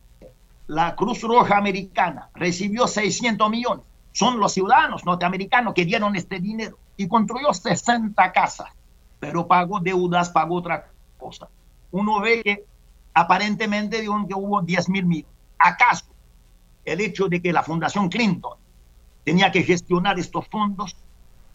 la 0.67 0.95
Cruz 0.97 1.23
Roja 1.23 1.57
Americana 1.57 2.31
recibió 2.35 2.87
600 2.87 3.51
millones. 3.51 3.85
Son 4.15 4.39
los 4.39 4.53
ciudadanos 4.53 5.05
norteamericanos 5.05 5.75
que 5.75 5.85
dieron 5.85 6.15
este 6.15 6.39
dinero 6.39 6.79
y 6.97 7.09
construyó 7.09 7.53
60 7.53 8.31
casas, 8.31 8.69
pero 9.19 9.49
pagó 9.49 9.81
deudas, 9.81 10.31
pagó 10.31 10.55
otra 10.55 10.89
cosa. 11.19 11.49
Uno 11.91 12.21
ve 12.21 12.41
que 12.45 12.65
aparentemente 13.13 14.01
que 14.01 14.09
hubo 14.09 14.63
10 14.63 14.89
mil 14.89 15.05
millones. 15.05 15.35
¿Acaso 15.59 16.07
el 16.85 17.01
hecho 17.01 17.27
de 17.29 17.43
que 17.43 17.53
la 17.53 17.65
Fundación 17.65 18.09
Clinton 18.09 18.57
tenía 19.25 19.51
que 19.51 19.65
gestionar 19.65 20.17
estos 20.17 20.47
fondos 20.47 20.97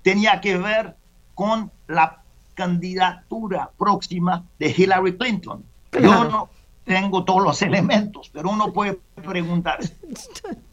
tenía 0.02 0.42
que 0.42 0.58
ver 0.58 0.98
con 1.36 1.72
la 1.88 2.22
candidatura 2.56 3.72
próxima 3.78 4.44
de 4.60 4.76
Hillary 4.78 5.18
Clinton? 5.18 5.64
Yo 5.94 6.26
no 6.26 6.50
tengo 6.84 7.24
todos 7.24 7.42
los 7.42 7.62
elementos, 7.62 8.30
pero 8.34 8.50
uno 8.50 8.74
puede 8.74 9.00
preguntarse. 9.16 9.96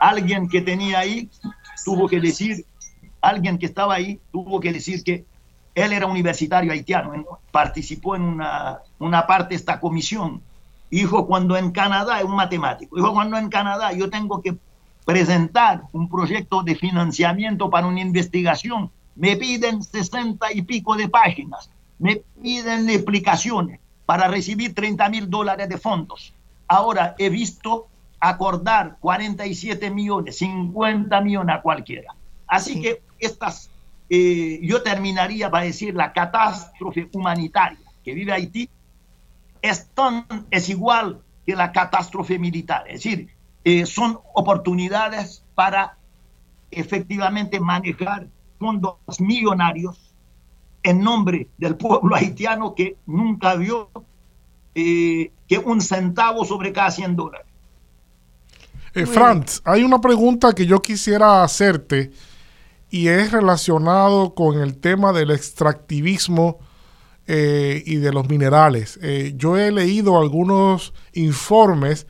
Alguien 0.00 0.48
que 0.48 0.60
tenía 0.60 1.00
ahí 1.00 1.30
tuvo 1.84 2.08
que 2.08 2.20
decir 2.20 2.64
alguien 3.26 3.58
que 3.58 3.66
estaba 3.66 3.94
ahí 3.94 4.20
tuvo 4.30 4.60
que 4.60 4.72
decir 4.72 5.02
que 5.02 5.24
él 5.74 5.92
era 5.92 6.06
universitario 6.06 6.72
haitiano, 6.72 7.12
participó 7.50 8.16
en 8.16 8.22
una, 8.22 8.78
una 8.98 9.26
parte 9.26 9.50
de 9.50 9.56
esta 9.56 9.78
comisión. 9.78 10.40
Dijo, 10.90 11.26
cuando 11.26 11.56
en 11.56 11.70
Canadá, 11.70 12.20
es 12.20 12.24
un 12.24 12.36
matemático, 12.36 12.96
dijo, 12.96 13.12
cuando 13.12 13.36
en 13.36 13.50
Canadá 13.50 13.92
yo 13.92 14.08
tengo 14.08 14.40
que 14.40 14.56
presentar 15.04 15.82
un 15.92 16.08
proyecto 16.08 16.62
de 16.62 16.76
financiamiento 16.76 17.68
para 17.68 17.86
una 17.86 18.00
investigación, 18.00 18.90
me 19.16 19.36
piden 19.36 19.82
sesenta 19.82 20.52
y 20.52 20.62
pico 20.62 20.96
de 20.96 21.08
páginas, 21.08 21.70
me 21.98 22.22
piden 22.40 22.88
explicaciones 22.88 23.80
para 24.06 24.28
recibir 24.28 24.74
30 24.74 25.08
mil 25.10 25.28
dólares 25.28 25.68
de 25.68 25.78
fondos. 25.78 26.32
Ahora 26.68 27.14
he 27.18 27.28
visto 27.28 27.88
acordar 28.20 28.96
47 29.00 29.90
millones, 29.90 30.38
50 30.38 31.20
millones 31.20 31.56
a 31.56 31.62
cualquiera. 31.62 32.14
Así 32.46 32.80
que 32.80 33.02
estas, 33.18 33.70
eh, 34.08 34.60
yo 34.62 34.82
terminaría 34.82 35.50
para 35.50 35.64
decir 35.64 35.94
la 35.94 36.12
catástrofe 36.12 37.08
humanitaria 37.12 37.78
que 38.04 38.14
vive 38.14 38.32
Haití 38.32 38.68
es, 39.62 39.88
tan, 39.88 40.26
es 40.50 40.68
igual 40.68 41.22
que 41.44 41.56
la 41.56 41.72
catástrofe 41.72 42.38
militar. 42.38 42.84
Es 42.86 43.02
decir, 43.02 43.28
eh, 43.64 43.84
son 43.84 44.20
oportunidades 44.34 45.44
para 45.54 45.96
efectivamente 46.70 47.58
manejar 47.58 48.28
fondos 48.58 48.96
millonarios 49.18 50.14
en 50.82 51.00
nombre 51.00 51.48
del 51.58 51.76
pueblo 51.76 52.14
haitiano 52.14 52.74
que 52.74 52.96
nunca 53.06 53.56
vio 53.56 53.90
eh, 54.74 55.32
que 55.48 55.58
un 55.58 55.80
centavo 55.80 56.44
sobre 56.44 56.72
cada 56.72 56.90
100 56.90 57.16
dólares. 57.16 57.46
Franz, 59.04 59.60
hay 59.64 59.82
una 59.82 60.00
pregunta 60.00 60.54
que 60.54 60.64
yo 60.64 60.80
quisiera 60.80 61.42
hacerte 61.42 62.12
y 62.88 63.08
es 63.08 63.32
relacionado 63.32 64.34
con 64.34 64.60
el 64.60 64.78
tema 64.78 65.12
del 65.12 65.30
extractivismo 65.30 66.58
eh, 67.26 67.82
y 67.84 67.96
de 67.96 68.12
los 68.12 68.28
minerales. 68.28 68.98
Eh, 69.02 69.34
yo 69.36 69.58
he 69.58 69.72
leído 69.72 70.18
algunos 70.20 70.94
informes 71.12 72.06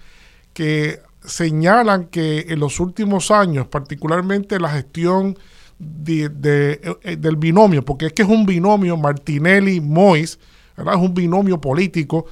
que 0.52 1.00
señalan 1.24 2.04
que 2.04 2.46
en 2.50 2.60
los 2.60 2.78
últimos 2.78 3.30
años, 3.30 3.66
particularmente 3.66 4.60
la 4.60 4.68
gestión 4.68 5.38
de, 5.78 6.80
eh, 7.02 7.16
del 7.16 7.36
binomio, 7.36 7.84
porque 7.84 8.06
es 8.06 8.12
que 8.12 8.22
es 8.22 8.28
un 8.28 8.44
binomio 8.46 8.96
Martinelli-Mois, 8.96 10.38
es 10.76 10.96
un 10.96 11.14
binomio 11.14 11.60
político, 11.60 12.26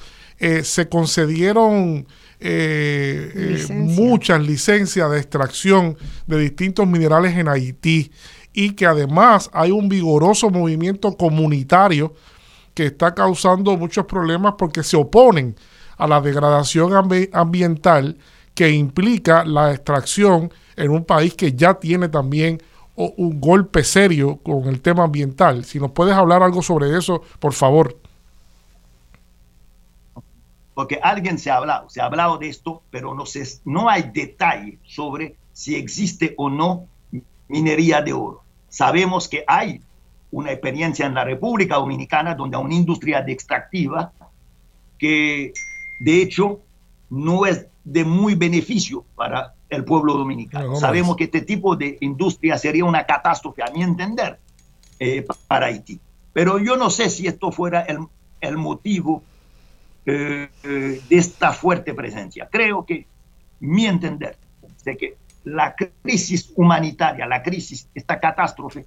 se 0.62 0.88
concedieron 0.90 2.06
muchas 3.70 4.40
licencias 4.40 5.10
de 5.10 5.18
extracción 5.18 5.96
de 6.26 6.38
distintos 6.38 6.86
minerales 6.86 7.36
en 7.36 7.48
Haití 7.48 8.10
y 8.52 8.70
que 8.72 8.86
además 8.86 9.50
hay 9.52 9.70
un 9.70 9.88
vigoroso 9.88 10.50
movimiento 10.50 11.16
comunitario 11.16 12.14
que 12.74 12.86
está 12.86 13.14
causando 13.14 13.76
muchos 13.76 14.04
problemas 14.06 14.54
porque 14.58 14.82
se 14.82 14.96
oponen 14.96 15.56
a 15.96 16.06
la 16.06 16.20
degradación 16.20 16.92
ambiental 17.32 18.18
que 18.54 18.70
implica 18.70 19.44
la 19.44 19.72
extracción 19.72 20.52
en 20.76 20.90
un 20.90 21.04
país 21.04 21.34
que 21.34 21.52
ya 21.52 21.74
tiene 21.74 22.08
también 22.08 22.60
un 22.96 23.40
golpe 23.40 23.82
serio 23.82 24.38
con 24.42 24.64
el 24.66 24.80
tema 24.80 25.04
ambiental. 25.04 25.64
Si 25.64 25.80
nos 25.80 25.90
puedes 25.90 26.14
hablar 26.14 26.42
algo 26.42 26.62
sobre 26.62 26.96
eso, 26.96 27.22
por 27.40 27.52
favor. 27.52 27.98
Porque 30.74 30.98
alguien 31.02 31.38
se 31.38 31.50
ha 31.50 31.56
hablado, 31.56 31.88
se 31.88 32.00
ha 32.00 32.06
hablado 32.06 32.38
de 32.38 32.48
esto, 32.48 32.82
pero 32.90 33.14
no, 33.14 33.24
no 33.64 33.88
hay 33.88 34.10
detalle 34.12 34.78
sobre 34.84 35.36
si 35.52 35.76
existe 35.76 36.34
o 36.36 36.50
no 36.50 36.88
minería 37.48 38.02
de 38.02 38.12
oro. 38.12 38.42
Sabemos 38.68 39.28
que 39.28 39.44
hay 39.46 39.80
una 40.32 40.50
experiencia 40.50 41.06
en 41.06 41.14
la 41.14 41.24
República 41.24 41.76
Dominicana 41.76 42.34
donde 42.34 42.56
hay 42.56 42.64
una 42.64 42.74
industria 42.74 43.22
de 43.22 43.32
extractiva 43.32 44.12
que 44.98 45.52
de 46.00 46.22
hecho 46.22 46.60
no 47.08 47.46
es 47.46 47.66
de 47.84 48.04
muy 48.04 48.34
beneficio 48.34 49.04
para 49.14 49.54
el 49.68 49.84
pueblo 49.84 50.14
dominicano. 50.14 50.76
Sabemos 50.76 51.16
que 51.16 51.24
este 51.24 51.42
tipo 51.42 51.76
de 51.76 51.98
industria 52.00 52.58
sería 52.58 52.84
una 52.84 53.04
catástrofe, 53.04 53.62
a 53.62 53.70
mi 53.70 53.82
entender, 53.82 54.38
eh, 54.98 55.24
para 55.46 55.66
Haití. 55.66 56.00
Pero 56.32 56.58
yo 56.58 56.76
no 56.76 56.90
sé 56.90 57.10
si 57.10 57.26
esto 57.26 57.52
fuera 57.52 57.82
el, 57.82 57.98
el 58.40 58.56
motivo 58.56 59.22
eh, 60.06 60.48
de 60.62 61.02
esta 61.10 61.52
fuerte 61.52 61.94
presencia. 61.94 62.48
Creo 62.50 62.84
que, 62.84 63.06
mi 63.60 63.86
entender, 63.86 64.36
de 64.84 64.96
que 64.96 65.16
la 65.44 65.74
crisis 65.74 66.52
humanitaria, 66.56 67.26
la 67.26 67.42
crisis, 67.42 67.88
esta 67.94 68.20
catástrofe, 68.20 68.86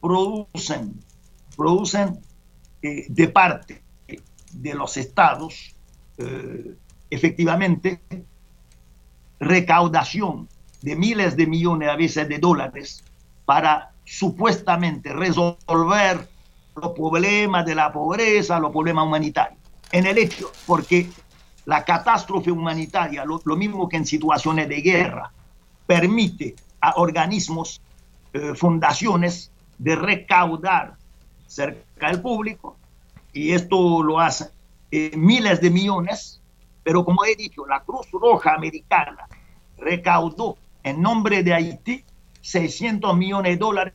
producen, 0.00 1.00
producen 1.56 2.20
eh, 2.82 3.06
de 3.08 3.28
parte 3.28 3.82
de 4.52 4.74
los 4.74 4.96
estados 4.96 5.74
eh, 6.16 6.74
efectivamente 7.10 8.00
recaudación 9.40 10.48
de 10.82 10.96
miles 10.96 11.36
de 11.36 11.46
millones 11.46 11.88
a 11.88 11.96
veces 11.96 12.28
de 12.28 12.38
dólares 12.38 13.04
para 13.44 13.92
supuestamente 14.04 15.12
resolver 15.12 16.28
los 16.76 16.92
problemas 16.92 17.66
de 17.66 17.74
la 17.74 17.92
pobreza, 17.92 18.58
los 18.58 18.72
problemas 18.72 19.04
humanitarios. 19.04 19.58
En 19.92 20.06
el 20.06 20.18
hecho, 20.18 20.50
porque 20.66 21.08
la 21.64 21.84
catástrofe 21.84 22.50
humanitaria, 22.50 23.24
lo 23.24 23.56
mismo 23.56 23.88
que 23.88 23.96
en 23.96 24.06
situaciones 24.06 24.68
de 24.68 24.80
guerra, 24.80 25.32
permite 25.86 26.54
a 26.80 26.94
organismos, 26.96 27.80
eh, 28.32 28.54
fundaciones, 28.54 29.50
de 29.78 29.96
recaudar 29.96 30.96
cerca 31.46 32.10
del 32.10 32.20
público 32.20 32.76
y 33.32 33.52
esto 33.52 34.02
lo 34.02 34.18
hace 34.18 34.50
eh, 34.90 35.12
miles 35.16 35.60
de 35.60 35.70
millones, 35.70 36.40
pero 36.82 37.04
como 37.04 37.24
he 37.24 37.36
dicho, 37.36 37.66
la 37.66 37.80
Cruz 37.80 38.08
Roja 38.12 38.54
Americana 38.54 39.26
recaudó 39.76 40.56
en 40.82 41.00
nombre 41.00 41.42
de 41.42 41.54
Haití 41.54 42.04
600 42.40 43.16
millones 43.16 43.52
de 43.52 43.58
dólares 43.58 43.94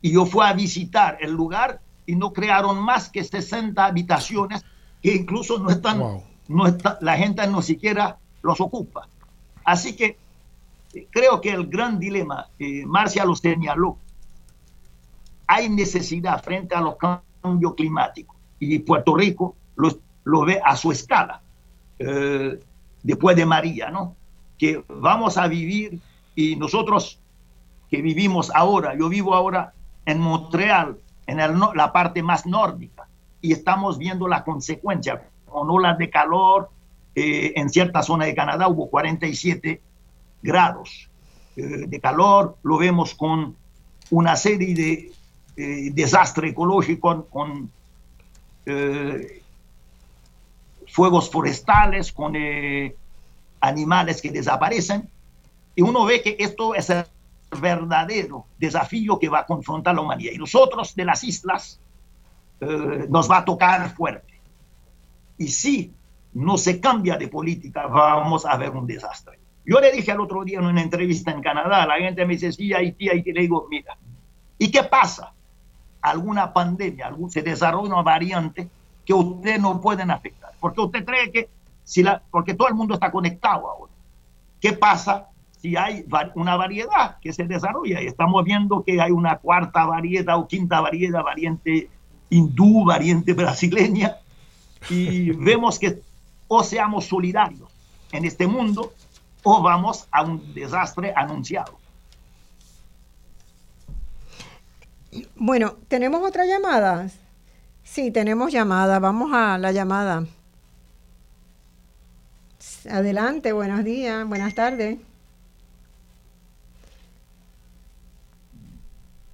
y 0.00 0.12
yo 0.12 0.26
fui 0.26 0.44
a 0.46 0.52
visitar 0.52 1.18
el 1.20 1.32
lugar 1.32 1.80
y 2.06 2.16
no 2.16 2.32
crearon 2.32 2.78
más 2.80 3.10
que 3.10 3.24
60 3.24 3.84
habitaciones 3.84 4.64
que 5.02 5.14
incluso 5.14 5.58
no 5.58 5.70
están, 5.70 6.02
no 6.48 6.66
está, 6.66 6.98
la 7.00 7.16
gente 7.16 7.46
no 7.46 7.62
siquiera 7.62 8.18
los 8.42 8.60
ocupa. 8.60 9.08
Así 9.64 9.94
que 9.94 10.16
eh, 10.94 11.06
creo 11.10 11.40
que 11.40 11.50
el 11.50 11.66
gran 11.66 11.98
dilema, 11.98 12.48
eh, 12.58 12.84
Marcia 12.86 13.24
lo 13.24 13.36
señaló, 13.36 13.98
hay 15.46 15.68
necesidad 15.68 16.42
frente 16.42 16.74
a 16.74 16.80
los 16.80 16.96
cambios 16.96 17.74
climáticos 17.74 18.36
y 18.60 18.78
Puerto 18.80 19.16
Rico 19.16 19.56
lo, 19.76 19.90
lo 20.24 20.44
ve 20.44 20.60
a 20.64 20.76
su 20.76 20.92
escala, 20.92 21.40
eh, 21.98 22.60
después 23.02 23.36
de 23.36 23.46
María, 23.46 23.90
¿no? 23.90 24.14
Que 24.58 24.84
vamos 24.88 25.38
a 25.38 25.46
vivir 25.48 26.00
y 26.34 26.56
nosotros 26.56 27.18
que 27.90 28.02
vivimos 28.02 28.50
ahora, 28.54 28.94
yo 28.96 29.08
vivo 29.08 29.34
ahora 29.34 29.72
en 30.04 30.20
Montreal, 30.20 30.98
en 31.26 31.40
el, 31.40 31.58
la 31.74 31.92
parte 31.92 32.22
más 32.22 32.46
nórdica, 32.46 33.07
y 33.40 33.52
estamos 33.52 33.98
viendo 33.98 34.28
la 34.28 34.44
consecuencia 34.44 35.28
con 35.46 35.70
olas 35.70 35.98
de 35.98 36.10
calor. 36.10 36.70
Eh, 37.14 37.52
en 37.56 37.68
cierta 37.68 38.02
zona 38.02 38.26
de 38.26 38.34
Canadá 38.34 38.68
hubo 38.68 38.88
47 38.88 39.80
grados 40.42 41.08
eh, 41.56 41.62
de 41.88 42.00
calor, 42.00 42.56
lo 42.62 42.78
vemos 42.78 43.14
con 43.14 43.56
una 44.10 44.36
serie 44.36 44.74
de 44.74 45.12
eh, 45.56 45.90
desastre 45.92 46.50
ecológico 46.50 47.26
con 47.26 47.70
eh, 48.64 49.42
fuegos 50.86 51.30
forestales, 51.30 52.12
con 52.12 52.36
eh, 52.36 52.94
animales 53.60 54.22
que 54.22 54.30
desaparecen. 54.30 55.08
Y 55.74 55.82
uno 55.82 56.04
ve 56.04 56.22
que 56.22 56.36
esto 56.38 56.74
es 56.74 56.90
el 56.90 57.04
verdadero 57.60 58.46
desafío 58.58 59.18
que 59.18 59.28
va 59.28 59.40
a 59.40 59.46
confrontar 59.46 59.94
la 59.94 60.02
humanidad. 60.02 60.32
Y 60.32 60.38
nosotros 60.38 60.94
de 60.94 61.04
las 61.04 61.24
islas 61.24 61.80
nos 62.60 63.30
va 63.30 63.38
a 63.38 63.44
tocar 63.44 63.94
fuerte. 63.94 64.40
Y 65.36 65.48
si 65.48 65.92
no 66.34 66.58
se 66.58 66.80
cambia 66.80 67.16
de 67.16 67.28
política, 67.28 67.86
vamos 67.86 68.44
a 68.44 68.56
ver 68.56 68.70
un 68.70 68.86
desastre. 68.86 69.38
Yo 69.64 69.80
le 69.80 69.92
dije 69.92 70.12
al 70.12 70.20
otro 70.20 70.44
día 70.44 70.58
en 70.58 70.66
una 70.66 70.82
entrevista 70.82 71.30
en 71.30 71.42
Canadá, 71.42 71.86
la 71.86 71.98
gente 71.98 72.24
me 72.24 72.34
dice, 72.34 72.52
sí, 72.52 72.72
Haití, 72.72 73.08
Haití, 73.08 73.32
le 73.32 73.42
digo, 73.42 73.66
mira, 73.70 73.96
¿y 74.58 74.70
qué 74.70 74.82
pasa? 74.82 75.32
alguna 76.00 76.52
pandemia, 76.52 77.06
algún, 77.06 77.30
se 77.30 77.42
desarrolla 77.42 77.94
una 77.94 78.02
variante 78.02 78.68
que 79.04 79.14
usted 79.14 79.58
no 79.58 79.80
pueden 79.80 80.10
afectar. 80.10 80.52
Porque 80.60 80.80
usted 80.80 81.04
cree 81.04 81.30
que, 81.30 81.48
si 81.84 82.02
la, 82.02 82.22
porque 82.30 82.54
todo 82.54 82.68
el 82.68 82.74
mundo 82.74 82.94
está 82.94 83.10
conectado 83.10 83.70
ahora. 83.70 83.92
¿Qué 84.60 84.72
pasa 84.72 85.28
si 85.52 85.76
hay 85.76 86.04
una 86.34 86.56
variedad 86.56 87.18
que 87.20 87.32
se 87.32 87.44
desarrolla? 87.44 88.02
Y 88.02 88.06
estamos 88.06 88.44
viendo 88.44 88.82
que 88.84 89.00
hay 89.00 89.10
una 89.10 89.38
cuarta 89.38 89.86
variedad 89.86 90.36
o 90.36 90.46
quinta 90.46 90.80
variedad, 90.80 91.22
variante 91.22 91.88
hindú, 92.30 92.84
variante 92.84 93.32
brasileña, 93.32 94.16
y 94.88 95.30
vemos 95.36 95.78
que 95.78 96.00
o 96.48 96.62
seamos 96.62 97.06
solidarios 97.06 97.68
en 98.12 98.24
este 98.24 98.46
mundo 98.46 98.92
o 99.42 99.62
vamos 99.62 100.06
a 100.10 100.22
un 100.22 100.54
desastre 100.54 101.12
anunciado. 101.14 101.78
Bueno, 105.36 105.76
¿tenemos 105.88 106.22
otra 106.26 106.44
llamada? 106.44 107.08
Sí, 107.82 108.10
tenemos 108.10 108.52
llamada. 108.52 108.98
Vamos 108.98 109.30
a 109.32 109.56
la 109.58 109.72
llamada. 109.72 110.26
Adelante, 112.90 113.52
buenos 113.52 113.84
días, 113.84 114.26
buenas 114.26 114.54
tardes. 114.54 114.98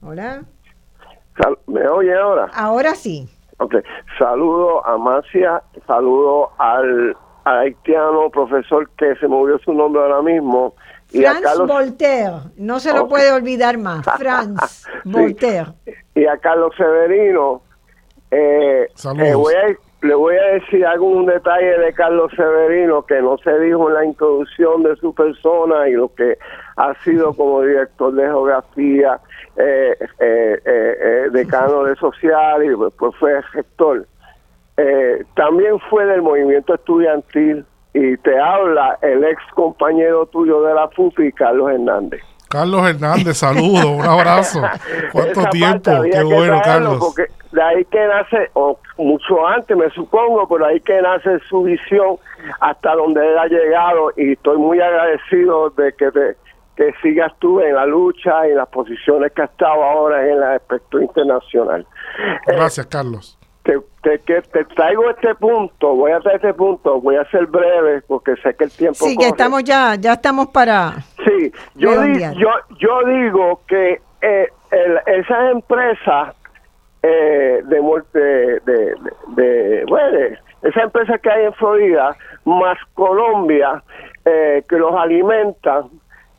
Hola. 0.01 0.45
¿Me 1.67 1.87
oye 1.89 2.15
ahora? 2.15 2.51
Ahora 2.55 2.95
sí. 2.95 3.29
Ok. 3.59 3.77
Saludo 4.19 4.87
a 4.87 4.99
Marcia, 4.99 5.63
saludo 5.87 6.51
al, 6.59 7.17
al 7.45 7.59
haitiano 7.59 8.31
profesor 8.31 8.89
que 8.97 9.15
se 9.17 9.29
movió 9.29 9.59
su 9.59 9.73
nombre 9.73 10.03
ahora 10.03 10.23
mismo 10.23 10.75
Franz 11.15 11.59
Voltaire, 11.59 12.37
no 12.57 12.81
se 12.81 12.93
lo 12.93 13.09
puede 13.09 13.33
olvidar 13.33 13.79
más, 13.79 14.05
Franz 14.19 14.87
Voltaire. 15.05 15.73
Y 16.15 16.27
a 16.27 16.37
Carlos 16.39 16.73
Severino, 16.77 17.63
eh, 18.31 18.89
eh 18.89 19.35
voy 19.35 19.55
le 20.05 20.15
voy 20.15 20.37
a 20.37 20.53
decir 20.53 20.85
algún 20.85 21.25
detalle 21.25 21.79
de 21.79 21.95
Carlos 21.95 22.31
Severino 22.37 23.07
que 23.07 23.23
no 23.23 23.39
se 23.39 23.59
dijo 23.59 23.89
en 23.89 23.95
la 23.95 24.05
introducción 24.05 24.83
de 24.83 24.97
su 24.97 25.15
persona 25.15 25.89
y 25.89 25.93
lo 25.93 26.15
que 26.15 26.37
ha 26.77 26.95
sido 27.03 27.33
como 27.33 27.63
director 27.63 28.13
de 28.13 28.25
geografía, 28.25 29.19
eh, 29.57 29.97
eh, 30.19 30.61
eh 30.63 31.29
decano 31.33 31.85
de 31.85 31.97
social 31.97 32.63
y 32.65 32.69
después 32.69 33.15
fue 33.19 33.43
gestor. 33.45 34.07
también 35.35 35.81
fue 35.89 36.05
del 36.05 36.21
movimiento 36.21 36.75
estudiantil 36.75 37.65
y 37.95 38.19
te 38.19 38.39
habla 38.39 38.99
el 39.01 39.25
ex 39.25 39.41
compañero 39.55 40.27
tuyo 40.27 40.61
de 40.65 40.75
la 40.75 40.89
FUFI, 40.89 41.33
Carlos 41.33 41.71
Hernández. 41.71 42.34
Carlos 42.49 42.89
Hernández, 42.89 43.37
saludo, 43.37 43.91
un 43.93 44.05
abrazo. 44.05 44.63
¿Cuánto 45.13 45.45
tiempo? 45.51 45.91
Qué 46.11 46.23
bueno, 46.23 46.61
Carlos. 46.63 46.99
Porque 47.01 47.27
de 47.53 47.63
ahí 47.63 47.85
que 47.85 48.07
nace, 48.07 48.51
o 48.55 48.79
mucho 48.99 49.47
antes 49.47 49.77
me 49.77 49.89
supongo, 49.91 50.49
pero 50.49 50.67
ahí 50.67 50.81
que 50.81 51.01
nace 51.01 51.39
su 51.49 51.63
visión 51.63 52.17
hasta 52.61 52.95
donde 52.95 53.27
él 53.27 53.39
ha 53.39 53.47
llegado 53.47 54.13
y 54.17 54.33
estoy 54.33 54.59
muy 54.59 54.81
agradecido 54.81 55.71
de 55.71 55.93
que, 55.95 56.11
que 56.77 56.93
sigas 57.03 57.33
tú 57.39 57.61
en 57.61 57.75
la 57.75 57.87
lucha 57.87 58.47
y 58.47 58.51
en 58.51 58.57
las 58.57 58.69
posiciones 58.69 59.33
que 59.33 59.43
has 59.43 59.51
estado 59.51 59.83
ahora 59.83 60.25
en 60.25 60.37
el 60.37 60.43
aspecto 60.43 61.01
internacional. 61.01 61.87
Gracias, 62.47 62.87
Carlos 62.87 63.39
te, 63.65 64.19
te, 64.19 64.43
te, 64.43 64.65
traigo 64.67 65.09
este 65.09 65.35
punto, 65.35 65.95
voy 65.95 66.13
a 66.13 66.21
traer 66.21 66.37
este 66.37 66.53
punto, 66.53 67.01
voy 67.01 67.17
a 67.17 67.25
ser 67.31 67.47
breve 67.47 68.03
porque 68.03 68.37
sé 68.37 68.55
que 68.55 68.65
el 68.65 68.71
tiempo. 68.71 69.07
Sí, 69.07 69.17
que 69.17 69.29
estamos 69.29 69.65
ya, 69.65 69.95
ya 69.95 70.13
estamos 70.13 70.49
para. 70.49 70.97
Yo, 71.77 71.91
yo, 72.05 72.51
yo 72.79 73.05
digo 73.05 73.61
que 73.67 74.01
eh, 74.23 74.49
el, 74.71 75.01
esas 75.07 75.53
empresas 75.53 76.35
eh, 77.03 77.63
de, 77.65 78.03
de, 78.13 78.61
de, 78.65 78.95
de, 79.37 79.85
bueno, 79.87 80.37
esa 80.63 80.83
empresa 80.83 81.19
que 81.19 81.31
hay 81.31 81.45
en 81.47 81.53
Florida, 81.55 82.17
más 82.45 82.79
Colombia, 82.95 83.83
eh, 84.25 84.63
que 84.69 84.77
los 84.77 84.95
alimentan, 84.95 85.91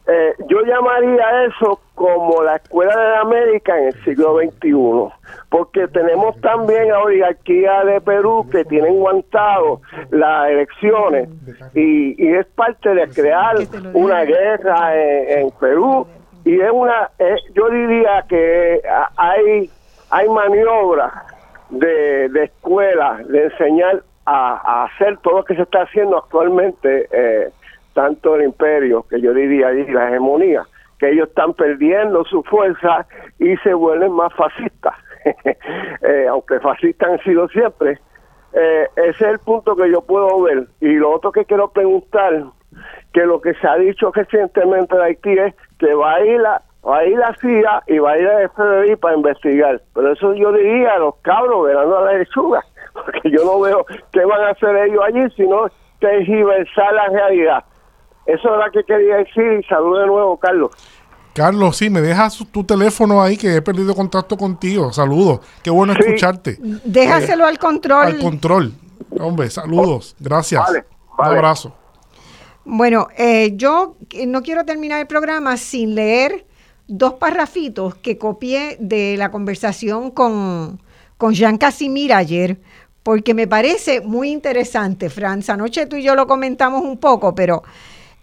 eh, 0.08 0.36
yo 0.48 0.62
llamaría 0.62 1.46
eso 1.46 1.80
como 1.96 2.44
la 2.44 2.58
Escuela 2.58 2.96
de 2.96 3.16
América 3.18 3.78
en 3.78 3.88
el 3.88 4.04
siglo 4.04 4.38
XXI, 4.38 5.14
porque 5.50 5.88
tenemos 5.88 6.40
también 6.42 6.92
a 6.92 7.00
oligarquía 7.00 7.84
de 7.86 8.02
Perú 8.02 8.48
que 8.52 8.66
tienen 8.66 8.98
aguantado 8.98 9.82
las 10.12 10.50
elecciones 10.50 11.30
y, 11.74 12.36
es 12.36 12.46
parte 12.48 12.94
de 12.94 13.08
crear 13.08 13.56
una 13.94 14.24
guerra 14.24 14.96
en, 14.96 15.50
Perú 15.60 16.06
y 16.44 16.60
es 16.60 16.70
una, 16.72 17.10
eh, 17.18 17.38
yo 17.54 17.70
diría 17.70 18.26
que 18.28 18.82
hay, 19.16 19.70
hay 20.12 20.30
maniobras 20.30 21.14
de, 21.70 22.30
de 22.30 22.44
escuelas 22.44 23.28
de 23.28 23.46
enseñar 23.46 24.04
a, 24.26 24.86
hacer 24.86 25.18
todo 25.20 25.38
lo 25.38 25.46
que 25.46 25.56
se 25.56 25.62
está 25.62 25.84
haciendo 25.84 26.18
actualmente. 26.18 27.08
Eh, 27.12 27.52
tanto 27.96 28.36
el 28.36 28.44
imperio, 28.44 29.04
que 29.10 29.20
yo 29.20 29.34
diría 29.34 29.74
y 29.74 29.90
la 29.92 30.10
hegemonía, 30.10 30.64
que 31.00 31.10
ellos 31.10 31.30
están 31.30 31.54
perdiendo 31.54 32.26
su 32.26 32.44
fuerza 32.44 33.08
y 33.40 33.56
se 33.58 33.74
vuelven 33.74 34.12
más 34.12 34.34
fascistas, 34.34 34.94
eh, 36.04 36.28
aunque 36.30 36.60
fascistas 36.60 37.10
han 37.10 37.20
sido 37.24 37.48
siempre. 37.48 38.00
Eh, 38.54 38.88
ese 38.98 39.10
es 39.10 39.22
el 39.22 39.40
punto 39.40 39.76
que 39.76 39.90
yo 39.90 40.02
puedo 40.02 40.42
ver. 40.42 40.68
Y 40.82 40.94
lo 40.94 41.12
otro 41.12 41.32
que 41.32 41.46
quiero 41.46 41.70
preguntar, 41.70 42.44
que 43.14 43.26
lo 43.26 43.40
que 43.42 43.54
se 43.56 43.68
ha 43.68 43.76
dicho 43.76 44.12
recientemente 44.14 44.96
de 44.96 45.04
Haití 45.04 45.32
es 45.32 45.56
que 45.80 45.94
va 45.94 46.16
a 46.16 46.26
ir 46.26 46.40
la, 46.40 46.62
va 46.86 46.98
a 46.98 47.06
ir 47.06 47.18
la 47.18 47.34
CIA 47.40 47.84
y 47.88 47.98
va 48.00 48.12
a 48.12 48.18
ir 48.18 48.28
el 48.28 48.50
FBI 48.50 48.96
para 48.98 49.16
investigar. 49.16 49.82
Pero 49.94 50.12
eso 50.12 50.34
yo 50.34 50.52
diría 50.52 50.96
a 50.96 51.00
los 51.00 51.16
cabros 51.22 51.66
velando 51.66 51.98
a 51.98 52.06
la 52.06 52.14
lechuga, 52.18 52.62
porque 52.94 53.32
yo 53.32 53.46
no 53.46 53.62
veo 53.62 53.86
qué 54.12 54.26
van 54.26 54.42
a 54.42 54.50
hacer 54.50 54.76
ellos 54.76 55.02
allí, 55.06 55.30
sino 55.38 55.68
es 56.02 56.68
la 56.78 57.08
realidad. 57.10 57.64
Eso 58.26 58.56
es 58.56 58.66
lo 58.66 58.72
que 58.72 58.84
quería 58.84 59.18
decir 59.18 59.60
y 59.60 59.64
saludo 59.64 60.00
de 60.00 60.08
nuevo, 60.08 60.38
Carlos. 60.38 60.72
Carlos, 61.34 61.76
sí, 61.76 61.90
me 61.90 62.02
dejas 62.02 62.38
tu 62.52 62.64
teléfono 62.64 63.22
ahí 63.22 63.36
que 63.36 63.58
he 63.58 63.62
perdido 63.62 63.94
contacto 63.94 64.38
contigo. 64.38 64.94
Saludos. 64.94 65.42
Qué 65.62 65.70
bueno 65.70 65.94
escucharte. 65.94 66.58
Déjaselo 66.86 67.46
al 67.46 67.60
control. 67.60 68.06
Al 68.06 68.20
control. 68.20 68.74
Hombre, 69.20 69.50
saludos. 69.50 70.16
Gracias. 70.20 70.64
Un 71.18 71.26
abrazo. 71.26 71.76
Bueno, 72.64 73.10
eh, 73.18 73.52
yo 73.56 73.98
no 74.26 74.42
quiero 74.42 74.66
terminar 74.66 75.02
el 75.02 75.08
programa 75.08 75.58
sin 75.58 75.94
leer 75.94 76.46
dos 76.88 77.16
parrafitos 77.16 77.96
que 77.96 78.18
copié 78.18 78.78
de 78.80 79.16
la 79.18 79.30
conversación 79.30 80.12
con, 80.12 80.82
con 81.18 81.34
Jean 81.34 81.58
Casimir 81.58 82.14
ayer, 82.14 82.60
porque 83.04 83.34
me 83.34 83.48
parece 83.48 84.02
muy 84.02 84.32
interesante, 84.32 85.10
Franz. 85.10 85.50
Anoche 85.50 85.86
tú 85.86 85.96
y 85.96 86.04
yo 86.04 86.16
lo 86.16 86.28
comentamos 86.28 86.82
un 86.82 86.98
poco, 86.98 87.36
pero 87.36 87.62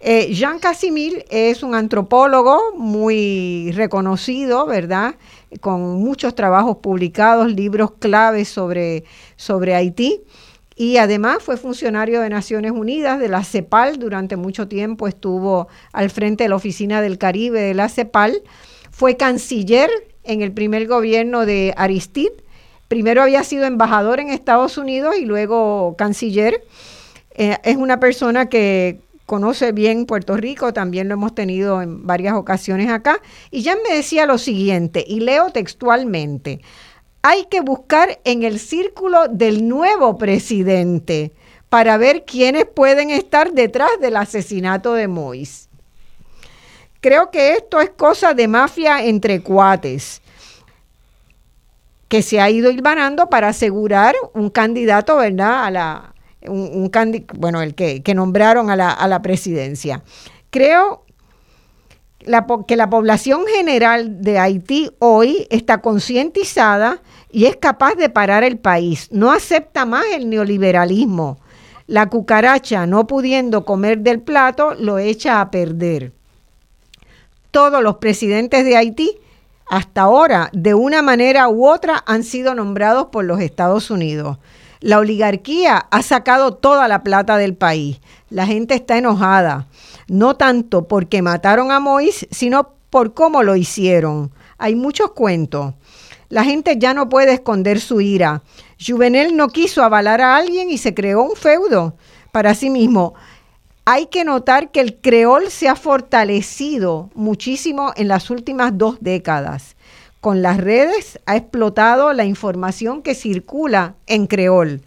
eh, 0.05 0.33
Jean 0.33 0.59
Casimir 0.59 1.25
es 1.29 1.63
un 1.63 1.75
antropólogo 1.75 2.75
muy 2.75 3.71
reconocido, 3.73 4.65
¿verdad? 4.65 5.15
Con 5.61 6.03
muchos 6.03 6.35
trabajos 6.35 6.77
publicados, 6.77 7.49
libros 7.53 7.91
claves 7.99 8.49
sobre, 8.49 9.05
sobre 9.37 9.75
Haití. 9.75 10.21
Y 10.75 10.97
además 10.97 11.37
fue 11.41 11.55
funcionario 11.55 12.19
de 12.19 12.29
Naciones 12.29 12.73
Unidas, 12.73 13.17
de 13.19 13.29
la 13.29 13.45
CEPAL, 13.45 13.97
durante 13.97 14.35
mucho 14.35 14.67
tiempo 14.67 15.07
estuvo 15.07 15.69
al 15.93 16.09
frente 16.09 16.43
de 16.43 16.49
la 16.49 16.57
Oficina 16.57 17.01
del 17.01 17.17
Caribe 17.17 17.61
de 17.61 17.73
la 17.73 17.87
CEPAL. 17.87 18.41
Fue 18.91 19.15
canciller 19.15 19.89
en 20.23 20.41
el 20.41 20.51
primer 20.51 20.85
gobierno 20.85 21.45
de 21.45 21.73
Aristide. 21.77 22.33
Primero 22.89 23.21
había 23.21 23.43
sido 23.43 23.65
embajador 23.65 24.19
en 24.19 24.29
Estados 24.29 24.77
Unidos 24.77 25.15
y 25.17 25.25
luego 25.25 25.95
canciller. 25.97 26.61
Eh, 27.35 27.57
es 27.63 27.77
una 27.77 27.99
persona 27.99 28.49
que 28.49 28.99
conoce 29.25 29.71
bien 29.71 30.05
Puerto 30.05 30.37
Rico, 30.37 30.73
también 30.73 31.07
lo 31.07 31.13
hemos 31.13 31.33
tenido 31.35 31.81
en 31.81 32.05
varias 32.05 32.33
ocasiones 32.35 32.89
acá. 32.89 33.21
Y 33.51 33.61
ya 33.61 33.75
me 33.75 33.95
decía 33.95 34.25
lo 34.25 34.37
siguiente, 34.37 35.03
y 35.07 35.19
leo 35.19 35.49
textualmente, 35.51 36.61
hay 37.21 37.45
que 37.45 37.61
buscar 37.61 38.19
en 38.25 38.43
el 38.43 38.59
círculo 38.59 39.27
del 39.29 39.67
nuevo 39.67 40.17
presidente 40.17 41.31
para 41.69 41.97
ver 41.97 42.25
quiénes 42.25 42.65
pueden 42.65 43.09
estar 43.09 43.53
detrás 43.53 43.89
del 43.99 44.17
asesinato 44.17 44.93
de 44.93 45.07
Mois. 45.07 45.69
Creo 46.99 47.31
que 47.31 47.53
esto 47.53 47.81
es 47.81 47.89
cosa 47.89 48.33
de 48.33 48.47
mafia 48.47 49.03
entre 49.03 49.41
cuates 49.41 50.21
que 52.07 52.21
se 52.21 52.39
ha 52.39 52.49
ido 52.49 52.69
hilvanando 52.69 53.27
para 53.27 53.47
asegurar 53.47 54.13
un 54.33 54.51
candidato, 54.51 55.17
¿verdad?, 55.17 55.65
a 55.65 55.71
la, 55.71 56.12
un, 56.47 56.89
bueno, 57.35 57.61
el 57.61 57.75
que, 57.75 58.01
nombraron 58.13 58.69
a 58.69 58.75
la, 58.75 59.21
presidencia. 59.21 60.03
Creo 60.49 61.03
que 62.67 62.75
la 62.75 62.89
población 62.89 63.45
general 63.47 64.21
de 64.21 64.39
Haití 64.39 64.91
hoy 64.99 65.47
está 65.49 65.79
concientizada 65.79 67.01
y 67.31 67.45
es 67.45 67.57
capaz 67.57 67.95
de 67.95 68.09
parar 68.09 68.43
el 68.43 68.57
país. 68.57 69.09
No 69.11 69.31
acepta 69.31 69.85
más 69.85 70.05
el 70.13 70.29
neoliberalismo. 70.29 71.39
La 71.87 72.07
cucaracha, 72.07 72.85
no 72.85 73.07
pudiendo 73.07 73.65
comer 73.65 73.99
del 73.99 74.21
plato, 74.21 74.73
lo 74.75 74.99
echa 74.99 75.41
a 75.41 75.51
perder. 75.51 76.13
Todos 77.51 77.83
los 77.83 77.97
presidentes 77.97 78.63
de 78.63 78.77
Haití 78.77 79.19
hasta 79.69 80.01
ahora, 80.01 80.49
de 80.53 80.73
una 80.73 81.01
manera 81.01 81.49
u 81.49 81.67
otra, 81.67 82.03
han 82.05 82.23
sido 82.23 82.53
nombrados 82.53 83.07
por 83.07 83.25
los 83.25 83.39
Estados 83.39 83.89
Unidos. 83.89 84.37
La 84.83 84.99
oligarquía 84.99 85.77
ha 85.91 86.03
sacado 86.03 86.55
toda 86.55 86.89
la 86.89 87.03
plata 87.03 87.37
del 87.37 87.55
país. 87.55 88.01
La 88.29 88.45
gente 88.45 88.75
está 88.75 88.97
enojada, 88.97 89.69
no 90.09 90.35
tanto 90.35 90.89
porque 90.89 91.21
mataron 91.21 91.71
a 91.71 91.79
Mois, 91.79 92.27
sino 92.31 92.73
por 92.89 93.13
cómo 93.13 93.43
lo 93.43 93.55
hicieron. 93.55 94.33
Hay 94.57 94.75
muchos 94.75 95.11
cuentos. 95.11 95.73
La 96.27 96.43
gente 96.43 96.75
ya 96.77 96.93
no 96.93 97.07
puede 97.07 97.31
esconder 97.31 97.79
su 97.79 98.01
ira. 98.01 98.43
Juvenel 98.77 99.37
no 99.37 99.47
quiso 99.47 99.83
avalar 99.83 100.19
a 100.19 100.35
alguien 100.35 100.69
y 100.69 100.77
se 100.77 100.93
creó 100.93 101.23
un 101.23 101.37
feudo 101.37 101.95
para 102.33 102.53
sí 102.53 102.69
mismo. 102.69 103.13
Hay 103.85 104.07
que 104.07 104.25
notar 104.25 104.69
que 104.71 104.81
el 104.81 104.97
creol 104.99 105.49
se 105.49 105.69
ha 105.69 105.77
fortalecido 105.77 107.09
muchísimo 107.15 107.93
en 107.95 108.09
las 108.09 108.29
últimas 108.29 108.77
dos 108.77 108.97
décadas 108.99 109.77
con 110.23 110.41
las 110.41 110.55
redes 110.55 111.19
ha 111.25 111.35
explotado 111.35 112.13
la 112.13 112.23
información 112.23 113.01
que 113.01 113.13
circula 113.13 113.95
en 114.07 114.25
creol 114.25 114.81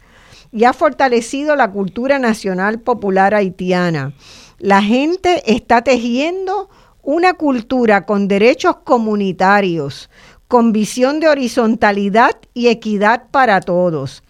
y 0.51 0.65
ha 0.65 0.73
fortalecido 0.73 1.57
la 1.57 1.71
cultura 1.71 2.19
nacional 2.19 2.81
popular 2.81 3.35
haitiana. 3.35 4.15
La 4.59 4.83
gente 4.83 5.43
está 5.45 5.85
tejiendo 5.85 6.71
una 7.03 7.35
cultura 7.35 8.07
con 8.07 8.29
derechos 8.29 8.77
comunitarios, 8.77 10.09
con 10.49 10.73
visión 10.73 11.21
de 11.21 11.29
horizontalidad 11.29 12.39
y 12.55 12.69
equidad 12.69 13.25
para 13.31 13.61
todos. 13.61 14.23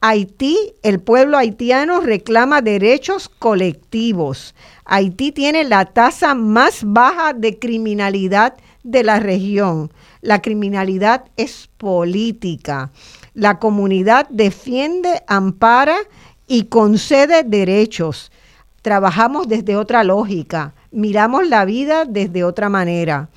Haití, 0.00 0.74
el 0.84 1.00
pueblo 1.00 1.38
haitiano 1.38 2.00
reclama 2.00 2.62
derechos 2.62 3.28
colectivos. 3.28 4.54
Haití 4.84 5.32
tiene 5.32 5.64
la 5.64 5.86
tasa 5.86 6.36
más 6.36 6.84
baja 6.84 7.32
de 7.32 7.58
criminalidad 7.58 8.54
de 8.84 9.02
la 9.02 9.18
región. 9.18 9.90
La 10.22 10.40
criminalidad 10.40 11.24
es 11.36 11.68
política. 11.76 12.92
La 13.34 13.58
comunidad 13.58 14.28
defiende, 14.30 15.22
ampara 15.26 15.96
y 16.46 16.66
concede 16.66 17.42
derechos. 17.42 18.30
Trabajamos 18.82 19.48
desde 19.48 19.76
otra 19.76 20.04
lógica, 20.04 20.74
miramos 20.92 21.48
la 21.48 21.64
vida 21.64 22.04
desde 22.04 22.44
otra 22.44 22.68
manera. 22.68 23.30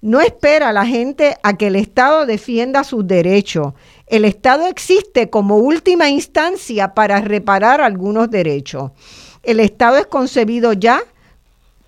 No 0.00 0.20
espera 0.20 0.72
la 0.72 0.86
gente 0.86 1.36
a 1.44 1.56
que 1.56 1.68
el 1.68 1.76
Estado 1.76 2.26
defienda 2.26 2.82
sus 2.82 3.06
derechos. 3.06 3.74
El 4.08 4.24
Estado 4.24 4.66
existe 4.66 5.30
como 5.30 5.58
última 5.58 6.10
instancia 6.10 6.94
para 6.94 7.20
reparar 7.20 7.80
algunos 7.80 8.28
derechos. 8.28 8.90
El 9.44 9.60
Estado 9.60 9.98
es 9.98 10.06
concebido 10.06 10.72
ya 10.72 11.00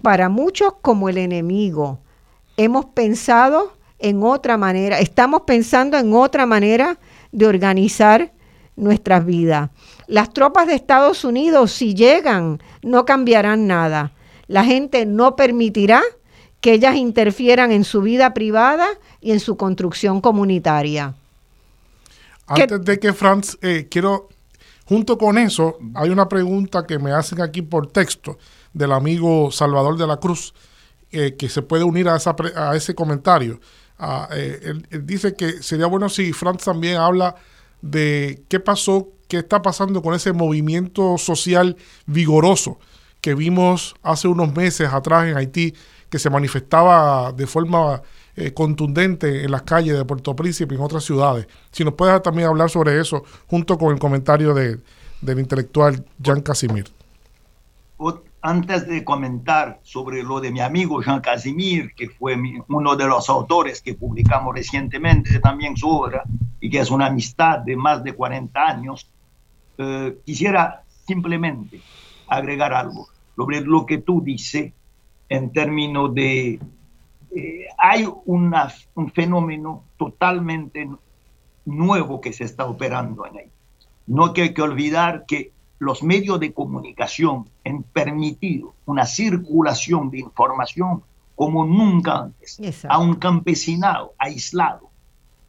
para 0.02 0.28
muchos 0.28 0.74
como 0.82 1.08
el 1.08 1.18
enemigo. 1.18 1.98
Hemos 2.56 2.86
pensado 2.86 3.72
en 4.00 4.22
otra 4.22 4.56
manera, 4.56 4.98
estamos 4.98 5.42
pensando 5.42 5.96
en 5.98 6.14
otra 6.14 6.46
manera 6.46 6.98
de 7.32 7.46
organizar 7.46 8.32
nuestras 8.76 9.24
vidas. 9.24 9.70
Las 10.06 10.32
tropas 10.32 10.66
de 10.66 10.74
Estados 10.74 11.24
Unidos, 11.24 11.72
si 11.72 11.94
llegan, 11.94 12.60
no 12.82 13.04
cambiarán 13.04 13.66
nada. 13.66 14.12
La 14.48 14.64
gente 14.64 15.06
no 15.06 15.36
permitirá 15.36 16.02
que 16.60 16.72
ellas 16.72 16.96
interfieran 16.96 17.72
en 17.72 17.84
su 17.84 18.02
vida 18.02 18.34
privada 18.34 18.88
y 19.20 19.32
en 19.32 19.40
su 19.40 19.56
construcción 19.56 20.20
comunitaria. 20.20 21.14
Antes 22.46 22.84
de 22.84 22.98
que 22.98 23.12
Franz, 23.12 23.56
eh, 23.62 23.86
quiero, 23.88 24.28
junto 24.84 25.16
con 25.16 25.38
eso, 25.38 25.78
hay 25.94 26.10
una 26.10 26.28
pregunta 26.28 26.84
que 26.84 26.98
me 26.98 27.12
hacen 27.12 27.40
aquí 27.40 27.62
por 27.62 27.86
texto 27.86 28.38
del 28.72 28.92
amigo 28.92 29.50
Salvador 29.52 29.96
de 29.96 30.06
la 30.06 30.16
Cruz, 30.16 30.52
eh, 31.12 31.36
que 31.36 31.48
se 31.48 31.62
puede 31.62 31.84
unir 31.84 32.08
a, 32.08 32.18
a 32.56 32.76
ese 32.76 32.94
comentario. 32.94 33.60
Ah, 34.02 34.28
eh, 34.32 34.72
él, 34.90 35.06
dice 35.06 35.34
que 35.34 35.62
sería 35.62 35.84
bueno 35.84 36.08
si 36.08 36.32
Franz 36.32 36.64
también 36.64 36.96
habla 36.96 37.36
de 37.82 38.42
qué 38.48 38.58
pasó, 38.58 39.08
qué 39.28 39.38
está 39.38 39.60
pasando 39.60 40.00
con 40.00 40.14
ese 40.14 40.32
movimiento 40.32 41.18
social 41.18 41.76
vigoroso 42.06 42.78
que 43.20 43.34
vimos 43.34 43.94
hace 44.02 44.26
unos 44.26 44.54
meses 44.54 44.88
atrás 44.90 45.26
en 45.26 45.36
Haití, 45.36 45.74
que 46.08 46.18
se 46.18 46.30
manifestaba 46.30 47.30
de 47.32 47.46
forma 47.46 48.00
eh, 48.36 48.54
contundente 48.54 49.44
en 49.44 49.50
las 49.50 49.62
calles 49.62 49.98
de 49.98 50.04
Puerto 50.06 50.34
Príncipe 50.34 50.74
y 50.74 50.78
en 50.78 50.82
otras 50.82 51.04
ciudades. 51.04 51.46
Si 51.70 51.84
nos 51.84 51.92
puedes 51.92 52.22
también 52.22 52.48
hablar 52.48 52.70
sobre 52.70 52.98
eso, 52.98 53.22
junto 53.48 53.76
con 53.76 53.92
el 53.92 53.98
comentario 53.98 54.54
de, 54.54 54.78
del 55.20 55.38
intelectual 55.40 56.06
Jean 56.18 56.40
Casimir 56.40 56.90
antes 58.42 58.86
de 58.86 59.04
comentar 59.04 59.80
sobre 59.82 60.22
lo 60.22 60.40
de 60.40 60.50
mi 60.50 60.60
amigo 60.60 61.02
Jean 61.02 61.20
Casimir, 61.20 61.94
que 61.94 62.08
fue 62.08 62.36
uno 62.68 62.96
de 62.96 63.06
los 63.06 63.28
autores 63.28 63.82
que 63.82 63.94
publicamos 63.94 64.54
recientemente 64.54 65.38
también 65.40 65.76
su 65.76 65.88
obra 65.88 66.24
y 66.58 66.70
que 66.70 66.80
es 66.80 66.90
una 66.90 67.06
amistad 67.06 67.58
de 67.58 67.76
más 67.76 68.02
de 68.02 68.14
40 68.14 68.60
años, 68.60 69.10
eh, 69.76 70.16
quisiera 70.24 70.84
simplemente 71.06 71.80
agregar 72.28 72.72
algo 72.72 73.08
sobre 73.36 73.60
lo 73.60 73.84
que 73.84 73.98
tú 73.98 74.22
dices 74.22 74.72
en 75.28 75.52
términos 75.52 76.14
de... 76.14 76.60
Eh, 77.34 77.66
hay 77.78 78.08
una, 78.24 78.72
un 78.94 79.10
fenómeno 79.12 79.84
totalmente 79.96 80.88
nuevo 81.64 82.20
que 82.20 82.32
se 82.32 82.44
está 82.44 82.66
operando 82.66 83.26
en 83.26 83.38
ahí. 83.38 83.50
No 84.06 84.32
hay 84.34 84.52
que 84.52 84.62
olvidar 84.62 85.24
que 85.26 85.52
los 85.80 86.02
medios 86.02 86.38
de 86.38 86.52
comunicación 86.52 87.48
han 87.64 87.82
permitido 87.82 88.74
una 88.84 89.06
circulación 89.06 90.10
de 90.10 90.20
información 90.20 91.02
como 91.34 91.64
nunca 91.64 92.18
antes 92.18 92.84
a 92.86 92.98
un 92.98 93.14
campesinado 93.14 94.12
aislado 94.18 94.90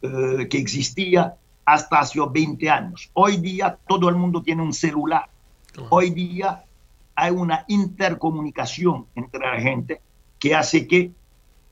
eh, 0.01 0.47
que 0.49 0.57
existía 0.57 1.35
hasta 1.65 1.99
hace 1.99 2.19
20 2.25 2.69
años. 2.69 3.11
Hoy 3.13 3.37
día 3.37 3.77
todo 3.85 4.07
el 4.07 4.15
mundo 4.15 4.41
tiene 4.41 4.63
un 4.63 4.73
celular. 4.73 5.29
Hoy 5.89 6.11
día 6.11 6.63
hay 7.13 7.31
una 7.31 7.65
intercomunicación 7.67 9.07
entre 9.15 9.41
la 9.41 9.59
gente 9.59 10.01
que 10.39 10.55
hace 10.55 10.87
que 10.87 11.11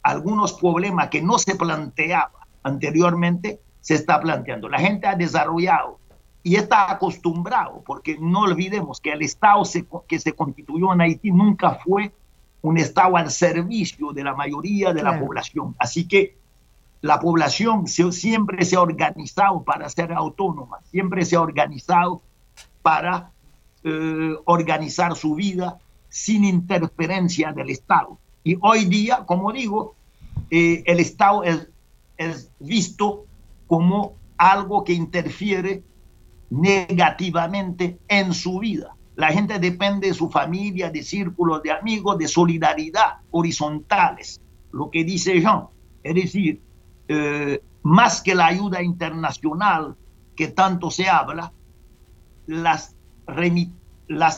algunos 0.04 0.52
problemas 0.52 1.08
que 1.08 1.22
no 1.22 1.40
se 1.40 1.56
planteaban 1.56 2.44
anteriormente 2.64 3.62
se 3.80 3.96
está 3.96 4.20
planteando. 4.20 4.68
La 4.68 4.80
gente 4.80 5.08
ha 5.08 5.16
desarrollado 5.16 5.99
y 6.44 6.56
está 6.56 6.92
acostumbrado, 6.92 7.84
porque 7.86 8.18
no 8.20 8.42
olvidemos 8.42 9.02
que 9.02 9.12
el 9.12 9.22
Estado 9.22 9.64
que 10.08 10.20
se 10.20 10.34
constituyó 10.34 10.94
en 10.94 11.02
Haití 11.02 11.32
nunca 11.32 11.76
fue 11.76 12.14
un 12.62 12.78
Estado 12.78 13.18
al 13.18 13.30
servicio 13.30 14.12
de 14.14 14.24
la 14.24 14.34
mayoría 14.34 14.94
de 14.94 15.04
la 15.04 15.20
población. 15.20 15.76
Así 15.80 16.08
que 16.08 16.38
la 17.02 17.20
población 17.20 17.88
siempre 17.88 18.66
se 18.66 18.76
ha 18.76 18.82
organizado 18.82 19.64
para 19.64 19.90
ser 19.90 20.14
autónoma, 20.14 20.80
siempre 20.92 21.26
se 21.26 21.36
ha 21.36 21.42
organizado 21.42 22.22
para 22.82 23.32
eh, 23.84 24.36
organizar 24.46 25.16
su 25.16 25.36
vida 25.36 25.78
sin 26.10 26.44
interferencia 26.44 27.52
del 27.54 27.70
Estado. 27.70 28.18
Y 28.44 28.58
hoy 28.62 28.86
día, 28.86 29.26
como 29.26 29.52
digo, 29.52 29.96
eh, 30.50 30.84
el 30.86 31.00
Estado 31.00 31.44
es, 31.44 31.68
es 32.18 32.50
visto 32.60 33.26
como 33.68 34.14
algo 34.38 34.84
que 34.84 34.94
interfiere 34.94 35.84
negativamente 36.50 38.00
en 38.08 38.34
su 38.34 38.60
vida. 38.60 38.96
La 39.16 39.28
gente 39.30 39.60
depende 39.60 40.08
de 40.08 40.14
su 40.14 40.30
familia, 40.30 40.90
de 40.90 41.04
círculos 41.04 41.62
de 41.62 41.72
amigos, 41.72 42.18
de 42.18 42.28
solidaridad 42.28 43.18
horizontales, 43.32 44.42
lo 44.72 44.90
que 44.90 45.04
dice 45.04 45.42
Jean. 45.42 45.66
Es 46.04 46.16
decir, 46.16 46.62
eh, 47.08 47.62
más 47.84 48.22
que 48.22 48.36
la 48.36 48.48
ayuda 48.48 48.82
internacional 48.82 49.96
que 50.36 50.48
tanto 50.48 50.90
se 50.90 51.10
habla, 51.10 51.52
las, 52.48 52.96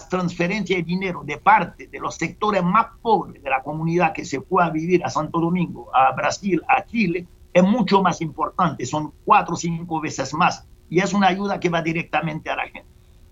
transferencias 0.10 0.80
de 0.80 0.84
dinero 0.84 1.22
de 1.24 1.38
parte 1.38 1.88
de 1.88 2.00
los 2.00 2.16
sectores 2.16 2.64
más 2.64 2.88
pobres 3.02 3.42
de 3.42 3.50
la 3.50 3.62
comunidad 3.62 4.14
que 4.14 4.26
se 4.26 4.42
fue 4.42 4.70
vivir 4.72 5.06
a 5.06 5.10
Santo 5.10 5.40
Domingo, 5.40 5.96
a 5.96 6.12
Brasil, 6.14 6.62
a 6.68 6.84
Chile, 6.86 7.28
es 7.54 7.64
mucho 7.64 8.02
más 8.02 8.20
importante, 8.22 8.86
son 8.86 9.14
cuatro 9.24 9.54
o 9.54 9.58
cinco 9.58 10.02
veces 10.02 10.34
más, 10.34 10.68
y 10.92 11.00
es 11.00 11.14
una 11.14 11.28
ayuda 11.28 11.60
que 11.60 11.70
va 11.70 11.82
directamente 11.82 12.50
a 12.50 12.58
la 12.58 12.64
gente. 12.64 12.86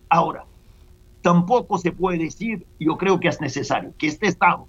Ahora, 0.08 0.46
tampoco 1.22 1.78
se 1.78 1.92
puede 1.92 2.18
decir, 2.18 2.66
yo 2.80 2.98
creo 2.98 3.20
que 3.20 3.28
es 3.28 3.42
necesario, 3.42 3.94
que 3.98 4.08
este 4.08 4.28
Estado 4.28 4.66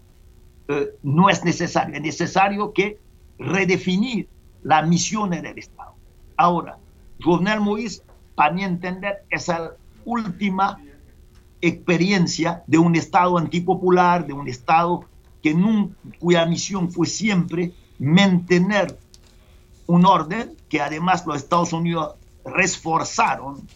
eh, 0.67 0.89
no 1.05 1.31
es 1.31 1.45
necesario, 1.45 1.95
es 1.95 2.03
necesario 2.03 2.73
que 2.73 2.99
redefinir 3.39 4.29
las 4.65 4.87
misiones 4.89 5.41
del 5.41 5.57
Estado. 5.57 5.95
Ahora, 6.37 6.79
Jovenel 7.23 7.61
Moïse, 7.61 8.03
para 8.35 8.53
mi 8.53 8.65
entender, 8.65 9.25
es 9.31 9.47
la 9.47 9.71
última 10.05 10.81
experiencia 11.61 12.65
de 12.67 12.79
un 12.79 12.97
Estado 12.97 13.39
antipopular, 13.39 14.27
de 14.27 14.33
un 14.33 14.49
Estado 14.49 15.05
que 15.43 15.57
cuya 16.19 16.45
misión 16.45 16.91
fue 16.91 17.07
siempre 17.07 17.73
mantener 18.01 18.99
un 19.87 20.05
orden 20.05 20.57
que 20.69 20.81
además 20.81 21.25
los 21.25 21.37
Estados 21.37 21.73
Unidos 21.73 22.17
reforzaron 22.45 23.67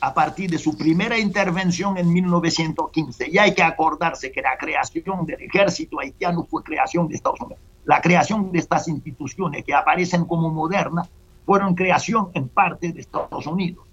a 0.00 0.14
partir 0.14 0.50
de 0.50 0.58
su 0.58 0.76
primera 0.76 1.18
intervención 1.18 1.98
en 1.98 2.12
1915. 2.12 3.28
Y 3.30 3.38
hay 3.38 3.54
que 3.54 3.62
acordarse 3.62 4.30
que 4.30 4.42
la 4.42 4.56
creación 4.56 5.26
del 5.26 5.42
ejército 5.42 5.98
haitiano 6.00 6.44
fue 6.44 6.62
creación 6.62 7.08
de 7.08 7.16
Estados 7.16 7.40
Unidos. 7.40 7.62
La 7.84 8.00
creación 8.00 8.52
de 8.52 8.58
estas 8.58 8.86
instituciones 8.88 9.64
que 9.64 9.74
aparecen 9.74 10.24
como 10.24 10.50
modernas 10.50 11.08
fueron 11.44 11.74
creación 11.74 12.30
en 12.34 12.48
parte 12.48 12.92
de 12.92 13.00
Estados 13.00 13.46
Unidos. 13.46 13.86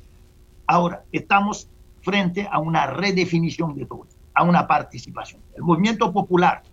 Ahora, 0.68 1.04
estamos 1.12 1.70
frente 2.02 2.48
a 2.52 2.60
una 2.60 2.86
redefinición 2.86 3.76
de 3.76 3.86
todo, 3.86 4.08
a 4.34 4.44
una 4.44 4.68
participación. 4.68 5.42
El 5.56 5.64
movimiento 5.64 6.12
popular 6.12 6.64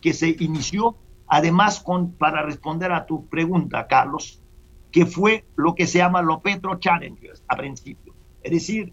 que 0.00 0.14
se 0.14 0.34
inició, 0.38 0.96
además, 1.26 1.80
con, 1.80 2.12
para 2.12 2.42
responder 2.42 2.92
a 2.92 3.04
tu 3.04 3.26
pregunta, 3.26 3.86
Carlos, 3.86 4.40
que 4.90 5.06
fue 5.06 5.44
lo 5.56 5.74
que 5.74 5.86
se 5.86 5.98
llama 5.98 6.22
los 6.22 6.40
Petro 6.40 6.78
Challengers 6.78 7.42
a 7.48 7.56
principio. 7.56 8.14
Es 8.42 8.52
decir, 8.52 8.92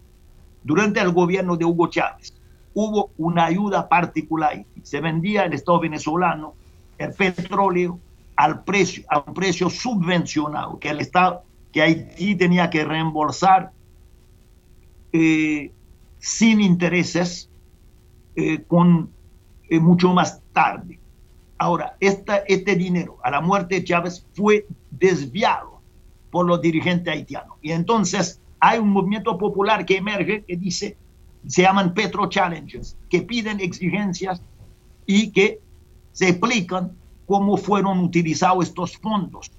durante 0.63 0.99
el 0.99 1.11
gobierno 1.11 1.55
de 1.57 1.65
Hugo 1.65 1.88
Chávez 1.88 2.34
hubo 2.73 3.11
una 3.17 3.45
ayuda 3.45 3.88
particular. 3.88 4.65
Se 4.84 4.99
vendía 4.99 5.43
el 5.43 5.53
Estado 5.53 5.80
venezolano 5.80 6.55
el 6.97 7.13
petróleo 7.13 7.99
al 8.35 8.63
precio, 8.63 9.05
a 9.09 9.19
un 9.19 9.34
precio 9.34 9.69
subvencionado, 9.69 10.80
que 10.80 10.89
el 10.89 10.99
Estado, 10.99 11.43
que 11.72 11.81
Haití 11.81 12.35
tenía 12.35 12.69
que 12.69 12.84
reembolsar 12.84 13.72
eh, 15.13 15.72
sin 16.19 16.61
intereses 16.61 17.49
eh, 18.35 18.63
con 18.67 19.09
eh, 19.69 19.80
mucho 19.80 20.13
más 20.13 20.41
tarde. 20.51 20.99
Ahora, 21.57 21.95
este 22.01 22.76
dinero 22.76 23.17
a 23.23 23.31
la 23.31 23.39
muerte 23.39 23.76
de 23.76 23.84
Chávez 23.85 24.26
fue 24.34 24.67
desviado 24.91 25.74
por 26.36 26.45
los 26.45 26.60
dirigentes 26.60 27.14
haitianos. 27.14 27.56
Y 27.62 27.72
entonces 27.72 28.41
hay 28.60 28.78
un 28.78 28.90
movimiento 28.90 29.38
popular 29.38 29.86
que 29.86 29.95
emerge 29.95 30.44
que 30.44 30.57
dice, 30.57 30.98
se 31.48 31.62
llaman 31.62 31.94
Petro 31.94 32.28
Challenges, 32.28 32.98
que 33.10 33.22
piden 33.22 33.62
exigencias 33.62 34.41
y 35.06 35.32
que 35.32 35.62
se 36.12 36.28
explican 36.28 36.91
cómo 37.26 37.56
fueron 37.56 37.99
utilizados 38.02 38.66
estos 38.66 38.98
fondos. 38.98 39.49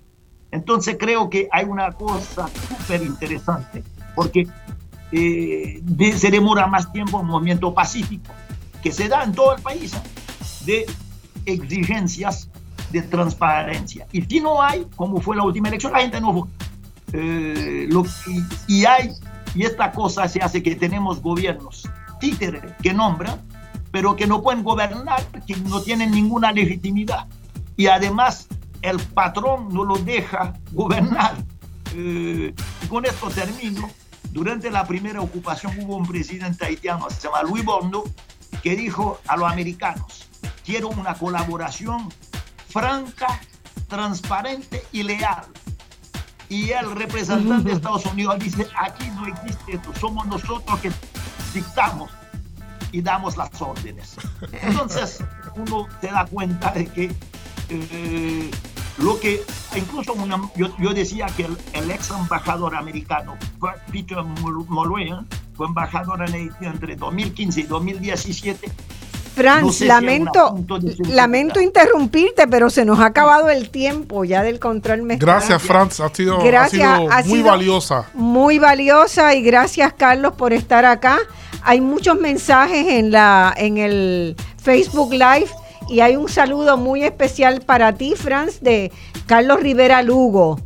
Entonces 0.51 0.99
creo 1.01 1.31
que 1.31 1.49
hay 1.51 1.65
una 1.65 1.93
cosa 1.93 2.47
súper 2.69 3.01
interesante, 3.01 3.83
porque 4.15 4.47
eh, 5.13 5.83
se 6.15 6.31
demora 6.31 6.67
más 6.67 6.93
tiempo 6.93 7.21
un 7.21 7.29
movimiento 7.29 7.73
pacífico, 7.73 8.35
que 8.83 8.93
se 8.93 9.09
da 9.09 9.25
en 9.25 9.33
todo 9.33 9.57
el 9.57 9.63
país, 9.63 9.95
de 10.67 10.85
exigencias 11.47 12.51
de 12.91 13.03
transparencia. 13.03 14.07
Y 14.13 14.23
si 14.23 14.41
no 14.41 14.63
hay, 14.63 14.87
como 14.97 15.21
fue 15.21 15.37
la 15.37 15.43
última 15.43 15.69
elección, 15.69 15.93
la 15.93 16.01
gente 16.01 16.21
no 16.21 16.33
vota. 16.33 16.53
Eh, 17.13 17.89
y, 18.67 18.85
hay, 18.85 19.13
y 19.55 19.65
esta 19.65 19.93
cosa 19.93 20.29
se 20.29 20.41
hace 20.41 20.63
que 20.63 20.75
tenemos 20.75 21.21
gobiernos 21.23 21.89
títeres 22.21 22.63
que 22.83 22.93
nombran, 22.93 23.41
pero 23.91 24.17
que 24.17 24.27
no 24.27 24.43
pueden 24.43 24.63
gobernar, 24.63 25.25
que 25.47 25.57
no 25.57 25.81
tienen 25.81 26.11
ninguna 26.11 26.53
legitimidad. 26.53 27.27
Y 27.77 27.87
además 27.87 28.49
el 28.83 28.99
patrón 28.99 29.69
no 29.73 29.85
lo 29.85 29.97
deja 29.97 30.55
gobernar. 30.73 31.37
Eh, 31.95 32.55
y 32.83 32.87
con 32.89 33.05
esto 33.07 33.29
termino. 33.29 33.89
Durante 34.33 34.71
la 34.71 34.87
primera 34.87 35.23
ocupación 35.23 35.73
hubo 35.81 35.97
un 35.97 36.07
presidente 36.07 36.67
haitiano, 36.67 37.09
se 37.09 37.23
llama 37.23 37.43
Luis 37.43 37.65
Bondo, 37.65 38.05
que 38.63 38.77
dijo 38.77 39.19
a 39.29 39.37
los 39.37 39.51
americanos, 39.51 40.29
quiero 40.63 40.89
una 40.89 41.15
colaboración 41.15 42.09
franca, 42.69 43.41
transparente 43.89 44.85
y 44.93 45.03
leal 45.03 45.47
y 46.49 46.71
el 46.71 46.93
representante 46.93 47.71
de 47.71 47.75
Estados 47.75 48.07
Unidos 48.07 48.39
dice, 48.39 48.67
aquí 48.79 49.09
no 49.17 49.27
existe 49.27 49.73
esto, 49.75 49.93
somos 49.99 50.27
nosotros 50.27 50.79
que 50.81 50.93
dictamos 51.53 52.11
y 52.93 53.03
damos 53.03 53.37
las 53.37 53.61
órdenes. 53.61 54.17
Entonces 54.63 55.19
uno 55.57 55.87
se 56.01 56.07
da 56.09 56.25
cuenta 56.27 56.71
de 56.71 56.87
que 56.87 57.13
eh, 57.69 58.51
lo 58.99 59.19
que, 59.19 59.43
incluso 59.75 60.15
yo, 60.57 60.95
decía 60.95 61.27
que 61.37 61.49
el, 61.73 61.91
ex 61.91 62.11
embajador 62.11 62.77
americano, 62.77 63.37
Peter 63.91 64.23
Mulway, 64.23 65.15
fue 65.55 65.67
embajador 65.67 66.23
en 66.29 66.35
Haití 66.35 66.65
entre 66.65 66.97
2015 66.97 67.61
y 67.61 67.63
2017, 67.65 68.73
Franz, 69.37 69.83
lamento, 69.83 70.65
lamento 71.11 71.61
interrumpirte, 71.61 72.49
pero 72.49 72.71
se 72.71 72.87
nos 72.87 72.99
ha 73.01 73.07
acabado 73.07 73.51
el 73.51 73.69
tiempo 73.69 74.25
ya 74.25 74.43
del 74.43 74.59
control 74.59 75.03
mezclado. 75.03 75.39
Gracias, 75.39 75.63
Franz, 75.63 76.01
ha 76.01 76.09
sido, 76.09 76.39
muy 77.27 77.43
valiosa. 77.43 78.07
Muy 78.15 78.59
valiosa 78.59 79.35
y 79.35 79.43
gracias, 79.43 79.93
Carlos, 79.93 80.33
por 80.39 80.55
estar 80.55 80.87
acá. 80.87 81.19
Hay 81.63 81.83
muchos 81.83 82.19
mensajes 82.19 82.87
en, 82.89 83.11
la, 83.11 83.53
en 83.59 83.77
el 83.77 84.37
Facebook 84.57 85.13
Live 85.13 85.51
y 85.91 86.01
hay 86.01 86.17
un 86.17 86.31
saludo 86.31 86.79
muy 86.79 87.05
especial 87.05 87.61
para 87.61 87.93
ti, 87.93 88.15
Franz, 88.17 88.61
de 88.63 88.91
Carlos 89.27 89.61
Rivera 89.61 90.01
Lugo 90.01 90.59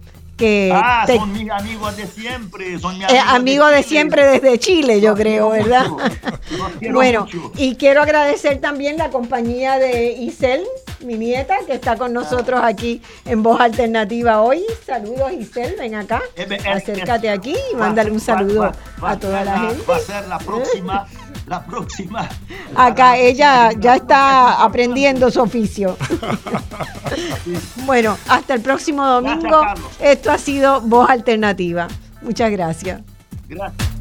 ah, 0.75 1.07
son 1.07 1.33
mis 1.33 1.51
amigos 1.51 1.97
de 1.97 2.07
siempre. 2.07 2.79
Son 2.79 2.99
mis 2.99 3.11
eh, 3.11 3.19
amigos, 3.19 3.71
de, 3.71 3.83
siempre 3.83 4.27
desde 4.27 4.59
Chile, 4.59 5.01
yo 5.01 5.15
creo, 5.15 5.51
¿verdad? 5.51 5.87
bueno, 6.93 7.27
y 7.57 7.77
quiero 7.77 8.03
agradecer 8.03 8.61
también 8.61 8.97
la 8.97 9.11
compañía 9.11 9.79
de 9.79 10.13
Isel, 10.13 10.65
mi 11.05 11.15
nieta, 11.15 11.59
que 11.67 11.75
está 11.75 11.97
con 11.97 12.13
nosotros 12.13 12.61
aquí 12.63 13.03
en 13.25 13.43
Voz 13.43 13.61
Alternativa 13.61 14.41
hoy. 14.43 14.65
Saludos, 14.87 15.33
Isel, 15.33 15.77
ven 15.79 15.95
acá. 15.95 16.23
Acércate 16.73 17.31
aquí 17.31 17.55
y 17.73 17.77
mándale 17.77 18.11
un 18.11 18.21
saludo 18.21 18.73
a 19.03 19.17
toda 19.17 19.45
la 19.45 19.59
gente. 19.59 19.85
Va 19.89 19.97
a 19.97 20.01
ser 20.01 20.29
la 20.29 20.39
próxima 20.39 21.07
la 21.51 21.61
próxima. 21.65 22.29
Acá 22.77 23.17
ella 23.17 23.73
ya 23.73 23.97
está 23.97 24.63
aprendiendo 24.63 25.33
su 25.33 25.41
oficio. 25.43 25.97
bueno, 27.87 28.17
hasta 28.29 28.55
el 28.55 28.61
próximo 28.61 29.05
domingo. 29.05 29.61
Esto 30.01 30.31
ha 30.31 30.39
sido 30.39 30.81
Voz 30.81 31.11
Alternativa. 31.11 31.89
Muchas 32.23 32.53
gracias. 32.53 33.01
Gracias. 33.49 34.00